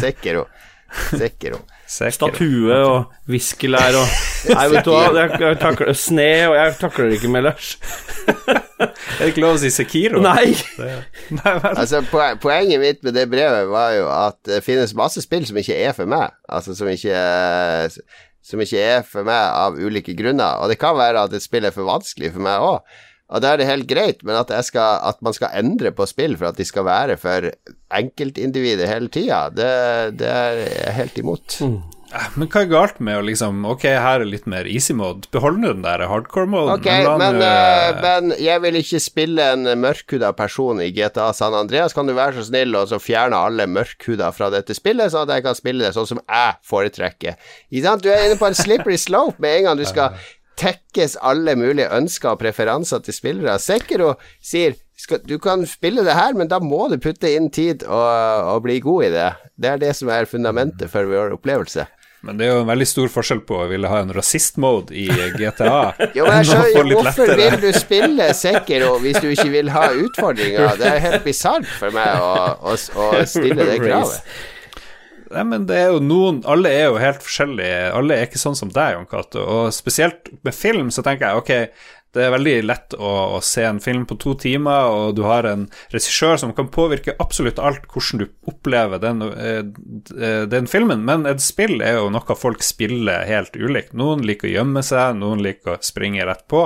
Sekiro. 0.00 0.46
Sekiro. 1.10 1.60
Sekiro. 1.86 2.10
Statue 2.10 2.76
og 2.82 3.12
viskelær 3.30 3.94
og 4.00 4.06
Nei, 4.56 4.64
vet 4.72 4.86
du 4.86 4.92
hva, 4.92 5.06
jeg, 5.14 5.38
jeg 5.42 5.58
takler 5.58 5.96
Sne, 5.98 6.30
og 6.50 6.54
jeg 6.58 6.74
takler 6.80 7.08
det 7.10 7.18
ikke 7.20 7.30
med, 7.30 7.46
Lars. 7.46 7.72
Er 8.76 9.22
det 9.22 9.28
ikke 9.32 9.42
lov 9.42 9.56
å 9.56 9.60
si 9.62 9.70
Sekiro? 9.72 10.20
Nei! 10.22 10.52
Nei. 10.82 11.54
Altså, 11.72 12.02
poenget 12.10 12.82
mitt 12.82 13.00
med 13.06 13.16
det 13.16 13.24
brevet 13.32 13.70
var 13.70 13.94
jo 13.96 14.06
at 14.12 14.38
det 14.46 14.60
finnes 14.66 14.94
masse 14.98 15.22
spill 15.24 15.46
som 15.48 15.58
ikke 15.58 15.78
er 15.86 15.94
for 15.96 16.10
meg. 16.10 16.34
Altså 16.50 16.74
som 16.76 16.90
ikke 16.90 17.16
Som 18.46 18.62
ikke 18.62 18.82
er 18.82 19.06
for 19.06 19.26
meg 19.26 19.54
av 19.56 19.78
ulike 19.80 20.14
grunner. 20.18 20.60
Og 20.62 20.70
det 20.70 20.78
kan 20.82 20.98
være 20.98 21.24
at 21.26 21.34
et 21.34 21.42
spill 21.42 21.66
er 21.66 21.74
for 21.74 21.88
vanskelig 21.88 22.34
for 22.34 22.44
meg 22.46 22.62
òg. 22.62 22.98
Og 23.26 23.42
da 23.42 23.52
er 23.52 23.58
det 23.58 23.66
helt 23.66 23.88
greit, 23.90 24.22
men 24.22 24.38
at, 24.38 24.52
jeg 24.54 24.68
skal, 24.68 25.00
at 25.08 25.18
man 25.24 25.34
skal 25.34 25.54
endre 25.58 25.90
på 25.94 26.06
spill 26.06 26.36
for 26.38 26.52
at 26.52 26.60
de 26.60 26.66
skal 26.66 26.86
være 26.86 27.18
for 27.18 27.50
enkeltindivider 27.96 28.86
hele 28.90 29.10
tida, 29.10 29.48
det, 29.50 29.70
det 30.20 30.30
er 30.30 30.62
jeg 30.62 30.96
helt 31.00 31.22
imot. 31.24 31.60
Men 32.36 32.46
hva 32.46 32.62
er 32.62 32.68
galt 32.70 33.00
med 33.02 33.18
å 33.18 33.24
liksom 33.26 33.64
Ok, 33.66 33.82
her 33.90 34.22
er 34.22 34.28
litt 34.28 34.46
mer 34.48 34.68
easy 34.70 34.94
mode. 34.96 35.26
Behold 35.34 35.58
nå 35.60 35.72
den 35.74 35.82
der 35.84 36.04
hardcore-moden. 36.06 36.76
Ok, 36.78 36.86
men, 36.86 37.18
men, 37.18 37.40
eh, 37.42 37.98
men 38.04 38.36
jeg 38.40 38.62
vil 38.62 38.78
ikke 38.78 39.00
spille 39.02 39.48
en 39.56 39.66
mørkhuda 39.82 40.30
person 40.38 40.80
i 40.84 40.92
GTA 40.94 41.32
San 41.36 41.56
Andreas. 41.58 41.96
Kan 41.96 42.08
du 42.08 42.14
være 42.16 42.38
så 42.38 42.46
snill 42.48 42.78
og 42.78 42.88
så 42.92 43.00
fjerne 43.02 43.42
alle 43.48 43.66
mørkhuda 43.68 44.30
fra 44.36 44.52
dette 44.54 44.76
spillet, 44.78 45.12
sånn 45.12 45.26
at 45.26 45.34
jeg 45.34 45.48
kan 45.48 45.58
spille 45.58 45.84
det 45.84 45.92
sånn 45.98 46.08
som 46.14 46.22
jeg 46.22 46.56
foretrekker? 46.70 47.36
Ikke 47.72 47.86
sant? 47.88 48.06
Du 48.06 48.10
er 48.14 48.28
inne 48.28 48.38
på 48.40 48.48
en 48.48 48.58
slippery 48.62 49.00
slope 49.02 49.42
med 49.42 49.58
en 49.58 49.70
gang 49.70 49.82
du 49.82 49.86
skal 49.88 50.14
tekkes 50.56 51.18
alle 51.20 51.56
mulige 51.58 51.90
ønsker 51.92 52.32
og 52.32 52.40
preferanser 52.42 53.04
til 53.04 53.16
spillere. 53.16 53.58
Sekiro 53.62 54.14
sier 54.40 54.76
skal, 54.96 55.20
du 55.28 55.36
kan 55.42 55.66
spille 55.68 56.04
det 56.06 56.16
her, 56.16 56.32
men 56.36 56.48
da 56.48 56.58
må 56.62 56.86
du 56.88 56.96
putte 57.02 57.28
inn 57.28 57.50
tid 57.52 57.84
og, 57.84 58.48
og 58.54 58.64
bli 58.64 58.78
god 58.84 59.10
i 59.10 59.12
det. 59.12 59.28
Det 59.60 59.74
er 59.74 59.82
det 59.82 59.92
som 59.98 60.08
er 60.12 60.28
fundamentet 60.30 60.88
for 60.92 61.08
vår 61.10 61.36
opplevelse. 61.36 61.84
Men 62.26 62.40
det 62.40 62.46
er 62.46 62.56
jo 62.56 62.62
en 62.64 62.70
veldig 62.70 62.86
stor 62.88 63.10
forskjell 63.12 63.42
på 63.46 63.58
å 63.60 63.66
ville 63.70 63.90
ha 63.90 64.00
en 64.02 64.10
rasist-mode 64.16 64.96
i 64.96 65.04
GTA. 65.36 65.92
Jo, 66.16 66.24
men 66.26 66.40
jeg 66.40 66.48
enn 66.48 66.48
å 66.48 66.64
få 66.64 66.72
skjønner, 66.72 66.96
Hvorfor 66.96 67.32
vil 67.38 67.56
du 67.62 67.68
spille 67.76 68.28
Sekiro 68.34 68.96
hvis 69.04 69.20
du 69.22 69.28
ikke 69.30 69.50
vil 69.52 69.70
ha 69.74 69.84
utfordringer? 69.94 70.80
Det 70.80 70.90
er 70.90 71.02
helt 71.04 71.26
bisart 71.28 71.68
for 71.76 71.94
meg 71.94 72.16
å, 72.18 72.32
å, 72.72 72.74
å 72.74 73.10
stille 73.28 73.68
det 73.68 73.78
kravet. 73.84 74.42
Nei, 75.32 75.42
men 75.48 75.66
det 75.66 75.78
er 75.80 75.92
jo 75.94 76.02
noen 76.04 76.42
Alle 76.48 76.70
er 76.70 76.88
jo 76.90 77.02
helt 77.02 77.24
forskjellige. 77.24 77.90
Alle 77.96 78.16
er 78.16 78.28
ikke 78.28 78.42
sånn 78.42 78.58
som 78.58 78.72
deg, 78.72 78.96
Jon 78.96 79.10
Cato. 79.10 79.42
Og 79.42 79.74
spesielt 79.74 80.30
med 80.46 80.54
film 80.56 80.92
så 80.94 81.04
tenker 81.06 81.30
jeg 81.30 81.42
ok, 81.42 81.52
Det 82.16 82.22
er 82.24 82.30
veldig 82.32 82.52
lett 82.64 82.94
å, 82.96 83.08
å 83.36 83.38
se 83.44 83.60
en 83.68 83.80
film 83.82 84.06
på 84.08 84.16
to 84.22 84.32
timer, 84.40 84.86
og 84.88 85.18
du 85.18 85.20
har 85.26 85.44
en 85.50 85.66
regissør 85.92 86.38
som 86.40 86.54
kan 86.56 86.70
påvirke 86.72 87.12
absolutt 87.20 87.58
alt 87.60 87.84
hvordan 87.92 88.22
du 88.22 88.24
opplever 88.48 89.02
den, 89.02 89.20
eh, 89.34 89.58
eh, 90.16 90.46
den 90.48 90.70
filmen. 90.70 91.02
Men 91.04 91.26
et 91.28 91.44
spill 91.44 91.82
er 91.84 91.98
jo 91.98 92.06
noe 92.14 92.36
folk 92.40 92.64
spiller 92.64 93.26
helt 93.28 93.58
ulikt. 93.60 93.92
Noen 93.92 94.24
liker 94.24 94.48
å 94.48 94.54
gjemme 94.54 94.84
seg, 94.86 95.18
noen 95.20 95.44
liker 95.44 95.74
å 95.74 95.82
springe 95.84 96.24
rett 96.24 96.46
på. 96.48 96.62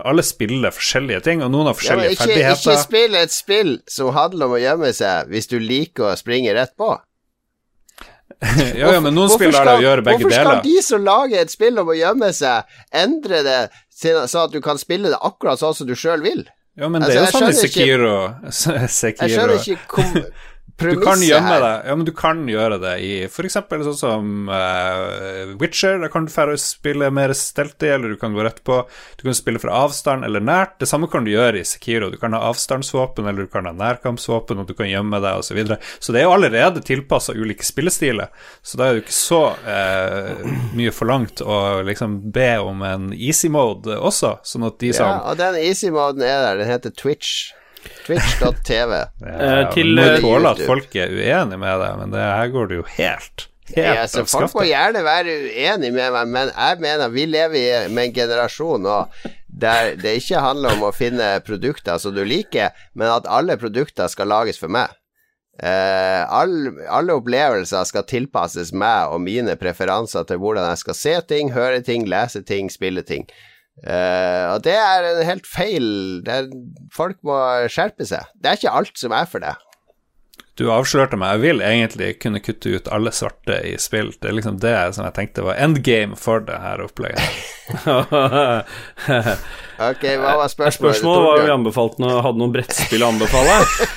Alle 0.00 0.24
spiller 0.26 0.74
forskjellige 0.74 1.22
ting, 1.28 1.44
og 1.46 1.52
noen 1.54 1.70
har 1.70 1.78
forskjellige 1.78 2.10
ja, 2.10 2.16
ikke 2.16 2.26
ferdigheter. 2.32 2.82
spill 2.82 3.20
et 3.20 3.36
spill 3.36 3.72
som 3.86 4.10
handler 4.16 4.50
om 4.50 4.58
å 4.58 4.64
gjemme 4.64 4.90
seg, 4.96 5.30
hvis 5.30 5.50
du 5.52 5.60
liker 5.62 6.10
å 6.10 6.18
springe 6.18 6.56
rett 6.56 6.74
på. 6.78 6.96
ja, 8.80 8.92
ja, 8.94 9.00
men 9.04 9.12
noen 9.14 9.28
Hvorfor 9.28 9.36
spill 9.42 9.52
lar 9.52 9.66
deg 9.68 9.74
skal- 9.74 9.84
gjøre 9.84 10.04
begge 10.06 10.22
Hvorfor 10.24 10.30
deler. 10.36 10.50
skal 10.50 10.62
de 10.64 10.82
som 10.86 11.04
lager 11.04 11.42
et 11.44 11.50
spill 11.52 11.78
om 11.82 11.90
å 11.92 11.96
gjemme 11.98 12.30
seg, 12.32 12.78
endre 13.02 13.42
det 13.44 13.58
sånn 14.00 14.44
at 14.46 14.54
du 14.54 14.60
kan 14.64 14.80
spille 14.80 15.12
det 15.12 15.18
akkurat 15.20 15.60
sånn 15.60 15.74
som 15.76 15.86
du 15.90 15.92
sjøl 15.98 16.22
vil? 16.24 16.46
Ja, 16.80 16.88
men 16.88 17.02
Altså, 17.02 17.12
det 17.12 17.20
er 17.20 17.26
jo 17.26 17.38
sånn 17.38 17.50
i 17.50 17.58
Sekiro. 17.58 18.14
Sekiro. 18.88 19.26
Jeg 19.26 19.34
skjønner 19.34 19.56
ikke 19.60 20.24
Du 20.80 21.00
kan 21.04 21.20
gjemme 21.22 21.52
her. 21.52 21.62
deg 21.64 21.88
Ja, 21.90 21.96
men 21.98 22.06
du 22.08 22.12
kan 22.16 22.42
gjøre 22.48 22.78
det 22.82 22.94
i 23.04 23.12
eksempel 23.26 23.84
sånn 23.86 23.98
som 23.98 24.50
uh, 24.50 25.52
Witcher. 25.60 25.98
Da 26.02 26.10
kan 26.12 26.26
du 26.26 26.32
færre 26.32 26.56
spille 26.60 27.10
mer 27.14 27.34
stelte, 27.36 27.90
eller 27.94 28.14
du 28.14 28.20
kan 28.20 28.34
gå 28.36 28.44
rett 28.46 28.62
på. 28.64 28.80
Du 29.20 29.26
kan 29.26 29.36
spille 29.36 29.62
fra 29.62 29.82
avstand 29.84 30.24
eller 30.26 30.44
nært. 30.44 30.78
Det 30.80 30.88
samme 30.90 31.10
kan 31.12 31.26
du 31.26 31.32
gjøre 31.32 31.60
i 31.60 31.66
Sekiro. 31.68 32.10
Du 32.12 32.18
kan 32.20 32.34
ha 32.36 32.42
avstandsvåpen, 32.48 33.28
eller 33.28 33.46
du 33.46 33.52
kan 33.52 33.68
ha 33.68 33.74
nærkampsvåpen, 33.76 34.62
og 34.62 34.70
du 34.70 34.74
kan 34.78 34.90
gjemme 34.90 35.20
deg, 35.20 35.40
osv. 35.40 35.50
Så, 35.50 35.56
videre. 35.58 35.80
så 35.98 36.12
det 36.14 36.20
er 36.20 36.28
jo 36.28 36.34
allerede 36.36 36.82
tilpassa 36.86 37.34
ulike 37.34 37.66
spillestiler. 37.66 38.30
Så 38.62 38.78
da 38.78 38.86
er 38.86 38.94
det 38.94 39.00
jo 39.00 39.06
ikke 39.08 39.16
så 39.18 39.42
uh, 39.66 40.44
mye 40.78 40.94
forlangt 40.94 41.42
å 41.42 41.80
liksom 41.86 42.20
be 42.32 42.52
om 42.62 42.84
en 42.86 43.10
easy 43.16 43.50
mode 43.50 43.98
også, 43.98 44.36
sånn 44.46 44.68
at 44.70 44.78
de 44.82 44.92
som 44.94 45.10
Ja, 45.10 45.16
og 45.32 45.40
den 45.40 45.58
easy-moden 45.58 46.22
er 46.22 46.44
der. 46.46 46.62
Den 46.62 46.70
heter 46.70 46.94
Twitch. 46.94 47.50
Twitch.tv. 48.06 48.98
Ja, 49.24 49.70
til, 49.74 49.94
eh, 49.98 50.18
tåle 50.22 50.54
at 50.54 50.64
folk 50.66 50.96
er 50.96 51.12
uenige 51.14 51.60
med 51.60 51.80
deg, 51.84 51.96
men 52.00 52.14
det 52.14 52.26
her 52.26 52.52
går 52.52 52.70
det 52.70 52.82
jo 52.82 52.88
helt 52.96 53.46
Helt 53.70 54.00
Ja, 54.00 54.06
så 54.10 54.24
folk 54.26 54.54
må 54.58 54.64
gjerne 54.66 55.02
være 55.06 55.34
uenig 55.46 55.92
med 55.94 56.10
meg, 56.10 56.30
men 56.32 56.48
jeg 56.50 56.80
mener 56.82 57.12
vi 57.14 57.26
lever 57.30 57.58
i 57.60 57.92
med 57.94 58.08
en 58.08 58.16
generasjon 58.16 58.82
nå 58.82 58.96
der 59.60 59.94
det 60.00 60.16
ikke 60.20 60.40
handler 60.42 60.74
om 60.74 60.88
å 60.88 60.94
finne 60.94 61.36
produkter 61.46 61.98
som 62.00 62.14
du 62.16 62.22
liker, 62.24 62.74
men 62.94 63.10
at 63.12 63.28
alle 63.30 63.58
produkter 63.60 64.10
skal 64.10 64.30
lages 64.30 64.58
for 64.58 64.72
meg. 64.72 64.94
Eh, 65.60 66.22
all, 66.24 66.70
alle 66.88 67.16
opplevelser 67.18 67.84
skal 67.84 68.06
tilpasses 68.08 68.70
meg 68.72 69.12
og 69.12 69.20
mine 69.26 69.56
preferanser 69.60 70.24
til 70.28 70.40
hvordan 70.40 70.70
jeg 70.70 70.80
skal 70.80 70.96
se 70.96 71.14
ting, 71.28 71.52
høre 71.52 71.82
ting, 71.84 72.06
lese 72.08 72.40
ting, 72.46 72.70
spille 72.72 73.04
ting. 73.04 73.26
Eh, 73.80 74.44
og 74.52 74.60
det 74.66 74.74
er 74.76 75.06
en 75.08 75.22
helt 75.24 75.46
feil 75.48 75.86
er, 76.28 76.50
Folk 76.92 77.20
må 77.24 77.38
skjerpe 77.72 78.04
seg. 78.08 78.28
Det 78.36 78.50
er 78.50 78.58
ikke 78.60 78.76
alt 78.82 79.00
som 79.00 79.14
er 79.16 79.28
for 79.30 79.44
deg. 79.44 79.56
Du 80.60 80.66
avslørte 80.68 81.16
meg. 81.16 81.38
Jeg 81.38 81.40
vil 81.46 81.62
egentlig 81.64 82.10
kunne 82.20 82.40
kutte 82.44 82.74
ut 82.74 82.88
alle 82.92 83.08
svarte 83.16 83.54
i 83.64 83.78
spill. 83.80 84.10
Det 84.20 84.28
er 84.28 84.34
liksom 84.36 84.58
det 84.60 84.74
som 84.92 85.06
jeg 85.06 85.14
tenkte 85.16 85.46
var 85.46 85.56
endgame 85.56 86.18
for 86.20 86.44
det 86.44 86.58
her 86.60 86.84
opplegget. 86.84 87.24
Ok, 89.80 90.02
hva 90.20 90.34
var 90.36 90.50
spørsmålet? 90.52 90.98
Spørsmålet 90.98 91.22
var 91.24 91.38
om 91.38 91.46
vi 91.46 91.52
anbefalte 91.54 92.02
noe, 92.02 92.18
hadde 92.20 92.40
noen 92.42 92.50
brettspill 92.52 93.00
å 93.00 93.08
anbefale. 93.14 93.54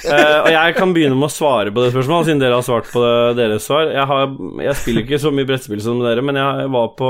uh, 0.07 0.45
og 0.45 0.47
jeg 0.53 0.75
kan 0.77 0.93
begynne 0.95 1.17
med 1.17 1.27
å 1.27 1.33
svare 1.33 1.73
på 1.75 1.83
det 1.83 1.89
spørsmålet, 1.91 2.29
siden 2.29 2.39
dere 2.39 2.55
har 2.55 2.63
svart 2.63 2.87
på 2.87 3.01
det, 3.03 3.33
deres 3.41 3.67
svar. 3.67 3.91
Jeg, 3.91 4.05
har, 4.07 4.31
jeg 4.63 4.77
spiller 4.79 5.03
ikke 5.03 5.19
så 5.19 5.33
mye 5.35 5.49
brettspill 5.49 5.81
som 5.83 5.99
dere, 5.99 6.23
men 6.23 6.39
jeg 6.39 6.69
var 6.71 6.87
på 6.95 7.09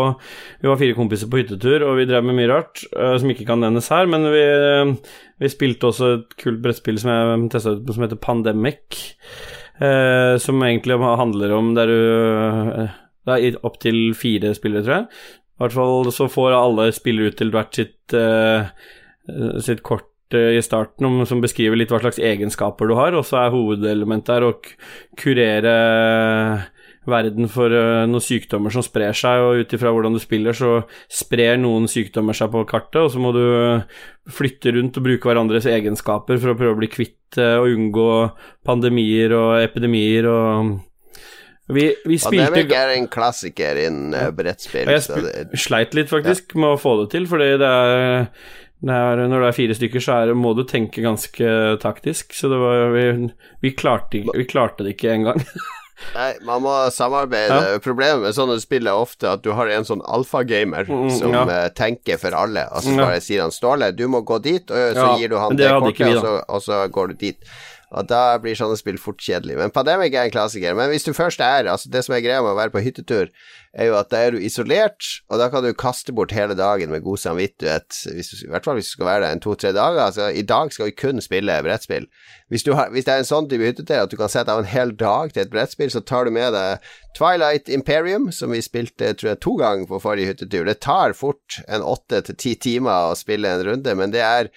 Vi 0.63 0.71
var 0.71 0.81
fire 0.81 0.97
kompiser 0.97 1.29
på 1.29 1.37
hyttetur, 1.43 1.85
og 1.85 1.99
vi 1.99 2.07
drev 2.09 2.25
med 2.25 2.39
mye 2.39 2.49
rart 2.49 2.81
uh, 2.97 3.13
som 3.21 3.29
ikke 3.29 3.45
kan 3.51 3.61
nevnes 3.61 3.91
her. 3.93 4.09
Men 4.09 4.25
vi, 4.33 4.41
vi 5.41 5.49
spilte 5.51 5.89
også 5.89 6.09
et 6.17 6.35
kult 6.39 6.61
brettspill 6.63 6.99
som 7.01 7.11
jeg 7.11 7.51
testa 7.53 7.75
ut, 7.75 7.93
som 7.95 8.05
heter 8.05 8.21
Pandemic. 8.21 9.03
Eh, 9.81 10.35
som 10.37 10.61
egentlig 10.61 10.99
handler 11.01 11.55
om 11.57 11.71
der 11.73 11.89
du 11.89 12.01
eh, 12.83 12.91
Det 13.25 13.37
er 13.39 13.55
opptil 13.65 14.13
fire 14.13 14.53
spillere, 14.53 14.83
tror 14.85 14.95
jeg. 14.95 15.07
I 15.53 15.63
hvert 15.63 15.75
fall 15.77 16.11
så 16.11 16.27
får 16.29 16.57
alle 16.57 16.89
spillere 16.93 17.31
ut 17.31 17.37
til 17.39 17.53
hvert 17.53 17.77
sitt, 17.77 18.13
eh, 18.17 18.67
sitt 19.63 19.83
kort 19.85 20.35
eh, 20.35 20.57
i 20.57 20.61
starten 20.65 21.07
om, 21.07 21.21
som 21.25 21.41
beskriver 21.41 21.79
litt 21.79 21.93
hva 21.93 22.01
slags 22.03 22.19
egenskaper 22.19 22.89
du 22.89 22.97
har, 22.99 23.15
og 23.15 23.25
så 23.25 23.45
er 23.45 23.53
hovedelementet 23.55 24.33
her 24.35 24.47
å 24.49 24.57
kurere 25.19 25.75
verden 27.09 27.49
for 27.51 27.73
eh, 27.73 28.05
noen 28.09 28.23
sykdommer 28.23 28.73
som 28.73 28.85
sprer 28.85 29.15
seg, 29.17 29.43
og 29.43 29.63
ut 29.63 29.75
ifra 29.75 29.91
hvordan 29.93 30.15
du 30.15 30.21
spiller, 30.23 30.55
så 30.55 30.83
sprer 31.11 31.59
noen 31.61 31.89
sykdommer 31.91 32.37
seg 32.37 32.51
på 32.53 32.63
kartet, 32.69 33.01
og 33.01 33.11
så 33.13 33.21
må 33.23 33.33
du 33.35 33.43
eh, 33.43 33.99
flytte 34.31 34.75
rundt 34.77 34.99
og 34.99 35.07
bruke 35.07 35.29
hverandres 35.29 35.67
egenskaper 35.69 36.39
for 36.39 36.53
å 36.53 36.57
prøve 36.59 36.77
å 36.77 36.81
bli 36.81 36.91
kvitt 36.91 37.39
eh, 37.41 37.59
og 37.59 37.75
unngå 37.75 38.09
pandemier 38.67 39.35
og 39.37 39.59
epidemier 39.63 40.29
og 40.31 40.73
vi, 41.71 41.85
vi 42.03 42.17
spilte 42.19 42.49
Pandemic 42.49 42.73
er 42.75 42.89
en 42.97 43.05
klassiker 43.07 43.77
innen 43.85 44.15
uh, 44.17 44.27
brettspill. 44.35 44.83
og 44.83 44.97
jeg 44.97 45.05
sp 45.05 45.61
sleit 45.63 45.95
litt 45.95 46.11
faktisk 46.11 46.57
med 46.59 46.75
å 46.75 46.79
få 46.79 46.97
det 46.99 47.13
til, 47.13 47.27
fordi 47.29 47.53
det 47.61 47.69
er, 47.69 48.25
det 48.83 48.97
er 48.97 49.21
Når 49.31 49.45
det 49.45 49.47
er 49.47 49.55
fire 49.55 49.77
stykker, 49.77 50.03
så 50.03 50.17
er, 50.17 50.33
må 50.35 50.51
du 50.57 50.65
tenke 50.67 51.05
ganske 51.05 51.53
taktisk. 51.79 52.35
Så 52.35 52.51
det 52.51 52.59
var 52.59 52.91
Vi, 52.91 53.05
vi, 53.63 53.71
klarte, 53.79 54.25
vi 54.27 54.43
klarte 54.49 54.83
det 54.83 54.97
ikke 54.97 55.15
engang. 55.15 55.39
nei, 56.15 56.33
man 56.45 56.61
må 56.61 56.73
samarbeide. 56.93 57.79
Problemet 57.83 58.21
med 58.27 58.35
sånne 58.37 58.59
spill 58.61 58.87
er 58.87 58.99
ofte 58.99 59.29
at 59.31 59.43
du 59.45 59.51
har 59.57 59.67
en 59.73 59.85
sånn 59.87 60.01
alfagamer 60.05 60.87
Mm, 60.89 61.09
som 61.17 61.33
ja. 61.33 61.43
eh, 61.49 61.69
tenker 61.77 62.17
for 62.21 62.35
alle, 62.37 62.67
og 62.71 62.83
så 62.83 62.95
bare 62.99 63.21
sier 63.23 63.41
han 63.45 63.51
Ståle, 63.55 63.91
du 63.95 64.07
må 64.11 64.21
gå 64.27 64.39
dit, 64.43 64.69
og 64.71 64.95
så 64.97 65.05
Ja, 65.07 65.17
gir 65.17 65.29
du 65.29 65.37
han 65.39 65.55
det 65.55 65.67
det, 65.69 65.79
kortet, 65.79 66.15
og, 66.17 66.21
så, 66.25 66.33
og 66.47 66.61
så 66.65 66.81
går 66.91 67.07
du 67.07 67.13
dit. 67.13 67.37
Og 67.93 68.07
da 68.09 68.37
blir 68.41 68.57
sånne 68.57 68.77
spill 68.79 68.97
fort 69.01 69.21
kjedelig. 69.21 69.55
Men 69.59 69.73
Pandemic 69.73 70.15
er 70.15 70.27
en 70.27 70.33
klassiker. 70.33 70.73
Men 70.77 70.89
hvis 70.89 71.05
du 71.05 71.13
først 71.13 71.41
er 71.43 71.69
Altså, 71.73 71.89
det 71.93 72.03
som 72.05 72.15
er 72.15 72.23
greia 72.25 72.41
med 72.41 72.53
å 72.53 72.57
være 72.57 72.73
på 72.73 72.81
hyttetur, 72.83 73.29
er 73.73 73.87
jo 73.89 73.95
at 73.97 74.09
da 74.11 74.19
er 74.21 74.35
du 74.35 74.41
isolert, 74.43 75.05
og 75.31 75.39
da 75.41 75.47
kan 75.49 75.63
du 75.65 75.71
kaste 75.77 76.13
bort 76.13 76.33
hele 76.35 76.53
dagen 76.57 76.91
med 76.93 77.01
god 77.05 77.21
samvittighet, 77.23 77.95
hvis 78.13 78.29
i 78.43 78.49
hvert 78.51 78.67
fall 78.67 78.77
hvis 78.77 78.91
du 78.91 78.97
skal 78.97 79.07
være 79.07 79.23
der 79.23 79.33
en 79.33 79.41
to-tre 79.41 79.71
dager. 79.73 80.01
Altså, 80.03 80.27
i 80.29 80.45
dag 80.45 80.73
skal 80.73 80.89
vi 80.89 80.95
kun 80.97 81.21
spille 81.23 81.55
brettspill. 81.65 82.05
Hvis, 82.53 82.65
har, 82.69 82.91
hvis 82.93 83.07
det 83.07 83.15
er 83.15 83.23
en 83.23 83.29
sånn 83.29 83.49
type 83.49 83.65
hyttetur 83.65 84.03
at 84.03 84.13
du 84.13 84.17
kan 84.19 84.29
sette 84.29 84.53
av 84.53 84.61
en 84.61 84.69
hel 84.69 84.93
dag 84.99 85.33
til 85.33 85.45
et 85.45 85.53
brettspill, 85.53 85.93
så 85.93 86.03
tar 86.05 86.29
du 86.29 86.35
med 86.35 86.53
deg 86.53 86.85
Twilight 87.17 87.69
Imperium, 87.73 88.29
som 88.33 88.53
vi 88.53 88.61
spilte 88.65 89.13
tror 89.17 89.33
jeg 89.33 89.41
to 89.45 89.57
ganger 89.61 89.89
på 89.89 90.01
forrige 90.03 90.33
hyttetur. 90.33 90.65
Det 90.69 90.79
tar 90.85 91.17
fort 91.17 91.61
en 91.67 91.85
åtte 91.85 92.21
til 92.29 92.37
ti 92.37 92.55
timer 92.69 93.11
å 93.11 93.17
spille 93.17 93.49
en 93.49 93.65
runde, 93.71 93.97
men 93.97 94.13
det 94.13 94.25
er 94.25 94.53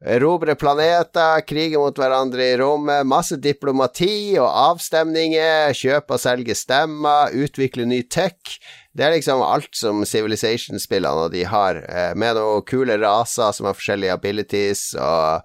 Erobre 0.00 0.54
planeter, 0.56 1.42
krige 1.44 1.76
mot 1.76 1.98
hverandre 2.00 2.46
i 2.54 2.56
rommet, 2.56 3.04
masse 3.04 3.36
diplomati 3.36 4.38
og 4.40 4.48
avstemninger, 4.48 5.74
kjøpe 5.76 6.16
og 6.16 6.22
selge 6.22 6.56
stemmer, 6.56 7.34
utvikle 7.36 7.84
ny 7.84 7.98
tech. 8.08 8.56
Det 8.96 9.04
er 9.04 9.12
liksom 9.12 9.44
alt 9.44 9.76
som 9.76 10.00
Civilization-spillene 10.08 11.28
de 11.34 11.44
har, 11.44 11.84
eh, 11.84 12.14
med 12.14 12.40
noen 12.40 12.64
kule 12.64 12.96
raser 12.96 13.52
som 13.52 13.68
har 13.68 13.76
forskjellige 13.76 14.16
abilities 14.16 14.94
og 14.96 15.44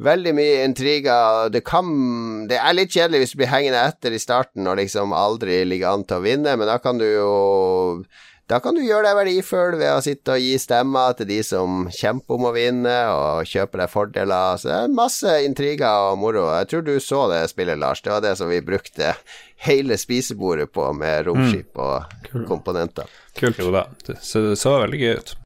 Veldig 0.00 0.32
mye 0.32 0.64
intriger. 0.64 1.50
Det 1.52 1.60
kan 1.60 2.48
Det 2.48 2.56
er 2.56 2.72
litt 2.72 2.88
kjedelig 2.88 3.18
hvis 3.20 3.32
du 3.34 3.42
blir 3.42 3.52
hengende 3.52 3.82
etter 3.84 4.14
i 4.16 4.18
starten 4.18 4.66
og 4.66 4.78
liksom 4.78 5.12
aldri 5.12 5.62
ligger 5.68 5.92
an 5.92 6.04
til 6.04 6.16
å 6.16 6.24
vinne, 6.24 6.56
men 6.56 6.66
da 6.66 6.78
kan 6.78 6.96
du 6.96 7.04
jo 7.04 8.04
da 8.50 8.58
kan 8.58 8.74
du 8.74 8.82
gjøre 8.82 9.06
deg 9.06 9.14
verdifull 9.14 9.76
ved 9.78 9.92
å 9.94 10.02
sitte 10.02 10.34
og 10.34 10.42
gi 10.42 10.56
stemmer 10.58 11.14
til 11.18 11.28
de 11.28 11.38
som 11.46 11.84
kjemper 11.94 12.34
om 12.34 12.48
å 12.48 12.54
vinne, 12.56 12.94
og 13.14 13.46
kjøpe 13.46 13.78
deg 13.78 13.92
fordeler. 13.92 14.58
Så 14.58 14.70
det 14.70 14.78
er 14.78 14.96
masse 14.96 15.34
intriger 15.46 16.08
og 16.10 16.18
moro. 16.18 16.48
Jeg 16.58 16.70
tror 16.72 16.82
du 16.88 16.96
så 16.98 17.26
det 17.30 17.44
spillet, 17.52 17.78
Lars. 17.78 18.02
Det 18.02 18.10
var 18.10 18.24
det 18.24 18.34
som 18.40 18.50
vi 18.50 18.58
brukte 18.64 19.14
hele 19.62 19.98
spisebordet 20.00 20.72
på, 20.74 20.88
med 20.98 21.28
romskip 21.28 21.78
og 21.78 22.42
komponenter. 22.48 23.06
Kult. 23.38 23.60
Jo 23.62 23.70
da, 23.74 23.86
så, 24.18 24.42
det 24.48 24.58
så 24.58 24.80
veldig 24.82 25.04
gøy 25.04 25.14
ut. 25.20 25.36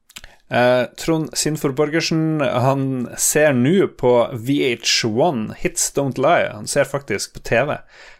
Eh, 0.49 0.83
Trond 0.97 1.29
Sinfor 1.37 1.73
Borgersen 1.77 2.41
han 2.41 3.07
ser 3.17 3.53
nå 3.57 3.87
på 3.97 4.13
VH1 4.33 5.55
Hits 5.61 5.91
Don't 5.93 6.21
Lie. 6.21 6.49
Han 6.53 6.69
ser 6.69 6.89
faktisk 6.89 7.37
på 7.37 7.45
TV. 7.45 7.77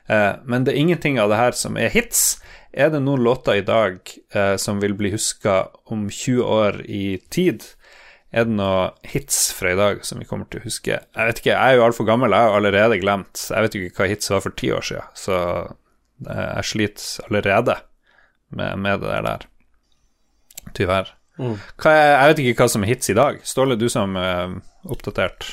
Eh, 0.10 0.32
men 0.46 0.66
det 0.66 0.74
er 0.74 0.82
ingenting 0.86 1.20
av 1.22 1.34
det 1.34 1.42
her 1.42 1.58
som 1.58 1.78
er 1.78 1.94
hits. 1.94 2.36
Er 2.76 2.90
det 2.92 3.00
noen 3.06 3.24
låter 3.24 3.56
i 3.56 3.64
dag 3.64 4.00
eh, 4.36 4.56
som 4.60 4.82
vil 4.84 4.94
bli 5.00 5.14
huska 5.14 5.68
om 5.88 6.10
20 6.10 6.44
år 6.44 6.82
i 6.84 7.18
tid? 7.32 7.64
Er 8.36 8.50
det 8.50 8.58
noen 8.58 8.92
hits 9.08 9.54
fra 9.56 9.72
i 9.72 9.78
dag 9.80 10.02
som 10.04 10.20
vi 10.20 10.28
kommer 10.28 10.50
til 10.52 10.60
å 10.60 10.66
huske? 10.66 10.98
Jeg 11.00 11.30
vet 11.30 11.40
ikke, 11.40 11.54
jeg 11.54 11.64
er 11.72 11.80
jo 11.80 11.86
altfor 11.86 12.08
gammel, 12.10 12.36
jeg 12.36 12.50
har 12.50 12.58
allerede 12.58 13.00
glemt. 13.00 13.46
Jeg 13.48 13.64
vet 13.64 13.78
jo 13.78 13.84
ikke 13.86 14.04
hva 14.04 14.10
hits 14.12 14.34
var 14.34 14.44
for 14.44 14.58
ti 14.60 14.74
år 14.76 14.84
siden, 14.84 15.08
så 15.16 15.38
eh, 16.28 16.48
jeg 16.58 16.70
sliter 16.74 17.30
allerede 17.30 17.78
med, 18.52 18.72
med 18.84 19.06
det 19.08 19.22
der. 19.30 19.48
Tyvärr. 20.76 21.14
Hva 21.40 21.94
er, 21.94 22.12
jeg 22.12 22.34
vet 22.34 22.42
ikke 22.44 22.66
hva 22.66 22.74
som 22.76 22.84
er 22.84 22.92
hits 22.92 23.12
i 23.12 23.16
dag. 23.16 23.40
Ståle, 23.48 23.80
du 23.80 23.88
som 23.92 24.20
er 24.20 24.60
oppdatert. 24.84 25.48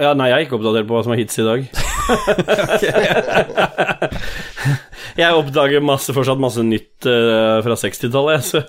Ja, 0.00 0.16
nei, 0.16 0.30
jeg 0.30 0.38
er 0.38 0.46
ikke 0.46 0.56
oppdatert 0.56 0.88
på 0.88 0.96
hva 0.96 1.04
som 1.04 1.12
er 1.12 1.20
hits 1.20 1.36
i 1.36 1.44
dag. 1.44 1.60
jeg 5.18 5.38
oppdager 5.38 5.84
masse, 5.84 6.14
fortsatt 6.14 6.42
masse 6.42 6.62
nytt 6.66 7.08
uh, 7.08 7.62
fra 7.64 7.78
60-tallet, 7.78 8.52
så 8.52 8.62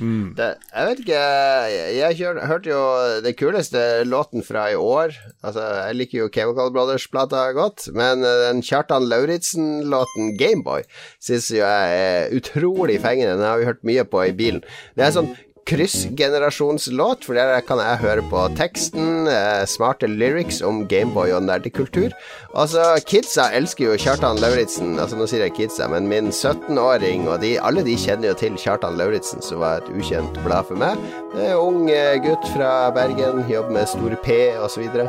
Det, 0.00 0.46
jeg 0.72 0.88
vet 0.88 1.00
ikke 1.02 1.22
Jeg, 1.68 1.96
jeg 1.98 2.16
kjør, 2.20 2.38
hørte 2.48 2.70
jo 2.70 2.80
den 3.24 3.36
kuleste 3.36 3.82
låten 4.08 4.44
fra 4.46 4.70
i 4.72 4.78
år. 4.78 5.12
Altså, 5.44 5.64
jeg 5.90 5.98
liker 5.98 6.22
jo 6.22 6.30
Chemical 6.32 6.72
Brothers-plata 6.72 7.42
godt, 7.56 7.90
men 7.96 8.24
eh, 8.24 8.46
den 8.46 8.64
Kjartan 8.64 9.08
Lauritzen-låten 9.10 10.34
Gameboy 10.40 10.86
syns 11.20 11.50
jeg 11.52 12.00
er 12.00 12.32
utrolig 12.36 13.00
fengende. 13.04 13.36
Den 13.36 13.48
har 13.48 13.60
vi 13.60 13.68
hørt 13.68 13.84
mye 13.86 14.06
på 14.08 14.24
i 14.24 14.36
bilen. 14.36 14.64
Det 14.96 15.04
er 15.04 15.16
sånn 15.16 15.34
kryssgenerasjonslåt, 15.70 17.24
for 17.24 17.38
der 17.38 17.60
kan 17.66 17.78
jeg 17.78 18.00
høre 18.02 18.24
på 18.26 18.42
teksten, 18.58 19.28
eh, 19.30 19.62
smarte 19.70 20.08
lyrics 20.10 20.60
om 20.66 20.82
Gameboy 20.90 21.30
og 21.36 21.44
nerdekultur. 21.46 22.10
Altså, 22.54 22.82
kidsa 23.06 23.50
elsker 23.54 23.84
jo 23.86 23.98
Kjartan 24.00 24.40
Lauritzen. 24.42 24.98
Altså, 24.98 25.16
nå 25.16 25.28
sier 25.30 25.44
jeg 25.46 25.54
kidsa, 25.54 25.86
men 25.92 26.08
min 26.10 26.32
17-åring 26.34 27.28
og 27.30 27.40
de, 27.44 27.54
alle 27.62 27.84
de 27.86 27.94
kjenner 27.94 28.32
jo 28.32 28.38
til 28.42 28.58
Kjartan 28.58 28.98
Lauritzen, 28.98 29.42
som 29.46 29.62
var 29.62 29.78
et 29.80 29.92
ukjent 29.94 30.42
blad 30.44 30.66
for 30.66 30.80
meg. 30.80 30.98
Det 31.36 31.52
er 31.52 31.62
ung 31.62 31.86
eh, 31.90 32.18
gutt 32.24 32.50
fra 32.56 32.90
Bergen, 32.96 33.44
jobber 33.50 33.78
med 33.78 33.86
Store 33.88 34.18
P 34.24 34.40
osv. 34.58 34.88
Alle 34.90 35.08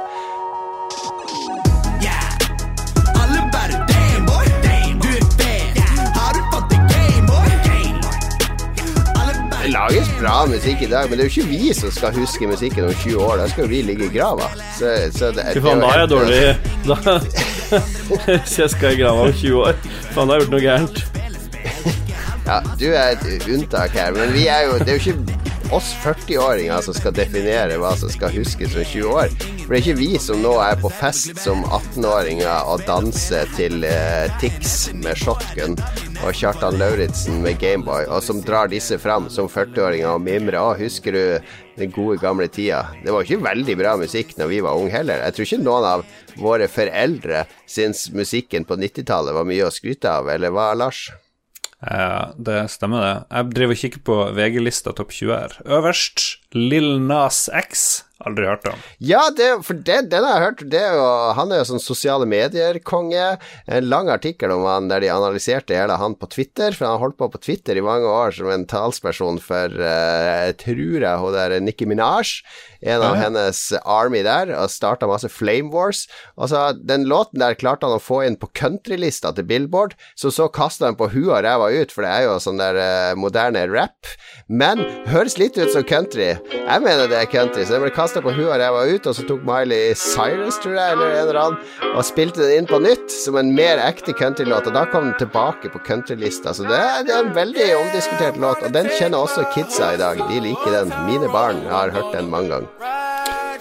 Det 9.72 9.78
lages 9.78 10.10
bra 10.20 10.46
musikk 10.52 10.82
i 10.84 10.88
dag, 10.92 11.06
men 11.10 11.16
det 11.16 11.24
er 11.24 11.30
jo 11.30 11.42
ikke 11.42 11.48
vi 11.48 11.74
som 11.74 11.92
skal 11.96 12.12
huske 12.12 12.48
musikken 12.48 12.90
om 12.90 12.92
20 12.92 13.22
år. 13.24 13.38
Da 13.40 13.46
skal 13.48 13.64
jo 13.64 13.70
vi 13.72 13.78
ligge 13.88 14.10
i 14.10 14.12
grava. 14.12 14.50
Så, 14.76 14.90
så 15.16 15.30
det, 15.32 15.46
Fy 15.56 15.62
faen, 15.64 15.80
da 15.80 15.92
er 15.94 16.02
jeg 16.02 16.10
dårlig 16.12 16.40
da, 16.90 17.14
Hvis 18.26 18.58
jeg 18.60 18.74
skal 18.74 18.98
i 18.98 19.00
grava 19.00 19.30
om 19.30 19.32
20 19.32 19.62
år. 19.70 19.80
Faen, 20.12 20.28
da 20.28 20.36
har 20.36 20.42
jeg 20.42 20.44
gjort 20.44 20.56
noe 20.58 20.62
gærent. 20.66 21.00
Ja, 22.50 22.60
du 22.82 22.86
er 22.90 23.16
et 23.16 23.48
unntak 23.48 23.96
her, 23.96 24.12
men 24.18 24.36
vi 24.36 24.44
er 24.52 24.66
jo 24.68 24.76
Det 24.82 24.92
er 24.92 25.00
jo 25.00 25.14
ikke 25.14 25.51
oss 25.72 25.94
40-åringer 26.04 26.82
som 26.84 26.96
skal 26.96 27.14
definere 27.16 27.78
hva 27.80 27.94
som 28.00 28.12
skal 28.12 28.34
huskes 28.36 28.76
om 28.76 28.84
20 28.84 29.14
år. 29.16 29.32
For 29.62 29.72
det 29.72 29.78
er 29.78 29.84
ikke 29.86 30.00
vi 30.02 30.10
som 30.20 30.42
nå 30.44 30.52
er 30.60 30.76
på 30.82 30.92
fest 30.92 31.40
som 31.40 31.64
18-åringer 31.64 32.68
og 32.68 32.84
danser 32.88 33.48
til 33.56 33.86
eh, 33.88 34.28
Tix 34.42 34.90
med 35.00 35.16
shotgun 35.22 35.78
og 36.22 36.36
Kjartan 36.36 36.76
Lauritzen 36.82 37.40
med 37.46 37.62
Gameboy, 37.62 38.04
og 38.12 38.20
som 38.26 38.44
drar 38.44 38.68
disse 38.72 39.00
fram 39.02 39.30
som 39.32 39.48
40-åringer 39.52 40.12
og 40.12 40.26
mimrer. 40.28 40.60
Å, 40.60 40.76
husker 40.76 41.16
du 41.16 41.24
den 41.80 41.96
gode 41.96 42.20
gamle 42.22 42.50
tida? 42.52 42.84
Det 43.06 43.16
var 43.16 43.24
ikke 43.24 43.48
veldig 43.48 43.80
bra 43.80 43.96
musikk 44.04 44.36
når 44.42 44.52
vi 44.52 44.62
var 44.68 44.78
unge 44.78 44.92
heller. 44.98 45.24
Jeg 45.24 45.38
tror 45.38 45.50
ikke 45.50 45.64
noen 45.64 45.90
av 45.96 46.08
våre 46.42 46.68
foreldre 46.72 47.46
syns 47.64 48.10
musikken 48.12 48.68
på 48.68 48.76
90-tallet 48.82 49.40
var 49.40 49.48
mye 49.48 49.68
å 49.70 49.74
skryte 49.74 50.20
av, 50.20 50.30
eller 50.36 50.52
hva, 50.52 50.74
Lars? 50.76 51.08
Ja, 51.82 52.32
det 52.38 52.60
stemmer 52.70 53.02
det. 53.02 53.14
Jeg 53.32 53.54
driver 53.58 53.76
og 53.76 53.82
kikker 53.82 54.04
på 54.06 54.18
VG-lista 54.38 54.94
topp 54.98 55.14
20 55.18 55.34
her. 55.34 55.56
Øverst 55.66 56.26
Lill 56.54 57.00
Nas 57.02 57.48
X. 57.58 58.04
Aldri 58.26 58.46
hørt 58.46 58.68
om. 58.70 58.80
Ja, 59.02 59.22
det, 59.38 59.50
for 59.66 59.74
det, 59.74 59.98
den 60.12 60.26
har 60.28 60.36
jeg 60.38 60.46
hørt. 60.46 60.64
Det 60.72 60.82
er 60.82 60.94
jo, 61.00 61.06
han 61.38 61.52
er 61.52 61.62
jo 61.62 61.68
sånn 61.72 61.82
sosiale 61.84 62.28
medier-konge. 62.30 63.38
En 63.72 63.88
lang 63.90 64.10
artikkel 64.14 64.52
om 64.54 64.66
han 64.70 64.90
der 64.92 65.02
de 65.04 65.10
analyserte 65.14 65.76
hele 65.78 65.98
han 65.98 66.16
på 66.20 66.30
Twitter. 66.30 66.76
For 66.76 66.86
han 66.86 66.98
har 66.98 67.04
holdt 67.06 67.18
på 67.22 67.30
på 67.34 67.42
Twitter 67.42 67.80
i 67.80 67.86
mange 67.86 68.06
år 68.10 68.36
som 68.38 68.50
en 68.54 68.68
talsperson 68.70 69.40
for 69.42 69.74
uh, 69.74 70.52
tror 70.62 71.02
jeg 71.08 71.22
hun 71.24 71.34
der 71.38 71.58
Nikki 71.64 71.88
Minaj. 71.90 72.42
En 72.82 73.02
av 73.06 73.16
Ja. 73.16 73.22
hennes 73.28 73.60
army 73.86 74.24
der, 74.26 74.50
og 74.58 74.70
starta 74.74 75.06
masse 75.10 75.30
Flame 75.30 75.70
Wars. 75.74 76.08
Altså, 76.38 76.72
den 76.78 77.06
låten 77.10 77.40
der 77.40 77.54
klarte 77.56 77.86
han 77.86 77.98
å 77.98 78.02
få 78.02 78.24
inn 78.26 78.36
på 78.42 78.50
countrylista 78.58 79.30
til 79.38 79.46
Billboard, 79.46 79.94
så 80.18 80.32
så 80.34 80.48
kasta 80.50 80.88
han 80.90 80.98
på 80.98 81.12
huet 81.14 81.30
og 81.30 81.44
ræva 81.46 81.70
ut, 81.72 81.92
for 81.94 82.02
det 82.02 82.10
er 82.12 82.24
jo 82.26 82.40
sånn 82.42 82.58
der 82.58 82.80
uh, 82.82 83.14
moderne 83.16 83.68
rap. 83.70 84.10
Men 84.50 84.82
høres 85.08 85.38
litt 85.38 85.58
ut 85.62 85.70
som 85.72 85.86
country. 85.86 86.34
Jeg 86.52 86.82
mener 86.82 87.08
det 87.08 87.20
er 87.22 87.30
country, 87.30 87.64
så 87.64 87.78
det 87.78 87.84
ble 87.86 87.94
kasta 87.96 88.11
på 88.20 88.34
huet 88.36 88.50
og 88.52 88.60
ræva 88.60 88.82
ut, 88.92 89.08
og 89.08 89.16
så 89.16 89.24
tok 89.30 89.46
Miley 89.48 89.94
Cyrus, 89.96 90.58
tror 90.60 90.76
jeg, 90.76 90.92
eller 90.98 91.14
en 91.14 91.28
eller 91.30 91.40
annen, 91.40 91.60
og 91.96 92.04
spilte 92.04 92.44
den 92.44 92.58
inn 92.60 92.68
på 92.68 92.82
nytt 92.84 93.08
som 93.16 93.38
en 93.40 93.54
mer 93.56 93.80
ekte 93.88 94.12
countrylåt, 94.20 94.68
og 94.68 94.76
da 94.76 94.84
kom 94.92 95.08
den 95.08 95.16
tilbake 95.22 95.72
på 95.72 95.80
countrylista. 95.88 96.52
Så 96.58 96.68
det 96.68 96.76
er, 96.76 97.06
det 97.08 97.16
er 97.16 97.24
en 97.24 97.32
veldig 97.40 97.70
omdiskutert 97.80 98.36
låt, 98.44 98.60
og 98.68 98.76
den 98.76 98.92
kjenner 99.00 99.24
også 99.24 99.48
kidsa 99.56 99.94
i 99.96 100.02
dag. 100.04 100.20
De 100.28 100.44
liker 100.44 100.76
den. 100.76 100.92
Mine 101.08 101.32
barn 101.32 101.64
har 101.72 101.96
hørt 101.96 102.12
den 102.18 102.28
mange 102.34 102.52
ganger. 102.52 103.00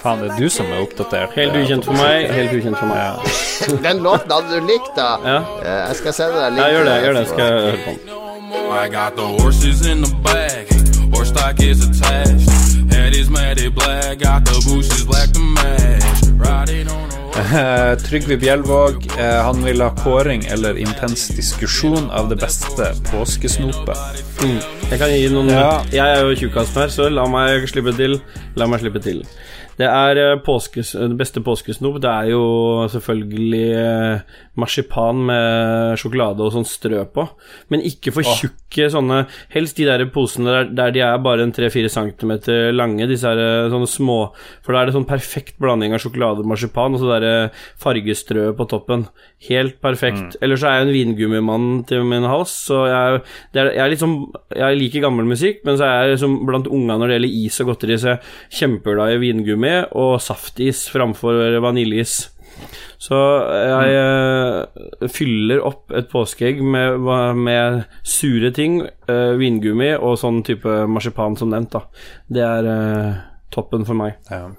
Faen, 0.00 0.22
det 0.24 0.30
er 0.32 0.38
du 0.40 0.48
som 0.48 0.66
er 0.72 0.80
oppdatert. 0.80 1.34
Helt 1.36 1.52
ukjent 1.60 1.84
for 1.84 1.92
meg. 2.00 2.30
Helt 2.32 2.54
ukjent 2.56 2.78
for 2.80 2.88
meg. 2.88 2.96
Ja. 3.04 3.74
Den 3.84 4.00
låten 4.00 4.32
hadde 4.32 4.48
du 4.56 4.64
likt, 4.64 4.94
da. 4.96 5.10
Ja. 5.20 5.34
Eh, 5.60 5.82
Jeg 5.90 5.98
skal 5.98 6.14
sende 6.16 6.40
deg 6.40 6.56
Ja, 6.56 6.68
gjør 6.72 6.88
det. 6.88 6.94
Gjør 7.04 7.18
det. 7.18 7.24
Skal 7.28 7.44
jeg 7.44 7.60
høre 7.66 7.82
på 7.84 7.92
den. 7.92 8.16
I 8.80 8.88
got 8.88 9.16
the 9.20 9.26
horses 9.42 9.84
in 9.86 10.00
the 10.02 10.14
bag. 10.24 10.72
Horse 11.12 11.28
stock 11.34 11.60
is 11.60 11.84
attached. 11.84 12.49
Is 13.20 13.28
matted 13.28 13.74
black. 13.74 14.18
Got 14.18 14.46
the 14.46 14.62
bushes 14.64 15.04
black 15.04 15.30
to 15.32 15.40
match. 15.40 16.22
Riding 16.38 16.88
on 16.88 17.10
a 17.34 17.96
Trygve 18.08 18.36
Bjelvåg, 18.36 19.06
eh, 19.18 19.42
han 19.44 19.64
vil 19.64 19.80
ha 19.80 19.90
kåring 19.96 20.44
eller 20.44 20.78
intens 20.78 21.28
diskusjon 21.28 22.10
av 22.10 22.28
det 22.28 22.36
beste 22.36 22.94
påskesnopet. 23.12 23.98
Mm. 24.42 24.79
Jeg 24.90 24.98
kan 24.98 25.12
gi 25.14 25.28
noen 25.30 25.48
Ja. 25.52 25.84
Jeg 25.94 26.02
er 26.02 26.24
jo 26.26 26.34
tjukkasen 26.34 26.80
her, 26.82 26.90
så 26.90 27.06
la 27.14 27.22
meg 27.30 27.62
slippe 27.70 27.94
til. 27.94 28.18
La 28.58 28.66
meg 28.66 28.82
slippe 28.82 28.98
til. 28.98 29.22
Det 29.80 29.86
er 29.88 30.18
eh, 30.18 30.38
påskes, 30.44 30.92
det 30.98 31.16
beste 31.16 31.40
påskesnop. 31.40 32.00
Det 32.02 32.10
er 32.10 32.32
jo 32.34 32.42
selvfølgelig 32.92 33.62
eh, 33.80 34.40
marsipan 34.60 35.22
med 35.30 35.94
sjokolade 36.00 36.44
og 36.44 36.52
sånn 36.52 36.66
strø 36.68 37.04
på. 37.14 37.24
Men 37.72 37.84
ikke 37.86 38.12
for 38.12 38.26
tjukke 38.26 38.90
sånne 38.92 39.22
Helst 39.54 39.78
de 39.80 39.86
der 39.88 40.04
posene 40.12 40.52
der, 40.52 40.68
der 40.76 40.92
de 40.94 41.02
er 41.06 41.22
bare 41.24 41.46
en 41.46 41.54
3-4 41.56 41.88
cm 41.94 42.34
lange. 42.76 43.08
Disse 43.08 43.30
her 43.30 43.40
eh, 43.40 43.70
sånne 43.72 43.88
små 43.90 44.18
For 44.60 44.74
da 44.74 44.82
er 44.82 44.90
det 44.90 44.96
sånn 44.98 45.08
perfekt 45.08 45.56
blanding 45.62 45.96
av 45.96 46.02
sjokolade 46.04 46.44
og 46.44 46.50
marsipan 46.52 46.98
og 46.98 47.02
så 47.02 47.14
der 47.14 47.28
eh, 47.30 47.64
fargestrø 47.80 48.50
på 48.58 48.68
toppen. 48.70 49.06
Helt 49.48 49.80
perfekt. 49.80 50.36
Ellers 50.44 50.60
så 50.60 50.68
er 50.68 50.80
jeg 50.80 50.88
en 50.90 50.94
vingummimann 50.98 51.68
til 51.88 52.04
min 52.04 52.28
hals, 52.28 52.52
så 52.68 52.82
jeg, 52.90 53.22
er, 53.56 53.70
jeg 53.72 53.84
er 53.86 53.92
litt 53.94 54.02
sånn 54.02 54.18
Jeg 54.52 54.79
liker 54.80 55.04
gammel 55.04 55.28
musikk, 55.28 55.62
men 55.68 55.78
så 55.78 55.86
er 55.86 56.10
jeg 56.12 56.22
som 56.24 56.40
blant 56.48 56.68
unga 56.70 56.96
når 56.98 57.10
det 57.10 57.16
gjelder 57.18 57.38
is 57.44 57.60
og 57.62 57.70
godteri, 57.70 58.00
så 58.00 58.14
jeg 58.14 58.60
kjempeglad 58.60 59.14
i 59.14 59.22
vingummi 59.22 59.74
og 60.00 60.18
saftis 60.24 60.86
framfor 60.92 61.60
vaniljeis. 61.62 62.18
Så 63.00 63.16
jeg 63.48 63.94
eh, 63.96 65.08
fyller 65.08 65.62
opp 65.64 65.94
et 65.96 66.10
påskeegg 66.10 66.60
med, 66.60 67.00
med 67.38 67.80
sure 68.04 68.50
ting, 68.56 68.82
eh, 69.08 69.32
vingummi 69.40 69.94
og 69.96 70.18
sånn 70.20 70.42
type 70.46 70.82
marsipan 70.90 71.38
som 71.40 71.52
nevnt, 71.52 71.78
da. 71.78 72.04
Det 72.28 72.44
er 72.44 72.70
eh, 72.74 73.24
toppen 73.54 73.88
for 73.88 73.96
meg. 73.98 74.20
Ja. 74.28 74.50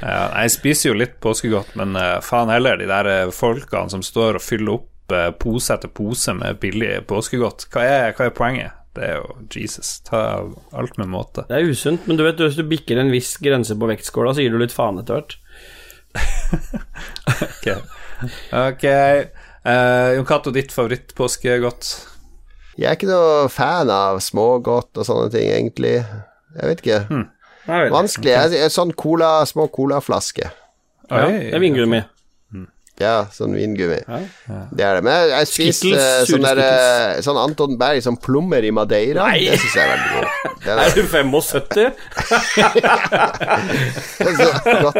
Ja, 0.00 0.42
jeg 0.42 0.52
spiser 0.56 0.90
jo 0.90 0.98
litt 0.98 1.18
påskegodt, 1.22 1.76
men 1.78 1.94
eh, 2.00 2.18
faen 2.26 2.50
heller, 2.50 2.80
de 2.80 2.90
der 2.90 3.32
folkene 3.34 3.92
som 3.92 4.02
står 4.04 4.40
og 4.40 4.44
fyller 4.44 4.80
opp 4.80 4.90
pose 5.40 5.74
etter 5.74 5.92
pose 5.92 6.34
med 6.34 6.58
billig 6.62 7.04
påskegodt. 7.10 7.68
Hva 7.72 7.84
er, 7.86 8.16
hva 8.16 8.26
er 8.26 8.34
poenget? 8.34 8.82
Det 8.96 9.04
er 9.04 9.18
jo 9.18 9.34
Jesus. 9.52 9.98
Ta 10.06 10.20
alt 10.72 10.96
med 10.98 11.10
måte. 11.12 11.44
Det 11.50 11.58
er 11.58 11.68
usunt, 11.68 12.06
men 12.08 12.16
du 12.16 12.24
vet, 12.24 12.40
hvis 12.40 12.56
du 12.56 12.64
bikker 12.68 13.00
en 13.00 13.12
viss 13.12 13.34
grense 13.42 13.76
på 13.76 13.90
vektskåla, 13.90 14.32
så 14.32 14.44
gir 14.44 14.54
du 14.54 14.60
litt 14.62 14.74
faen 14.74 15.02
etter 15.02 15.20
hvert. 15.20 15.38
Ok. 17.36 17.66
Ok. 18.54 18.84
Uh, 19.66 20.14
Jon 20.14 20.24
Cato, 20.24 20.52
ditt 20.54 20.72
favorittpåskegodt? 20.72 21.88
Jeg 22.78 22.88
er 22.88 22.96
ikke 22.96 23.08
noe 23.10 23.48
fan 23.52 23.90
av 23.92 24.22
smågodt 24.24 25.00
og 25.00 25.08
sånne 25.08 25.28
ting, 25.34 25.50
egentlig. 25.50 25.96
Jeg 26.56 26.70
vet 26.70 26.82
ikke. 26.84 27.00
Hmm. 27.10 27.26
Vanskelig. 27.66 28.30
Jeg, 28.30 28.54
jeg, 28.60 28.72
sånn 28.72 28.94
cola, 28.96 29.40
små 29.48 29.66
colaflasker. 29.74 30.54
Ja, 31.10 31.26
det 31.26 31.50
er 31.54 31.62
vingummi. 31.62 32.00
Ja, 32.98 33.26
sånn 33.28 33.52
vingummi. 33.52 33.98
Ja. 34.08 34.18
Det 34.72 34.84
er 34.86 34.94
det. 34.96 35.02
Men 35.04 35.12
jeg, 35.18 35.28
jeg 35.34 35.46
spiser 35.50 35.72
Skittles, 35.76 36.00
eh, 36.00 36.24
sånn, 36.30 36.46
der, 36.46 37.20
sånn 37.26 37.40
Anton 37.42 37.74
Berg, 37.80 38.00
sånn 38.06 38.16
plommer 38.24 38.64
i 38.64 38.70
Madeira. 38.72 39.26
Nei. 39.28 39.42
Det 39.50 39.58
syns 39.60 39.74
jeg 39.76 39.84
er 39.84 39.90
veldig 39.92 40.10
god. 40.14 40.26
Det 40.64 40.70
er, 40.72 40.78
Er 40.80 40.90
du 40.96 41.02
75? 41.04 41.92
det 44.16 44.26
er 44.26 44.34
så 44.64 44.76
godt. 44.82 44.96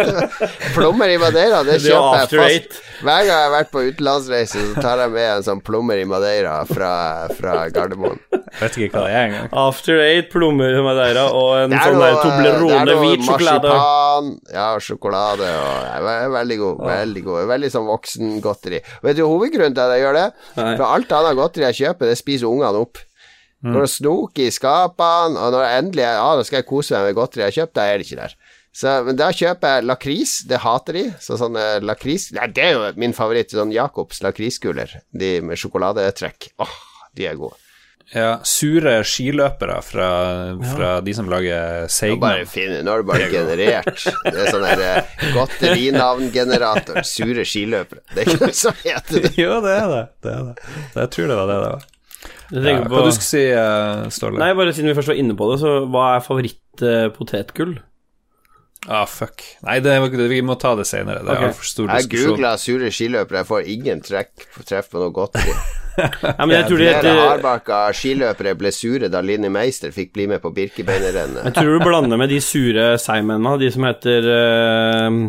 Plommer 0.75 1.09
i 1.15 1.17
Madeira, 1.21 1.63
det 1.67 1.75
er 1.79 1.85
kjøper 1.87 2.37
jeg 2.37 2.61
fast. 2.67 2.83
Hver 2.97 3.19
gang 3.19 3.27
jeg 3.29 3.37
har 3.37 3.51
vært 3.53 3.71
på 3.73 3.83
utenlandsreise, 3.91 4.61
så 4.71 4.83
tar 4.85 5.03
jeg 5.05 5.11
med 5.13 5.27
en 5.35 5.45
sånn 5.47 5.61
plommer 5.65 6.01
i 6.01 6.07
Madeira 6.09 6.55
fra, 6.69 6.93
fra 7.37 7.57
Gardermoen. 7.75 8.21
Vet 8.61 8.79
ikke 8.81 8.93
hva 8.97 9.03
det 9.09 9.17
er 9.17 9.27
engang. 9.31 9.49
After 9.67 10.01
eight, 10.05 10.31
plommer 10.33 10.77
i 10.79 10.85
Madeira 10.85 11.27
og 11.37 11.51
en 11.65 11.75
sånn 11.77 11.97
noe, 11.97 12.05
der 12.05 12.15
er 12.15 12.23
Toblerone 12.25 12.97
hvit 13.03 13.27
sjokolade. 13.27 13.73
marsipan, 13.75 14.31
ja, 14.55 14.69
sjokolade 14.81 15.51
og 15.51 15.75
ja, 15.91 15.99
ve- 16.07 16.15
Veldig 16.37 16.57
god. 16.61 16.81
Veldig 16.87 17.23
god 17.27 17.47
Veldig 17.51 17.69
sånn 17.73 17.86
voksengodteri. 17.91 18.83
Vet 19.07 19.19
du 19.19 19.25
hovedgrunnen 19.27 19.77
til 19.77 19.85
at 19.85 19.97
jeg 19.97 20.05
gjør 20.05 20.19
det? 20.21 20.27
Nei. 20.59 20.73
For 20.77 20.87
alt 20.89 21.15
annet 21.19 21.39
godteri 21.39 21.69
jeg 21.69 21.81
kjøper, 21.83 22.11
det 22.13 22.19
spiser 22.21 22.51
ungene 22.51 22.85
opp. 22.87 23.03
Når 23.67 23.83
det 23.83 23.91
snoker 23.91 24.47
i 24.47 24.53
skapene, 24.55 25.41
og 25.41 25.55
når 25.55 25.63
det 25.65 25.71
endelig 25.81 26.05
er, 26.05 26.19
ja, 26.21 26.29
nå 26.37 26.45
skal 26.47 26.61
jeg 26.61 26.69
kose 26.69 26.95
meg 26.95 27.09
med 27.09 27.17
godteri 27.19 27.43
jeg 27.43 27.49
har 27.51 27.57
kjøpt, 27.57 27.75
da 27.79 27.87
er 27.89 27.99
det 27.99 28.07
ikke 28.07 28.21
der. 28.21 28.37
Så, 28.77 28.93
men 29.07 29.17
da 29.17 29.31
kjøper 29.33 29.73
jeg 29.73 29.87
lakris, 29.89 30.33
det 30.51 30.61
hater 30.61 30.99
de. 30.99 31.05
Så 31.25 31.39
sånne 31.41 31.65
lakris 31.81 32.29
Nei, 32.37 32.51
det 32.53 32.67
er 32.67 32.75
jo 32.77 32.91
min 33.01 33.17
favoritt, 33.17 33.55
sånn 33.57 33.73
Jacobs 33.73 34.21
lakriskuler. 34.23 34.99
De 35.17 35.39
med 35.41 35.59
sjokoladetrekk. 35.61 36.51
Åh, 36.61 36.75
de 37.17 37.31
er 37.31 37.39
gode. 37.41 37.57
Ja, 38.15 38.37
sure 38.47 39.01
skiløpere 39.03 39.81
fra, 39.83 40.09
fra 40.71 40.91
de 41.03 41.15
som 41.17 41.27
lager 41.31 41.83
Nå, 41.83 41.89
Seigman. 41.91 42.21
bare 42.23 42.45
finne, 42.47 42.79
nå 42.87 42.93
har 42.95 43.03
du 43.03 43.09
bare 43.09 43.27
generert. 43.33 44.05
Det 44.23 44.45
er 44.45 44.53
sånn 44.55 44.63
der 44.63 44.83
eh, 44.87 45.17
godterinavngenerator. 45.35 47.01
Sure 47.07 47.43
skiløpere. 47.49 48.05
Det 48.13 48.23
er 48.23 48.31
ikke 48.31 48.47
noe 48.47 48.57
som 48.61 48.79
heter 48.85 49.27
det. 49.27 49.33
Jo, 49.41 49.59
det 49.65 49.75
er 49.75 49.91
det. 49.91 50.05
det 50.23 50.37
er 50.37 50.47
det. 50.53 50.71
Jeg 51.01 51.13
tror 51.17 51.33
det 51.33 51.41
var 51.41 51.51
det 51.51 51.59
det 51.65 51.73
var. 51.75 51.91
Ja, 52.47 52.77
hva 52.87 52.87
på 52.93 53.03
du 53.09 53.13
skal 53.17 53.27
si, 53.27 53.43
eh, 53.51 54.07
Ståle? 54.15 54.39
Nei, 54.39 54.53
bare 54.55 54.75
siden 54.77 54.93
vi 54.93 54.97
først 55.01 55.11
var 55.11 55.19
inne 55.19 55.35
på 55.39 55.51
det, 55.51 55.59
så 55.65 55.75
hva 55.91 56.07
er 56.15 56.25
favoritt-potetgull? 56.29 57.75
Ah, 58.89 59.07
fuck. 59.11 59.43
Nei, 59.67 59.81
det, 59.83 59.97
vi 60.31 60.43
må 60.47 60.55
ta 60.61 60.75
det 60.79 60.85
senere. 60.87 61.23
Det 61.25 61.33
er 61.33 61.41
Ok. 61.41 61.47
altfor 61.49 61.65
stor 61.67 61.89
Jeg 61.91 62.05
diskusjon. 62.07 62.37
googla 62.37 62.53
sure 62.61 62.91
skiløpere, 62.95 63.41
jeg 63.43 63.47
får 63.49 63.67
ingen 63.73 64.01
trekk, 64.05 64.45
treff 64.69 64.91
på 64.93 65.01
noe 65.03 65.11
godteri. 65.17 65.55
Nei, 65.97 66.35
men 66.47 66.53
jeg 66.55 66.67
tror 66.69 66.79
det 66.85 66.91
Flere 67.01 67.15
hardbarka 67.25 67.79
skiløpere 67.97 68.53
ble 68.61 68.71
sure 68.77 69.09
da 69.11 69.23
Linni 69.25 69.49
Meister 69.51 69.91
fikk 69.91 70.13
bli 70.15 70.27
med 70.31 70.43
på 70.45 70.53
Birkebeinerrennet. 70.55 71.49
Jeg 71.49 71.55
tror 71.57 71.73
du 71.79 71.85
blander 71.87 72.21
med 72.21 72.29
de 72.31 72.39
sure 72.45 72.85
seigmennene, 73.01 73.57
de 73.65 73.71
som 73.75 73.89
heter 73.89 74.29
uh... 74.29 75.25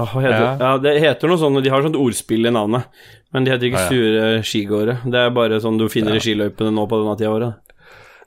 ah, 0.00 0.10
Hva 0.10 0.24
heter 0.24 0.40
Ja. 0.40 0.56
ja. 0.64 0.72
det? 0.82 0.96
heter 1.04 1.28
noe 1.30 1.38
sånn, 1.44 1.60
de 1.62 1.70
har 1.70 1.84
sånt 1.86 2.00
ordspill 2.00 2.48
i 2.50 2.54
navnet, 2.56 2.88
men 3.36 3.44
de 3.46 3.52
heter 3.54 3.68
ikke 3.70 3.84
Ja, 3.84 3.86
ja. 3.86 3.92
sure 3.92 4.42
skigåere. 4.48 4.98
Det 5.04 5.22
er 5.22 5.30
bare 5.36 5.60
sånn 5.62 5.78
du 5.78 5.86
finner 5.92 6.16
i 6.18 6.24
skiløypene 6.24 6.72
nå 6.74 6.88
på 6.90 6.98
denne 7.04 7.14
tida 7.20 7.30
av 7.30 7.38
året. 7.38 7.62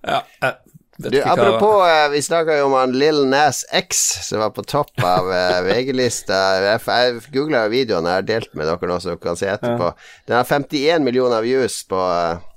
Ja, 0.05 0.21
jeg 0.39 0.53
vet 0.53 0.68
Du, 0.99 1.15
apropos, 1.23 1.85
eh, 1.87 2.09
vi 2.11 2.19
snakka 2.21 2.57
jo 2.59 2.65
om 2.67 2.73
han 2.75 2.91
Lill 2.99 3.21
Nas 3.31 3.61
X 3.71 4.01
som 4.27 4.41
var 4.43 4.51
på 4.51 4.65
topp 4.67 4.99
av 4.99 5.31
eh, 5.31 5.61
VG-lista. 5.69 6.39
Jeg, 6.65 6.81
jeg 6.83 7.21
googla 7.31 7.63
videoen 7.71 8.09
jeg 8.09 8.19
har 8.19 8.27
delt 8.27 8.51
med 8.59 8.67
dere 8.67 8.91
nå, 8.91 8.99
så 8.99 9.13
dere 9.13 9.23
kan 9.23 9.39
se 9.39 9.47
etterpå. 9.53 9.93
Den 10.27 10.39
har 10.41 10.49
51 10.49 11.07
millioner 11.07 11.45
views 11.45 11.81
på, 11.87 12.03
på 12.03 12.49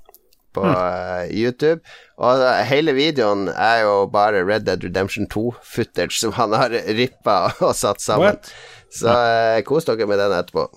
på 0.53 0.65
uh, 0.65 1.25
YouTube. 1.31 1.81
Og 2.23 2.41
da, 2.41 2.55
hele 2.69 2.95
videoen 2.97 3.49
er 3.51 3.83
jo 3.87 3.95
bare 4.13 4.45
Red 4.47 4.67
Dead 4.69 4.85
Redemption 4.85 5.29
2-footage 5.33 6.19
som 6.19 6.35
han 6.37 6.55
har 6.57 6.75
rippa 6.99 7.39
og 7.65 7.75
satt 7.79 8.05
sammen. 8.05 8.37
What? 8.37 8.53
Så 8.93 9.09
eh, 9.09 9.63
kos 9.65 9.89
dere 9.89 10.07
med 10.09 10.21
den 10.21 10.37
etterpå. 10.37 10.69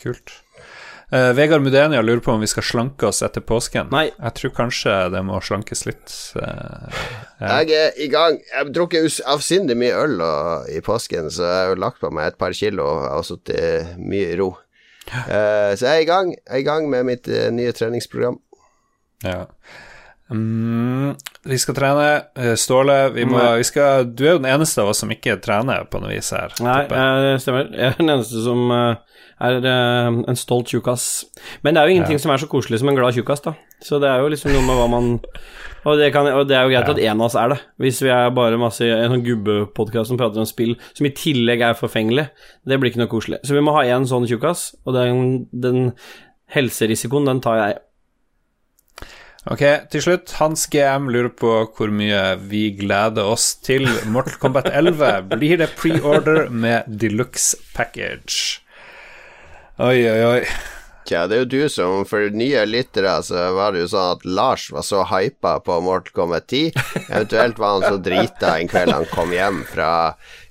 Kult. 0.00 0.38
Eh, 1.10 1.32
Vegard 1.32 1.62
Mudenia 1.62 2.02
lurer 2.02 2.20
på 2.20 2.32
om 2.32 2.40
vi 2.40 2.48
skal 2.48 2.64
slanke 2.64 3.06
oss 3.06 3.22
etter 3.22 3.44
påsken. 3.44 3.90
Nei. 3.92 4.06
Jeg 4.10 4.34
tror 4.38 4.54
kanskje 4.56 4.94
det 5.12 5.22
må 5.26 5.38
slankes 5.44 5.84
litt. 5.86 6.14
Uh, 6.38 6.88
ja. 7.40 7.60
Jeg 7.60 7.76
er 7.76 8.00
i 8.00 8.08
gang. 8.12 8.40
Jeg 8.40 8.58
har 8.58 8.72
drukket 8.72 9.20
avsindig 9.30 9.76
mye 9.78 9.94
øl 10.06 10.18
og, 10.24 10.68
i 10.72 10.80
påsken, 10.84 11.30
så 11.30 11.44
jeg 11.44 11.60
har 11.60 11.72
jo 11.74 11.80
lagt 11.84 12.00
på 12.02 12.10
meg 12.14 12.32
et 12.32 12.40
par 12.40 12.56
kilo 12.56 12.88
og 12.88 13.08
har 13.10 13.26
sittet 13.28 13.94
mye 14.00 14.32
i 14.32 14.38
ro. 14.40 14.54
Uh, 15.12 15.76
så 15.76 15.90
jeg 15.90 15.92
er 15.92 16.04
i 16.06 16.08
gang. 16.08 16.32
Jeg 16.34 16.54
er 16.56 16.64
i 16.64 16.68
gang 16.70 16.88
med 16.90 17.10
mitt 17.12 17.28
nye 17.28 17.76
treningsprogram. 17.76 18.40
Ja. 19.24 19.44
Mm, 20.32 21.12
vi 21.44 21.58
skal 21.60 21.76
trene. 21.76 22.56
Ståle, 22.58 22.96
vi 23.12 23.26
må, 23.28 23.42
vi 23.60 23.66
skal, 23.68 24.08
du 24.08 24.24
er 24.24 24.32
jo 24.32 24.40
den 24.40 24.48
eneste 24.50 24.80
av 24.82 24.90
oss 24.90 25.04
som 25.04 25.12
ikke 25.12 25.36
trener 25.44 25.84
på 25.90 26.00
noe 26.00 26.14
vis 26.16 26.32
her. 26.32 26.56
Nei, 26.64 26.80
det 26.88 27.34
stemmer. 27.44 27.68
Jeg 27.76 27.92
er 27.92 28.00
den 28.00 28.14
eneste 28.16 28.40
som 28.42 28.72
eh, 28.72 29.13
er 29.42 29.58
eh, 29.60 30.18
en 30.30 30.38
stolt 30.38 30.70
tjukkas. 30.70 31.24
Men 31.62 31.74
det 31.74 31.82
er 31.82 31.88
jo 31.88 31.96
ingenting 31.96 32.20
som 32.22 32.32
er 32.34 32.42
så 32.42 32.48
koselig 32.50 32.80
som 32.80 32.90
en 32.90 32.98
glad 32.98 33.16
tjukkas, 33.16 33.44
da. 33.44 33.54
Så 33.84 34.00
det 34.02 34.10
er 34.10 34.22
jo 34.22 34.30
liksom 34.32 34.54
noe 34.54 34.64
med 34.64 34.78
hva 34.78 34.86
man 34.88 35.08
Og 35.84 35.98
det, 36.00 36.12
kan, 36.14 36.24
og 36.32 36.46
det 36.48 36.56
er 36.56 36.64
jo 36.64 36.70
greit 36.72 36.88
at 36.88 37.00
en 37.02 37.18
av 37.20 37.26
oss 37.26 37.34
er 37.36 37.50
det. 37.52 37.58
Hvis 37.82 37.98
vi 38.00 38.08
er 38.08 38.30
bare 38.32 38.60
masse 38.60 38.86
en 38.88 39.12
sånn 39.12 39.24
gubbepodkast 39.26 40.08
som 40.08 40.20
prater 40.20 40.40
om 40.40 40.48
spill, 40.48 40.78
som 40.96 41.04
i 41.04 41.12
tillegg 41.12 41.60
er 41.60 41.76
forfengelig, 41.76 42.30
det 42.64 42.78
blir 42.80 42.92
ikke 42.92 43.02
noe 43.02 43.12
koselig. 43.12 43.42
Så 43.44 43.52
vi 43.52 43.64
må 43.64 43.74
ha 43.76 43.82
en 43.92 44.08
sånn 44.08 44.24
tjukkas, 44.30 44.70
og 44.88 44.96
den, 44.96 45.42
den 45.52 45.90
helserisikoen, 46.56 47.28
den 47.28 47.44
tar 47.44 47.60
jeg. 47.60 47.82
Ok, 49.52 49.60
til 49.92 50.00
slutt. 50.00 50.32
Hans 50.38 50.64
GM 50.72 51.10
lurer 51.12 51.28
på 51.36 51.52
hvor 51.76 51.90
mye 51.92 52.22
vi 52.48 52.70
gleder 52.78 53.28
oss 53.28 53.50
til 53.60 53.84
Mortal 54.08 54.38
Kombat 54.40 54.70
11. 54.72 55.34
Blir 55.34 55.60
det 55.60 55.68
pre-order 55.76 56.46
med 56.48 56.88
deluxe 56.88 57.60
package? 57.76 58.63
Oi, 59.74 60.06
oi, 60.06 60.20
oi. 60.22 60.42
Tja, 61.04 61.24
det 61.26 61.34
er 61.34 61.40
jo 61.42 61.46
du 61.50 61.62
som 61.68 62.04
For 62.06 62.30
nye 62.30 62.60
lyttere 62.68 63.16
så 63.26 63.48
var 63.56 63.74
det 63.74 63.82
jo 63.82 63.88
sånn 63.90 64.12
at 64.14 64.22
Lars 64.24 64.68
var 64.70 64.84
så 64.86 65.00
hypa 65.10 65.56
på 65.66 65.80
Mortal 65.82 66.14
Kombat 66.14 66.46
10. 66.46 66.78
Eventuelt 67.08 67.58
var 67.58 67.80
han 67.80 67.86
så 67.88 67.98
drita 67.98 68.52
en 68.54 68.70
kveld 68.70 68.94
han 68.94 69.08
kom 69.10 69.34
hjem 69.34 69.64
fra 69.66 69.88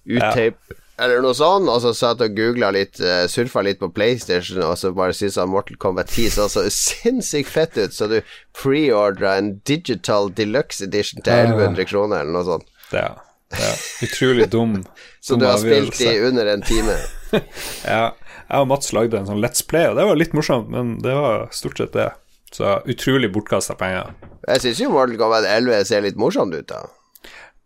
uttape 0.04 0.76
eller 1.04 1.24
noe 1.26 1.34
sånt, 1.34 1.66
og 1.72 1.80
så 1.82 1.90
satt 1.98 2.22
og 2.22 2.36
googla 2.38 2.70
litt, 2.76 3.00
uh, 3.02 3.24
surfa 3.28 3.64
litt 3.66 3.80
på 3.82 3.90
PlayStation, 3.96 4.60
og 4.62 4.76
så 4.78 4.92
bare 4.94 5.16
syntes 5.18 5.40
han 5.42 5.50
Mortal 5.50 5.80
Kombat 5.82 6.12
10 6.14 6.36
så 6.36 6.46
så 6.54 6.64
sinnssykt 6.70 7.50
fett 7.50 7.80
ut, 7.80 7.96
så 7.96 8.08
du 8.12 8.20
preordra 8.60 9.34
en 9.40 9.56
digital 9.66 10.30
deluxe 10.38 10.86
edition 10.86 11.26
til 11.26 11.34
1100 11.56 11.90
kroner, 11.90 12.22
eller 12.22 12.38
noe 12.38 12.46
sånt. 12.46 12.70
Ja. 12.94 13.10
ja. 13.58 13.72
utrolig 14.06 14.52
dum. 14.54 14.84
Så 15.24 15.40
du 15.40 15.48
har 15.48 15.58
spilt 15.58 15.98
i 16.04 16.18
under 16.20 16.52
en 16.52 16.62
time. 16.68 17.00
Ja, 17.88 18.12
jeg 18.50 18.64
og 18.64 18.70
Mats 18.72 18.92
lagde 18.96 19.20
en 19.20 19.30
sånn 19.30 19.42
Let's 19.44 19.64
Play, 19.68 19.88
og 19.90 19.98
det 20.00 20.08
var 20.10 20.20
litt 20.20 20.36
morsomt, 20.38 20.70
men 20.74 20.98
det 21.04 21.16
var 21.18 21.48
stort 21.56 21.80
sett 21.82 21.96
det. 21.96 22.10
Så 22.54 22.76
utrolig 22.86 23.32
bortkasta 23.34 23.74
penger. 23.80 24.12
Jeg 24.46 24.62
syns 24.62 24.84
jo 24.84 24.92
Mortal 24.94 25.18
Kombat 25.18 25.48
11 25.50 25.88
ser 25.90 26.04
litt 26.06 26.20
morsomt 26.22 26.54
ut, 26.54 26.68
da. 26.70 26.84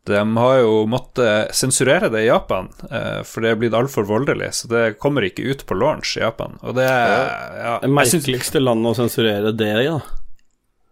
De 0.07 0.21
har 0.39 0.59
jo 0.61 0.85
måttet 0.87 1.51
sensurere 1.55 2.07
det 2.13 2.21
i 2.23 2.29
Japan, 2.29 2.69
eh, 2.87 3.23
for 3.27 3.43
det 3.43 3.51
er 3.51 3.59
blitt 3.59 3.75
altfor 3.75 4.07
voldelig, 4.07 4.53
så 4.61 4.69
det 4.71 4.83
kommer 5.03 5.25
ikke 5.27 5.43
ut 5.51 5.65
på 5.67 5.75
launch 5.75 6.13
i 6.15 6.23
Japan. 6.23 6.55
Og 6.63 6.77
det 6.77 6.87
ja, 6.87 7.73
Det 7.83 7.91
merkeligste 7.91 8.63
landet 8.63 8.93
å 8.93 8.99
sensurere 9.01 9.51
det 9.51 9.73
i, 9.73 9.89
da. 9.89 9.99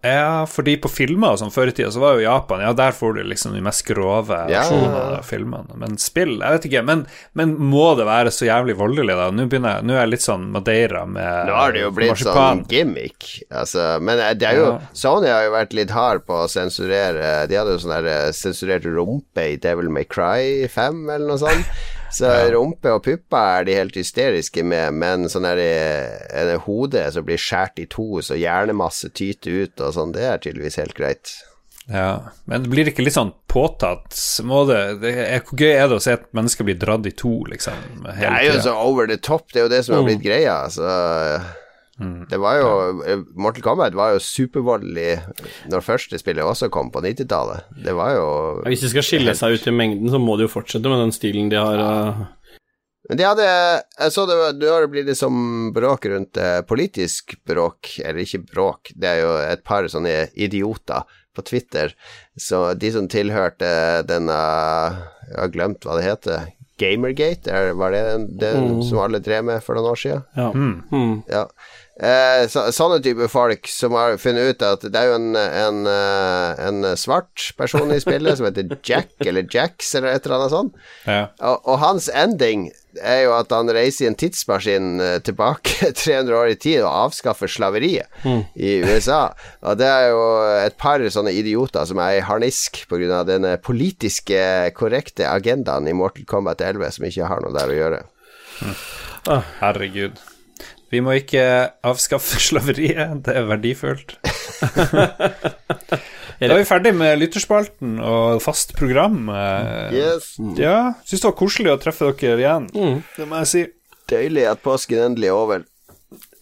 Ja, 0.06 0.46
fordi 0.50 0.76
på 0.82 0.90
filmer 0.92 1.34
og 1.34 1.40
sånn 1.42 1.52
før 1.54 1.72
i 1.72 1.74
tida, 1.76 1.90
så 1.92 2.00
var 2.04 2.16
jo 2.20 2.24
Japan 2.26 2.62
Ja, 2.62 2.72
der 2.78 2.94
får 2.96 3.16
du 3.18 3.24
liksom 3.28 3.54
de 3.58 3.62
mest 3.66 3.84
grove 3.88 4.38
Ja. 4.52 4.62
versjonene 4.64 5.18
av 5.20 5.26
filmene. 5.28 5.78
Men 5.82 5.98
spill, 6.02 6.36
jeg 6.40 6.56
vet 6.56 6.68
ikke. 6.70 6.84
Men, 6.86 7.06
men 7.34 7.56
må 7.58 7.88
det 7.98 8.06
være 8.08 8.32
så 8.36 8.48
jævlig 8.48 8.76
voldelig, 8.80 9.16
da? 9.18 9.30
Nå 9.34 9.48
begynner 9.52 9.78
jeg 9.80 9.88
Nå 9.90 9.96
er 9.98 10.02
jeg 10.04 10.14
litt 10.14 10.26
sånn 10.28 10.46
Madeira 10.54 11.06
med 11.10 11.50
Nå 11.50 11.56
har 11.58 11.72
det 11.76 11.82
jo 11.86 11.92
blitt 11.98 12.14
marsipan. 12.14 12.36
sånn 12.64 12.64
gimmick. 12.70 13.30
Altså, 13.52 13.88
men 14.02 14.20
eh, 14.20 14.34
det 14.38 14.50
er 14.52 14.62
jo 14.62 14.70
Ja. 14.76 14.80
Sony 14.94 15.28
har 15.34 15.44
jo 15.48 15.52
vært 15.58 15.74
litt 15.74 15.92
hard 15.96 16.26
på 16.28 16.44
å 16.44 16.48
sensurere 16.52 17.48
De 17.50 17.56
hadde 17.60 17.76
jo 17.76 17.82
sånn 17.86 17.96
der 17.98 18.12
eh, 18.14 18.32
sensurert 18.36 18.86
rumpe 18.86 19.50
i 19.54 19.58
Devil 19.58 19.90
May 19.90 20.06
Cry 20.06 20.68
5 20.72 21.04
eller 21.10 21.28
noe 21.34 21.42
sånt. 21.42 21.66
Så 22.16 22.30
rumpe 22.54 22.94
og 22.96 23.02
pupper 23.04 23.60
er 23.60 23.66
de 23.68 23.76
helt 23.76 23.98
hysteriske 24.00 24.64
med, 24.64 24.94
men 25.02 25.26
sånn 25.32 25.46
er 25.50 25.60
det 25.60 26.60
hodet 26.64 26.64
hode 26.66 27.02
som 27.12 27.26
blir 27.28 27.42
skåret 27.42 27.82
i 27.84 27.86
to, 27.92 28.22
så 28.24 28.38
hjernemasse 28.40 29.10
tyter 29.16 29.66
ut 29.66 29.82
og 29.84 29.94
sånn, 29.98 30.14
det 30.16 30.24
er 30.30 30.40
tydeligvis 30.44 30.80
helt 30.80 30.96
greit. 30.98 31.34
Ja, 31.92 32.32
men 32.50 32.64
det 32.64 32.72
blir 32.72 32.88
ikke 32.90 33.04
litt 33.06 33.14
sånn 33.14 33.34
påtatt? 33.52 34.16
Må 34.48 34.64
det, 34.66 34.80
det 35.04 35.12
er, 35.22 35.44
Hvor 35.46 35.60
gøy 35.62 35.70
er 35.76 35.92
det 35.92 36.00
å 36.00 36.02
se 36.02 36.16
et 36.18 36.24
menneske 36.34 36.66
bli 36.66 36.74
dratt 36.82 37.06
i 37.06 37.12
to, 37.14 37.36
liksom? 37.52 37.78
Det 38.08 38.26
er 38.26 38.48
jo 38.48 38.56
så 38.64 38.74
over 38.88 39.06
the 39.12 39.20
top, 39.22 39.52
det 39.54 39.62
er 39.62 39.68
jo 39.68 39.74
det 39.76 39.84
som 39.86 39.94
har 40.00 40.02
Mm. 40.02 40.10
blitt 40.10 40.24
greia. 40.26 40.56
Så 40.74 40.82
det 42.30 42.38
var 42.44 42.58
jo 42.60 42.72
eh, 43.08 43.22
Mortal 43.40 43.64
Kombat 43.64 43.94
var 43.96 44.12
jo 44.12 44.24
supervoldelig 44.24 45.14
når 45.72 45.84
første 45.86 46.20
spillet 46.20 46.44
også 46.44 46.68
kom 46.74 46.90
på 46.92 47.00
90-tallet. 47.06 47.70
Det 47.86 47.94
var 47.96 48.16
jo 48.18 48.26
Hvis 48.66 48.84
de 48.84 48.92
skal 48.92 49.06
skille 49.08 49.36
seg 49.38 49.56
ut 49.56 49.68
i 49.72 49.76
mengden, 49.76 50.10
så 50.12 50.20
må 50.20 50.36
de 50.36 50.50
jo 50.50 50.52
fortsette 50.52 50.92
med 50.92 51.00
den 51.06 51.16
stilen 51.16 51.52
de 51.52 51.62
har. 51.62 51.80
Ja. 51.80 52.26
Men 53.08 53.20
de 53.20 53.28
hadde 53.28 53.46
Jeg 53.46 54.14
så 54.16 54.26
det 54.28 54.38
det 54.60 54.66
Nå 54.66 54.74
har 54.74 54.86
det 54.86 54.92
blitt 54.92 55.08
litt 55.12 55.20
som 55.22 55.70
bråk 55.76 56.10
rundt 56.12 56.42
eh, 56.42 56.60
politisk 56.68 57.38
bråk, 57.48 57.96
eller 58.02 58.26
ikke 58.26 58.44
bråk, 58.50 58.92
det 58.96 59.14
er 59.14 59.22
jo 59.24 59.32
et 59.46 59.64
par 59.64 59.88
sånne 59.92 60.26
idioter 60.34 61.06
på 61.36 61.44
Twitter, 61.44 61.92
så 62.40 62.70
de 62.80 62.92
som 62.96 63.10
tilhørte 63.12 63.68
denne 64.08 64.36
Jeg 64.36 65.40
har 65.40 65.52
glemt 65.52 65.84
hva 65.84 65.98
det 66.00 66.06
heter. 66.06 66.52
Gamergate, 66.80 67.52
er, 67.52 67.74
var 67.80 67.92
det 67.96 68.04
den, 68.08 68.26
den 68.40 68.82
som 68.84 69.00
alle 69.04 69.22
drev 69.24 69.46
med 69.48 69.64
for 69.64 69.78
noen 69.78 69.94
år 69.94 70.00
siden? 70.00 70.24
Ja. 70.36 70.50
Mm. 70.52 71.22
Ja. 71.32 71.46
Eh, 71.96 72.44
så, 72.52 72.66
sånne 72.76 72.98
type 73.00 73.30
folk 73.32 73.70
som 73.72 73.94
har 73.96 74.18
funnet 74.20 74.50
ut 74.52 74.64
at 74.68 74.82
det 74.92 75.00
er 75.00 75.14
jo 75.14 75.16
en, 75.16 75.30
en, 75.40 75.78
eh, 75.88 76.66
en 76.68 76.90
svart 77.00 77.54
person 77.56 77.94
i 77.96 78.02
spillet 78.04 78.36
som 78.36 78.50
heter 78.50 78.74
Jack, 78.84 79.14
eller 79.24 79.48
Jacks, 79.48 79.94
eller 79.96 80.12
et 80.12 80.28
eller 80.28 80.42
annet 80.42 80.56
sånt. 80.56 80.82
Ja. 81.08 81.22
Og, 81.40 81.62
og 81.64 81.80
hans 81.80 82.10
ending 82.12 82.68
er 83.00 83.22
jo 83.26 83.32
at 83.38 83.52
han 83.56 83.72
reiser 83.72 84.06
i 84.06 84.10
en 84.10 84.20
tidsmaskin 84.20 84.92
eh, 85.04 85.16
tilbake 85.24 85.94
300 86.04 86.36
år 86.36 86.52
i 86.52 86.60
tid 86.68 86.82
og 86.82 86.92
avskaffer 87.06 87.52
slaveriet 87.52 88.12
i 88.60 88.76
USA. 88.84 89.30
Og 89.64 89.80
det 89.80 89.88
er 89.88 90.12
jo 90.12 90.22
et 90.66 90.78
par 90.82 91.00
sånne 91.00 91.32
idioter 91.32 91.88
som 91.88 92.04
er 92.04 92.20
i 92.20 92.28
harnisk 92.28 92.84
pga. 92.92 93.24
denne 93.24 93.56
politiske 93.64 94.44
korrekte 94.76 95.32
agendaen 95.32 95.88
i 95.88 95.96
Mortal 95.96 96.28
Kombat 96.28 96.60
11 96.60 97.00
som 97.00 97.08
ikke 97.08 97.32
har 97.32 97.44
noe 97.44 97.56
der 97.56 97.72
å 97.72 97.82
gjøre. 97.84 98.06
Herregud. 99.64 100.20
Vi 100.94 101.02
må 101.02 101.16
ikke 101.18 101.44
avskaffe 101.86 102.40
slaveriet, 102.48 103.24
det 103.26 103.36
er 103.36 103.48
verdifullt. 103.50 104.18
Da 106.36 106.50
er 106.52 106.60
vi 106.60 106.66
ferdig 106.68 106.92
med 106.98 107.16
lytterspalten 107.22 107.94
og 108.04 108.42
fast 108.44 108.74
program. 108.76 109.30
eh. 109.32 109.94
Yes. 109.96 110.34
Ja, 110.60 110.92
syns 111.08 111.22
det 111.24 111.30
var 111.30 111.36
koselig 111.40 111.72
å 111.72 111.78
treffe 111.80 112.10
dere 112.20 112.42
igjen. 112.44 112.66
Det 113.16 113.28
må 113.30 113.40
jeg 113.40 113.48
si. 113.54 113.62
Deilig 114.12 114.44
at 114.52 114.60
påsken 114.66 115.00
endelig 115.06 115.30
er 115.32 115.38
over. 115.40 115.64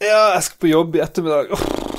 Ja, 0.01 0.33
jeg 0.33 0.47
skal 0.47 0.59
på 0.65 0.71
jobb 0.71 0.97
i 0.97 1.03
ettermiddag. 1.05 1.53
Åh, 1.53 1.92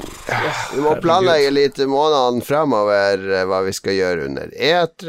Vi 0.74 0.80
må 0.80 0.94
planlegge 1.05 1.51
litt 1.52 1.76
månedene 1.90 2.40
fremover 2.46 3.18
eh, 3.28 3.42
hva 3.48 3.59
vi 3.66 3.72
skal 3.76 3.92
gjøre 3.98 4.24
under 4.30 4.46
E3. 4.56 5.05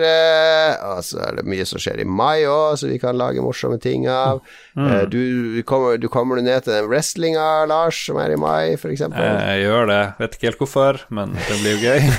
Og 0.91 0.99
så 1.07 1.15
er 1.23 1.31
det 1.39 1.45
mye 1.47 1.65
som 1.69 1.79
skjer 1.79 1.99
i 2.03 2.07
mai 2.09 2.43
òg, 2.51 2.75
så 2.81 2.85
vi 2.91 2.99
kan 2.99 3.15
lage 3.19 3.43
morsomme 3.45 3.77
ting 3.81 4.07
av. 4.11 4.41
Eh, 4.75 5.03
Du, 5.11 5.21
kommer, 5.67 5.95
du 6.01 6.07
kommer 6.11 6.35
ned 6.43 6.61
til 6.67 6.73
den 6.75 6.89
wrestlinga, 6.91 7.47
Lars, 7.71 7.97
som 8.09 8.17
er 8.19 8.29
i 8.35 8.39
mai, 8.39 8.73
f.eks.? 8.75 9.01
Jeg 9.07 9.57
gjør 9.63 9.83
det. 9.93 10.01
Vet 10.19 10.35
ikke 10.39 10.49
helt 10.51 10.61
hvorfor, 10.65 10.93
men 11.15 11.27
det 11.47 11.55
blir 11.61 11.71
jo 11.75 11.81
gøy. 11.85 12.01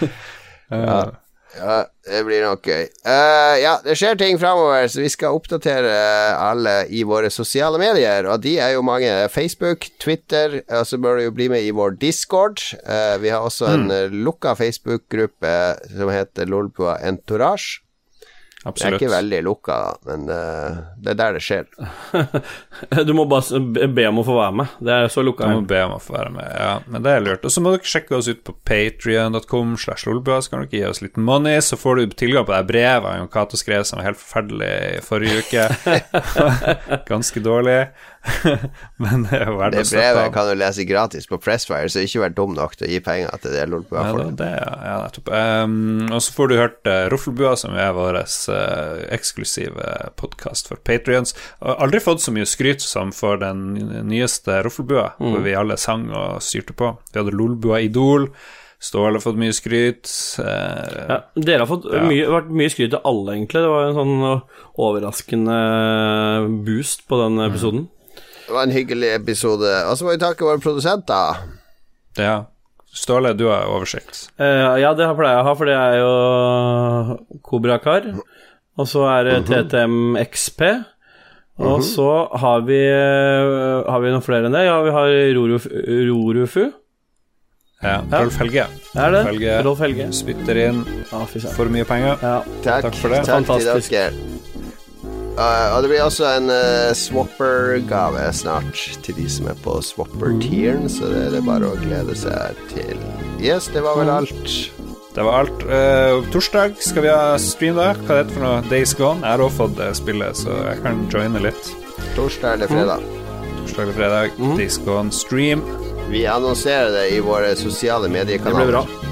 Ja. 0.70 1.10
Ja, 1.60 1.80
det 2.08 2.20
blir 2.24 2.44
nok 2.46 2.64
gøy. 2.64 2.86
Uh, 3.04 3.56
ja, 3.60 3.74
det 3.84 3.96
skjer 4.00 4.16
ting 4.18 4.38
framover, 4.40 4.86
så 4.88 5.02
vi 5.02 5.10
skal 5.12 5.36
oppdatere 5.36 5.92
alle 6.40 6.86
i 6.88 7.02
våre 7.04 7.28
sosiale 7.32 7.80
medier. 7.80 8.28
Og 8.32 8.40
de 8.46 8.56
er 8.62 8.74
jo 8.76 8.84
mange. 8.86 9.10
Facebook, 9.32 9.90
Twitter, 10.00 10.62
og 10.70 10.88
så 10.88 10.98
bør 11.00 11.18
du 11.20 11.26
jo 11.26 11.36
bli 11.36 11.50
med 11.52 11.66
i 11.66 11.74
vår 11.76 11.98
Discord. 12.00 12.64
Uh, 12.86 13.20
vi 13.20 13.32
har 13.34 13.44
også 13.44 13.68
en 13.74 13.86
mm. 13.90 14.18
lukka 14.24 14.56
Facebook-gruppe 14.56 15.54
som 15.92 16.12
heter 16.12 16.48
Lolbua 16.48 16.96
Entourage. 17.04 17.82
Det 18.60 18.84
er 18.84 18.94
ikke 18.98 19.08
veldig 19.08 19.38
lukka, 19.46 19.76
men 20.04 20.26
uh, 20.28 20.80
det 21.00 21.14
er 21.14 21.16
der 21.16 21.38
det 21.38 21.40
skjer. 21.44 21.68
Du 23.08 23.12
må 23.16 23.24
bare 23.28 23.60
be 23.88 24.04
om 24.08 24.20
å 24.20 24.24
få 24.26 24.34
være 24.36 24.56
med. 24.60 24.74
Det 24.84 24.92
er 24.92 25.08
så 25.12 25.24
lukka. 25.24 25.48
Du 25.48 25.62
må 25.62 25.68
be 25.68 25.78
om 25.86 25.94
å 25.94 26.00
få 26.02 26.12
være 26.18 26.32
med, 26.34 26.50
ja. 26.52 26.74
Men 26.92 27.04
det 27.06 27.14
er 27.14 27.24
lurt. 27.24 27.46
Og 27.48 27.54
så 27.54 27.62
må 27.64 27.72
dere 27.72 27.88
sjekke 27.88 28.18
oss 28.18 28.28
ut 28.28 28.42
på 28.44 28.54
patrion.com 28.68 29.72
slash 29.80 30.04
lolbua, 30.08 30.42
så 30.44 30.52
kan 30.52 30.66
dere 30.66 30.76
gi 30.76 30.84
oss 30.90 31.00
litt 31.00 31.16
money, 31.16 31.62
så 31.64 31.80
får 31.80 32.02
du 32.02 32.16
tilgang 32.20 32.44
på 32.48 32.52
det 32.52 32.62
brevet 32.68 33.16
Jon 33.16 33.32
Cato 33.32 33.60
skrev 33.60 33.86
som 33.88 34.00
var 34.00 34.10
helt 34.10 34.20
forferdelig 34.20 34.70
i 34.90 35.02
forrige 35.08 35.40
uke. 35.40 35.66
Ganske 37.10 37.44
dårlig. 37.44 37.80
Men 39.02 39.22
det 39.24 39.38
er 39.38 39.46
jo 39.48 39.56
verdt 39.56 39.72
Det 39.74 39.82
å 39.82 39.86
støtte 39.88 40.00
brevet 40.02 40.34
kan 40.34 40.48
du 40.50 40.54
lese 40.60 40.84
gratis 40.88 41.28
på 41.30 41.38
Pressfire, 41.40 41.88
så 41.92 42.02
ikke 42.04 42.20
vær 42.24 42.34
dum 42.36 42.52
nok 42.56 42.76
til 42.76 42.88
å 42.88 42.90
gi 42.92 43.00
penger 43.04 43.40
til 43.40 43.54
det 43.54 43.62
Ja, 43.62 43.64
det, 43.64 43.72
Lolbua-folket. 43.72 44.36
det, 44.40 44.50
ja, 44.60 44.96
nettopp. 45.06 45.32
Um, 45.32 46.12
og 46.12 46.20
så 46.26 46.36
får 46.36 46.50
du 46.52 46.56
hørt 46.60 46.90
uh, 46.90 46.98
Roffelbua, 47.14 47.54
som 47.60 47.76
er 47.80 47.94
vår 47.96 48.20
uh, 48.20 49.00
eksklusive 49.16 49.88
podkast 50.20 50.68
for 50.68 50.82
Patrions. 50.84 51.32
Aldri 51.64 52.02
fått 52.04 52.20
så 52.24 52.34
mye 52.36 52.48
skryt 52.48 52.84
som 52.84 53.12
for 53.16 53.40
den 53.40 53.64
nyeste 54.10 54.60
Roffelbua, 54.66 55.14
hvor 55.20 55.40
vi 55.44 55.56
alle 55.56 55.80
sang 55.80 56.08
og 56.12 56.42
styrte 56.44 56.76
på. 56.76 56.92
Vi 57.12 57.22
hadde 57.22 57.36
Lolbua 57.36 57.80
Idol. 57.88 58.28
Ståle 58.80 59.18
har 59.18 59.20
fått 59.20 59.36
mye 59.36 59.52
skryt. 59.52 60.08
eh, 60.40 61.08
Ja, 61.10 61.18
dere 61.36 61.66
har 61.66 61.68
fått 61.68 61.84
Ja. 61.92 62.00
mye, 62.00 62.24
vært 62.32 62.48
mye 62.48 62.70
skryt 62.72 62.94
til 62.94 63.02
alle, 63.04 63.34
egentlig. 63.36 63.60
Det 63.60 63.68
var 63.68 63.88
en 63.90 63.98
sånn 63.98 64.22
uh, 64.24 64.40
overraskende 64.80 65.58
boost 66.64 67.04
på 67.08 67.18
den 67.20 67.36
episoden. 67.44 67.88
Det 68.50 68.54
var 68.56 68.66
en 68.66 68.72
hyggelig 68.74 69.12
episode. 69.14 69.68
Og 69.86 69.94
så 69.94 70.02
må 70.02 70.10
vi 70.10 70.18
takke 70.18 70.42
våre 70.42 70.58
produsenter. 70.58 71.44
ja. 72.18 72.40
Ståle, 72.90 73.30
du 73.38 73.44
har 73.46 73.68
oversikt. 73.70 74.24
Uh, 74.40 74.74
ja, 74.82 74.88
det 74.98 75.06
pleier 75.14 75.36
jeg 75.36 75.42
å 75.44 75.46
ha, 75.46 75.52
for 75.54 75.70
det 75.70 75.76
er 75.78 75.92
jo 76.00 77.36
Kobrakar. 77.46 78.08
Og 78.74 78.88
så 78.90 79.04
er 79.12 79.28
det 79.28 79.36
TTM 79.46 80.18
XP. 80.24 80.64
Og 81.62 81.84
så 81.86 82.08
har 82.40 82.64
vi 82.66 82.80
eh, 82.80 83.84
Har 83.84 84.00
vi 84.00 84.10
noen 84.10 84.24
flere 84.24 84.48
enn 84.48 84.56
det? 84.56 84.64
Ja, 84.64 84.78
vi 84.82 84.94
har 84.96 85.12
Roruf, 85.36 85.68
Rorufu. 86.08 86.64
Ja, 87.84 88.00
Rolf 88.10 88.40
Helge. 88.42 88.66
Er 88.96 89.14
det? 89.14 89.22
Helge. 89.28 89.54
Rolf 89.68 89.84
Helge. 89.86 90.10
Spytter 90.16 90.64
inn 90.66 90.82
ah, 91.12 91.28
for 91.54 91.70
mye 91.70 91.86
penger. 91.86 92.18
Ja. 92.18 92.34
Takk, 92.66 92.90
Takk 92.90 93.00
for 93.04 93.14
det. 93.14 93.22
Takk 93.28 93.46
Fantastisk. 93.46 94.29
Uh, 95.38 95.76
og 95.76 95.84
det 95.84 95.90
blir 95.92 96.02
også 96.04 96.26
en 96.36 96.50
uh, 96.52 96.90
Swapper-gave 96.96 98.26
snart 98.36 98.80
til 99.04 99.16
de 99.16 99.28
som 99.30 99.46
er 99.48 99.58
på 99.64 99.76
Swapper-tieren, 99.84 100.88
så 100.90 101.08
det, 101.12 101.22
det 101.32 101.40
er 101.40 101.46
bare 101.46 101.70
å 101.70 101.78
glede 101.80 102.16
seg 102.18 102.58
til. 102.72 102.98
Yes, 103.40 103.70
det 103.72 103.84
var 103.86 104.00
vel 104.00 104.10
alt. 104.12 104.56
Det 105.14 105.24
var 105.26 105.44
alt. 105.44 105.62
Uh, 105.70 106.26
torsdag 106.34 106.76
skal 106.84 107.06
vi 107.06 107.12
ha 107.14 107.38
stream, 107.40 107.78
da. 107.78 107.92
Hva 108.02 108.18
er 108.18 108.26
det 108.26 108.36
for 108.36 108.46
noe? 108.46 108.64
Days 108.70 108.92
Gone? 108.98 109.22
Jeg 109.24 109.32
har 109.32 109.44
også 109.46 109.62
fått 109.62 109.84
spillet, 110.02 110.42
så 110.42 110.58
jeg 110.66 110.82
kan 110.84 111.06
joine 111.12 111.44
litt. 111.46 111.70
Torsdag 112.18 112.58
eller 112.58 112.70
fredag. 112.70 113.06
Torsdag 113.62 113.86
eller 113.86 113.96
fredag. 114.02 114.42
Days 114.58 114.80
Gone 114.84 115.14
stream. 115.14 115.64
Vi 116.10 116.26
annonserer 116.26 116.90
det 116.90 117.06
i 117.14 117.22
våre 117.22 117.54
sosiale 117.56 118.10
mediekanaler. 118.10 118.66
Det 118.66 118.66
blir 118.66 118.76
bra. 118.80 119.09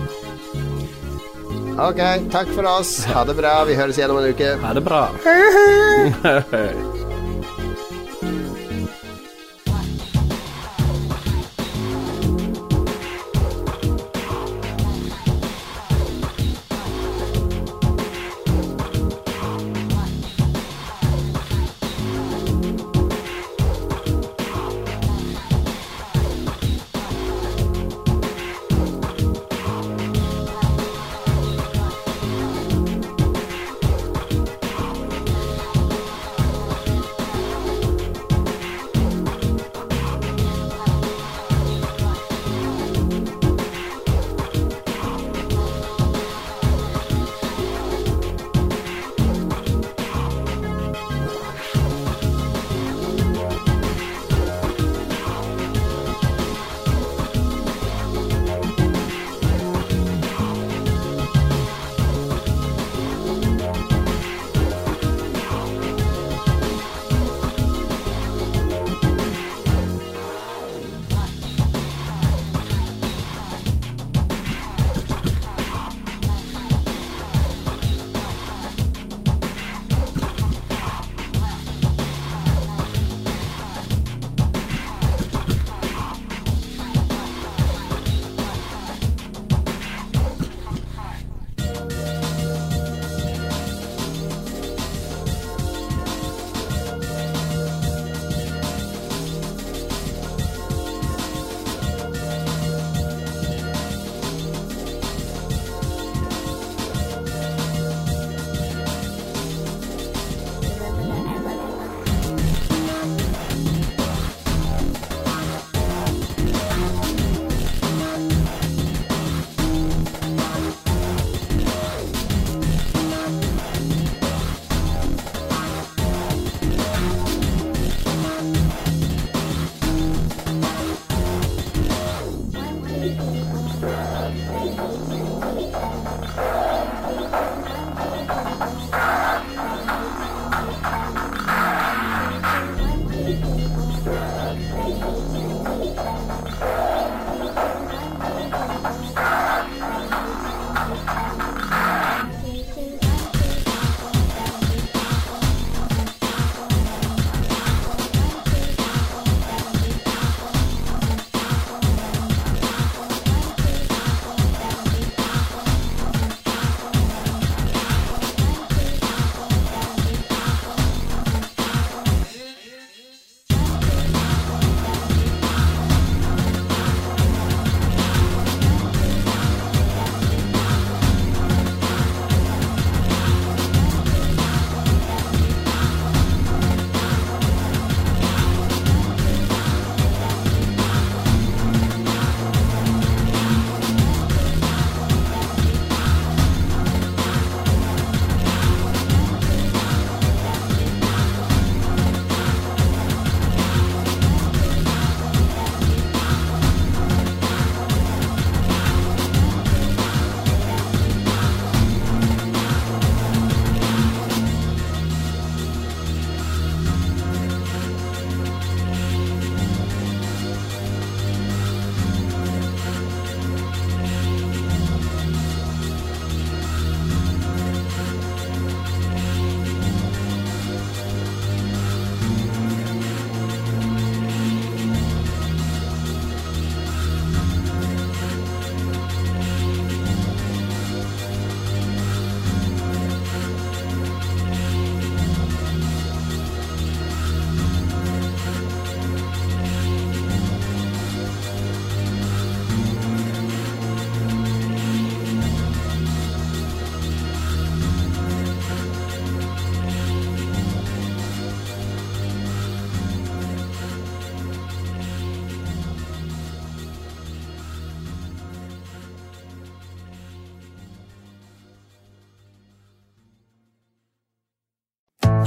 Ok, 1.79 2.01
takk 2.31 2.49
for 2.55 2.67
oss. 2.67 3.05
Ha 3.07 3.25
det 3.25 3.37
bra. 3.39 3.65
Vi 3.69 3.77
høres 3.79 3.99
igjen 4.01 4.11
om 4.11 4.19
en 4.19 4.33
uke. 4.35 4.57
Ha 4.65 4.75
det 4.75 4.83
bra? 4.83 5.05